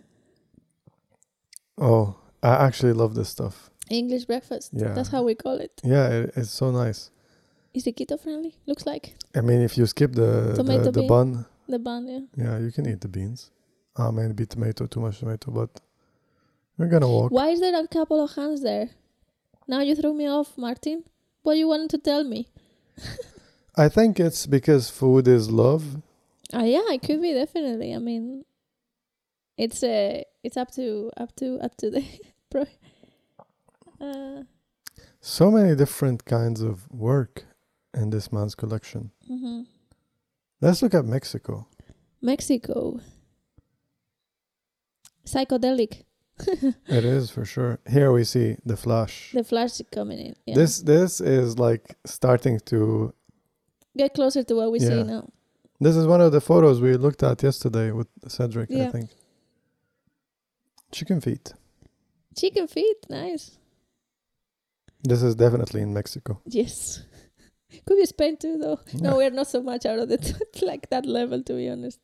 oh, 1.78 2.16
I 2.44 2.66
actually 2.66 2.94
love 2.94 3.16
this 3.16 3.30
stuff. 3.30 3.72
English 3.90 4.26
breakfast. 4.26 4.72
Yeah. 4.74 4.94
That's 4.94 5.10
how 5.10 5.24
we 5.24 5.36
call 5.36 5.58
it. 5.60 5.82
Yeah, 5.84 6.10
it, 6.10 6.34
it's 6.36 6.52
so 6.52 6.72
nice. 6.72 7.10
Is 7.74 7.88
it 7.88 7.96
keto 7.96 8.20
friendly? 8.20 8.56
Looks 8.68 8.86
like 8.86 9.16
I 9.36 9.42
mean, 9.42 9.62
if 9.62 9.78
you 9.78 9.86
skip 9.86 10.12
the 10.14 10.54
Tomato 10.56 10.84
the, 10.84 10.92
the 10.92 11.00
bean. 11.00 11.08
bun, 11.08 11.46
the 11.68 11.80
bun. 11.80 12.08
Yeah. 12.08 12.46
yeah, 12.46 12.60
you 12.60 12.72
can 12.72 12.88
eat 12.88 13.02
the 13.02 13.08
beans. 13.08 13.50
Ah, 13.96 14.12
maybe 14.12 14.46
tomato, 14.46 14.88
too 14.88 15.00
much 15.00 15.20
tomato, 15.20 15.52
but 15.52 15.70
we're 16.78 16.88
gonna 16.88 17.08
walk. 17.08 17.32
Why 17.32 17.50
is 17.50 17.60
there 17.60 17.76
a 17.80 17.88
couple 17.88 18.24
of 18.24 18.36
hands 18.36 18.62
there? 18.62 18.90
Now 19.68 19.82
you 19.82 19.96
threw 19.96 20.14
me 20.14 20.28
off, 20.28 20.58
Martin. 20.58 21.04
What 21.44 21.58
you 21.58 21.68
wanted 21.68 21.90
to 21.92 21.98
tell 21.98 22.24
me? 22.24 22.48
I 23.76 23.90
think 23.90 24.20
it's 24.20 24.46
because 24.46 24.90
food 24.90 25.28
is 25.28 25.50
love. 25.50 26.02
Ah, 26.52 26.64
yeah, 26.64 26.92
it 26.92 27.02
could 27.02 27.22
be 27.22 27.34
definitely. 27.34 27.94
I 27.94 28.00
mean, 28.00 28.46
it's 29.58 29.84
uh, 29.84 30.22
it's 30.44 30.58
up 30.58 30.72
to 30.72 31.12
up 31.18 31.36
to 31.38 31.60
up 31.60 31.76
to 31.78 31.90
the 31.90 32.04
pro. 32.54 32.66
Uh, 34.02 34.44
So 35.22 35.50
many 35.50 35.76
different 35.76 36.26
kinds 36.26 36.62
of 36.62 36.76
work 36.92 37.46
in 38.02 38.10
this 38.10 38.32
man's 38.32 38.56
collection. 38.56 39.12
Mm-hmm. 39.32 39.62
Let's 40.62 40.82
look 40.82 40.94
at 40.94 41.06
Mexico. 41.06 41.68
Mexico. 42.22 43.00
Psychedelic. 45.26 46.04
It 46.88 47.06
is 47.06 47.30
for 47.32 47.46
sure. 47.46 47.80
Here 47.90 48.12
we 48.12 48.24
see 48.26 48.58
the 48.66 48.76
flash. 48.76 49.32
The 49.34 49.44
flash 49.44 49.80
is 49.80 49.86
coming 49.92 50.20
in. 50.20 50.34
Yeah. 50.46 50.56
This 50.56 50.82
this 50.82 51.22
is 51.22 51.58
like 51.60 51.96
starting 52.06 52.60
to 52.66 53.14
get 53.96 54.14
closer 54.14 54.44
to 54.44 54.54
what 54.56 54.72
we 54.72 54.80
say 54.80 54.98
Yeah. 54.98 55.04
now. 55.16 55.24
This 55.80 55.96
is 55.96 56.06
one 56.08 56.22
of 56.26 56.32
the 56.32 56.42
photos 56.42 56.82
we 56.82 56.98
looked 56.98 57.24
at 57.24 57.44
yesterday 57.44 57.92
with 57.92 58.08
Cedric, 58.28 58.70
I 58.72 58.92
think. 58.92 59.10
Chicken 60.92 61.22
feet. 61.22 61.54
Chicken 62.36 62.68
feet, 62.68 62.98
nice. 63.10 63.58
This 65.04 65.22
is 65.22 65.36
definitely 65.36 65.82
in 65.82 65.94
Mexico. 65.94 66.40
Yes. 66.46 67.02
Could 67.86 67.98
be 67.98 68.06
Spain 68.06 68.38
too, 68.38 68.58
though. 68.58 68.80
Yeah. 68.94 69.10
No, 69.10 69.18
we're 69.18 69.30
not 69.32 69.48
so 69.48 69.62
much 69.62 69.86
out 69.86 70.00
of 70.00 70.12
it, 70.12 70.34
like 70.62 70.90
that 70.92 71.06
level, 71.06 71.42
to 71.44 71.54
be 71.54 71.70
honest. 71.70 72.00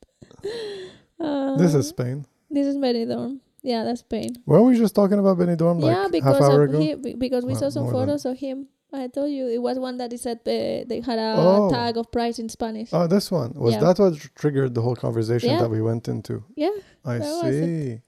Uh, 1.20 1.56
This 1.62 1.74
is 1.74 1.88
Spain. 1.90 2.26
this 2.50 2.68
is 2.68 2.76
Benidorm. 2.78 3.40
Yeah, 3.62 3.84
that's 3.84 4.00
Spain. 4.02 4.38
Weren't 4.46 4.66
we 4.66 4.78
just 4.78 4.96
talking 4.96 5.20
about 5.20 5.38
Benidorm 5.38 5.82
like 5.82 5.94
yeah, 5.96 6.04
half 6.04 6.12
because 6.12 6.42
hour 6.42 6.64
of 6.64 6.70
ago? 6.70 6.80
him, 6.80 7.02
because 7.20 7.44
we 7.46 7.52
Well, 7.54 7.62
saw 7.62 7.70
some 7.70 7.84
more 7.84 7.92
than- 7.94 8.02
photos 8.08 8.26
of 8.26 8.38
him. 8.38 8.68
I 8.92 9.08
told 9.08 9.30
you 9.30 9.48
it 9.48 9.62
was 9.62 9.78
one 9.78 9.98
that 9.98 10.12
he 10.12 10.18
said 10.18 10.40
uh, 10.40 10.84
they 10.90 11.02
had 11.06 11.20
a 11.20 11.36
Oh. 11.38 11.70
tag 11.70 11.96
of 11.98 12.12
price 12.12 12.40
in 12.40 12.50
Spanish. 12.50 12.90
Oh, 12.92 13.06
this 13.06 13.30
one. 13.30 13.54
Was 13.54 13.74
Yeah. 13.76 13.82
that 13.82 14.00
what 14.00 14.16
triggered 14.34 14.74
the 14.74 14.82
whole 14.82 14.96
conversation 14.96 15.52
Yeah. 15.52 15.60
that 15.62 15.70
we 15.70 15.80
went 15.82 16.08
into? 16.08 16.44
Yeah, 16.56 16.72
I 17.06 17.20
That 17.20 17.44
was 17.44 17.56
it. 17.56 17.64
see. 17.66 18.02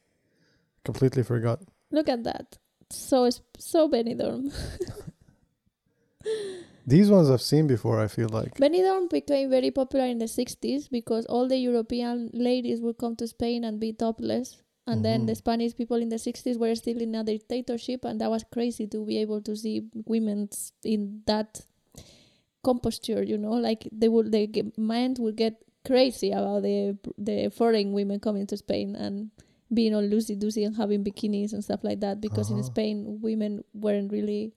Completely 0.84 1.22
forgot. 1.22 1.60
Look 1.92 2.10
at 2.10 2.24
that. 2.24 2.58
So 2.89 3.30
so 3.58 3.89
Benidorm. 3.89 4.54
These 6.88 7.12
ones 7.12 7.30
I've 7.30 7.42
seen 7.42 7.68
before, 7.68 8.00
I 8.02 8.08
feel 8.08 8.30
like. 8.30 8.56
Benidorm 8.56 9.10
became 9.10 9.50
very 9.50 9.70
popular 9.72 10.06
in 10.06 10.18
the 10.18 10.26
60s 10.26 10.89
because 10.89 11.26
all 11.28 11.48
the 11.48 11.58
European 11.58 12.32
ladies 12.34 12.82
would 12.82 12.98
come 12.98 13.16
to 13.18 13.28
Spain 13.28 13.64
and 13.64 13.80
be 13.80 13.94
topless. 13.94 14.58
And 14.88 15.06
then 15.06 15.22
mm-hmm. 15.22 15.28
the. 15.28 15.36
Spanish 15.36 15.76
people 15.78 15.98
in 15.98 16.10
the 16.10 16.16
60s 16.16 16.58
were 16.58 16.74
still 16.74 17.00
in 17.00 17.14
a 17.14 17.24
dictatorship, 17.24 18.04
and 18.04 18.20
that 18.20 18.32
was 18.32 18.44
crazy 18.52 18.88
to 18.88 19.06
be 19.06 19.20
able 19.20 19.42
to 19.42 19.56
see 19.56 19.84
women 20.06 20.50
in 20.84 21.22
that 21.28 21.62
composture, 22.64 23.22
you 23.24 23.38
know, 23.38 23.52
like 23.54 23.88
they 23.92 24.10
would, 24.10 24.32
the 24.32 24.72
mind 24.78 25.18
would 25.20 25.36
get 25.36 25.64
crazy 25.86 26.32
about 26.32 26.62
the 26.64 26.98
the 27.18 27.50
foreign 27.50 27.92
women 27.92 28.20
coming 28.20 28.46
to 28.48 28.58
Spain 28.58 28.96
and 28.96 29.32
being 29.74 29.94
all 29.96 30.02
loosey 30.04 30.38
goosey 30.38 30.64
and 30.64 30.76
having 30.76 31.04
bikinis 31.04 31.54
and 31.54 31.64
stuff 31.64 31.84
like 31.84 32.00
that. 32.02 32.20
Because 32.22 32.50
in 32.50 32.58
Uh-huh. 32.60 32.64
Spain, 32.72 33.20
women 33.22 33.64
weren't 33.74 34.12
really 34.12 34.54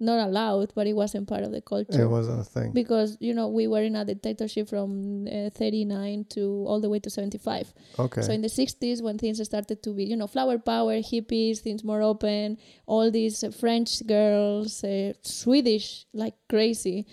not 0.00 0.18
allowed, 0.28 0.72
but 0.74 0.86
it 0.88 0.92
wasn't 0.94 1.28
part 1.28 1.44
of 1.44 1.52
the 1.52 1.60
culture 1.60 2.02
It 2.02 2.08
wasn't 2.10 2.40
a 2.40 2.44
thing. 2.44 2.72
because 2.72 3.16
you 3.20 3.32
know 3.32 3.48
we 3.48 3.66
were 3.68 3.82
in 3.82 3.94
a 3.94 4.04
dictatorship 4.04 4.68
from 4.68 5.26
uh, 5.28 5.50
39 5.50 6.24
to 6.30 6.40
all 6.68 6.80
the 6.80 6.88
way 6.90 6.98
to 6.98 7.08
75 7.08 7.72
Okay. 7.98 8.20
so 8.22 8.32
in 8.32 8.42
the 8.42 8.48
60s 8.48 9.00
when 9.00 9.16
things 9.18 9.42
started 9.44 9.82
to 9.84 9.90
be 9.94 10.04
you 10.04 10.16
know 10.16 10.26
flower 10.26 10.58
power 10.58 10.96
hippies 10.98 11.60
things 11.60 11.84
more 11.84 12.02
open 12.02 12.58
all 12.86 13.08
these 13.10 13.44
uh, 13.44 13.50
french 13.52 14.04
girls 14.06 14.82
uh, 14.82 15.12
swedish 15.22 16.06
like 16.12 16.34
crazy 16.48 17.06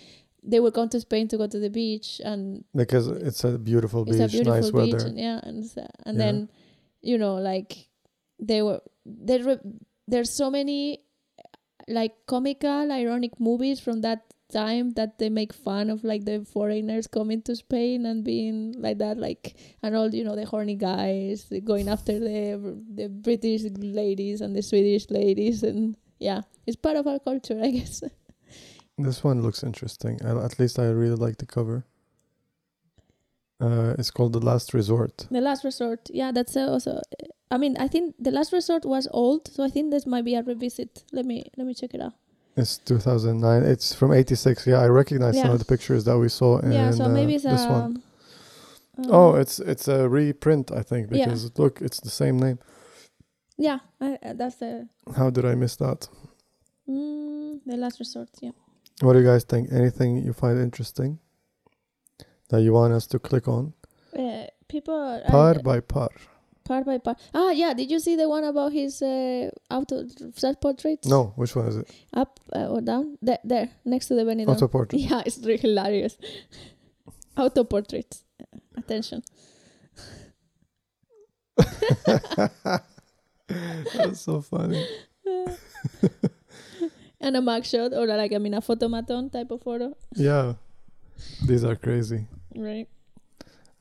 they 0.44 0.60
would 0.60 0.74
come 0.74 0.90
to 0.90 1.00
spain 1.00 1.28
to 1.28 1.38
go 1.38 1.46
to 1.48 1.60
the 1.60 1.70
beach 1.70 2.20
and 2.26 2.66
because 2.76 3.08
it's 3.08 3.44
a 3.44 3.60
beautiful 3.60 4.06
beach, 4.06 4.16
it's 4.20 4.34
a 4.34 4.38
beautiful 4.38 4.62
nice 4.62 4.72
beach 4.72 4.94
weather. 4.94 5.06
and 5.08 5.18
yeah 5.20 5.40
and, 5.44 5.58
and 6.08 6.18
Yeah. 6.18 6.24
then 6.26 6.50
you 7.02 7.18
know 7.18 7.36
like 7.36 7.90
they 8.40 8.62
were 8.62 8.82
there 9.06 9.44
were 9.44 9.60
there's 10.08 10.36
so 10.36 10.50
many 10.50 11.00
like 11.88 12.14
comical 12.28 12.92
ironic 12.92 13.40
movies 13.40 13.80
from 13.80 14.02
that 14.02 14.22
time 14.52 14.92
that 14.92 15.18
they 15.18 15.30
make 15.30 15.54
fun 15.54 15.90
of 15.90 16.04
like 16.04 16.26
the 16.26 16.46
foreigners 16.46 17.08
coming 17.08 17.42
to 17.42 17.56
Spain 17.56 18.06
and 18.06 18.24
being 18.24 18.76
like 18.78 18.98
that 18.98 19.18
like 19.18 19.56
and 19.82 19.96
all 19.96 20.14
you 20.14 20.24
know 20.24 20.36
the 20.36 20.46
horny 20.46 20.76
guys 20.76 21.52
going 21.64 21.88
after 21.88 22.20
the 22.20 22.78
the 22.94 23.08
British 23.08 23.64
ladies 23.78 24.42
and 24.42 24.56
the 24.56 24.62
Swedish 24.62 25.10
ladies 25.10 25.64
and 25.64 25.96
yeah 26.20 26.42
it's 26.68 26.76
part 26.76 26.98
of 26.98 27.08
our 27.08 27.20
culture 27.20 27.60
I 27.62 27.72
guess 27.72 28.04
This 28.98 29.24
one 29.24 29.42
looks 29.42 29.64
interesting. 29.64 30.20
At 30.24 30.60
least 30.60 30.78
I 30.78 30.86
really 30.90 31.16
like 31.16 31.38
the 31.38 31.46
cover. 31.46 31.86
Uh, 33.62 33.94
it's 34.00 34.10
called 34.12 34.34
The 34.34 34.40
Last 34.40 34.74
Resort. 34.74 35.28
The 35.30 35.42
Last 35.42 35.64
Resort. 35.64 36.10
Yeah, 36.10 36.32
that's 36.32 36.56
uh, 36.58 36.68
also. 36.72 37.00
I 37.52 37.58
mean, 37.58 37.76
I 37.78 37.88
think 37.88 38.16
The 38.18 38.32
Last 38.32 38.52
Resort 38.54 38.86
was 38.86 39.08
old, 39.12 39.48
so 39.48 39.64
I 39.64 39.70
think 39.70 39.92
this 39.92 40.06
might 40.08 40.26
be 40.26 40.36
a 40.36 40.42
revisit. 40.42 41.04
Let 41.12 41.26
me 41.26 41.44
let 41.58 41.68
me 41.68 41.74
check 41.74 41.94
it 41.94 42.02
out. 42.02 42.14
It's 42.58 42.78
2009. 42.80 43.64
It's 43.64 43.94
from 43.94 44.12
86. 44.14 44.68
Yeah, 44.68 44.80
I 44.82 44.88
recognize 44.88 45.40
some 45.40 45.52
of 45.52 45.60
the 45.60 45.66
pictures 45.66 46.04
that 46.06 46.18
we 46.18 46.28
saw 46.30 46.60
in 46.60 46.72
yeah, 46.72 46.92
so 46.92 47.06
uh, 47.06 47.10
maybe 47.10 47.36
it's 47.36 47.44
this 47.46 47.66
a. 47.66 47.70
one. 47.70 47.84
um, 47.84 48.04
Oh, 49.10 49.36
it's 49.36 49.60
it's 49.60 49.88
a 49.88 50.10
reprint, 50.10 50.72
I 50.72 50.82
think, 50.84 51.08
Yeah. 51.12 51.26
because 51.26 51.58
look, 51.58 51.82
it's 51.82 52.00
the 52.02 52.10
same 52.10 52.38
name. 52.38 52.60
yeah, 53.58 53.80
I, 54.02 54.18
uh, 54.24 54.34
that's 54.34 54.56
the 54.58 54.88
How 55.16 55.30
did 55.30 55.46
I 55.46 55.56
miss 55.56 55.76
that? 55.78 56.10
mm, 56.88 57.60
the 57.66 57.78
Last 57.78 58.00
Resort. 58.00 58.30
Yeah. 58.42 58.52
What 59.02 59.14
do 59.14 59.20
you 59.20 59.26
guys 59.26 59.44
think? 59.44 59.72
Anything 59.72 60.18
you 60.18 60.34
find 60.34 60.60
interesting 60.60 61.20
that 62.52 62.62
you 62.62 62.74
want 62.74 62.94
us 62.94 63.08
to 63.08 63.20
click 63.20 63.48
on? 63.48 63.74
Uh, 64.18 64.46
people. 64.68 64.94
are- 64.94 65.22
Parr 65.28 65.56
by 65.64 65.80
Parr. 65.80 66.10
Parr 66.64 66.84
by 66.84 66.98
Parr. 67.00 67.16
Ah, 67.34 67.50
yeah. 67.52 67.74
Did 67.74 67.90
you 67.90 68.00
see 68.00 68.16
the 68.16 68.30
one 68.30 68.44
about 68.44 68.72
his 68.72 69.02
uh, 69.02 69.50
auto 69.70 70.06
self 70.36 70.62
portraits? 70.62 71.08
No, 71.08 71.34
which 71.36 71.56
one 71.56 71.68
is 71.68 71.78
it? 71.78 71.90
Up 72.14 72.40
uh, 72.56 72.68
or 72.68 72.82
down? 72.82 73.18
There, 73.22 73.40
there, 73.44 73.70
next 73.84 74.08
to 74.08 74.16
the 74.16 74.24
Benidorm. 74.24 74.50
Auto 74.56 74.68
portrait. 74.68 75.02
Yeah, 75.10 75.24
it's 75.26 75.40
really 75.40 75.58
hilarious. 75.58 76.18
Auto 77.38 77.64
portraits. 77.64 78.24
Attention. 78.78 79.24
That's 83.48 84.22
so 84.22 84.42
funny. 84.42 84.86
and 87.20 87.36
a 87.36 87.40
mugshot 87.42 87.92
or 87.94 88.06
like 88.08 88.34
I 88.34 88.38
mean 88.38 88.54
a 88.54 88.62
photomaton 88.62 89.32
type 89.32 89.52
of 89.52 89.62
photo, 89.62 89.96
Yeah, 90.16 90.54
these 91.46 91.64
are 91.64 91.76
crazy. 91.76 92.28
Right? 92.56 92.88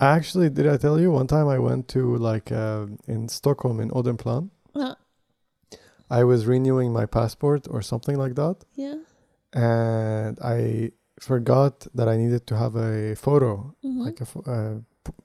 Actually, 0.00 0.48
did 0.48 0.66
I 0.66 0.76
tell 0.78 0.98
you 0.98 1.10
one 1.10 1.26
time 1.26 1.48
I 1.48 1.58
went 1.58 1.88
to 1.88 2.16
like 2.16 2.50
uh, 2.50 2.86
in 3.06 3.28
Stockholm 3.28 3.80
in 3.80 3.90
Odenplan? 3.90 4.50
Uh, 4.74 4.94
I 6.10 6.24
was 6.24 6.46
renewing 6.46 6.92
my 6.92 7.06
passport 7.06 7.66
or 7.70 7.82
something 7.82 8.16
like 8.16 8.34
that, 8.34 8.64
yeah. 8.74 8.96
and 9.52 10.38
I 10.40 10.92
forgot 11.20 11.86
that 11.94 12.08
I 12.08 12.16
needed 12.16 12.46
to 12.46 12.56
have 12.56 12.74
a 12.76 13.14
photo, 13.14 13.74
mhm, 13.84 14.04
like 14.06 14.20
a 14.20 14.50
uh, 14.50 14.74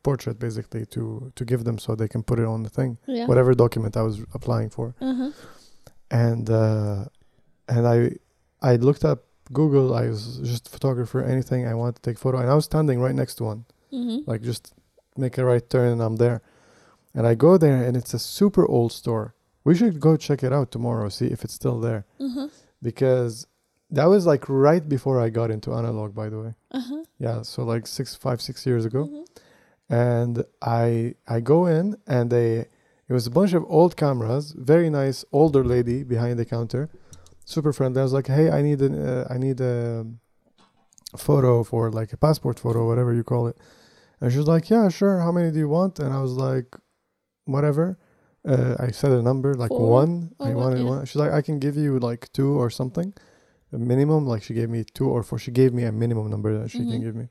portrait, 0.04 0.40
basically 0.40 0.86
to 0.88 1.32
to 1.36 1.46
give 1.46 1.64
them 1.64 1.78
so 1.80 1.96
they 1.96 2.08
can 2.08 2.22
put 2.24 2.40
it 2.40 2.46
on 2.46 2.64
the 2.64 2.70
thing, 2.70 2.98
yeah. 3.08 3.26
whatever 3.28 3.54
document 3.54 3.96
I 3.98 4.02
was 4.02 4.20
applying 4.34 4.70
for. 4.70 4.94
Uh-huh. 5.02 5.32
And 6.12 6.50
uh, 6.50 7.06
and 7.68 7.88
I 7.88 8.18
I 8.62 8.76
looked 8.76 9.06
up 9.06 9.24
Google. 9.54 9.94
I 9.94 10.08
was 10.10 10.40
just 10.44 10.70
photographer, 10.70 11.22
anything 11.22 11.68
I 11.68 11.74
want 11.74 11.96
to 11.98 12.02
take 12.02 12.18
photo, 12.20 12.38
and 12.40 12.50
I 12.50 12.56
was 12.56 12.66
standing 12.66 13.00
right 13.00 13.16
next 13.16 13.36
to 13.36 13.44
one. 13.46 13.66
Mm-hmm. 13.94 14.30
like 14.30 14.42
just 14.42 14.74
make 15.16 15.38
a 15.38 15.46
right 15.46 15.70
turn 15.70 15.94
and 15.94 16.02
I'm 16.02 16.18
there. 16.18 16.42
And 17.14 17.26
I 17.26 17.34
go 17.36 17.58
there 17.58 17.82
and 17.82 17.96
it's 17.96 18.14
a 18.14 18.20
super 18.20 18.66
old 18.68 18.92
store. 18.92 19.34
We 19.64 19.74
should 19.76 20.02
go 20.02 20.18
check 20.18 20.44
it 20.44 20.52
out 20.52 20.70
tomorrow, 20.72 21.08
see 21.08 21.28
if 21.28 21.44
it's 21.46 21.54
still 21.54 21.80
there. 21.80 22.06
Uh-huh. 22.20 22.50
Because 22.82 23.48
that 23.90 24.06
was 24.06 24.26
like 24.26 24.50
right 24.50 24.88
before 24.90 25.22
I 25.22 25.30
got 25.30 25.50
into 25.52 25.74
analog, 25.74 26.14
by 26.14 26.28
the 26.28 26.40
way. 26.42 26.54
Uh-huh. 26.72 27.04
Yeah, 27.20 27.44
so 27.44 27.64
like 27.64 27.88
six, 27.88 28.16
five, 28.16 28.42
six 28.42 28.66
years 28.66 28.84
ago. 28.84 29.06
mhm. 29.06 29.26
And 29.90 30.44
I 30.62 31.16
I 31.28 31.40
go 31.40 31.68
in 31.68 31.96
and 32.08 32.30
they 32.32 32.66
it 33.08 33.14
was 33.14 33.28
a 33.28 33.32
bunch 33.32 33.54
of 33.54 33.64
old 33.70 33.96
cameras, 33.96 34.52
very 34.58 34.90
nice 34.90 35.24
older 35.32 35.64
lady 35.64 36.04
behind 36.04 36.38
the 36.40 36.46
counter, 36.46 36.90
super 37.46 37.72
friendly. 37.72 38.00
I 38.02 38.04
was 38.04 38.14
like, 38.14 38.28
hey, 38.28 38.50
I 38.52 38.62
need 38.62 38.82
an 38.82 38.94
uh, 39.00 39.28
I 39.30 39.38
need 39.38 39.62
a 39.62 40.06
photo 41.18 41.64
for 41.64 41.92
like 41.92 42.12
a 42.14 42.18
passport 42.18 42.60
photo, 42.60 42.88
whatever 42.88 43.14
you 43.14 43.24
call 43.24 43.48
it. 43.48 43.58
And 44.22 44.32
she 44.32 44.38
was 44.38 44.48
like, 44.48 44.70
yeah, 44.70 44.90
sure. 44.90 45.20
How 45.20 45.32
many 45.32 45.52
do 45.52 45.60
you 45.60 45.70
want? 45.70 46.00
And 46.00 46.14
I 46.14 46.22
was 46.22 46.32
like, 46.34 46.76
whatever. 47.46 47.98
Uh, 48.48 48.76
I 48.80 48.92
said 48.92 49.12
a 49.12 49.22
number 49.22 49.54
like 49.56 49.70
Four 49.70 49.90
one. 49.90 50.32
or 50.40 50.48
I 50.48 50.54
wanted 50.54 50.80
yeah. 50.80 50.86
one. 50.90 51.06
She's 51.06 51.16
like, 51.16 51.32
I 51.32 51.42
can 51.42 51.58
give 51.60 51.76
you 51.78 51.98
like 52.00 52.32
two 52.32 52.60
or 52.60 52.70
something, 52.70 53.14
a 53.74 53.78
minimum. 53.78 54.28
Like 54.28 54.44
she 54.44 54.54
gave 54.54 54.70
me 54.70 54.84
two 54.84 55.10
or 55.10 55.24
four. 55.24 55.40
She 55.40 55.52
gave 55.52 55.74
me 55.74 55.84
a 55.84 55.92
minimum 55.92 56.30
number 56.30 56.56
that 56.60 56.70
she 56.70 56.80
can 56.80 56.88
Mhm. 57.00 57.02
give 57.04 57.16
me. 57.16 57.28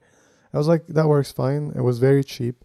I 0.53 0.59
was 0.59 0.67
like, 0.69 0.87
that 0.89 1.07
works 1.09 1.31
fine. 1.33 1.73
It 1.77 1.83
was 1.83 1.99
very 1.99 2.25
cheap. 2.25 2.64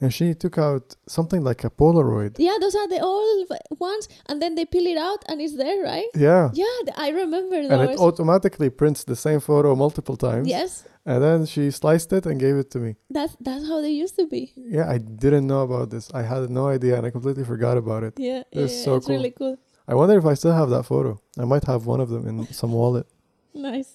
And 0.00 0.12
she 0.12 0.34
took 0.34 0.58
out 0.58 0.94
something 1.08 1.42
like 1.42 1.64
a 1.64 1.70
Polaroid. 1.70 2.36
Yeah, 2.38 2.56
those 2.60 2.74
are 2.74 2.86
the 2.88 3.00
old 3.00 3.48
ones, 3.80 4.08
and 4.28 4.42
then 4.42 4.54
they 4.54 4.66
peel 4.66 4.86
it 4.86 4.98
out, 4.98 5.24
and 5.28 5.40
it's 5.40 5.56
there, 5.56 5.82
right? 5.82 6.10
Yeah. 6.14 6.50
Yeah, 6.52 6.66
I 6.96 7.08
remember 7.22 7.62
those. 7.62 7.70
And 7.70 7.90
it 7.90 7.98
automatically 7.98 8.68
prints 8.70 9.04
the 9.04 9.16
same 9.16 9.40
photo 9.40 9.74
multiple 9.74 10.16
times. 10.16 10.48
yes, 10.48 10.84
And 11.06 11.22
then 11.22 11.46
she 11.46 11.70
sliced 11.70 12.12
it 12.12 12.26
and 12.26 12.38
gave 12.38 12.56
it 12.62 12.68
to 12.72 12.78
me. 12.78 12.96
that's 13.16 13.34
that's 13.40 13.64
how 13.70 13.80
they 13.80 13.94
used 14.04 14.16
to 14.16 14.26
be. 14.26 14.52
Yeah, 14.76 14.86
I 14.94 14.98
didn't 14.98 15.46
know 15.46 15.62
about 15.68 15.88
this. 15.90 16.10
I 16.20 16.22
had 16.32 16.50
no 16.50 16.64
idea 16.76 16.92
and 16.98 17.06
I 17.06 17.10
completely 17.10 17.44
forgot 17.44 17.76
about 17.84 18.02
it. 18.08 18.14
Yeah, 18.18 18.42
It's 18.52 18.74
yeah, 18.74 18.84
so 18.84 18.96
it's 18.96 19.06
cool. 19.06 19.16
really 19.16 19.30
cool. 19.40 19.56
I 19.88 19.94
wonder 19.94 20.18
if 20.18 20.26
I 20.26 20.34
still 20.34 20.52
have 20.60 20.68
that 20.76 20.84
photo. 20.92 21.10
I 21.38 21.44
might 21.52 21.64
have 21.72 21.86
one 21.86 22.00
of 22.04 22.08
them 22.10 22.26
in 22.30 22.36
some 22.52 22.72
wallet. 22.72 23.06
Nice. 23.54 23.92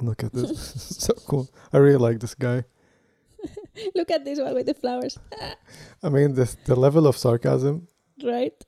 Look 0.00 0.24
at 0.24 0.32
this. 0.32 0.50
so 1.06 1.12
cool. 1.28 1.48
I 1.72 1.78
really 1.78 1.98
like 1.98 2.20
this 2.20 2.34
guy. 2.34 2.64
Look 3.94 4.10
at 4.10 4.24
this 4.24 4.38
one 4.38 4.54
with 4.54 4.66
the 4.66 4.74
flowers, 4.74 5.18
I 6.02 6.08
mean, 6.08 6.34
this 6.34 6.56
the 6.64 6.76
level 6.76 7.06
of 7.06 7.16
sarcasm, 7.16 7.88
right? 8.22 8.64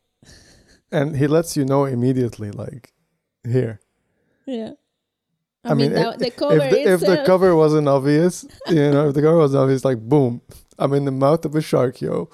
and 0.92 1.16
he 1.16 1.26
lets 1.26 1.56
you 1.56 1.64
know 1.64 1.84
immediately, 1.86 2.50
like, 2.50 2.92
here. 3.44 3.80
Yeah. 4.46 4.72
I, 5.64 5.70
I 5.70 5.74
mean, 5.74 5.92
mean, 5.92 6.02
that, 6.02 6.18
the 6.18 6.30
cover 6.30 6.56
if 6.56 6.70
the, 6.70 6.92
if 6.92 7.00
the 7.00 7.22
cover 7.24 7.54
wasn't 7.54 7.88
obvious, 7.88 8.44
you 8.68 8.90
know, 8.90 9.08
if 9.08 9.14
the 9.14 9.22
cover 9.22 9.36
was 9.36 9.54
obvious, 9.54 9.84
like 9.84 10.00
boom, 10.00 10.42
I'm 10.76 10.92
in 10.92 11.04
the 11.04 11.12
mouth 11.12 11.44
of 11.44 11.54
a 11.54 11.60
shark, 11.60 12.00
yo. 12.00 12.30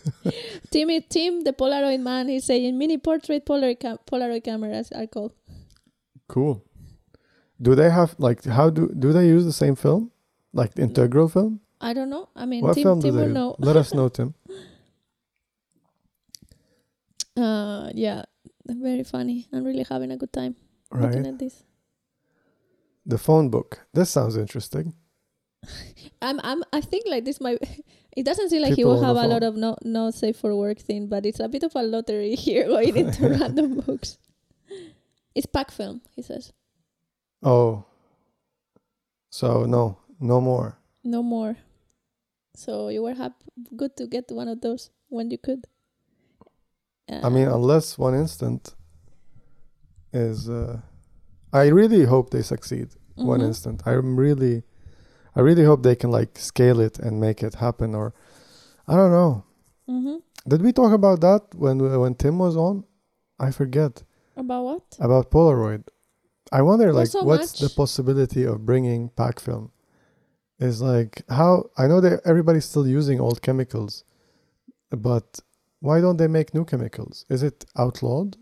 Timmy 0.70 1.00
Tim, 1.02 1.42
the 1.42 1.52
Polaroid 1.52 2.00
man, 2.00 2.28
he's 2.28 2.44
saying 2.44 2.76
mini 2.76 2.98
portrait 2.98 3.46
Polaroid, 3.46 3.78
cam- 3.78 3.98
Polaroid 4.10 4.42
cameras 4.42 4.90
are 4.90 5.06
called. 5.06 5.32
Cool. 6.26 6.64
Do 7.62 7.76
they 7.76 7.90
have 7.90 8.16
like 8.18 8.44
how 8.44 8.70
do 8.70 8.92
do 8.98 9.12
they 9.12 9.26
use 9.26 9.44
the 9.44 9.52
same 9.52 9.76
film, 9.76 10.10
like 10.52 10.74
the 10.74 10.82
integral 10.82 11.28
film? 11.28 11.60
I 11.80 11.92
don't 11.92 12.10
know. 12.10 12.28
I 12.34 12.46
mean, 12.46 12.62
What 12.62 12.74
Tim, 12.74 12.82
film 12.82 13.02
Tim 13.02 13.16
will 13.16 13.28
know. 13.28 13.56
Let 13.58 13.76
us 13.76 13.94
know, 13.94 14.08
Tim. 14.08 14.34
Uh, 17.38 17.92
yeah, 17.94 18.24
very 18.66 19.04
funny. 19.04 19.46
I'm 19.52 19.62
really 19.62 19.86
having 19.88 20.10
a 20.10 20.16
good 20.16 20.32
time 20.32 20.56
looking 20.90 21.24
at 21.24 21.38
this. 21.38 21.62
The 23.06 23.16
phone 23.16 23.48
book. 23.48 23.86
This 23.94 24.10
sounds 24.10 24.36
interesting. 24.36 24.94
I'm, 26.22 26.40
I'm, 26.42 26.64
I 26.72 26.80
think 26.80 27.04
like 27.06 27.24
this 27.24 27.40
might. 27.40 27.58
It 28.16 28.24
doesn't 28.24 28.48
seem 28.50 28.62
like 28.62 28.74
he 28.74 28.84
will 28.84 29.00
have 29.00 29.14
a 29.14 29.28
lot 29.28 29.44
of 29.44 29.54
no, 29.54 29.76
no 29.84 30.10
safe 30.10 30.36
for 30.36 30.56
work 30.56 30.80
thing, 30.80 31.06
but 31.06 31.24
it's 31.24 31.38
a 31.38 31.46
bit 31.46 31.62
of 31.62 31.70
a 31.76 31.84
lottery 31.84 32.34
here 32.34 32.66
going 32.66 32.96
into 32.96 33.28
random 33.28 33.78
books. 33.78 34.18
It's 35.36 35.46
pack 35.46 35.70
film, 35.70 36.00
he 36.16 36.22
says. 36.22 36.52
Oh. 37.44 37.84
So 39.30 39.66
no, 39.66 39.98
no 40.18 40.40
more. 40.40 40.78
No 41.04 41.22
more. 41.22 41.58
So 42.58 42.88
you 42.88 43.02
were 43.04 43.14
happy, 43.14 43.44
good 43.76 43.96
to 43.98 44.08
get 44.08 44.32
one 44.32 44.48
of 44.48 44.60
those 44.60 44.90
when 45.10 45.30
you 45.30 45.38
could. 45.38 45.68
I 47.08 47.28
mean, 47.28 47.46
Uh, 47.46 47.54
unless 47.54 47.96
one 47.96 48.14
instant 48.18 48.74
is. 50.12 50.48
Uh, 50.50 50.80
I 51.52 51.68
really 51.68 52.04
hope 52.04 52.30
they 52.30 52.42
succeed. 52.42 52.88
One 53.14 53.40
mhm. 53.40 53.46
instant. 53.48 53.82
I'm 53.86 54.18
really, 54.18 54.64
I 55.36 55.40
really 55.40 55.64
hope 55.64 55.84
they 55.84 55.94
can 55.94 56.10
like 56.10 56.36
scale 56.36 56.80
it 56.80 56.98
and 56.98 57.20
make 57.20 57.44
it 57.46 57.54
happen. 57.54 57.94
Or, 57.94 58.12
I 58.88 58.94
don't 58.96 59.12
know. 59.12 59.44
Mm-hmm. 59.88 60.16
Did 60.50 60.60
we 60.62 60.72
talk 60.72 60.92
about 60.92 61.20
that 61.20 61.42
when 61.54 61.76
when 62.02 62.14
Tim 62.16 62.38
was 62.38 62.56
on? 62.56 62.84
I 63.38 63.52
forget 63.52 64.02
About 64.36 64.64
what? 64.64 64.86
about 64.98 65.30
Polaroid. 65.30 65.84
I 66.50 66.62
wonder 66.62 66.92
like 66.92 67.12
so 67.12 67.22
what's 67.22 67.52
the 67.52 67.70
possibility 67.70 68.42
of 68.50 68.66
bringing 68.66 69.10
pack 69.10 69.38
film? 69.38 69.70
Is 70.60 70.82
like 70.82 71.22
how 71.28 71.70
I 71.76 71.86
know 71.86 72.00
that 72.00 72.20
everybody's 72.24 72.64
still 72.64 72.86
using 72.86 73.20
old 73.20 73.42
chemicals, 73.42 74.02
but 74.90 75.38
why 75.80 76.00
don't 76.00 76.16
they 76.16 76.26
make 76.26 76.52
new 76.52 76.64
chemicals? 76.64 77.24
Is 77.28 77.44
it 77.44 77.64
outlawed? 77.76 78.36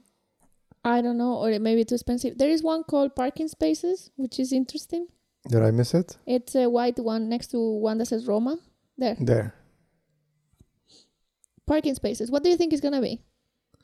I 0.83 1.03
don't 1.03 1.19
know, 1.19 1.35
or 1.35 1.51
it 1.51 1.61
may 1.61 1.75
be 1.75 1.85
too 1.85 1.97
expensive. 1.97 2.39
There 2.39 2.49
is 2.49 2.63
one 2.63 2.85
called 2.85 3.15
parking 3.15 3.49
spaces, 3.49 4.11
which 4.17 4.39
is 4.39 4.53
interesting. 4.53 5.09
Did 5.49 5.63
I 5.63 5.71
miss 5.73 5.93
it? 5.93 6.17
It's 6.27 6.55
a 6.55 6.71
white 6.71 6.99
one 6.99 7.29
next 7.29 7.49
to 7.49 7.59
one 7.61 7.99
that 7.99 8.07
says 8.07 8.27
Roma. 8.27 8.59
There, 8.97 9.17
There. 9.21 9.55
parking 11.67 11.95
spaces. 11.95 12.31
What 12.31 12.43
do 12.43 12.49
you 12.49 12.57
think 12.57 12.73
it's 12.73 12.81
gonna 12.81 13.03
be 13.03 13.21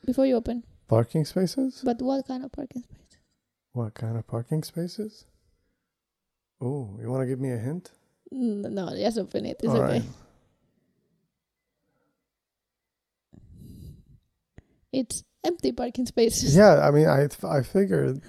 before 0.05 0.25
you 0.25 0.35
open? 0.35 0.63
Parking 0.87 1.23
spaces? 1.25 1.81
But 1.83 2.01
what 2.01 2.25
kind 2.27 2.43
of 2.43 2.51
parking 2.51 2.81
space? 2.81 3.19
What 3.73 3.93
kind 3.93 4.17
of 4.17 4.25
parking 4.25 4.63
spaces? 4.63 5.25
Oh, 6.59 6.97
you 6.99 7.09
want 7.11 7.21
to 7.21 7.27
give 7.27 7.39
me 7.39 7.51
a 7.51 7.57
hint? 7.57 7.91
No, 8.35 8.89
just 8.97 9.19
open 9.19 9.45
it. 9.45 9.57
It's 9.61 9.69
All 9.69 9.77
okay. 9.81 9.99
right. 9.99 10.03
It's 14.91 15.23
empty 15.43 15.71
parking 15.71 16.05
spaces. 16.05 16.55
Yeah, 16.55 16.87
I 16.87 16.91
mean, 16.91 17.07
I 17.07 17.27
I 17.47 17.61
figured, 17.63 18.21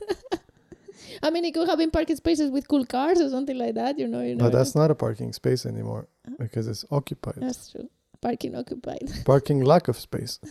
I 1.22 1.30
mean, 1.30 1.44
it 1.44 1.54
could 1.54 1.68
have 1.68 1.78
been 1.78 1.90
parking 1.90 2.16
spaces 2.16 2.50
with 2.50 2.68
cool 2.68 2.84
cars 2.86 3.20
or 3.20 3.28
something 3.30 3.56
like 3.56 3.74
that. 3.74 3.98
You 3.98 4.08
know, 4.08 4.20
you 4.20 4.34
know. 4.34 4.44
but 4.44 4.52
that's 4.52 4.74
not 4.74 4.90
a 4.90 4.94
parking 4.94 5.32
space 5.32 5.66
anymore 5.66 6.08
Uh-huh. 6.26 6.36
because 6.38 6.68
it's 6.68 6.84
occupied. 6.90 7.36
That's 7.38 7.70
true. 7.72 7.88
Parking 8.20 8.54
occupied. 8.56 9.10
Parking 9.26 9.60
lack 9.62 9.88
of 9.88 9.98
space. 9.98 10.38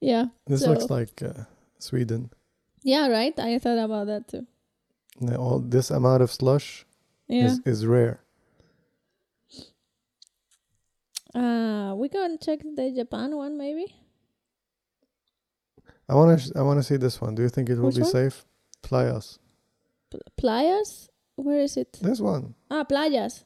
yeah. 0.00 0.26
This 0.46 0.62
So- 0.62 0.70
looks 0.70 0.90
like 0.90 1.22
uh, 1.22 1.44
Sweden. 1.78 2.30
Yeah. 2.82 3.08
Right. 3.08 3.38
I 3.38 3.58
thought 3.58 3.78
about 3.78 4.06
that 4.08 4.28
too. 4.28 4.46
The- 5.20 5.36
All 5.36 5.58
this 5.60 5.90
amount 5.90 6.22
of 6.22 6.30
slush 6.30 6.86
Yeah. 7.28 7.46
is, 7.46 7.60
is 7.64 7.86
rare. 7.86 8.20
Uh, 11.34 11.94
we 11.96 12.08
can 12.08 12.38
check 12.38 12.60
the 12.62 12.92
Japan 12.94 13.36
one 13.36 13.56
maybe. 13.56 13.94
I 16.08 16.14
want 16.14 16.38
to. 16.40 16.52
I 16.58 16.62
want 16.62 16.78
to 16.78 16.82
see 16.82 16.96
this 16.98 17.20
one. 17.20 17.34
Do 17.34 17.42
you 17.42 17.48
think 17.48 17.70
it 17.70 17.76
will 17.78 17.86
Which 17.86 17.96
be 17.96 18.02
one? 18.02 18.10
safe? 18.10 18.44
Playas. 18.82 19.38
Pl- 20.10 20.20
Playas. 20.36 21.08
Where 21.36 21.60
is 21.60 21.76
it? 21.78 21.98
This 22.02 22.20
one. 22.20 22.54
Ah, 22.70 22.84
playas. 22.84 23.44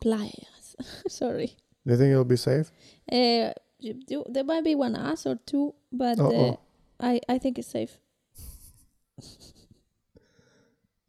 Playas. 0.00 0.76
Sorry. 1.08 1.56
Do 1.84 1.92
you 1.92 1.98
think 1.98 2.12
it 2.12 2.16
will 2.16 2.24
be 2.24 2.36
safe? 2.36 2.70
Uh, 3.10 3.50
there 4.28 4.44
might 4.44 4.62
be 4.62 4.76
one 4.76 4.94
ass 4.94 5.26
or 5.26 5.36
two, 5.44 5.74
but 5.90 6.20
uh. 6.20 6.54
I 7.00 7.20
I 7.28 7.38
think 7.38 7.58
it's 7.58 7.68
safe. 7.68 7.98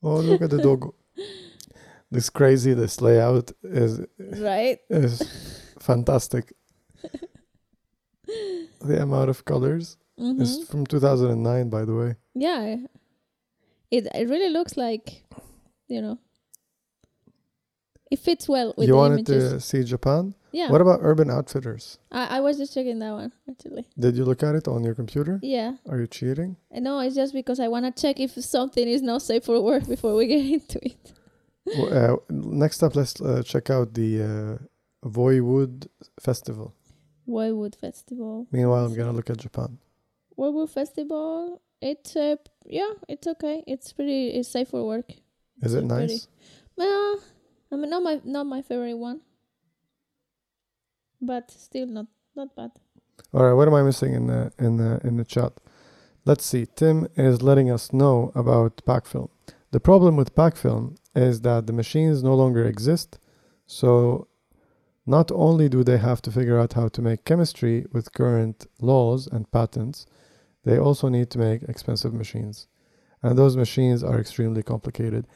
Oh, 0.01 0.17
look 0.21 0.41
at 0.41 0.49
the 0.49 0.61
dog. 0.61 0.93
This 2.11 2.29
crazy. 2.31 2.73
This 2.73 3.01
layout 3.01 3.51
is 3.63 4.01
Right. 4.17 4.79
is 4.89 5.21
fantastic. 5.79 6.53
the 8.81 9.01
amount 9.01 9.29
of 9.29 9.45
colors 9.45 9.97
Mm-hmm. 10.19 10.41
is 10.41 10.67
from 10.67 10.85
2009, 10.85 11.69
by 11.69 11.85
the 11.85 11.95
way. 11.95 12.15
Yeah. 12.35 12.75
It 13.89 14.07
it 14.13 14.27
really 14.27 14.49
looks 14.49 14.75
like, 14.75 15.23
you 15.87 16.01
know. 16.01 16.17
It 18.11 18.19
fits 18.19 18.49
well 18.49 18.73
with 18.77 18.87
you 18.87 18.93
the 18.93 18.97
wanted 18.97 19.29
images. 19.29 19.53
to 19.53 19.59
see 19.61 19.83
Japan? 19.83 20.33
Yeah. 20.51 20.69
What 20.71 20.81
about 20.81 20.99
Urban 21.01 21.29
Outfitters? 21.29 21.99
I, 22.11 22.37
I 22.37 22.39
was 22.41 22.57
just 22.57 22.73
checking 22.73 22.99
that 22.99 23.11
one 23.11 23.31
actually. 23.49 23.85
Did 23.97 24.15
you 24.17 24.25
look 24.25 24.43
at 24.43 24.55
it 24.55 24.67
on 24.67 24.83
your 24.83 24.95
computer? 24.95 25.39
Yeah. 25.41 25.75
Are 25.87 25.99
you 25.99 26.07
cheating? 26.07 26.57
Know 26.71 26.99
it's 26.99 27.15
just 27.15 27.33
because 27.33 27.59
I 27.59 27.67
want 27.67 27.85
to 27.85 28.01
check 28.01 28.19
if 28.19 28.31
something 28.31 28.87
is 28.87 29.01
not 29.01 29.21
safe 29.21 29.45
for 29.45 29.61
work 29.61 29.87
before 29.87 30.15
we 30.15 30.27
get 30.27 30.45
into 30.57 30.79
it. 30.85 31.13
Well, 31.65 32.13
uh, 32.13 32.15
next 32.29 32.81
up, 32.83 32.95
let's 32.95 33.21
uh, 33.21 33.43
check 33.45 33.69
out 33.69 33.93
the 33.93 34.23
uh, 35.03 35.07
Voywood 35.07 35.87
Festival. 36.19 36.73
Wood 37.27 37.75
Festival. 37.79 38.47
Meanwhile, 38.51 38.85
I'm 38.85 38.95
gonna 38.95 39.11
look 39.13 39.29
at 39.29 39.37
Japan. 39.37 39.77
Wood 40.35 40.69
Festival. 40.71 41.61
It's 41.79 42.15
uh, 42.15 42.37
yeah, 42.65 42.93
it's 43.07 43.27
okay. 43.27 43.63
It's 43.67 43.93
pretty. 43.93 44.29
It's 44.29 44.49
safe 44.49 44.69
for 44.69 44.83
work. 44.85 45.11
Is 45.61 45.75
it 45.75 45.83
It's 45.83 45.87
pretty- 45.93 46.13
nice? 46.13 46.27
Well, 46.75 47.19
I 47.71 47.75
mean, 47.75 47.89
not 47.91 48.01
my 48.01 48.19
not 48.23 48.45
my 48.47 48.61
favorite 48.63 48.95
one, 48.97 49.21
but 51.21 51.51
still 51.51 51.87
not 51.87 52.07
not 52.35 52.55
bad. 52.55 52.71
All 53.33 53.43
right, 53.43 53.53
what 53.53 53.67
am 53.67 53.73
I 53.73 53.83
missing 53.83 54.13
in 54.13 54.27
the 54.27 54.51
in 54.57 54.77
the 54.77 54.99
in 55.03 55.17
the 55.17 55.25
chat? 55.25 55.53
Let's 56.25 56.45
see. 56.45 56.65
Tim 56.75 57.07
is 57.15 57.41
letting 57.41 57.71
us 57.71 57.93
know 57.93 58.31
about 58.35 58.81
pack 58.85 59.05
film. 59.05 59.29
The 59.71 59.79
problem 59.79 60.15
with 60.15 60.35
pack 60.35 60.55
film 60.55 60.95
is 61.15 61.41
that 61.41 61.67
the 61.67 61.73
machines 61.73 62.23
no 62.23 62.35
longer 62.35 62.65
exist. 62.65 63.19
So 63.65 64.27
not 65.05 65.31
only 65.31 65.69
do 65.69 65.83
they 65.83 65.97
have 65.97 66.21
to 66.23 66.31
figure 66.31 66.59
out 66.59 66.73
how 66.73 66.87
to 66.89 67.01
make 67.01 67.25
chemistry 67.25 67.85
with 67.91 68.13
current 68.13 68.67
laws 68.79 69.27
and 69.27 69.51
patents, 69.51 70.05
they 70.63 70.77
also 70.77 71.07
need 71.09 71.29
to 71.31 71.39
make 71.39 71.63
expensive 71.63 72.13
machines. 72.13 72.67
And 73.23 73.37
those 73.37 73.57
machines 73.57 74.03
are 74.03 74.19
extremely 74.19 74.63
complicated. 74.63 75.27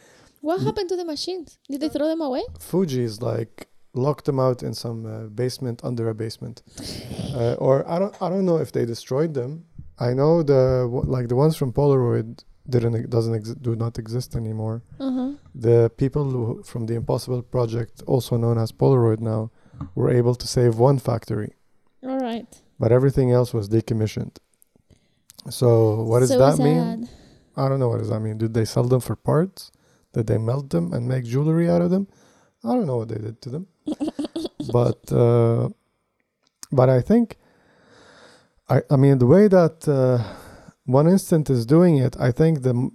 What 0.42 0.62
happened 0.62 0.90
to 0.90 0.96
the 0.96 1.06
machines? 1.06 1.58
Did 1.70 1.82
they 1.82 1.90
throw 1.90 2.08
them 2.08 2.22
away? 2.22 2.44
Fuji's 2.60 3.22
like 3.22 3.68
locked 3.94 4.26
them 4.26 4.40
out 4.40 4.64
in 4.64 4.74
some 4.74 5.06
uh, 5.06 5.28
basement 5.28 5.82
under 5.84 6.10
a 6.10 6.16
basement, 6.16 6.62
uh, 7.36 7.54
or 7.54 7.88
I 7.90 8.00
don't 8.00 8.16
I 8.22 8.30
don't 8.30 8.46
know 8.46 8.58
if 8.58 8.72
they 8.72 8.86
destroyed 8.86 9.34
them. 9.34 9.66
I 10.00 10.14
know 10.14 10.44
the 10.44 10.88
like 11.16 11.28
the 11.30 11.36
ones 11.36 11.56
from 11.56 11.72
Polaroid 11.74 12.44
didn't 12.70 13.10
doesn't 13.10 13.34
exi- 13.34 13.62
do 13.62 13.76
not 13.76 14.00
exist 14.00 14.36
anymore. 14.36 14.82
Huh. 14.98 15.34
The 15.54 15.92
people 15.98 16.26
who, 16.32 16.64
from 16.64 16.86
the 16.88 16.96
Impossible 16.96 17.42
Project, 17.44 18.02
also 18.08 18.38
known 18.38 18.58
as 18.58 18.72
Polaroid 18.72 19.20
now, 19.20 19.52
were 19.96 20.10
able 20.10 20.36
to 20.36 20.48
save 20.48 20.80
one 20.80 20.98
factory, 21.00 21.54
All 22.04 22.20
right. 22.20 22.48
but 22.80 22.92
everything 22.92 23.32
else 23.32 23.54
was 23.54 23.70
decommissioned. 23.70 24.38
So 25.50 26.02
what 26.04 26.20
does 26.22 26.30
so 26.30 26.40
that 26.40 26.56
sad. 26.58 26.64
mean? 26.64 27.10
I 27.56 27.68
don't 27.70 27.80
know 27.80 27.90
what 27.90 28.00
does 28.00 28.10
that 28.10 28.20
mean. 28.22 28.38
Did 28.38 28.54
they 28.54 28.66
sell 28.66 28.86
them 28.86 29.02
for 29.02 29.16
parts? 29.16 29.72
Did 30.14 30.28
they 30.28 30.38
melt 30.38 30.70
them 30.70 30.94
and 30.94 31.08
make 31.08 31.26
jewelry 31.26 31.70
out 31.70 31.82
of 31.82 31.92
them? 31.92 32.08
I 32.64 32.70
don't 32.70 32.86
know 32.86 32.98
what 32.98 33.10
they 33.10 33.18
did 33.18 33.42
to 33.42 33.50
them. 33.50 33.68
but 34.72 35.12
uh, 35.12 35.70
but 36.72 36.90
I 36.90 37.02
think 37.02 37.38
I 38.70 38.82
I 38.90 38.96
mean 38.96 39.18
the 39.20 39.26
way 39.26 39.48
that 39.48 39.88
uh, 39.88 40.24
one 40.86 41.08
instant 41.08 41.50
is 41.50 41.66
doing 41.66 41.98
it, 41.98 42.16
I 42.20 42.32
think 42.32 42.64
the 42.64 42.90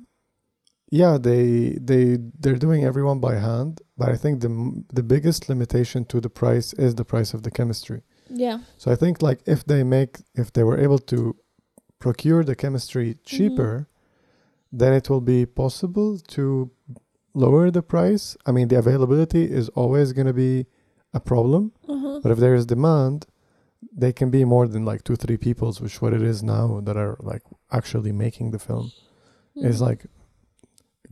yeah 0.91 1.19
they 1.19 1.79
they 1.81 2.19
they're 2.39 2.59
doing 2.59 2.85
everyone 2.85 3.21
by 3.21 3.35
hand, 3.37 3.81
but 3.97 4.09
I 4.09 4.17
think 4.17 4.41
the 4.41 4.85
the 4.93 5.03
biggest 5.03 5.49
limitation 5.49 6.05
to 6.07 6.21
the 6.21 6.31
price 6.31 6.73
is 6.75 6.95
the 6.95 7.05
price 7.05 7.35
of 7.35 7.43
the 7.43 7.51
chemistry. 7.51 8.03
Yeah. 8.31 8.59
So 8.77 8.91
I 8.91 8.97
think 8.97 9.23
like 9.23 9.41
if 9.47 9.65
they 9.65 9.83
make 9.85 10.19
if 10.35 10.53
they 10.53 10.65
were 10.65 10.79
able 10.79 10.99
to 10.99 11.37
procure 11.99 12.45
the 12.45 12.55
chemistry 12.55 13.19
cheaper, 13.25 13.89
then 14.73 14.93
it 14.93 15.09
will 15.11 15.21
be 15.21 15.47
possible 15.47 16.19
to 16.19 16.71
lower 17.35 17.71
the 17.71 17.83
price. 17.83 18.37
I 18.47 18.53
mean, 18.53 18.69
the 18.69 18.79
availability 18.79 19.45
is 19.45 19.69
always 19.71 20.13
going 20.13 20.27
to 20.27 20.33
be 20.33 20.67
a 21.15 21.21
problem, 21.21 21.73
Uh-huh. 21.89 22.21
but 22.23 22.33
if 22.33 22.39
there 22.39 22.55
is 22.55 22.67
demand, 22.67 23.27
they 23.93 24.13
can 24.13 24.31
be 24.31 24.45
more 24.45 24.67
than 24.67 24.85
like 24.85 25.05
two, 25.05 25.17
three 25.17 25.37
people's, 25.37 25.81
which 25.81 26.01
what 26.03 26.13
it 26.13 26.23
is 26.23 26.43
now 26.43 26.81
that 26.81 26.97
are 26.97 27.17
like 27.21 27.43
actually 27.71 28.13
making 28.13 28.51
the 28.51 28.59
film. 28.59 28.91
It's 29.55 29.79
Mhm. 29.79 29.87
like 29.89 30.07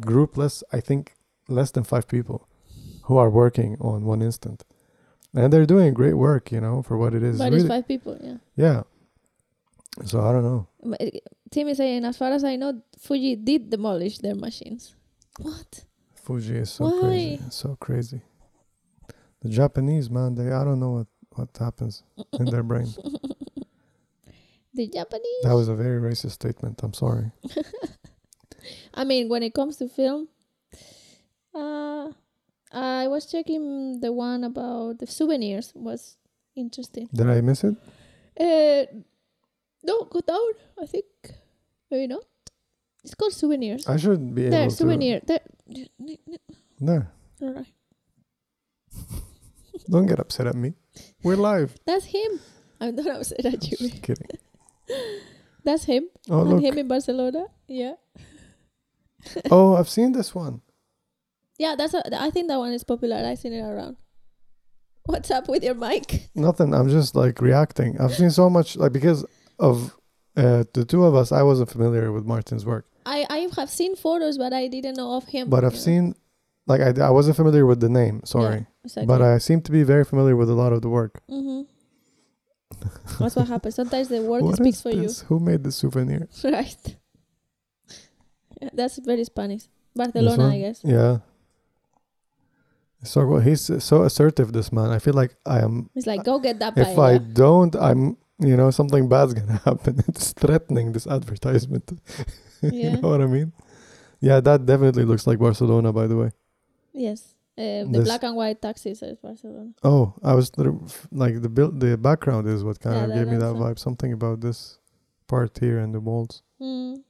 group 0.01 0.37
less, 0.37 0.63
I 0.73 0.81
think, 0.81 1.15
less 1.49 1.71
than 1.71 1.85
five 1.85 2.07
people 2.09 2.49
who 3.05 3.17
are 3.17 3.31
working 3.31 3.77
on 3.81 4.05
one 4.05 4.21
instant. 4.23 4.65
And 5.35 5.53
they're 5.53 5.67
doing 5.67 5.95
great 5.95 6.15
work, 6.15 6.51
you 6.51 6.61
know, 6.61 6.83
for 6.83 6.97
what 6.99 7.15
it 7.15 7.23
is. 7.23 7.39
But 7.39 7.45
really, 7.53 7.59
it's 7.61 7.69
five 7.69 7.87
people, 7.87 8.17
yeah. 8.23 8.39
yeah. 8.57 8.83
So 10.05 10.21
I 10.21 10.33
don't 10.33 10.43
know. 10.45 10.67
Uh, 10.85 11.07
Tim 11.51 11.69
is 11.69 11.77
saying, 11.79 12.05
as 12.05 12.17
far 12.19 12.31
as 12.33 12.45
I 12.45 12.57
know, 12.57 12.83
Fuji 12.99 13.37
did 13.37 13.71
demolish 13.71 14.19
their 14.19 14.35
machines. 14.35 14.95
What? 15.41 15.85
Fuji 16.27 16.57
is 16.57 16.71
so 16.71 16.87
Why? 16.87 17.01
crazy. 17.01 17.41
It's 17.47 17.57
so 17.57 17.77
crazy. 17.79 18.21
The 19.43 19.49
Japanese 19.49 20.11
man, 20.11 20.35
they 20.35 20.51
I 20.51 20.65
don't 20.65 20.81
know 20.81 20.91
what 20.91 21.07
what 21.31 21.57
happens 21.57 22.03
in 22.39 22.47
their 22.47 22.65
brain. 22.65 22.89
The 24.75 24.89
Japanese. 24.89 25.43
That 25.43 25.55
was 25.55 25.69
a 25.69 25.75
very 25.75 25.99
racist 25.99 26.33
statement. 26.33 26.83
I'm 26.83 26.93
sorry. 26.93 27.33
I 28.95 29.05
mean, 29.05 29.31
when 29.31 29.43
it 29.43 29.55
comes 29.55 29.79
to 29.79 29.89
film, 29.89 30.29
uh, 31.55 32.13
I 32.71 33.09
was 33.09 33.25
checking 33.25 34.01
the 34.01 34.13
one 34.13 34.45
about 34.45 34.99
the 34.99 35.07
souvenirs. 35.07 35.73
Was 35.75 36.19
interesting. 36.55 37.09
Did 37.15 37.31
I 37.31 37.41
miss 37.41 37.65
it? 37.65 37.75
Uh, 38.39 38.85
no, 39.83 40.05
go 40.13 40.21
down. 40.21 40.53
I 40.79 40.85
think 40.85 41.07
maybe 41.91 42.09
not. 42.09 42.25
It's 43.07 43.15
called 43.15 43.33
souvenirs. 43.33 43.87
I 43.87 43.99
should 43.99 44.35
be 44.35 44.49
there, 44.49 44.63
able 44.63 44.73
souvenir. 44.73 45.21
There. 45.25 45.39
to. 45.73 45.89
No, 46.81 47.07
All 47.41 47.55
right. 47.55 47.73
don't 49.89 50.07
get 50.07 50.19
upset 50.19 50.49
at 50.49 50.57
me. 50.57 50.75
We're 51.23 51.37
live. 51.37 51.77
That's 51.87 52.07
him. 52.07 52.41
I'm 52.81 52.97
not 52.97 53.07
upset 53.07 53.47
at 53.47 53.71
you. 53.71 53.77
Just 53.77 54.03
kidding. 54.03 54.27
That's 55.65 55.85
him. 55.85 56.09
Oh 56.29 56.41
and 56.41 56.51
look. 56.51 56.63
him 56.65 56.79
in 56.79 56.89
Barcelona. 56.89 57.47
Yeah. 57.69 57.95
Oh, 59.51 59.77
I've 59.77 59.89
seen 59.89 60.13
this 60.13 60.35
one. 60.35 60.63
Yeah, 61.59 61.75
that's. 61.77 61.95
A, 61.95 62.03
I 62.21 62.31
think 62.31 62.47
that 62.47 62.59
one 62.59 62.73
is 62.73 62.85
popular. 62.85 63.17
I've 63.17 63.39
seen 63.41 63.53
it 63.55 63.61
around. 63.61 63.97
What's 65.07 65.33
up 65.33 65.49
with 65.49 65.65
your 65.65 65.75
mic? 65.75 66.29
Nothing. 66.37 66.73
I'm 66.73 66.89
just 66.89 67.17
like 67.17 67.41
reacting. 67.41 68.01
I've 68.01 68.15
seen 68.15 68.31
so 68.31 68.49
much 68.49 68.77
like 68.77 68.93
because 68.93 69.25
of 69.59 69.97
uh, 70.37 70.63
the 70.75 70.85
two 70.85 71.05
of 71.05 71.17
us. 71.17 71.33
I 71.33 71.43
wasn't 71.43 71.71
familiar 71.71 72.13
with 72.13 72.25
Martin's 72.25 72.65
work, 72.65 72.87
I 73.07 73.25
I 73.31 73.49
have 73.57 73.71
seen 73.71 73.97
photos, 73.97 74.37
but 74.37 74.53
I 74.53 74.67
didn't 74.69 74.97
know 74.97 75.11
of 75.17 75.25
him. 75.35 75.49
but 75.49 75.65
I've 75.65 75.79
seen 75.79 76.15
like 76.67 76.81
I, 76.81 76.91
I 77.01 77.11
wasn't 77.11 77.37
familiar 77.37 77.65
with 77.65 77.81
the 77.81 77.89
name. 77.89 78.21
Sorry, 78.25 78.57
Yeah, 78.57 78.85
exactly. 78.85 79.07
but 79.07 79.23
I 79.23 79.39
seem 79.39 79.61
to 79.63 79.73
be 79.73 79.83
very 79.85 80.05
familiar 80.05 80.37
with 80.37 80.51
a 80.51 80.55
lot 80.63 80.73
of 80.73 80.83
the 80.83 80.89
work. 80.89 81.23
Mm-hmm. 81.31 81.63
That's 83.21 83.37
what 83.37 83.49
happens. 83.49 83.75
Sometimes 83.77 84.09
the 84.09 84.21
work 84.23 84.43
What 84.47 84.57
speaks 84.57 84.83
for 84.83 84.91
you. 84.91 85.09
Who 85.29 85.39
made 85.41 85.63
the 85.65 85.73
souvenir? 85.73 86.29
Right. 86.45 86.97
Yeah, 88.61 88.71
That's 88.73 88.99
very 88.99 89.25
Spanish. 89.25 89.65
Barcelona. 89.95 90.49
I 90.49 90.59
guess. 90.59 90.81
Yeah. 90.85 91.19
So 93.05 93.27
well, 93.27 93.41
he's 93.41 93.71
so 93.85 94.03
assertive. 94.03 94.53
This 94.53 94.73
man. 94.73 94.91
I 94.91 94.99
feel 94.99 95.15
like 95.15 95.37
I 95.47 95.61
am. 95.61 95.91
He's 95.95 96.07
like, 96.07 96.25
go 96.25 96.39
get 96.41 96.59
that 96.59 96.77
If 96.77 96.99
I 96.99 97.19
don't, 97.19 97.75
I'm. 97.77 98.17
You 98.39 98.55
know, 98.57 98.71
something 98.71 99.09
bad's 99.09 99.33
gonna 99.33 99.61
happen. 99.65 100.03
It's 100.09 100.33
threatening 100.33 100.93
this 100.93 101.07
advertisement. 101.07 101.87
Yeah. 102.63 102.95
you 102.97 103.01
know 103.01 103.09
what 103.11 103.21
I 103.21 103.27
mean? 103.27 103.53
Yeah, 104.21 104.41
that 104.41 104.65
definitely 104.67 105.05
looks 105.05 105.27
like 105.27 105.39
Barcelona. 105.39 105.93
By 105.93 106.07
the 106.07 106.17
way. 106.17 106.31
Yes. 106.93 107.35
Uh, 107.59 107.85
the 107.85 107.89
This- 107.93 108.05
black 108.05 108.23
and 108.23 108.37
white 108.37 108.61
taxi 108.61 108.95
says 108.95 109.17
Barcelona. 109.19 109.71
Oh, 109.83 110.15
I 110.23 110.35
was 110.35 110.51
like 111.13 111.41
the 111.43 111.49
build. 111.49 111.81
The 111.81 111.97
background 111.97 112.47
is 112.49 112.63
what 112.65 112.81
kind 112.81 112.97
Yeah, 112.97 113.03
of 113.05 113.09
that 113.11 113.17
gave 113.19 113.29
me 113.29 113.37
that 113.39 113.55
vibe. 113.55 113.79
Something 113.79 114.13
about 114.13 114.41
this 114.41 114.79
part 115.27 115.59
here 115.59 115.79
and 115.79 115.95
the 115.95 116.01
walls. 116.01 116.43
Mm. 116.61 117.03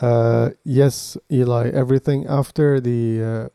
Uh, 0.00 0.50
yes, 0.64 1.16
Eli. 1.30 1.70
Everything 1.70 2.26
after 2.26 2.80
the 2.80 3.22
uh, 3.22 3.48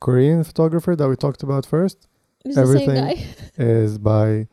Korean 0.00 0.44
photographer 0.44 0.94
that 0.94 1.08
we 1.08 1.16
talked 1.16 1.42
about 1.42 1.66
first 1.66 2.06
It's 2.44 2.56
Everything- 2.56 3.18
is 3.56 3.98
by 3.98 4.46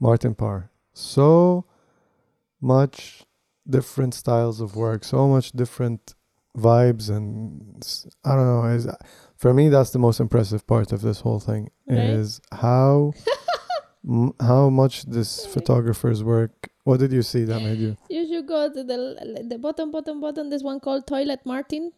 Martin 0.00 0.34
Parr. 0.34 0.70
So 0.94 1.64
much 2.60 3.22
different 3.68 4.14
styles 4.14 4.60
of 4.60 4.74
work, 4.76 5.04
so 5.04 5.28
much 5.28 5.52
different 5.52 6.14
vibes, 6.56 7.08
and 7.10 7.86
I 8.24 8.34
don't 8.34 8.46
know. 8.46 8.64
Is 8.70 8.86
for 9.36 9.52
me 9.54 9.68
that's 9.68 9.90
the 9.90 9.98
most 9.98 10.18
impressive 10.20 10.66
part 10.66 10.92
of 10.92 11.00
this 11.02 11.20
whole 11.20 11.40
thing 11.40 11.70
Right. 11.86 11.98
is 12.20 12.40
how 12.52 13.12
m- 14.08 14.34
how 14.40 14.68
much 14.70 15.04
this 15.04 15.46
photographer's 15.46 16.22
work. 16.24 16.68
What 16.84 17.00
did 17.00 17.12
you 17.12 17.22
see 17.22 17.44
that 17.44 17.60
made 17.60 17.78
you? 17.78 17.96
You 18.08 18.26
should 18.26 18.46
go 18.48 18.60
to 18.72 18.82
the 18.90 18.98
the 19.52 19.58
bottom, 19.58 19.90
bottom, 19.90 20.20
bottom. 20.20 20.48
There's 20.50 20.64
one 20.64 20.80
called 20.80 21.06
Toilet 21.06 21.40
Martin. 21.44 21.92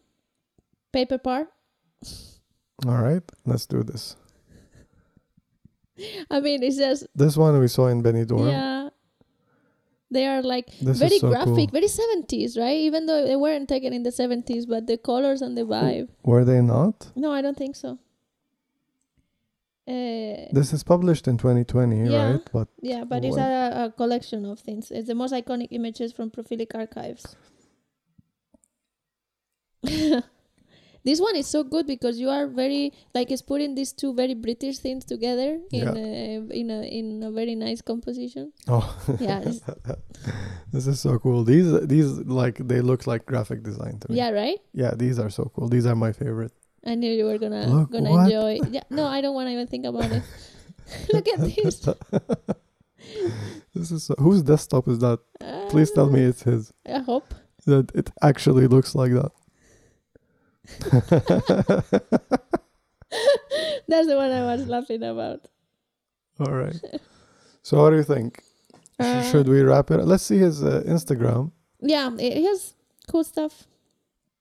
Paper 0.91 1.17
Parr. 1.17 1.47
All 2.85 3.01
right, 3.07 3.23
let's 3.45 3.65
do 3.65 3.81
this. 3.83 4.17
I 6.29 6.39
mean, 6.41 6.63
it's 6.63 6.77
just 6.77 7.05
This 7.15 7.37
one 7.37 7.57
we 7.59 7.67
saw 7.67 7.87
in 7.87 8.01
Benidorm. 8.03 8.49
yeah. 8.51 8.70
They 10.11 10.25
are 10.27 10.41
like 10.41 10.67
This 10.79 10.97
very 10.99 11.19
so 11.19 11.29
graphic, 11.29 11.69
cool. 11.71 11.79
very 11.79 11.87
70s, 11.87 12.57
right? 12.57 12.77
Even 12.77 13.05
though 13.05 13.25
they 13.25 13.37
weren't 13.37 13.69
taken 13.69 13.93
in 13.93 14.03
the 14.03 14.09
70s, 14.11 14.67
but 14.67 14.85
the 14.85 14.97
colors 14.97 15.41
and 15.41 15.57
the 15.57 15.61
vibe. 15.63 16.09
Were 16.23 16.43
they 16.43 16.61
not? 16.61 17.11
No, 17.15 17.31
I 17.31 17.41
don't 17.41 17.57
think 17.57 17.75
so. 17.77 17.97
Uh, 19.87 20.51
This 20.51 20.73
is 20.73 20.83
published 20.83 21.27
in 21.27 21.37
2020, 21.37 22.11
Yeah. 22.11 22.31
right? 22.31 22.41
But 22.51 22.67
yeah, 22.81 23.03
but 23.05 23.23
it's 23.23 23.37
a, 23.37 23.85
a 23.85 23.91
collection 23.95 24.45
of 24.45 24.59
things. 24.59 24.91
It's 24.91 25.07
the 25.07 25.15
most 25.15 25.33
iconic 25.33 25.69
images 25.71 26.11
from 26.11 26.29
Profilic 26.29 26.75
Archives. 26.75 27.35
this 31.03 31.19
one 31.19 31.35
is 31.35 31.47
so 31.47 31.63
good 31.63 31.87
because 31.87 32.19
you 32.19 32.29
are 32.29 32.47
very 32.47 32.93
like 33.15 33.31
it's 33.31 33.41
putting 33.41 33.75
these 33.75 33.91
two 33.93 34.13
very 34.13 34.33
British 34.35 34.77
things 34.79 35.05
together 35.05 35.59
in 35.71 35.81
Yeah. 35.83 35.93
a, 35.95 36.59
in 36.61 36.69
a 36.71 36.81
in 36.99 37.23
a 37.23 37.31
very 37.31 37.55
nice 37.55 37.81
composition. 37.81 38.51
oh, 38.67 38.85
Yeah, 39.19 39.39
this 40.71 40.87
is 40.87 40.99
so 40.99 41.17
cool. 41.19 41.43
These 41.43 41.87
these 41.87 42.09
like 42.41 42.57
they 42.67 42.81
look 42.81 43.07
like 43.07 43.25
graphic 43.25 43.63
design 43.63 43.99
to 44.01 44.11
me. 44.11 44.17
yeah, 44.17 44.29
right. 44.29 44.59
Yeah, 44.73 44.93
these 44.95 45.17
are 45.19 45.29
so 45.29 45.51
cool. 45.55 45.67
These 45.69 45.85
are 45.85 45.95
my 45.95 46.11
favorite. 46.11 46.51
I 46.85 46.95
knew 46.95 47.11
you 47.11 47.25
were 47.25 47.37
gonna 47.37 47.67
Look, 47.67 47.91
gonna 47.91 48.09
what? 48.11 48.25
enjoy. 48.25 48.59
Yeah, 48.71 48.83
no, 48.89 49.05
I 49.05 49.21
don't 49.21 49.35
want 49.35 49.47
to 49.47 49.53
even 49.53 49.67
think 49.67 49.85
about 49.85 50.11
it. 50.11 50.23
Look 51.13 51.27
at 51.27 51.39
this. 51.39 51.79
this 53.73 53.91
is 53.91 54.03
so, 54.05 54.15
whose 54.17 54.41
desktop 54.41 54.87
is 54.87 54.99
that? 54.99 55.19
Please 55.69 55.91
tell 55.91 56.09
me 56.09 56.25
uh, 56.25 56.29
it's 56.29 56.43
his. 56.43 56.73
I 56.85 56.99
hope. 56.99 57.33
That 57.65 57.91
it 57.93 58.09
actually 58.23 58.65
looks 58.67 58.95
like 58.95 59.11
that. 59.13 59.31
That's 63.87 64.07
the 64.07 64.15
one 64.15 64.31
I 64.31 64.43
was 64.55 64.67
laughing 64.67 65.03
about. 65.03 65.47
All 66.39 66.53
right. 66.53 66.75
So 67.63 67.77
what 67.79 67.91
do 67.91 67.97
you 67.97 68.03
think? 68.03 68.41
Uh, 68.99 69.21
Should 69.29 69.47
we 69.47 69.61
wrap 69.61 69.91
it? 69.91 70.03
Let's 70.03 70.23
see 70.23 70.39
his 70.39 70.63
uh, 70.63 70.81
Instagram. 70.87 71.51
Yeah, 71.79 72.09
it 72.17 72.37
it 72.37 72.43
has 72.43 72.73
cool 73.07 73.23
stuff. 73.23 73.67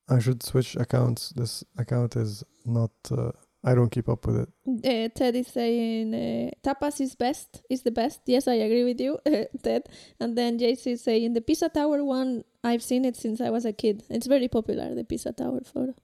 I 0.09 0.19
should 0.21 0.43
switch 0.43 0.75
accounts. 0.77 1.29
This 1.37 1.63
account 1.77 2.17
is 2.17 2.43
not. 2.65 2.91
Uh, 3.11 3.33
I 3.63 3.75
don't 3.75 3.91
keep 3.91 4.09
up 4.09 4.27
with 4.27 4.37
it. 4.45 4.49
Uh, 4.67 5.09
Ted 5.15 5.37
is 5.37 5.49
saying 5.49 6.15
uh, 6.15 6.51
tapas 6.67 6.99
is 7.03 7.15
best, 7.15 7.61
is 7.69 7.83
the 7.83 7.91
best. 7.91 8.21
Yes, 8.25 8.49
I 8.49 8.55
agree 8.55 8.85
with 8.85 8.99
you, 9.01 9.19
Ted. 9.63 9.83
And 10.19 10.37
then 10.39 10.59
JC 10.59 10.93
is 10.93 11.03
saying 11.05 11.35
the 11.35 11.43
Pisa 11.43 11.69
Tower 11.69 12.03
one, 12.03 12.43
I've 12.65 12.83
seen 12.83 13.05
it 13.05 13.17
since 13.17 13.39
I 13.43 13.51
was 13.51 13.67
a 13.67 13.75
kid. 13.75 14.03
It's 14.09 14.27
very 14.27 14.49
popular, 14.49 14.95
the 14.95 15.05
Pisa 15.05 15.33
Tower 15.33 15.61
photo. 15.63 15.95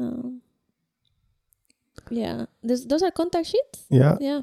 Um, 0.00 0.40
yeah, 2.10 2.46
this, 2.62 2.84
those 2.86 3.02
are 3.02 3.10
contact 3.10 3.46
sheets. 3.48 3.84
Yeah. 3.90 4.16
Yeah, 4.20 4.40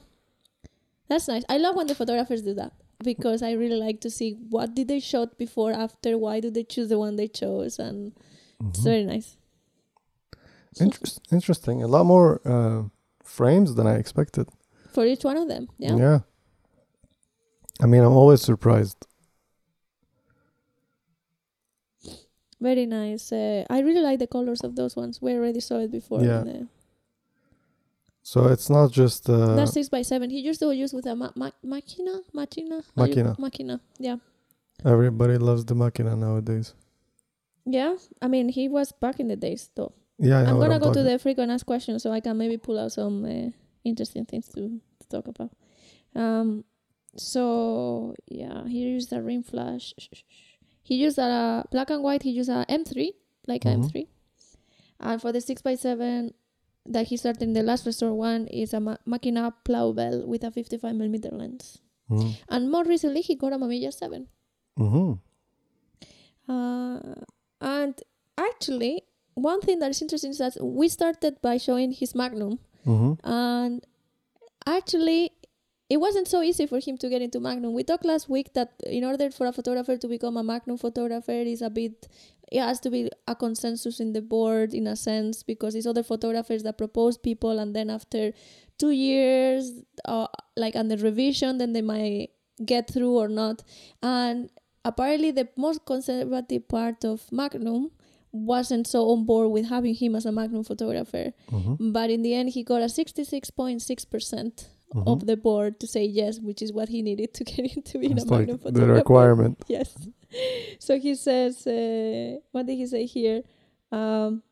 that's 1.09 1.27
nice. 1.27 1.43
I 1.49 1.57
love 1.57 1.75
when 1.75 1.87
the 1.87 1.95
photographers 1.95 2.41
do 2.43 2.53
that 2.53 2.73
because 3.03 3.41
I 3.41 3.51
really 3.53 3.75
like 3.79 3.99
to 4.01 4.09
see 4.09 4.37
what 4.49 4.75
did 4.75 4.87
they 4.87 4.99
shot 4.99 5.37
before, 5.37 5.71
after, 5.71 6.17
why 6.17 6.39
do 6.39 6.49
they 6.51 6.63
choose 6.63 6.89
the 6.89 6.99
one 6.99 7.15
they 7.15 7.27
chose, 7.27 7.79
and 7.79 8.13
it's 8.69 8.79
Mhm. 8.79 8.83
very 8.83 9.03
nice. 9.03 9.37
Interest, 10.79 11.19
interesting. 11.31 11.81
A 11.81 11.87
lot 11.87 12.05
more 12.05 12.39
uh, 12.45 12.83
frames 13.23 13.73
than 13.75 13.87
I 13.87 13.95
expected. 13.95 14.47
For 14.91 15.05
each 15.05 15.23
one 15.23 15.37
of 15.37 15.47
them, 15.47 15.69
yeah. 15.79 15.95
Yeah. 15.97 16.19
I 17.81 17.85
mean, 17.87 18.03
I'm 18.03 18.13
always 18.15 18.41
surprised. 18.41 19.06
Very 22.59 22.85
nice. 22.85 23.31
Uh, 23.31 23.65
I 23.69 23.79
really 23.81 24.01
like 24.01 24.19
the 24.19 24.27
colors 24.27 24.61
of 24.61 24.75
those 24.75 24.95
ones. 24.95 25.21
We 25.21 25.33
already 25.33 25.59
saw 25.59 25.79
it 25.79 25.91
before. 25.91 26.21
Yeah. 26.23 26.43
the- 26.43 26.67
So 28.23 28.47
it's 28.47 28.69
not 28.69 28.91
just. 28.91 29.29
Uh, 29.29 29.55
That's 29.55 29.71
six 29.73 29.87
by 29.89 30.01
seven. 30.01 30.29
He 30.29 30.39
used 30.39 30.59
to 30.59 30.71
use 30.75 30.91
with 30.93 31.05
a 31.05 31.15
ma- 31.15 31.31
ma- 31.35 31.51
Makina, 31.63 32.23
Makina, 32.33 32.83
Makina. 32.97 33.37
Makina. 33.37 33.79
Yeah, 33.99 34.17
Everybody 34.83 35.37
loves 35.37 35.63
the 35.65 35.75
Makina 35.75 36.17
nowadays. 36.17 36.73
Yeah, 37.65 37.95
I 38.21 38.27
mean 38.27 38.49
he 38.49 38.67
was 38.69 38.91
back 38.91 39.19
in 39.19 39.27
the 39.27 39.35
days 39.35 39.69
though. 39.75 39.93
Yeah, 40.19 40.39
I 40.39 40.49
I'm 40.49 40.57
what 40.57 40.63
gonna 40.65 40.75
I'm 40.75 40.81
go 40.81 40.93
to 40.93 41.03
the 41.03 41.17
the 41.17 41.41
and 41.41 41.51
ask 41.51 41.65
questions 41.65 42.03
so 42.03 42.11
I 42.11 42.19
can 42.19 42.37
maybe 42.37 42.57
pull 42.57 42.77
out 42.79 42.91
some 42.91 43.23
uh, 43.25 43.49
interesting 43.83 44.25
things 44.25 44.47
to, 44.49 44.61
to 44.99 45.07
talk 45.09 45.27
about. 45.27 45.51
Um, 46.15 46.63
so 47.15 48.13
yeah, 48.27 48.67
he 48.67 48.79
used 48.79 49.13
a 49.13 49.21
ring 49.21 49.43
flash. 49.43 49.93
He 50.89 50.95
used 50.95 51.17
a 51.19 51.65
black 51.71 51.89
and 51.89 52.01
white. 52.01 52.23
He 52.23 52.31
used 52.31 52.49
a 52.49 52.65
M3, 52.69 53.11
like 53.51 53.65
a 53.65 53.69
Mhm. 53.69 53.83
M3, 53.83 54.07
and 55.07 55.21
for 55.21 55.31
the 55.33 55.41
six 55.41 55.61
x 55.65 55.81
seven 55.81 56.33
that 56.85 57.07
he 57.09 57.17
started 57.17 57.43
in 57.43 57.51
the 57.53 57.63
last 57.69 57.85
resort 57.85 58.13
one 58.15 58.47
is 58.47 58.73
a 58.73 58.79
Ma- 58.79 58.95
Makina 59.05 59.53
Plaubel 59.65 60.25
with 60.25 60.43
a 60.45 60.51
55 60.51 60.95
millimeter 60.95 61.29
lens. 61.41 61.79
Mhm. 62.09 62.29
And 62.47 62.71
more 62.71 62.85
recently, 62.85 63.19
he 63.21 63.35
got 63.35 63.51
a 63.51 63.57
Mamiya 63.57 63.91
7. 63.91 64.27
Mhm. 64.79 65.19
Uh, 66.47 66.99
and 67.59 67.95
actually, 68.37 69.03
one 69.33 69.59
thing 69.59 69.79
that 69.79 69.89
is 69.91 70.01
interesting 70.01 70.31
is 70.31 70.37
that 70.37 70.55
we 70.63 70.87
started 70.87 71.41
by 71.41 71.57
showing 71.57 71.91
his 71.91 72.15
Magnum, 72.15 72.59
Mhm. 72.85 73.19
and 73.25 73.85
actually, 74.65 75.31
it 75.89 75.97
wasn't 75.97 76.27
so 76.27 76.41
easy 76.41 76.65
for 76.65 76.79
him 76.79 76.97
to 76.97 77.07
get 77.09 77.21
into 77.21 77.39
Magnum. 77.39 77.73
We 77.73 77.83
talked 77.83 78.03
last 78.05 78.27
week 78.29 78.53
that 78.53 78.73
in 78.85 79.03
order 79.05 79.31
for 79.31 79.47
a 79.47 79.53
photographer 79.53 79.95
to 79.97 80.07
become 80.07 80.35
a 80.37 80.43
Magnum 80.43 80.77
photographer, 80.77 81.31
is 81.31 81.61
a 81.61 81.69
bit 81.69 82.07
it 82.51 82.59
has 82.61 82.79
to 82.81 82.89
be 82.89 83.09
a 83.27 83.35
consensus 83.35 83.99
in 83.99 84.13
the 84.13 84.21
board 84.21 84.73
in 84.73 84.87
a 84.87 84.95
sense 84.95 85.43
because 85.43 85.75
it's 85.75 85.85
other 85.85 86.03
photographers 86.03 86.63
that 86.63 86.77
propose 86.77 87.17
people, 87.17 87.59
and 87.59 87.75
then 87.75 87.89
after 87.89 88.31
two 88.77 88.91
years, 88.91 89.71
uh, 90.05 90.27
like 90.55 90.75
under 90.75 90.95
revision, 90.97 91.57
then 91.57 91.73
they 91.73 91.81
might 91.81 92.29
get 92.65 92.89
through 92.89 93.15
or 93.17 93.27
not. 93.27 93.63
And 94.01 94.49
apparently, 94.85 95.31
the 95.31 95.47
most 95.57 95.85
conservative 95.85 96.67
part 96.67 97.03
of 97.05 97.29
Magnum 97.31 97.91
wasn't 98.31 98.87
so 98.87 99.09
on 99.09 99.25
board 99.25 99.51
with 99.51 99.65
having 99.67 99.95
him 99.95 100.15
as 100.15 100.25
a 100.25 100.31
Magnum 100.31 100.63
photographer. 100.63 101.33
Mhm. 101.49 101.91
But 101.93 102.09
in 102.09 102.21
the 102.21 102.33
end, 102.33 102.49
he 102.49 102.63
got 102.63 102.81
a 102.81 102.89
66.6% 102.89 104.67
Mhm. 104.95 105.05
of 105.07 105.25
the 105.25 105.35
board 105.35 105.79
to 105.81 105.87
say 105.87 106.05
yes, 106.05 106.39
which 106.39 106.61
is 106.61 106.71
what 106.71 106.87
he 106.89 107.01
needed 107.01 107.33
to 107.33 107.43
get 107.51 107.75
into 107.75 107.99
being 107.99 108.13
It's 108.17 108.23
a 108.25 108.33
like 108.33 108.47
the 108.63 108.85
requirement. 108.87 109.57
Yes. 109.67 109.93
So 110.79 110.97
he 110.97 111.13
says, 111.15 111.67
uh, 111.67 112.37
what 112.51 112.65
did 112.67 112.75
he 112.77 112.85
say 112.87 113.05
here? 113.05 113.43
Um, 113.91 114.43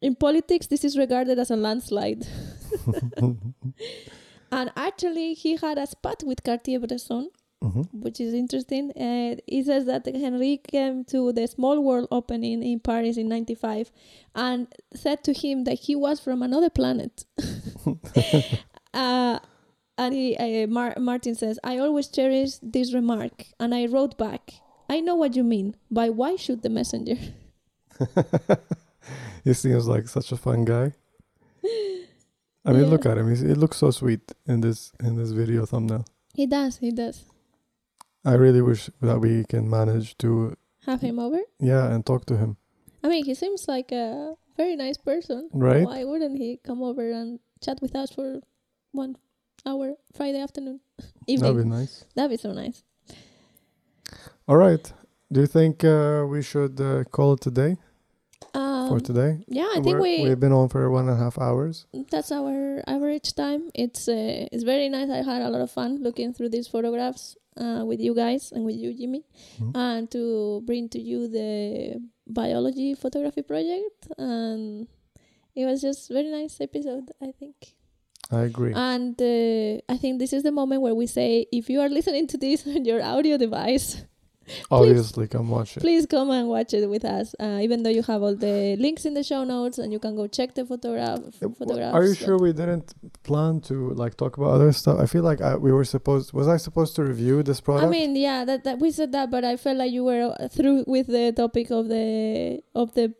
in 0.00 0.14
politics, 0.14 0.66
this 0.68 0.82
is 0.84 0.96
regarded 0.96 1.38
as 1.38 1.50
a 1.50 1.56
landslide. 1.56 2.26
and 4.52 4.72
actually, 4.76 5.34
he 5.34 5.56
had 5.56 5.76
a 5.78 5.86
spat 5.86 6.22
with 6.24 6.42
Cartier-Bresson, 6.42 7.30
Mhm. 7.62 7.88
which 8.04 8.20
is 8.20 8.32
interesting. 8.34 8.92
Uh, 8.92 9.36
he 9.46 9.62
says 9.64 9.84
that 9.86 10.06
Henri 10.06 10.58
came 10.58 11.04
to 11.06 11.32
the 11.32 11.46
Small 11.48 11.80
World 11.82 12.06
opening 12.12 12.62
in 12.62 12.78
Paris 12.80 13.16
in 13.16 13.28
95 13.28 13.90
and 14.34 14.68
said 14.94 15.24
to 15.24 15.32
him 15.32 15.64
that 15.64 15.78
he 15.80 15.96
was 15.96 16.20
from 16.20 16.42
another 16.42 16.70
planet. 16.70 17.24
Uh, 18.94 19.38
and 19.96 20.14
he, 20.14 20.36
uh, 20.36 20.66
Mar- 20.68 20.94
Martin 20.98 21.34
says, 21.34 21.58
I 21.64 21.78
always 21.78 22.08
cherish 22.08 22.52
this 22.62 22.94
remark. 22.94 23.46
And 23.58 23.74
I 23.74 23.86
wrote 23.86 24.16
back, 24.16 24.54
I 24.88 25.00
know 25.00 25.14
what 25.16 25.34
you 25.36 25.42
mean, 25.44 25.74
but 25.90 26.14
why 26.14 26.36
shoot 26.36 26.62
the 26.62 26.68
messenger? 26.70 27.16
he 29.44 29.52
seems 29.54 29.86
like 29.88 30.08
such 30.08 30.32
a 30.32 30.36
fun 30.36 30.64
guy. 30.64 30.92
I 32.64 32.72
mean, 32.72 32.82
Yeah. 32.84 32.88
look 32.90 33.06
at 33.06 33.18
him. 33.18 33.28
He's, 33.30 33.40
he 33.40 33.54
looks 33.54 33.78
so 33.78 33.90
sweet 33.90 34.32
in 34.46 34.60
this 34.60 34.92
in 35.00 35.16
this 35.16 35.30
video 35.30 35.64
thumbnail. 35.66 36.04
He 36.34 36.46
does, 36.46 36.78
he 36.78 36.90
does. 36.90 37.24
I 38.24 38.34
really 38.34 38.60
wish 38.62 38.90
that 39.00 39.20
we 39.20 39.44
can 39.44 39.68
manage 39.70 40.16
to 40.18 40.54
Have 40.86 41.00
him 41.00 41.18
over? 41.18 41.40
yeah 41.58 41.90
and 41.92 42.04
talk 42.04 42.26
to 42.26 42.36
him. 42.36 42.56
I 43.02 43.08
mean, 43.08 43.24
he 43.24 43.34
seems 43.34 43.68
like 43.68 43.90
a 43.92 44.34
very 44.56 44.76
nice 44.76 44.98
person. 44.98 45.48
Right? 45.52 45.86
Why 45.86 46.04
wouldn't 46.04 46.36
he 46.36 46.58
come 46.62 46.82
over 46.82 47.10
and 47.10 47.40
chat 47.62 47.80
with 47.80 47.94
us 47.96 48.10
for 48.12 48.40
one 49.04 49.16
hour 49.68 49.86
Friday 50.18 50.40
afternoon? 50.46 50.80
Evening. 51.26 51.42
That'd 51.54 51.64
be 51.64 51.76
nice. 51.78 51.94
That'd 52.14 52.30
be 52.36 52.36
so 52.46 52.52
nice. 52.52 52.78
All 54.48 54.56
right. 54.56 54.84
Do 55.32 55.40
you 55.40 55.46
think 55.46 55.84
uh, 55.84 56.24
we 56.28 56.40
should 56.42 56.80
uh, 56.80 57.04
call 57.16 57.34
it 57.34 57.40
today 57.48 57.76
Um, 58.54 58.88
for 58.88 58.98
today? 59.10 59.32
yeah, 59.58 59.68
I 59.76 59.80
think 59.84 59.98
We're- 60.00 60.22
we 60.22 60.28
we've 60.28 60.40
been 60.46 60.52
on 60.60 60.68
for 60.74 60.82
one 60.90 61.04
and 61.08 61.16
a 61.18 61.20
half 61.24 61.36
hours. 61.38 61.86
that's 62.12 62.32
our 62.32 62.82
average 62.86 63.28
time. 63.34 63.62
It's 63.84 64.08
uh, 64.08 64.48
it's 64.52 64.64
very 64.72 64.88
nice. 64.88 65.10
I 65.10 65.20
had 65.32 65.42
a 65.42 65.50
lot 65.54 65.60
of 65.66 65.70
fun 65.70 65.90
looking 66.06 66.32
through 66.34 66.50
these 66.56 66.68
photographs 66.74 67.36
uh, 67.62 67.82
with 67.90 68.00
you 68.06 68.14
guys 68.14 68.42
and 68.54 68.62
with 68.68 68.76
you, 68.82 68.90
Jimmy, 69.00 69.22
Mhm. 69.60 69.72
and 69.86 70.02
to 70.16 70.22
bring 70.68 70.88
to 70.94 71.00
you 71.10 71.28
the 71.38 72.00
biology 72.40 72.94
photography 73.02 73.42
project. 73.52 74.00
And 74.16 74.88
it 75.54 75.64
was 75.68 75.78
just 75.86 76.08
very 76.18 76.30
nice 76.40 76.56
episode. 76.68 77.06
I 77.20 77.30
think. 77.40 77.56
I 78.30 78.42
agree. 78.42 78.72
And 78.74 79.20
uh, 79.20 79.80
I 79.88 79.96
think 79.96 80.18
this 80.18 80.32
is 80.32 80.42
the 80.42 80.52
moment 80.52 80.82
where 80.82 80.94
we 80.94 81.06
say, 81.06 81.46
if 81.50 81.70
you 81.70 81.80
are 81.80 81.88
listening 81.88 82.26
to 82.28 82.36
this 82.38 82.66
on 82.66 82.84
your 82.84 83.02
audio 83.02 83.38
device, 83.38 84.04
Obviously, 84.70 85.28
come 85.28 85.48
watch 85.50 85.76
it. 85.76 85.80
please 85.80 86.06
come 86.06 86.30
and 86.30 86.48
watch 86.48 86.72
it 86.72 86.88
with 86.88 87.04
us. 87.04 87.34
Uh, 87.38 87.58
even 87.60 87.82
though 87.82 87.90
you 87.90 88.02
have 88.02 88.22
all 88.22 88.34
the 88.34 88.76
links 88.76 89.04
in 89.04 89.14
the 89.14 89.22
show 89.22 89.44
notes 89.44 89.78
and 89.78 89.92
you 89.92 89.98
can 89.98 90.16
go 90.16 90.26
check 90.26 90.54
the 90.54 90.64
photograph. 90.64 91.18
Uh, 91.42 91.48
photographs. 91.50 91.94
Are 91.94 92.04
you 92.04 92.14
sure 92.14 92.38
we 92.38 92.52
didn't 92.52 92.94
plan 93.22 93.60
to 93.62 93.90
like 93.90 94.16
talk 94.16 94.36
about 94.36 94.50
other 94.50 94.72
stuff? 94.72 94.98
I 94.98 95.06
feel 95.06 95.22
like 95.22 95.40
I, 95.40 95.56
we 95.56 95.72
were 95.72 95.84
supposed. 95.84 96.32
Was 96.32 96.48
I 96.48 96.56
supposed 96.56 96.96
to 96.96 97.04
review 97.04 97.42
this 97.42 97.60
product? 97.60 97.86
I 97.86 97.90
mean, 97.90 98.16
yeah, 98.16 98.44
that, 98.44 98.64
that 98.64 98.78
we 98.78 98.90
said 98.90 99.12
that, 99.12 99.30
but 99.30 99.44
I 99.44 99.56
felt 99.56 99.76
like 99.78 99.92
you 99.92 100.04
were 100.04 100.34
uh, 100.38 100.48
through 100.48 100.84
with 100.86 101.08
the 101.08 101.32
topic 101.32 101.70
of 101.70 101.88
the 101.88 102.60
of 102.74 102.94
the 102.94 103.14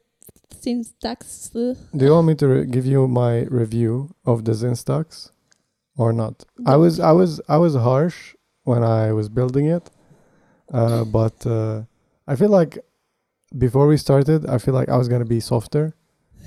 uh, 1.54 1.74
Do 1.96 2.04
you 2.04 2.12
want 2.12 2.26
me 2.26 2.34
to 2.36 2.64
give 2.64 2.86
you 2.86 3.08
my 3.08 3.42
review 3.44 4.14
of 4.24 4.44
the 4.44 4.52
Zinstax 4.52 5.30
or 5.96 6.12
not? 6.12 6.44
I 6.66 6.76
was 6.76 7.00
I 7.00 7.12
was 7.12 7.40
I 7.48 7.56
was 7.56 7.74
harsh 7.74 8.34
when 8.64 8.82
I 8.82 9.12
was 9.12 9.28
building 9.28 9.66
it, 9.66 9.90
uh, 10.72 11.04
but 11.04 11.46
uh, 11.46 11.82
I 12.26 12.36
feel 12.36 12.50
like 12.50 12.78
before 13.56 13.86
we 13.86 13.96
started, 13.96 14.46
I 14.46 14.58
feel 14.58 14.74
like 14.74 14.88
I 14.88 14.96
was 14.96 15.08
gonna 15.08 15.24
be 15.24 15.40
softer, 15.40 15.94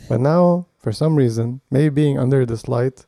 but 0.09 0.19
now 0.19 0.67
for 0.77 0.91
some 0.91 1.15
reason, 1.15 1.61
maybe 1.69 1.89
being 1.89 2.17
under 2.19 2.45
this 2.45 2.67
light 2.67 3.05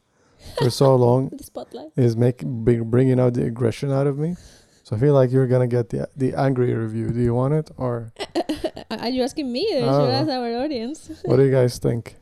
for 0.58 0.70
so 0.70 0.96
long 0.96 1.30
the 1.38 1.44
spotlight. 1.44 1.90
is 1.96 2.16
making 2.16 2.64
bringing 2.64 3.20
out 3.20 3.34
the 3.34 3.46
aggression 3.46 3.92
out 3.92 4.08
of 4.08 4.18
me. 4.18 4.36
So 4.84 4.98
I 4.98 5.00
feel 5.00 5.14
like 5.14 5.32
you're 5.32 5.48
gonna 5.48 5.68
get 5.68 5.90
the 5.90 6.10
the 6.16 6.36
angry 6.36 6.74
review. 6.74 7.10
Do 7.10 7.22
you 7.22 7.34
want 7.34 7.54
it 7.54 7.72
or 7.78 8.12
are 8.92 9.10
you 9.10 9.24
asking 9.24 9.52
me? 9.52 9.66
Should 9.70 9.84
ask 9.84 10.30
our 10.30 10.64
audience? 10.64 11.10
what 11.26 11.38
do 11.38 11.44
you 11.44 11.52
guys 11.52 11.80
think? 11.80 12.16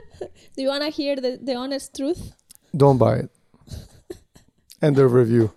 Do 0.56 0.62
you 0.62 0.68
want 0.68 0.82
to 0.82 0.90
hear 0.90 1.14
the, 1.14 1.38
the 1.40 1.54
honest 1.54 1.94
truth? 1.94 2.32
Don't 2.76 2.98
buy 2.98 3.16
it. 3.16 3.30
End 4.82 4.98
of 4.98 5.12
review. 5.12 5.52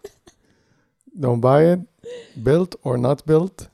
Don't 1.18 1.40
buy 1.40 1.64
it. 1.66 1.80
Built 2.44 2.76
or 2.84 2.98
not 2.98 3.26
built. 3.26 3.70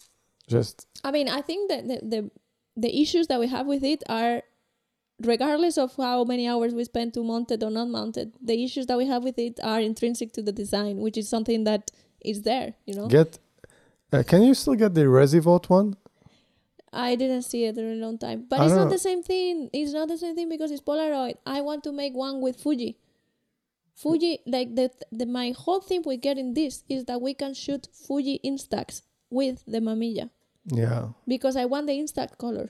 Just 0.48 0.88
I 1.04 1.12
mean, 1.12 1.28
I 1.28 1.42
think 1.42 1.70
that 1.70 1.88
the, 1.88 2.00
the 2.04 2.32
the 2.78 3.02
issues 3.02 3.28
that 3.28 3.40
we 3.40 3.48
have 3.48 3.66
with 3.66 3.84
it 3.84 4.04
are 4.08 4.44
regardless 5.22 5.78
of 5.78 5.96
how 5.96 6.24
many 6.24 6.48
hours 6.48 6.74
we 6.76 6.84
spend 6.84 7.14
to 7.16 7.24
mount 7.24 7.52
it 7.52 7.64
or 7.64 7.72
not 7.72 7.88
mounted, 7.88 8.34
the 8.42 8.64
issues 8.64 8.86
that 8.86 8.98
we 8.98 9.08
have 9.08 9.24
with 9.24 9.40
it 9.40 9.60
are 9.64 9.82
intrinsic 9.82 10.32
to 10.34 10.44
the 10.44 10.52
design, 10.52 10.98
which 10.98 11.18
is 11.18 11.28
something 11.28 11.64
that 11.64 11.92
is 12.32 12.42
there, 12.44 12.74
you 12.86 12.94
know. 12.96 13.08
get. 13.08 13.40
Uh, 14.14 14.24
can 14.32 14.42
you 14.44 14.54
still 14.54 14.76
get 14.76 14.94
the 14.94 15.02
Resivolt 15.02 15.70
one? 15.70 15.96
I 16.94 17.16
didn't 17.16 17.42
see 17.44 17.66
it 17.66 17.78
in 17.78 17.86
a 17.86 18.06
long 18.06 18.18
time. 18.18 18.46
But 18.50 18.60
I 18.60 18.66
it's 18.66 18.74
don't 18.74 18.86
know. 18.86 18.90
the 18.90 18.98
same 19.10 19.22
thing. 19.22 19.70
It's 19.74 19.94
not 19.94 20.08
the 20.08 20.18
same 20.18 20.36
thing 20.36 20.50
because 20.50 20.72
it's 20.72 20.82
Polaroid. 20.82 21.36
I 21.46 21.60
want 21.62 21.84
to 21.84 21.92
make 21.92 22.14
one 22.16 22.42
with 22.42 22.56
Fuji. 22.64 22.98
Fuji, 23.96 24.40
like 24.46 24.76
the, 24.76 24.92
the 25.12 25.26
my 25.26 25.54
whole 25.58 25.82
thing 25.82 26.04
with 26.06 26.22
getting 26.22 26.54
this 26.54 26.84
is 26.88 27.06
that 27.06 27.20
we 27.22 27.34
can 27.34 27.54
shoot 27.54 27.88
Fuji 27.92 28.40
Instax 28.46 29.02
with 29.30 29.64
the 29.68 29.80
Mamiya 29.80 30.30
Yeah. 30.68 31.10
because 31.28 31.56
I 31.58 31.66
want 31.66 31.88
the 31.88 31.94
Instax 31.94 32.38
color. 32.38 32.70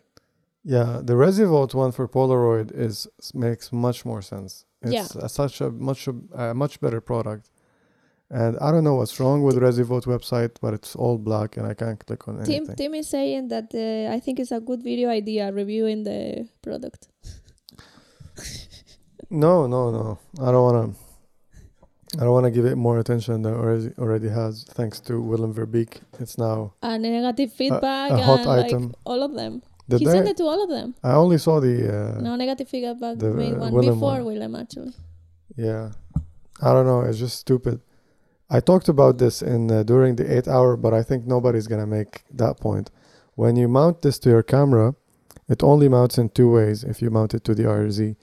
Yeah, 0.63 1.01
the 1.03 1.13
Resivolt 1.13 1.73
one 1.73 1.91
for 1.91 2.07
Polaroid 2.07 2.71
is 2.73 3.07
makes 3.33 3.71
much 3.71 4.05
more 4.05 4.21
sense. 4.21 4.65
It's 4.81 5.15
a, 5.15 5.29
such 5.29 5.61
a 5.61 5.69
much 5.69 6.07
a 6.33 6.53
much 6.53 6.79
better 6.81 7.01
product. 7.01 7.49
And 8.29 8.57
I 8.59 8.71
don't 8.71 8.83
know 8.83 8.95
what's 8.95 9.19
wrong 9.21 9.41
with 9.41 9.55
Resivolt 9.55 10.05
website, 10.05 10.57
but 10.61 10.73
it's 10.73 10.95
all 10.95 11.17
black 11.17 11.55
and 11.55 11.65
I 11.65 11.73
can't 11.73 12.03
click 12.05 12.27
on 12.27 12.43
Tim, 12.43 12.53
anything. 12.53 12.75
Tim 12.75 12.93
is 12.93 13.07
saying 13.07 13.47
that 13.47 13.73
uh, 13.73 14.13
I 14.13 14.19
think 14.19 14.39
it's 14.39 14.51
a 14.51 14.59
good 14.59 14.83
video 14.83 15.09
idea 15.09 15.51
reviewing 15.51 16.03
the 16.03 16.47
product. 16.61 17.07
No, 19.29 19.67
no, 19.67 19.91
no. 19.91 20.19
I 20.41 20.51
don't 20.51 20.63
want 20.63 20.95
to. 20.95 22.17
I 22.17 22.23
don't 22.23 22.31
want 22.31 22.45
to 22.45 22.51
give 22.51 22.65
it 22.65 22.77
more 22.77 22.99
attention 22.99 23.41
than 23.41 23.53
already 23.53 23.91
already 23.97 24.29
has. 24.29 24.63
Thanks 24.63 24.99
to 25.01 25.21
Willem 25.21 25.53
Verbeek, 25.53 25.99
it's 26.19 26.37
now. 26.37 26.73
a 26.81 26.97
negative 26.97 27.51
feedback 27.51 28.11
a 28.11 28.23
hot 28.23 28.39
and 28.39 28.47
like 28.47 28.65
item. 28.67 28.95
all 29.03 29.23
of 29.23 29.33
them. 29.33 29.61
Did 29.89 29.99
he 29.99 30.05
they? 30.05 30.11
sent 30.11 30.27
it 30.29 30.37
to 30.37 30.43
all 30.43 30.63
of 30.63 30.69
them. 30.69 30.95
I 31.03 31.13
only 31.13 31.37
saw 31.37 31.59
the. 31.59 32.15
Uh, 32.17 32.21
no 32.21 32.35
negative 32.37 32.69
feedback 32.69 33.17
the, 33.17 33.31
uh, 33.31 33.59
one 33.59 33.73
Willem 33.73 33.95
before 33.95 34.23
one. 34.23 34.25
Willem 34.25 34.55
actually. 34.55 34.93
Yeah, 35.57 35.91
I 36.61 36.71
don't 36.71 36.85
know. 36.85 37.01
It's 37.01 37.19
just 37.19 37.39
stupid. 37.39 37.81
I 38.49 38.59
talked 38.61 38.87
about 38.87 39.17
this 39.17 39.41
in 39.41 39.69
uh, 39.69 39.83
during 39.83 40.15
the 40.15 40.37
eight 40.37 40.47
hour, 40.47 40.77
but 40.77 40.93
I 40.93 41.03
think 41.03 41.25
nobody's 41.25 41.67
gonna 41.67 41.87
make 41.87 42.23
that 42.31 42.59
point. 42.59 42.91
When 43.35 43.55
you 43.55 43.67
mount 43.67 44.01
this 44.01 44.17
to 44.19 44.29
your 44.29 44.43
camera, 44.43 44.95
it 45.49 45.63
only 45.63 45.89
mounts 45.89 46.17
in 46.17 46.29
two 46.29 46.51
ways. 46.51 46.83
If 46.83 47.01
you 47.01 47.09
mount 47.09 47.33
it 47.33 47.43
to 47.45 47.55
the 47.55 47.63
RZ, 47.63 48.15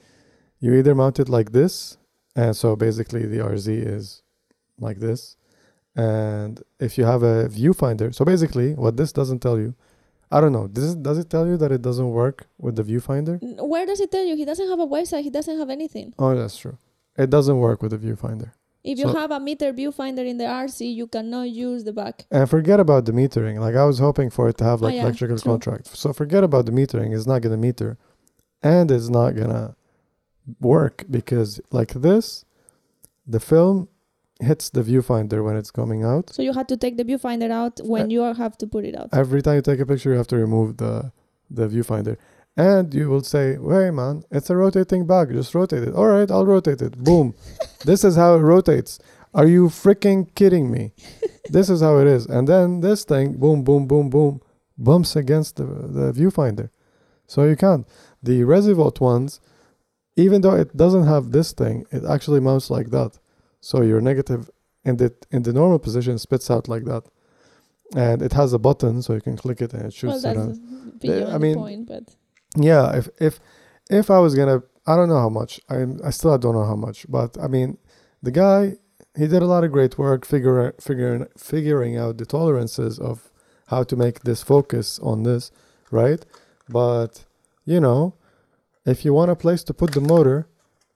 you 0.60 0.74
either 0.74 0.94
mount 0.94 1.20
it 1.20 1.28
like 1.28 1.52
this, 1.52 1.98
and 2.34 2.56
so 2.56 2.74
basically 2.74 3.26
the 3.26 3.38
RZ 3.38 3.86
is 3.86 4.22
like 4.78 4.98
this, 4.98 5.36
and 5.94 6.62
if 6.80 6.98
you 6.98 7.04
have 7.04 7.22
a 7.22 7.48
viewfinder, 7.48 8.14
so 8.14 8.24
basically 8.24 8.74
what 8.74 8.96
this 8.96 9.12
doesn't 9.12 9.40
tell 9.40 9.58
you, 9.58 9.74
I 10.30 10.40
don't 10.40 10.52
know. 10.52 10.66
Does 10.66 10.94
it, 10.94 11.02
does 11.02 11.18
it 11.18 11.30
tell 11.30 11.46
you 11.46 11.56
that 11.58 11.70
it 11.70 11.82
doesn't 11.82 12.10
work 12.10 12.46
with 12.58 12.76
the 12.76 12.82
viewfinder? 12.82 13.38
Where 13.62 13.86
does 13.86 14.00
it 14.00 14.10
tell 14.10 14.24
you? 14.24 14.34
He 14.36 14.44
doesn't 14.44 14.68
have 14.68 14.80
a 14.80 14.86
website. 14.86 15.22
He 15.22 15.30
doesn't 15.30 15.58
have 15.58 15.70
anything. 15.70 16.12
Oh, 16.18 16.34
that's 16.34 16.56
true. 16.56 16.78
It 17.16 17.30
doesn't 17.30 17.58
work 17.58 17.82
with 17.82 17.92
the 17.92 17.98
viewfinder. 17.98 18.52
If 18.84 18.98
you 18.98 19.06
So- 19.06 19.14
have 19.20 19.30
a 19.30 19.40
meter 19.40 19.72
viewfinder 19.72 20.24
in 20.32 20.36
the 20.38 20.44
RZ, 20.44 20.80
you 21.00 21.06
cannot 21.06 21.48
use 21.50 21.84
the 21.84 21.92
back. 21.92 22.26
And 22.30 22.48
forget 22.48 22.78
about 22.80 23.06
the 23.06 23.12
metering. 23.12 23.58
Like 23.58 23.74
I 23.74 23.84
was 23.90 23.98
hoping 23.98 24.28
for 24.30 24.48
it 24.50 24.56
to 24.58 24.64
have 24.64 24.82
Oh, 24.82 24.86
like 24.86 24.94
yeah, 24.96 25.02
electrical 25.04 25.38
true. 25.38 25.52
contract. 25.52 25.86
So 25.96 26.12
forget 26.12 26.44
about 26.44 26.66
the 26.66 26.72
metering. 26.72 27.14
It's 27.16 27.26
not 27.26 27.40
gonna 27.42 27.56
meter, 27.68 27.96
and 28.62 28.90
it's 28.90 29.08
not 29.08 29.30
gonna 29.34 29.74
work 30.60 31.04
because 31.10 31.60
like 31.78 31.92
this, 31.94 32.44
the 33.26 33.40
film 33.40 33.88
hits 34.40 34.68
the 34.68 34.82
viewfinder 34.82 35.42
when 35.44 35.56
it's 35.56 35.70
coming 35.70 36.04
out. 36.04 36.30
So 36.30 36.42
you 36.42 36.52
had 36.52 36.68
to 36.68 36.76
take 36.76 36.96
the 36.98 37.04
viewfinder 37.04 37.50
out 37.50 37.80
when 37.84 38.06
Uh, 38.06 38.14
you 38.16 38.20
have 38.44 38.58
to 38.58 38.66
put 38.66 38.84
it 38.84 38.94
out. 39.00 39.08
Every 39.12 39.40
time 39.40 39.54
you 39.56 39.62
take 39.62 39.80
a 39.80 39.86
picture, 39.86 40.10
you 40.12 40.18
have 40.18 40.26
to 40.34 40.36
remove 40.36 40.76
the 40.76 41.12
the 41.50 41.68
viewfinder, 41.68 42.16
and 42.56 42.92
you 42.94 43.08
will 43.08 43.22
say, 43.22 43.56
"Hey 43.56 43.90
man, 43.90 44.22
it's 44.30 44.50
a 44.50 44.56
rotating 44.56 45.06
bag. 45.06 45.32
Just 45.32 45.54
rotate 45.54 45.82
it. 45.82 45.94
All 45.94 46.06
right, 46.06 46.30
I'll 46.30 46.46
rotate 46.46 46.82
it. 46.82 46.96
Boom. 47.02 47.34
this 47.84 48.04
is 48.04 48.16
how 48.16 48.34
it 48.36 48.40
rotates. 48.40 48.98
Are 49.34 49.46
you 49.46 49.66
freaking 49.68 50.32
kidding 50.34 50.70
me? 50.70 50.92
this 51.50 51.68
is 51.68 51.80
how 51.80 51.98
it 51.98 52.06
is. 52.06 52.26
And 52.26 52.48
then 52.48 52.80
this 52.80 53.04
thing, 53.04 53.32
boom, 53.34 53.64
boom, 53.64 53.86
boom, 53.88 54.08
boom, 54.08 54.40
bumps 54.78 55.16
against 55.16 55.56
the, 55.56 55.64
the 55.64 56.12
viewfinder. 56.12 56.70
So 57.26 57.42
you 57.44 57.56
can't. 57.56 57.86
The 58.22 58.42
Resivolt 58.42 59.00
ones, 59.00 59.40
even 60.16 60.42
though 60.42 60.54
it 60.54 60.76
doesn't 60.76 61.06
have 61.06 61.32
this 61.32 61.52
thing, 61.52 61.84
it 61.90 62.04
actually 62.04 62.38
mounts 62.40 62.70
like 62.70 62.90
that. 62.90 63.18
So 63.60 63.82
your 63.82 64.00
negative 64.00 64.48
in 64.84 64.98
the 64.98 65.12
in 65.32 65.42
the 65.42 65.52
normal 65.52 65.78
position 65.80 66.18
spits 66.18 66.50
out 66.50 66.68
like 66.68 66.84
that. 66.84 67.02
And 67.96 68.22
it 68.22 68.32
has 68.34 68.52
a 68.52 68.58
button 68.58 69.02
so 69.02 69.14
you 69.14 69.20
can 69.20 69.36
click 69.36 69.60
it 69.62 69.72
and 69.72 69.82
it 69.82 69.84
well, 69.84 69.90
shoots 69.90 70.24
it 70.24 70.34
that's 70.34 70.58
out. 70.58 71.00
beyond 71.00 71.32
I 71.34 71.38
mean- 71.38 71.56
point, 71.56 71.86
but 71.88 72.14
Yeah, 72.56 72.96
if 72.96 73.08
if 73.20 73.40
if 73.90 74.10
I 74.10 74.18
was 74.18 74.34
gonna, 74.34 74.62
I 74.86 74.96
don't 74.96 75.08
know 75.08 75.20
how 75.20 75.28
much. 75.28 75.60
I 75.68 75.86
I 76.04 76.10
still 76.10 76.36
don't 76.38 76.54
know 76.54 76.64
how 76.64 76.76
much, 76.76 77.06
but 77.08 77.36
I 77.42 77.48
mean, 77.48 77.78
the 78.22 78.30
guy 78.30 78.76
he 79.16 79.26
did 79.26 79.42
a 79.42 79.46
lot 79.46 79.64
of 79.64 79.72
great 79.72 79.98
work 79.98 80.24
figure 80.26 80.74
figuring 80.80 81.26
figuring 81.36 81.96
out 81.96 82.18
the 82.18 82.26
tolerances 82.26 82.98
of 82.98 83.30
how 83.68 83.82
to 83.84 83.96
make 83.96 84.20
this 84.20 84.42
focus 84.42 84.98
on 85.00 85.22
this, 85.22 85.50
right? 85.90 86.24
But 86.68 87.24
you 87.64 87.80
know, 87.80 88.14
if 88.84 89.04
you 89.04 89.12
want 89.14 89.30
a 89.30 89.36
place 89.36 89.64
to 89.64 89.74
put 89.74 89.92
the 89.92 90.00
motor, 90.00 90.46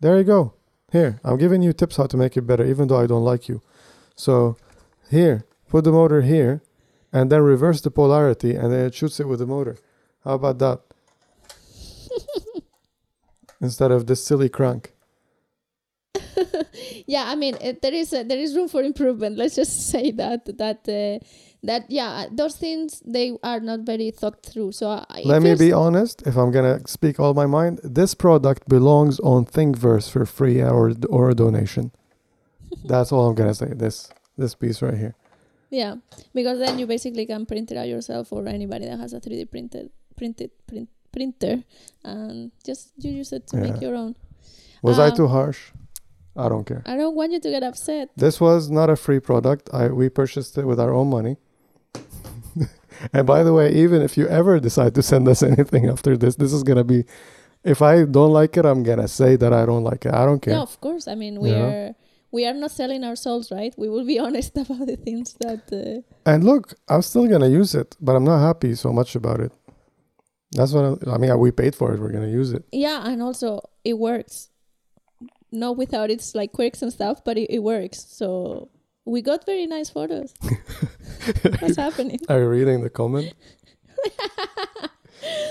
there 0.01 0.16
you 0.16 0.24
go. 0.24 0.55
Here, 0.90 1.20
I'm 1.22 1.36
giving 1.36 1.62
you 1.62 1.72
tips 1.72 1.97
how 1.97 2.06
to 2.06 2.16
make 2.16 2.36
it 2.36 2.47
better, 2.47 2.64
even 2.64 2.89
though 2.89 2.98
I 2.98 3.06
don't 3.06 3.24
like 3.24 3.48
you. 3.48 3.60
So 4.16 4.56
here, 5.10 5.44
put 5.68 5.85
the 5.85 5.93
motor 5.93 6.22
here, 6.22 6.62
and 7.12 7.30
then 7.30 7.43
reverse 7.43 7.80
the 7.82 7.90
polarity, 7.90 8.55
and 8.55 8.72
then 8.72 8.86
it 8.86 8.94
shoots 8.94 9.20
it 9.20 9.28
with 9.28 9.40
the 9.40 9.47
motor. 9.47 9.76
How 10.24 10.35
about 10.35 10.59
that? 10.60 10.80
Instead 13.60 13.90
of 13.90 14.06
this 14.06 14.24
silly 14.24 14.48
crank. 14.48 14.93
yeah, 17.06 17.24
I 17.26 17.35
mean, 17.35 17.56
it, 17.60 17.82
there 17.82 17.94
is 17.94 18.12
a, 18.12 18.22
there 18.22 18.39
is 18.39 18.56
room 18.56 18.68
for 18.68 18.82
improvement. 18.82 19.36
Let's 19.36 19.56
just 19.56 19.89
say 19.90 20.10
that 20.12 20.47
that 20.59 20.89
uh, 20.89 21.24
that 21.62 21.90
yeah, 21.90 22.26
those 22.30 22.56
things 22.56 23.02
they 23.05 23.36
are 23.43 23.60
not 23.60 23.80
very 23.80 24.10
thought 24.10 24.43
through. 24.44 24.72
So 24.72 24.90
I, 24.90 25.22
Let 25.24 25.43
me 25.43 25.55
be 25.55 25.72
honest, 25.72 26.22
if 26.26 26.36
I'm 26.36 26.51
gonna 26.51 26.80
speak 26.86 27.18
all 27.18 27.35
my 27.35 27.47
mind, 27.47 27.80
this 27.82 28.14
product 28.14 28.68
belongs 28.68 29.18
on 29.20 29.44
Thingiverse 29.44 30.10
for 30.10 30.24
free 30.26 30.62
or 30.62 30.93
or 31.09 31.30
a 31.30 31.35
donation. 31.35 31.93
That's 32.85 33.12
all 33.12 33.28
I'm 33.28 33.35
gonna 33.35 33.55
say. 33.55 33.72
This 33.74 34.10
this 34.36 34.55
piece 34.55 34.82
right 34.82 34.97
here. 34.97 35.14
Yeah, 35.70 35.97
because 36.32 36.59
then 36.59 36.78
you 36.78 36.86
basically 36.86 37.26
can 37.26 37.44
print 37.44 37.70
it 37.70 37.76
out 37.76 37.89
yourself 37.89 38.32
or 38.32 38.47
anybody 38.48 38.86
that 38.86 38.98
has 38.98 39.12
a 39.12 39.20
3D 39.20 39.51
printed 39.51 39.90
printed 40.16 40.51
print 40.66 40.89
printer 41.18 41.62
and 42.04 42.50
just 42.64 42.92
you 42.98 43.10
use 43.22 43.32
it 43.32 43.46
to 43.48 43.56
make 43.56 43.80
your 43.82 43.94
own. 44.02 44.14
Was 44.82 44.98
I 44.98 45.08
Um, 45.08 45.16
too 45.16 45.28
harsh? 45.28 45.60
I 46.36 46.48
don't 46.48 46.64
care. 46.70 46.82
I 46.86 46.94
don't 47.00 47.16
want 47.16 47.32
you 47.34 47.40
to 47.40 47.50
get 47.50 47.62
upset. 47.70 48.08
This 48.16 48.40
was 48.40 48.70
not 48.70 48.88
a 48.90 48.96
free 48.96 49.20
product. 49.20 49.64
I 49.72 49.82
we 50.00 50.08
purchased 50.20 50.52
it 50.60 50.64
with 50.70 50.78
our 50.84 50.92
own 50.98 51.08
money. 51.10 51.34
and 53.12 53.26
by 53.26 53.42
the 53.42 53.52
way, 53.58 53.66
even 53.84 54.02
if 54.02 54.16
you 54.18 54.26
ever 54.40 54.60
decide 54.68 54.92
to 54.94 55.02
send 55.02 55.26
us 55.28 55.42
anything 55.52 55.84
after 55.94 56.16
this, 56.16 56.36
this 56.36 56.52
is 56.52 56.62
gonna 56.62 56.84
be. 56.94 57.04
If 57.64 57.82
I 57.82 58.04
don't 58.16 58.32
like 58.40 58.56
it, 58.60 58.64
I'm 58.64 58.82
gonna 58.84 59.08
say 59.08 59.36
that 59.42 59.52
I 59.52 59.66
don't 59.66 59.84
like 59.90 60.02
it. 60.08 60.14
I 60.14 60.24
don't 60.28 60.40
care. 60.40 60.54
No, 60.54 60.62
of 60.62 60.76
course. 60.80 61.04
I 61.12 61.14
mean, 61.22 61.34
we 61.42 61.48
You 61.50 61.56
know? 61.58 61.68
are 61.70 61.94
we 62.30 62.40
are 62.48 62.54
not 62.64 62.70
selling 62.70 63.02
our 63.08 63.16
souls, 63.16 63.46
right? 63.50 63.74
We 63.82 63.88
will 63.94 64.06
be 64.12 64.18
honest 64.26 64.52
about 64.64 64.86
the 64.92 64.96
things 65.06 65.34
that. 65.42 65.62
Uh, 65.72 66.02
And 66.30 66.44
look, 66.50 66.64
I'm 66.92 67.02
still 67.02 67.26
gonna 67.32 67.48
use 67.60 67.72
it, 67.82 67.96
but 68.00 68.12
I'm 68.16 68.24
not 68.32 68.40
happy 68.50 68.72
so 68.84 68.92
much 68.92 69.16
about 69.16 69.40
it. 69.46 69.52
That's 70.52 70.72
what 70.72 71.06
I, 71.06 71.12
I 71.12 71.18
mean. 71.18 71.38
We 71.38 71.50
paid 71.50 71.74
for 71.74 71.92
it. 71.94 72.00
We're 72.00 72.12
gonna 72.12 72.28
use 72.28 72.52
it. 72.52 72.64
yeah, 72.72 73.06
and 73.06 73.22
also 73.22 73.68
it 73.84 73.98
works. 73.98 74.50
Not 75.50 75.76
without 75.76 76.10
its 76.10 76.34
like 76.34 76.52
quirks 76.52 76.82
and 76.82 76.92
stuff, 76.92 77.24
but 77.24 77.38
it, 77.38 77.50
it 77.50 77.60
works. 77.60 78.04
So 78.08 78.70
we 79.04 79.22
got 79.22 79.46
very 79.46 79.66
nice 79.66 79.88
photos. 79.90 80.34
What's 81.60 81.76
happening? 81.76 82.18
Are 82.28 82.38
you 82.40 82.48
reading 82.48 82.82
the 82.82 82.90
comment? 82.90 83.32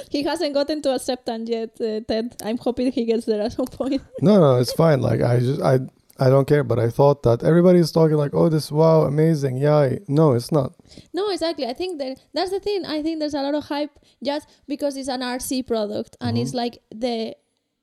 He 0.09 0.23
hasn't 0.23 0.53
gotten 0.53 0.81
to 0.83 0.95
acceptance 0.95 1.49
yet, 1.49 1.71
uh, 1.81 1.99
Ted. 2.07 2.35
I'm 2.43 2.57
hoping 2.57 2.91
he 2.91 3.03
gets 3.05 3.25
there 3.25 3.41
at 3.41 3.51
some 3.51 3.65
point. 3.65 4.01
No, 4.21 4.39
no, 4.39 4.55
it's 4.57 4.71
fine. 4.71 5.01
Like 5.01 5.21
I 5.21 5.39
just 5.39 5.61
I 5.61 5.79
I 6.19 6.29
don't 6.29 6.47
care. 6.47 6.63
But 6.63 6.79
I 6.79 6.89
thought 6.89 7.23
that 7.23 7.43
everybody's 7.43 7.91
talking 7.91 8.17
like, 8.17 8.33
oh, 8.33 8.49
this 8.49 8.71
wow, 8.71 9.01
amazing, 9.03 9.57
yeah. 9.57 9.95
No, 10.07 10.33
it's 10.33 10.51
not. 10.51 10.73
No, 11.13 11.29
exactly. 11.29 11.65
I 11.65 11.73
think 11.73 11.99
that 11.99 12.19
that's 12.33 12.51
the 12.51 12.59
thing. 12.59 12.85
I 12.85 13.01
think 13.01 13.19
there's 13.19 13.33
a 13.33 13.41
lot 13.41 13.55
of 13.55 13.65
hype 13.65 13.91
just 14.23 14.49
because 14.67 14.97
it's 14.97 15.09
an 15.09 15.21
RZ 15.21 15.67
product 15.67 16.17
and 16.21 16.37
it's 16.37 16.51
mm-hmm. 16.51 16.57
like 16.57 16.79
the 16.91 17.35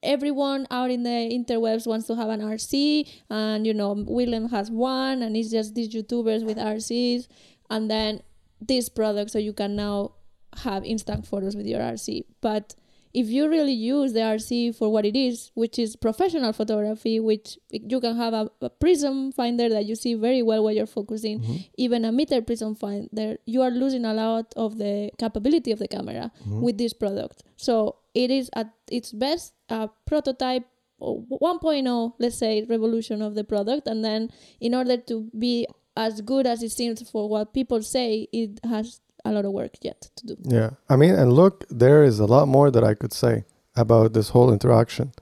everyone 0.02 0.66
out 0.70 0.90
in 0.90 1.02
the 1.02 1.09
interwebs 1.11 1.86
wants 1.86 2.06
to 2.06 2.15
have 2.15 2.28
an 2.28 2.40
RZ 2.40 3.09
and 3.31 3.66
you 3.66 3.73
know 3.73 4.05
Willem 4.06 4.51
has 4.51 4.70
one 4.70 5.23
and 5.23 5.35
it's 5.35 5.51
just 5.51 5.74
these 5.74 5.89
YouTubers 5.94 6.44
with 6.44 6.59
RZs 6.59 7.27
and 7.70 7.90
then 7.90 8.20
this 8.61 8.90
product 8.90 9.31
so 9.31 9.39
you 9.39 9.55
can 9.55 9.74
now 9.77 10.12
have 10.59 10.85
instant 10.85 11.27
photos 11.27 11.56
with 11.56 11.66
your 11.66 11.81
RZ. 11.81 12.24
But 12.40 12.74
if 13.15 13.28
you 13.28 13.49
really 13.49 13.73
use 13.73 14.12
the 14.12 14.20
RZ 14.20 14.77
for 14.77 14.91
what 14.93 15.05
it 15.07 15.16
is, 15.16 15.51
which 15.55 15.78
is 15.78 15.95
professional 15.97 16.53
photography, 16.53 17.20
which 17.20 17.57
you 17.70 18.01
can 18.01 18.16
have 18.16 18.35
a, 18.35 18.51
a 18.61 18.69
prism 18.70 19.31
finder 19.32 19.69
that 19.69 19.85
you 19.86 19.95
see 19.95 20.15
very 20.15 20.43
well 20.43 20.65
while 20.65 20.73
you're 20.74 20.86
focusing, 21.01 21.39
Mm-hmm. 21.41 21.57
even 21.78 22.05
a 22.05 22.12
meter 22.12 22.43
prism 22.43 22.74
finder, 22.74 23.36
you 23.47 23.62
are 23.62 23.70
losing 23.70 24.05
a 24.05 24.12
lot 24.15 24.53
of 24.57 24.78
the 24.78 25.11
capability 25.19 25.70
of 25.73 25.78
the 25.78 25.89
camera 25.89 26.31
Mm-hmm. 26.41 26.61
with 26.61 26.77
this 26.78 26.93
product. 26.93 27.45
So 27.57 27.97
it 28.15 28.31
is 28.31 28.51
at 28.55 28.69
its 28.91 29.12
best 29.12 29.55
a 29.69 29.89
prototype 30.07 30.65
1.0, 31.01 32.12
let's 32.19 32.36
say, 32.39 32.65
revolution 32.69 33.23
of 33.23 33.35
the 33.35 33.45
product. 33.45 33.86
And 33.86 34.05
then 34.05 34.31
in 34.61 34.74
order 34.74 34.97
to 34.97 35.31
be 35.39 35.66
as 35.97 36.20
good 36.20 36.47
as 36.47 36.62
it 36.62 36.73
seems 36.73 37.09
for 37.11 37.28
what 37.28 37.53
people 37.55 37.82
say, 37.82 38.28
it 38.32 38.61
has 38.65 39.01
a 39.25 39.33
lot 39.33 39.45
of 39.45 39.53
work 39.53 39.73
yet 39.83 40.09
to 40.17 40.27
do. 40.27 40.37
Yeah, 40.43 40.71
I 40.89 40.97
mean, 40.97 41.15
and 41.15 41.33
look, 41.33 41.65
there 41.71 42.05
is 42.05 42.21
a 42.21 42.27
lot 42.27 42.47
more 42.49 42.71
that 42.71 42.85
I 42.85 42.95
could 42.95 43.13
say 43.13 43.45
about 43.77 44.13
this 44.13 44.29
whole 44.31 44.53
interaction, 44.53 45.13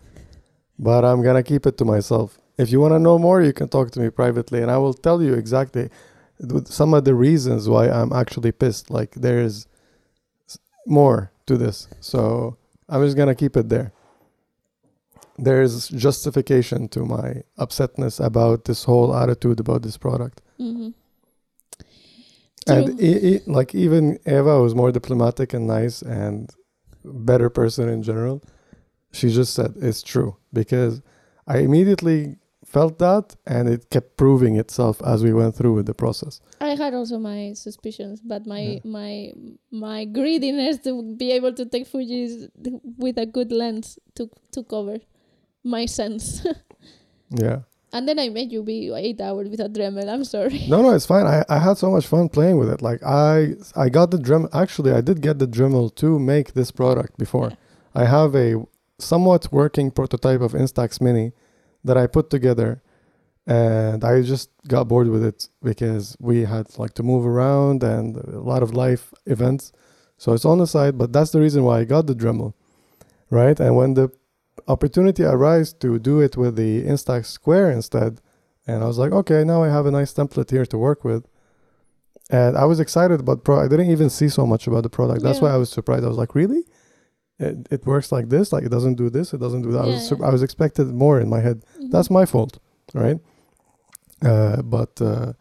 but 0.78 1.04
I'm 1.04 1.22
gonna 1.22 1.42
keep 1.42 1.66
it 1.66 1.78
to 1.78 1.84
myself. 1.84 2.38
If 2.58 2.70
you 2.70 2.80
want 2.80 2.92
to 2.94 2.98
know 2.98 3.18
more, 3.18 3.40
you 3.42 3.52
can 3.52 3.68
talk 3.68 3.90
to 3.92 4.00
me 4.00 4.10
privately, 4.10 4.60
and 4.60 4.70
I 4.70 4.78
will 4.78 4.94
tell 4.94 5.22
you 5.22 5.34
exactly 5.34 5.88
some 6.64 6.92
of 6.94 7.04
the 7.04 7.14
reasons 7.14 7.68
why 7.68 7.88
I'm 7.88 8.12
actually 8.12 8.52
pissed. 8.52 8.90
Like 8.90 9.12
there 9.14 9.40
is 9.40 9.66
more 10.86 11.30
to 11.46 11.56
this, 11.56 11.88
so 12.00 12.56
I'm 12.88 13.02
just 13.04 13.16
gonna 13.16 13.34
keep 13.34 13.56
it 13.56 13.68
there. 13.68 13.92
There 15.38 15.62
is 15.62 15.88
justification 15.88 16.88
to 16.88 17.04
my 17.06 17.42
upsetness 17.58 18.24
about 18.24 18.66
this 18.66 18.84
whole 18.84 19.16
attitude 19.16 19.60
about 19.60 19.82
this 19.82 19.96
product. 19.96 20.42
hmm 20.58 20.90
And 22.68 23.00
e- 23.00 23.34
e- 23.36 23.40
like 23.46 23.74
even 23.74 24.18
Eva 24.26 24.60
was 24.60 24.74
more 24.74 24.92
diplomatic 24.92 25.52
and 25.54 25.66
nice 25.66 26.02
and 26.02 26.50
better 27.04 27.50
person 27.50 27.88
in 27.88 28.02
general. 28.02 28.42
She 29.12 29.30
just 29.30 29.54
said 29.54 29.74
it's 29.76 30.02
true 30.02 30.36
because 30.52 31.02
I 31.46 31.58
immediately 31.58 32.36
felt 32.64 32.98
that 33.00 33.36
and 33.46 33.68
it 33.68 33.90
kept 33.90 34.16
proving 34.16 34.56
itself 34.56 35.02
as 35.04 35.22
we 35.22 35.32
went 35.34 35.54
through 35.54 35.74
with 35.74 35.86
the 35.86 35.92
process. 35.94 36.40
I 36.60 36.74
had 36.74 36.94
also 36.94 37.18
my 37.18 37.52
suspicions, 37.54 38.20
but 38.22 38.46
my 38.46 38.60
Yeah. 38.60 38.78
my 38.84 39.32
my 39.70 40.04
greediness 40.06 40.78
to 40.84 41.02
be 41.16 41.32
able 41.32 41.52
to 41.54 41.66
take 41.66 41.86
Fuji's 41.86 42.48
with 42.96 43.18
a 43.18 43.26
good 43.26 43.52
lens 43.52 43.98
took 44.14 44.30
took 44.52 44.72
over 44.72 44.98
my 45.64 45.86
sense. 45.86 46.46
Yeah. 47.34 47.60
And 47.94 48.08
then 48.08 48.18
I 48.18 48.30
made 48.30 48.50
you 48.52 48.62
be 48.62 48.90
eight 48.94 49.20
hours 49.20 49.48
without 49.50 49.72
Dremel. 49.74 50.08
I'm 50.08 50.24
sorry. 50.24 50.64
No, 50.68 50.80
no, 50.80 50.94
it's 50.94 51.04
fine. 51.04 51.26
I, 51.26 51.44
I 51.48 51.58
had 51.58 51.76
so 51.76 51.90
much 51.90 52.06
fun 52.06 52.28
playing 52.30 52.56
with 52.58 52.70
it. 52.70 52.80
Like 52.80 53.02
I 53.02 53.54
I 53.76 53.90
got 53.90 54.10
the 54.10 54.16
Dremel. 54.16 54.48
Actually, 54.54 54.92
I 54.92 55.02
did 55.02 55.20
get 55.20 55.38
the 55.38 55.46
Dremel 55.46 55.94
to 55.96 56.18
make 56.18 56.54
this 56.54 56.70
product 56.70 57.18
before. 57.18 57.50
Yeah. 57.50 57.56
I 57.94 58.04
have 58.06 58.34
a 58.34 58.64
somewhat 58.98 59.52
working 59.52 59.90
prototype 59.90 60.40
of 60.40 60.52
Instax 60.52 61.00
Mini 61.00 61.32
that 61.84 61.98
I 61.98 62.06
put 62.06 62.30
together, 62.30 62.82
and 63.46 64.04
I 64.04 64.22
just 64.22 64.48
got 64.68 64.88
bored 64.88 65.08
with 65.08 65.24
it 65.24 65.48
because 65.62 66.16
we 66.18 66.44
had 66.44 66.78
like 66.78 66.94
to 66.94 67.02
move 67.02 67.26
around 67.26 67.82
and 67.82 68.16
a 68.16 68.40
lot 68.40 68.62
of 68.62 68.72
life 68.72 69.12
events. 69.26 69.72
So 70.16 70.32
it's 70.32 70.44
on 70.44 70.58
the 70.58 70.66
side, 70.66 70.96
but 70.96 71.12
that's 71.12 71.32
the 71.32 71.40
reason 71.40 71.64
why 71.64 71.80
I 71.80 71.84
got 71.84 72.06
the 72.06 72.14
Dremel, 72.14 72.54
right? 73.28 73.58
And 73.58 73.76
when 73.76 73.94
the 73.94 74.12
opportunity 74.68 75.24
arise 75.24 75.72
to 75.74 75.98
do 75.98 76.20
it 76.20 76.36
with 76.36 76.56
the 76.56 76.84
Instax 76.84 77.26
Square 77.26 77.70
instead, 77.72 78.20
and 78.66 78.82
I 78.82 78.86
was 78.86 78.98
like, 78.98 79.12
okay, 79.12 79.44
now 79.44 79.62
I 79.62 79.68
have 79.68 79.86
a 79.86 79.90
nice 79.90 80.12
template 80.12 80.50
here 80.50 80.66
to 80.66 80.78
work 80.78 81.04
with. 81.04 81.26
And 82.30 82.56
I 82.56 82.64
was 82.64 82.80
excited 82.80 83.20
about 83.20 83.44
pro. 83.44 83.58
I 83.60 83.68
didn't 83.68 83.90
even 83.90 84.08
see 84.08 84.28
so 84.28 84.46
much 84.46 84.66
about 84.66 84.84
the 84.84 84.88
product. 84.88 85.22
That's 85.22 85.38
Yeah. 85.38 85.48
why 85.48 85.54
I 85.54 85.56
was 85.56 85.70
surprised. 85.70 86.04
I 86.04 86.08
was 86.08 86.16
like, 86.16 86.34
really? 86.34 86.62
It, 87.38 87.66
it 87.70 87.86
works 87.86 88.12
like 88.12 88.28
this? 88.28 88.52
Like 88.52 88.62
it 88.64 88.70
doesn't 88.70 88.94
do 88.94 89.10
this? 89.10 89.34
It 89.34 89.40
doesn't 89.40 89.62
do 89.62 89.72
that? 89.72 89.80
I 89.84 89.86
was 89.86 90.08
sur- 90.08 90.16
yeah. 90.20 90.26
I 90.26 90.30
was 90.30 90.42
expected 90.42 90.86
more 90.88 91.20
in 91.20 91.28
my 91.28 91.40
head. 91.40 91.62
Mhm. 91.80 91.90
That's 91.90 92.10
my 92.10 92.24
fault, 92.24 92.58
right? 92.94 93.18
Uh, 94.22 94.62
but 94.62 95.00
uh, 95.02 95.32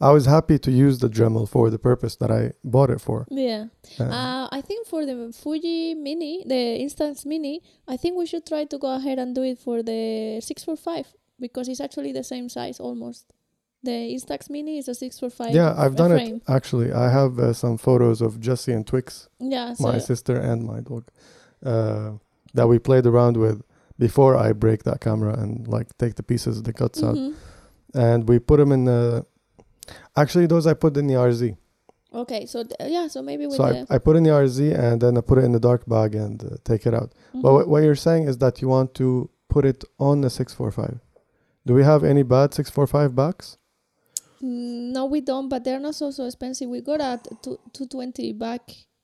I 0.00 0.10
was 0.12 0.24
happy 0.26 0.58
to 0.58 0.70
use 0.70 0.98
the 1.00 1.08
Dremel 1.10 1.46
for 1.48 1.68
the 1.70 1.78
purpose 1.78 2.16
that 2.16 2.30
I 2.30 2.52
bought 2.64 2.90
it 2.90 3.00
for. 3.00 3.26
yeah. 3.30 3.66
Uh, 3.98 4.04
Uh, 4.04 4.48
I 4.58 4.60
think 4.62 4.86
for 4.86 5.04
the 5.04 5.32
Fuji 5.42 5.94
Mini, 5.94 6.42
the 6.46 6.62
Instax 6.84 7.26
Mini, 7.26 7.62
I 7.86 7.96
think 7.98 8.16
we 8.16 8.26
should 8.26 8.46
try 8.46 8.64
to 8.64 8.78
go 8.78 8.94
ahead 8.94 9.18
and 9.18 9.34
do 9.34 9.42
it 9.42 9.58
for 9.58 9.82
the 9.82 10.40
645 10.40 11.06
because 11.38 11.68
it's 11.68 11.80
actually 11.80 12.12
the 12.12 12.24
same 12.24 12.48
size 12.48 12.80
almost. 12.80 13.32
The 13.82 13.98
Instax 14.16 14.48
Mini 14.50 14.78
is 14.78 14.88
a 14.88 14.94
645. 14.94 15.54
yeah, 15.54 15.74
I've 15.76 15.96
done 15.96 16.10
frame. 16.10 16.36
it 16.36 16.42
actually. 16.48 16.92
I 16.92 17.08
have 17.10 17.38
uh, 17.38 17.52
some 17.52 17.76
photos 17.78 18.20
of 18.22 18.38
Jesse 18.40 18.72
and 18.72 18.86
Twix 18.86 19.28
Yeah, 19.38 19.74
so 19.74 19.84
my 19.84 19.98
sister 19.98 20.36
and 20.50 20.64
my 20.64 20.80
dog 20.80 21.04
uh, 21.64 22.12
that 22.54 22.66
we 22.68 22.78
played 22.78 23.06
around 23.06 23.36
with 23.36 23.62
before 23.98 24.34
I 24.36 24.52
break 24.52 24.82
that 24.84 25.00
camera 25.00 25.32
and 25.42 25.66
like 25.68 25.88
take 25.98 26.14
the 26.14 26.22
pieces, 26.22 26.62
the 26.62 26.72
cuts 26.72 27.02
out, 27.02 27.16
Mhm. 27.16 27.34
and 27.94 28.28
we 28.28 28.38
put 28.38 28.56
them 28.58 28.72
in 28.72 28.84
the. 28.86 29.24
Actually, 30.16 30.46
those 30.46 30.66
I 30.66 30.74
put 30.74 30.96
in 30.96 31.06
the 31.06 31.14
RZ. 31.14 31.56
Okay, 32.12 32.44
so 32.46 32.64
th- 32.64 32.74
yeah, 32.90 33.06
so 33.06 33.22
maybe 33.22 33.46
with 33.46 33.56
So 33.56 33.66
the 33.72 33.86
I, 33.88 33.94
I 33.94 33.98
put 33.98 34.16
in 34.16 34.24
the 34.24 34.30
RZ 34.30 34.76
and 34.76 35.00
then 35.00 35.16
I 35.16 35.20
put 35.20 35.38
it 35.38 35.44
in 35.44 35.52
the 35.52 35.60
dark 35.60 35.86
bag 35.86 36.14
and 36.16 36.42
uh, 36.42 36.56
take 36.64 36.84
it 36.86 36.92
out. 36.94 37.12
But 37.32 37.38
Mhm. 37.50 37.52
what, 37.54 37.68
what 37.68 37.82
you're 37.84 37.94
saying 38.08 38.26
is 38.28 38.38
that 38.38 38.60
you 38.60 38.68
want 38.68 38.94
to 38.94 39.30
put 39.48 39.64
it 39.64 39.84
on 39.98 40.20
the 40.20 40.28
645. 40.30 40.98
Do 41.66 41.74
we 41.74 41.84
have 41.84 42.02
any 42.02 42.22
bad 42.24 42.52
645 42.52 43.14
backs? 43.14 43.58
Mm, 44.42 44.92
no, 44.92 45.04
we 45.06 45.20
don't, 45.20 45.48
but 45.48 45.62
they're 45.64 45.78
not 45.78 45.94
so 45.94 46.10
so 46.10 46.24
expensive. 46.24 46.68
We 46.68 46.80
got 46.80 47.00
at 47.00 47.28
two 47.42 47.58
two 47.72 47.86
twenty 47.86 48.32
back. 48.32 48.62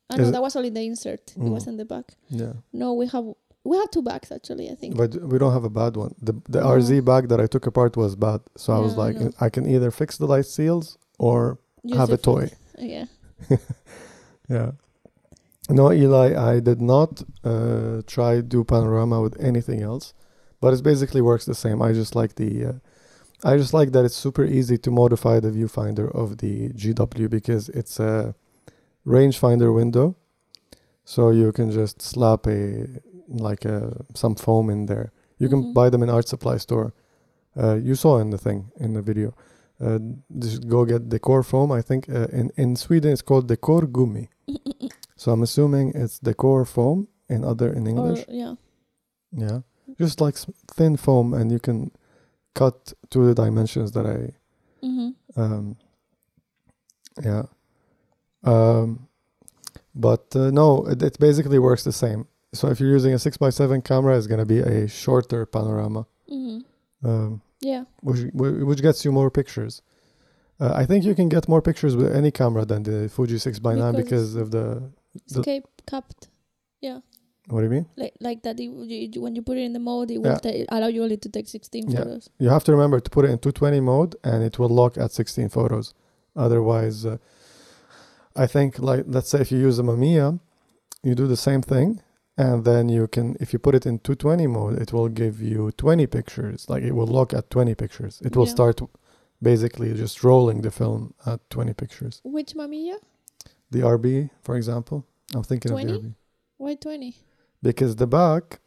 I 0.09 0.15
Is 0.15 0.19
know 0.27 0.31
that 0.31 0.41
was 0.41 0.55
only 0.55 0.69
the 0.71 0.81
insert. 0.81 1.31
It 1.35 1.39
Mm. 1.39 1.49
wasn't 1.51 1.77
the 1.77 1.85
back. 1.85 2.15
Yeah. 2.29 2.53
No, 2.73 2.93
we 2.93 3.05
have 3.07 3.25
we 3.69 3.75
have 3.81 3.89
two 3.95 4.01
bags 4.11 4.29
actually. 4.37 4.65
I 4.73 4.75
think. 4.81 4.91
But 5.01 5.11
we 5.31 5.35
don't 5.41 5.53
have 5.57 5.67
a 5.71 5.73
bad 5.81 5.93
one. 6.03 6.13
The 6.27 6.33
the 6.55 6.61
No. 6.61 6.67
RZ 6.77 6.89
bag 7.11 7.23
that 7.31 7.39
I 7.45 7.47
took 7.53 7.65
apart 7.71 7.93
was 8.03 8.15
bad. 8.27 8.39
So 8.61 8.67
I 8.77 8.79
was 8.85 8.93
like, 9.03 9.15
know. 9.19 9.31
I 9.45 9.49
can 9.55 9.63
either 9.75 9.91
fix 9.91 10.09
the 10.17 10.27
light 10.35 10.47
seals 10.57 10.97
or 11.27 11.37
Use 11.83 11.97
have 11.99 12.11
a 12.17 12.17
toy. 12.29 12.45
Yeah. 12.93 13.05
Yeah. 14.49 14.71
No, 15.69 15.91
Eli, 15.91 16.27
I 16.53 16.61
did 16.61 16.81
not 16.81 17.11
uh, 17.43 18.01
try 18.07 18.39
do 18.41 18.63
panorama 18.63 19.17
with 19.21 19.35
anything 19.49 19.81
else, 19.81 20.13
but 20.61 20.73
it 20.73 20.81
basically 20.83 21.21
works 21.21 21.45
the 21.45 21.53
same. 21.55 21.81
I 21.81 21.91
just 21.91 22.15
like 22.15 22.35
the, 22.35 22.51
uh, 22.65 22.73
I 23.43 23.57
just 23.57 23.73
like 23.73 23.91
that 23.91 24.05
it's 24.05 24.15
super 24.15 24.45
easy 24.45 24.77
to 24.77 24.89
modify 24.91 25.41
the 25.41 25.51
viewfinder 25.51 26.07
of 26.15 26.37
the 26.37 26.69
GW 26.69 27.29
because 27.29 27.67
it's 27.79 27.99
a 27.99 28.33
rangefinder 29.05 29.75
window, 29.75 30.15
so 31.03 31.31
you 31.31 31.51
can 31.51 31.69
just 31.71 32.01
slap 32.01 32.47
a 32.47 32.87
like 33.27 33.65
a 33.65 34.05
some 34.15 34.35
foam 34.35 34.69
in 34.69 34.85
there. 34.85 35.11
You 35.39 35.49
can 35.49 35.63
Mhm. 35.63 35.73
buy 35.73 35.89
them 35.89 36.03
in 36.03 36.09
art 36.09 36.27
supply 36.27 36.57
store. 36.57 36.93
Uh, 37.55 37.75
you 37.75 37.95
saw 37.95 38.19
in 38.19 38.29
the 38.31 38.37
thing 38.37 38.71
in 38.79 38.93
the 38.93 39.01
video. 39.01 39.33
Uh, 39.79 39.99
just 40.39 40.67
go 40.67 40.85
get 40.85 41.09
decor 41.09 41.43
foam. 41.43 41.71
I 41.71 41.81
think 41.81 42.09
uh, 42.09 42.27
in 42.31 42.51
in 42.57 42.75
Sweden 42.75 43.11
it's 43.11 43.21
called 43.23 43.47
decor 43.47 43.81
gummi. 43.87 44.27
So 45.19 45.31
I'm 45.31 45.41
assuming 45.41 45.93
it's 45.95 46.19
decor 46.19 46.65
foam 46.65 47.07
in 47.27 47.43
other 47.43 47.73
in 47.73 47.87
English. 47.87 48.23
Or, 48.27 48.33
yeah. 48.33 48.55
yeah, 49.31 49.59
just 49.99 50.21
like 50.21 50.37
thin 50.75 50.95
foam, 50.97 51.33
and 51.33 51.51
you 51.51 51.59
can 51.59 51.89
cut 52.53 52.93
to 53.09 53.25
the 53.25 53.33
dimensions 53.43 53.91
that 53.91 54.05
I. 54.05 54.33
hmm 54.85 55.09
Um, 55.35 55.75
yeah. 57.23 57.43
Um, 58.43 59.07
but 59.95 60.35
uh, 60.35 60.51
no, 60.51 60.85
it, 60.87 61.01
it 61.01 61.19
basically 61.19 61.59
works 61.59 61.83
the 61.83 61.91
same. 61.91 62.27
So 62.57 62.67
if 62.69 62.79
you're 62.79 62.89
using 62.99 63.13
a 63.13 63.19
six 63.19 63.37
x 63.41 63.55
seven 63.55 63.81
camera, 63.81 64.17
it's 64.17 64.27
gonna 64.27 64.45
be 64.45 64.59
a 64.59 64.87
shorter 64.87 65.45
panorama, 65.45 66.01
hmm 66.29 66.59
um, 67.03 67.41
Yeah. 67.61 67.83
which 68.01 68.19
which 68.69 68.81
gets 68.81 68.99
you 69.05 69.11
more 69.11 69.29
pictures. 69.39 69.81
Uh, 70.59 70.73
I 70.81 70.85
think 70.87 71.05
you 71.05 71.13
can 71.19 71.29
get 71.29 71.47
more 71.47 71.61
pictures 71.61 71.93
with 71.95 72.09
any 72.15 72.31
camera 72.31 72.63
than 72.65 72.81
the 72.83 72.97
Fuji 73.15 73.37
six 73.37 73.57
x 73.57 73.63
nine 73.83 73.95
Because- 73.95 74.35
of 74.43 74.47
the. 74.51 74.65
The- 75.33 75.39
Escape 75.39 75.65
capped. 75.91 76.27
Yeah. 76.87 76.99
What 77.49 77.59
do 77.61 77.65
you 77.67 77.73
mean? 77.77 77.85
Like 77.95 78.15
like 78.27 78.39
that. 78.45 78.59
It, 78.59 78.69
you, 79.15 79.21
when 79.21 79.33
you 79.37 79.41
put 79.49 79.57
it 79.57 79.65
in 79.69 79.73
the 79.77 79.79
mode, 79.91 80.09
it 80.11 80.19
will 80.21 80.37
Yeah. 80.43 80.65
allow 80.75 80.87
you 80.95 81.01
only 81.03 81.17
to 81.25 81.29
take 81.29 81.47
sixteen 81.47 81.85
Yeah. 81.89 81.99
photos. 81.99 82.23
You 82.43 82.49
have 82.55 82.63
to 82.65 82.71
remember 82.71 82.99
to 82.99 83.09
put 83.15 83.23
it 83.25 83.31
in 83.33 83.37
220 83.39 83.79
mode 83.91 84.11
and 84.23 84.43
it 84.43 84.59
will 84.59 84.69
lock 84.81 84.97
at 84.97 85.11
16 85.11 85.49
photos. 85.49 85.93
Otherwise, 86.35 87.05
uh, 87.05 87.17
I 88.35 88.47
think 88.47 88.69
like 88.89 89.03
let's 89.15 89.29
say 89.29 89.39
if 89.41 89.49
you 89.51 89.59
use 89.69 89.77
a 89.79 89.83
Mamiya, 89.83 90.39
you 91.03 91.13
do 91.15 91.25
the 91.27 91.37
same 91.47 91.61
thing 91.61 92.01
and 92.37 92.63
then 92.65 92.89
you 92.89 93.07
can 93.07 93.35
if 93.39 93.51
you 93.53 93.59
put 93.59 93.75
it 93.75 93.85
in 93.85 93.99
220 93.99 94.47
mode, 94.47 94.79
it 94.81 94.93
will 94.93 95.09
give 95.09 95.41
you 95.41 95.71
20 95.71 96.07
pictures. 96.07 96.69
Like 96.69 96.83
it 96.83 96.93
will 96.93 97.07
look 97.07 97.33
at 97.33 97.49
20 97.49 97.75
pictures. 97.75 98.21
It 98.23 98.35
will 98.35 98.45
Yeah. 98.45 98.51
start 98.53 98.81
basically 99.41 99.93
just 99.93 100.23
rolling 100.23 100.61
the 100.61 100.71
film 100.71 101.13
at 101.25 101.39
20 101.49 101.73
pictures. 101.73 102.21
Which 102.23 102.53
Mamiya? 102.55 102.97
The 103.71 103.81
RB, 103.81 104.29
for 104.41 104.55
example, 104.55 105.05
I'm 105.35 105.43
thinking 105.43 105.71
20? 105.71 105.93
of 105.93 106.01
the 106.03 106.07
RB 106.09 106.13
Why 106.57 106.75
twenty? 106.75 107.15
because 107.61 107.95
the 107.95 108.07
back 108.07 108.59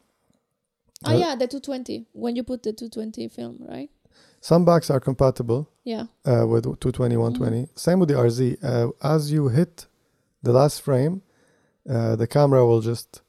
Ah, 1.05 1.13
Uh, 1.15 1.19
yeah, 1.19 1.35
the 1.35 1.47
two 1.49 1.61
twenty. 1.61 2.07
When 2.13 2.37
you 2.37 2.43
put 2.45 2.63
the 2.63 2.73
two 2.75 2.89
twenty 2.91 3.29
film, 3.29 3.57
right? 3.69 3.91
some 4.43 4.65
backs 4.65 4.91
are 4.91 5.01
compatible 5.01 5.69
Yeah. 5.85 6.07
uh, 6.27 6.47
with 6.47 6.65
220 6.65 7.17
120 7.17 7.69
same 7.75 7.99
with 8.01 8.09
the 8.09 8.15
rz 8.17 8.41
uh, 8.63 8.89
as 9.03 9.31
you 9.33 9.49
hit 9.49 9.87
the 10.43 10.53
last 10.53 10.81
frame 10.83 11.21
uh, 11.89 12.17
the 12.17 12.27
camera 12.27 12.65
will 12.67 12.81
just 12.81 13.21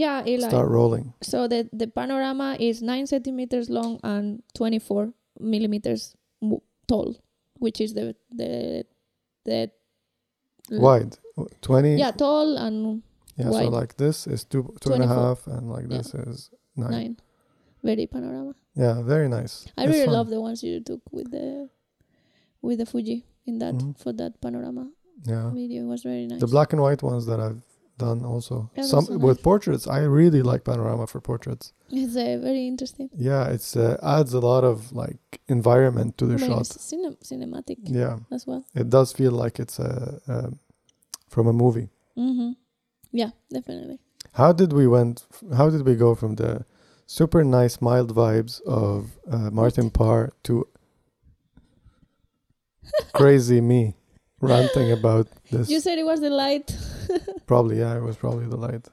Yeah, 0.00 0.24
Eli. 0.32 0.48
start 0.48 0.68
rolling 0.78 1.06
So 1.22 1.38
the 1.52 1.68
the 1.80 1.86
panorama 1.98 2.56
is 2.68 2.80
nine 2.92 3.06
centimeters 3.06 3.66
long 3.68 3.92
and 4.02 4.42
twenty 4.58 4.78
four 4.88 5.12
millimeters 5.52 6.02
tall, 6.90 7.08
which 7.64 7.78
is 7.84 7.90
the 7.98 8.14
the 8.40 8.84
the 9.44 9.58
wide 10.70 11.16
20 11.62 11.96
Yeah, 11.96 12.12
tall 12.12 12.56
and 12.56 13.02
yeah 13.36 13.50
so 13.50 13.68
like 13.80 13.96
this 13.96 14.26
is 14.26 14.44
two 14.44 14.62
two 14.80 14.92
and 14.92 15.04
a 15.04 15.08
half 15.08 15.46
and 15.46 15.70
like 15.74 15.86
Yeah. 15.88 15.98
this 15.98 16.14
is 16.14 16.50
nine. 16.76 16.90
nine. 16.96 17.14
Very 17.82 18.06
panorama. 18.06 18.52
yeah 18.76 18.96
very 19.02 19.28
nice 19.28 19.54
I 19.76 19.84
It's 19.84 19.92
really 19.92 20.06
fun. 20.06 20.14
love 20.18 20.28
the 20.30 20.40
ones 20.40 20.62
you 20.62 20.80
took 20.90 21.00
with 21.12 21.28
the 21.36 21.68
with 22.62 22.78
the 22.78 22.86
Fuji 22.92 23.24
in 23.48 23.58
that 23.62 23.74
Mhm. 23.74 23.96
for 24.02 24.12
that 24.20 24.32
panorama 24.44 24.84
yeah 25.32 25.50
video. 25.60 25.78
It 25.84 25.90
was 25.94 26.02
very 26.02 26.26
nice. 26.30 26.40
the 26.44 26.50
black 26.54 26.72
and 26.74 26.80
white 26.86 27.02
ones 27.02 27.24
that 27.30 27.40
i've 27.46 27.62
done 28.06 28.20
also 28.32 28.56
Yeah, 28.76 28.86
some 28.92 29.04
those 29.06 29.16
are 29.16 29.26
with 29.26 29.36
nice. 29.38 29.44
portraits 29.48 29.84
i 29.98 30.00
really 30.20 30.42
like 30.50 30.62
panorama 30.70 31.06
for 31.06 31.20
portraits 31.30 31.66
It's 32.00 32.16
uh, 32.16 32.36
very 32.48 32.64
interesting. 32.72 33.08
yeah 33.28 33.44
it's 33.54 33.70
uh, 33.76 33.96
adds 34.18 34.32
a 34.34 34.40
lot 34.50 34.64
of 34.72 34.76
like 35.02 35.22
environment 35.48 36.10
to 36.18 36.24
the 36.26 36.38
mean, 36.38 36.50
shot 36.50 36.66
cinematic 37.30 37.78
yeah 38.02 38.16
as 38.36 38.42
well. 38.48 38.62
it 38.82 38.88
does 38.96 39.08
feel 39.18 39.32
like 39.44 39.56
it's 39.64 39.78
a, 39.78 39.90
a 40.34 40.36
from 41.34 41.46
a 41.46 41.52
movie 41.52 41.88
Mm-hmm. 42.18 42.50
Yeah, 43.20 43.30
definitely. 43.56 43.98
How 44.40 44.52
did 44.52 44.72
we 44.72 44.86
went? 44.96 45.16
How 45.58 45.70
did 45.74 45.82
we 45.88 45.94
go 45.96 46.14
from 46.14 46.34
the 46.36 46.64
super 47.06 47.42
nice, 47.44 47.80
mild 47.80 48.10
vibes 48.14 48.60
of 48.66 48.98
uh, 49.34 49.50
Martin 49.50 49.90
Parr 49.90 50.32
to 50.46 50.54
crazy 53.12 53.60
me 53.60 53.96
ranting 54.40 54.90
about 54.92 55.28
this? 55.50 55.68
You 55.70 55.80
said 55.80 55.98
it 55.98 56.04
was 56.04 56.20
the 56.20 56.30
light. 56.30 56.76
probably, 57.46 57.78
yeah, 57.78 57.96
it 57.96 58.02
was 58.02 58.16
probably 58.16 58.46
the 58.46 58.56
light. 58.56 58.88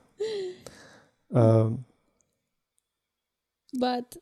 Um, 1.33 1.85
But 3.79 4.15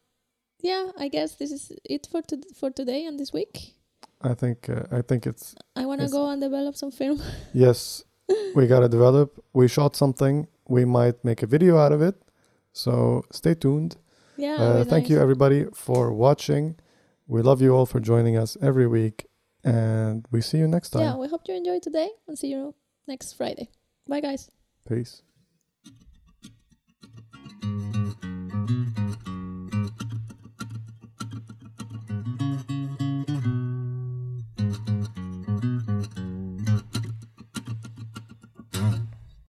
yeah, 0.61 0.91
I 0.97 1.07
guess 1.09 1.35
this 1.35 1.51
is 1.51 1.71
it 1.83 2.07
for 2.11 2.21
to- 2.23 2.53
for 2.59 2.71
today 2.71 3.05
and 3.05 3.19
this 3.19 3.31
week. 3.33 3.73
I 4.21 4.33
think 4.33 4.69
uh, 4.69 4.83
I 4.91 5.01
think 5.01 5.25
it's 5.27 5.55
I 5.75 5.85
want 5.85 6.01
to 6.01 6.07
go 6.09 6.29
and 6.29 6.41
develop 6.41 6.75
some 6.75 6.91
film. 6.91 7.21
yes. 7.53 8.03
We 8.55 8.65
gotta 8.67 8.89
develop. 8.89 9.39
We 9.53 9.67
shot 9.67 9.95
something. 9.95 10.47
We 10.67 10.83
might 10.85 11.23
make 11.23 11.43
a 11.43 11.47
video 11.47 11.77
out 11.77 11.91
of 11.91 12.01
it. 12.01 12.15
So 12.73 13.23
stay 13.31 13.53
tuned. 13.53 13.97
Yeah. 14.37 14.55
Uh, 14.55 14.83
thank 14.83 15.09
you, 15.09 15.19
everybody, 15.19 15.65
for 15.73 16.11
watching. 16.11 16.75
We 17.27 17.41
love 17.41 17.61
you 17.61 17.75
all 17.75 17.85
for 17.85 17.99
joining 17.99 18.35
us 18.37 18.57
every 18.61 18.87
week, 18.87 19.27
and 19.63 20.25
we 20.31 20.41
see 20.41 20.57
you 20.57 20.67
next 20.67 20.89
time. 20.89 21.03
Yeah, 21.03 21.15
we 21.17 21.27
hope 21.27 21.41
you 21.47 21.55
enjoyed 21.55 21.83
today 21.83 22.09
and 22.27 22.37
see 22.37 22.47
you 22.49 22.73
next 23.07 23.33
Friday. 23.37 23.69
Bye, 24.07 24.21
guys. 24.21 24.51
Peace. 24.87 25.23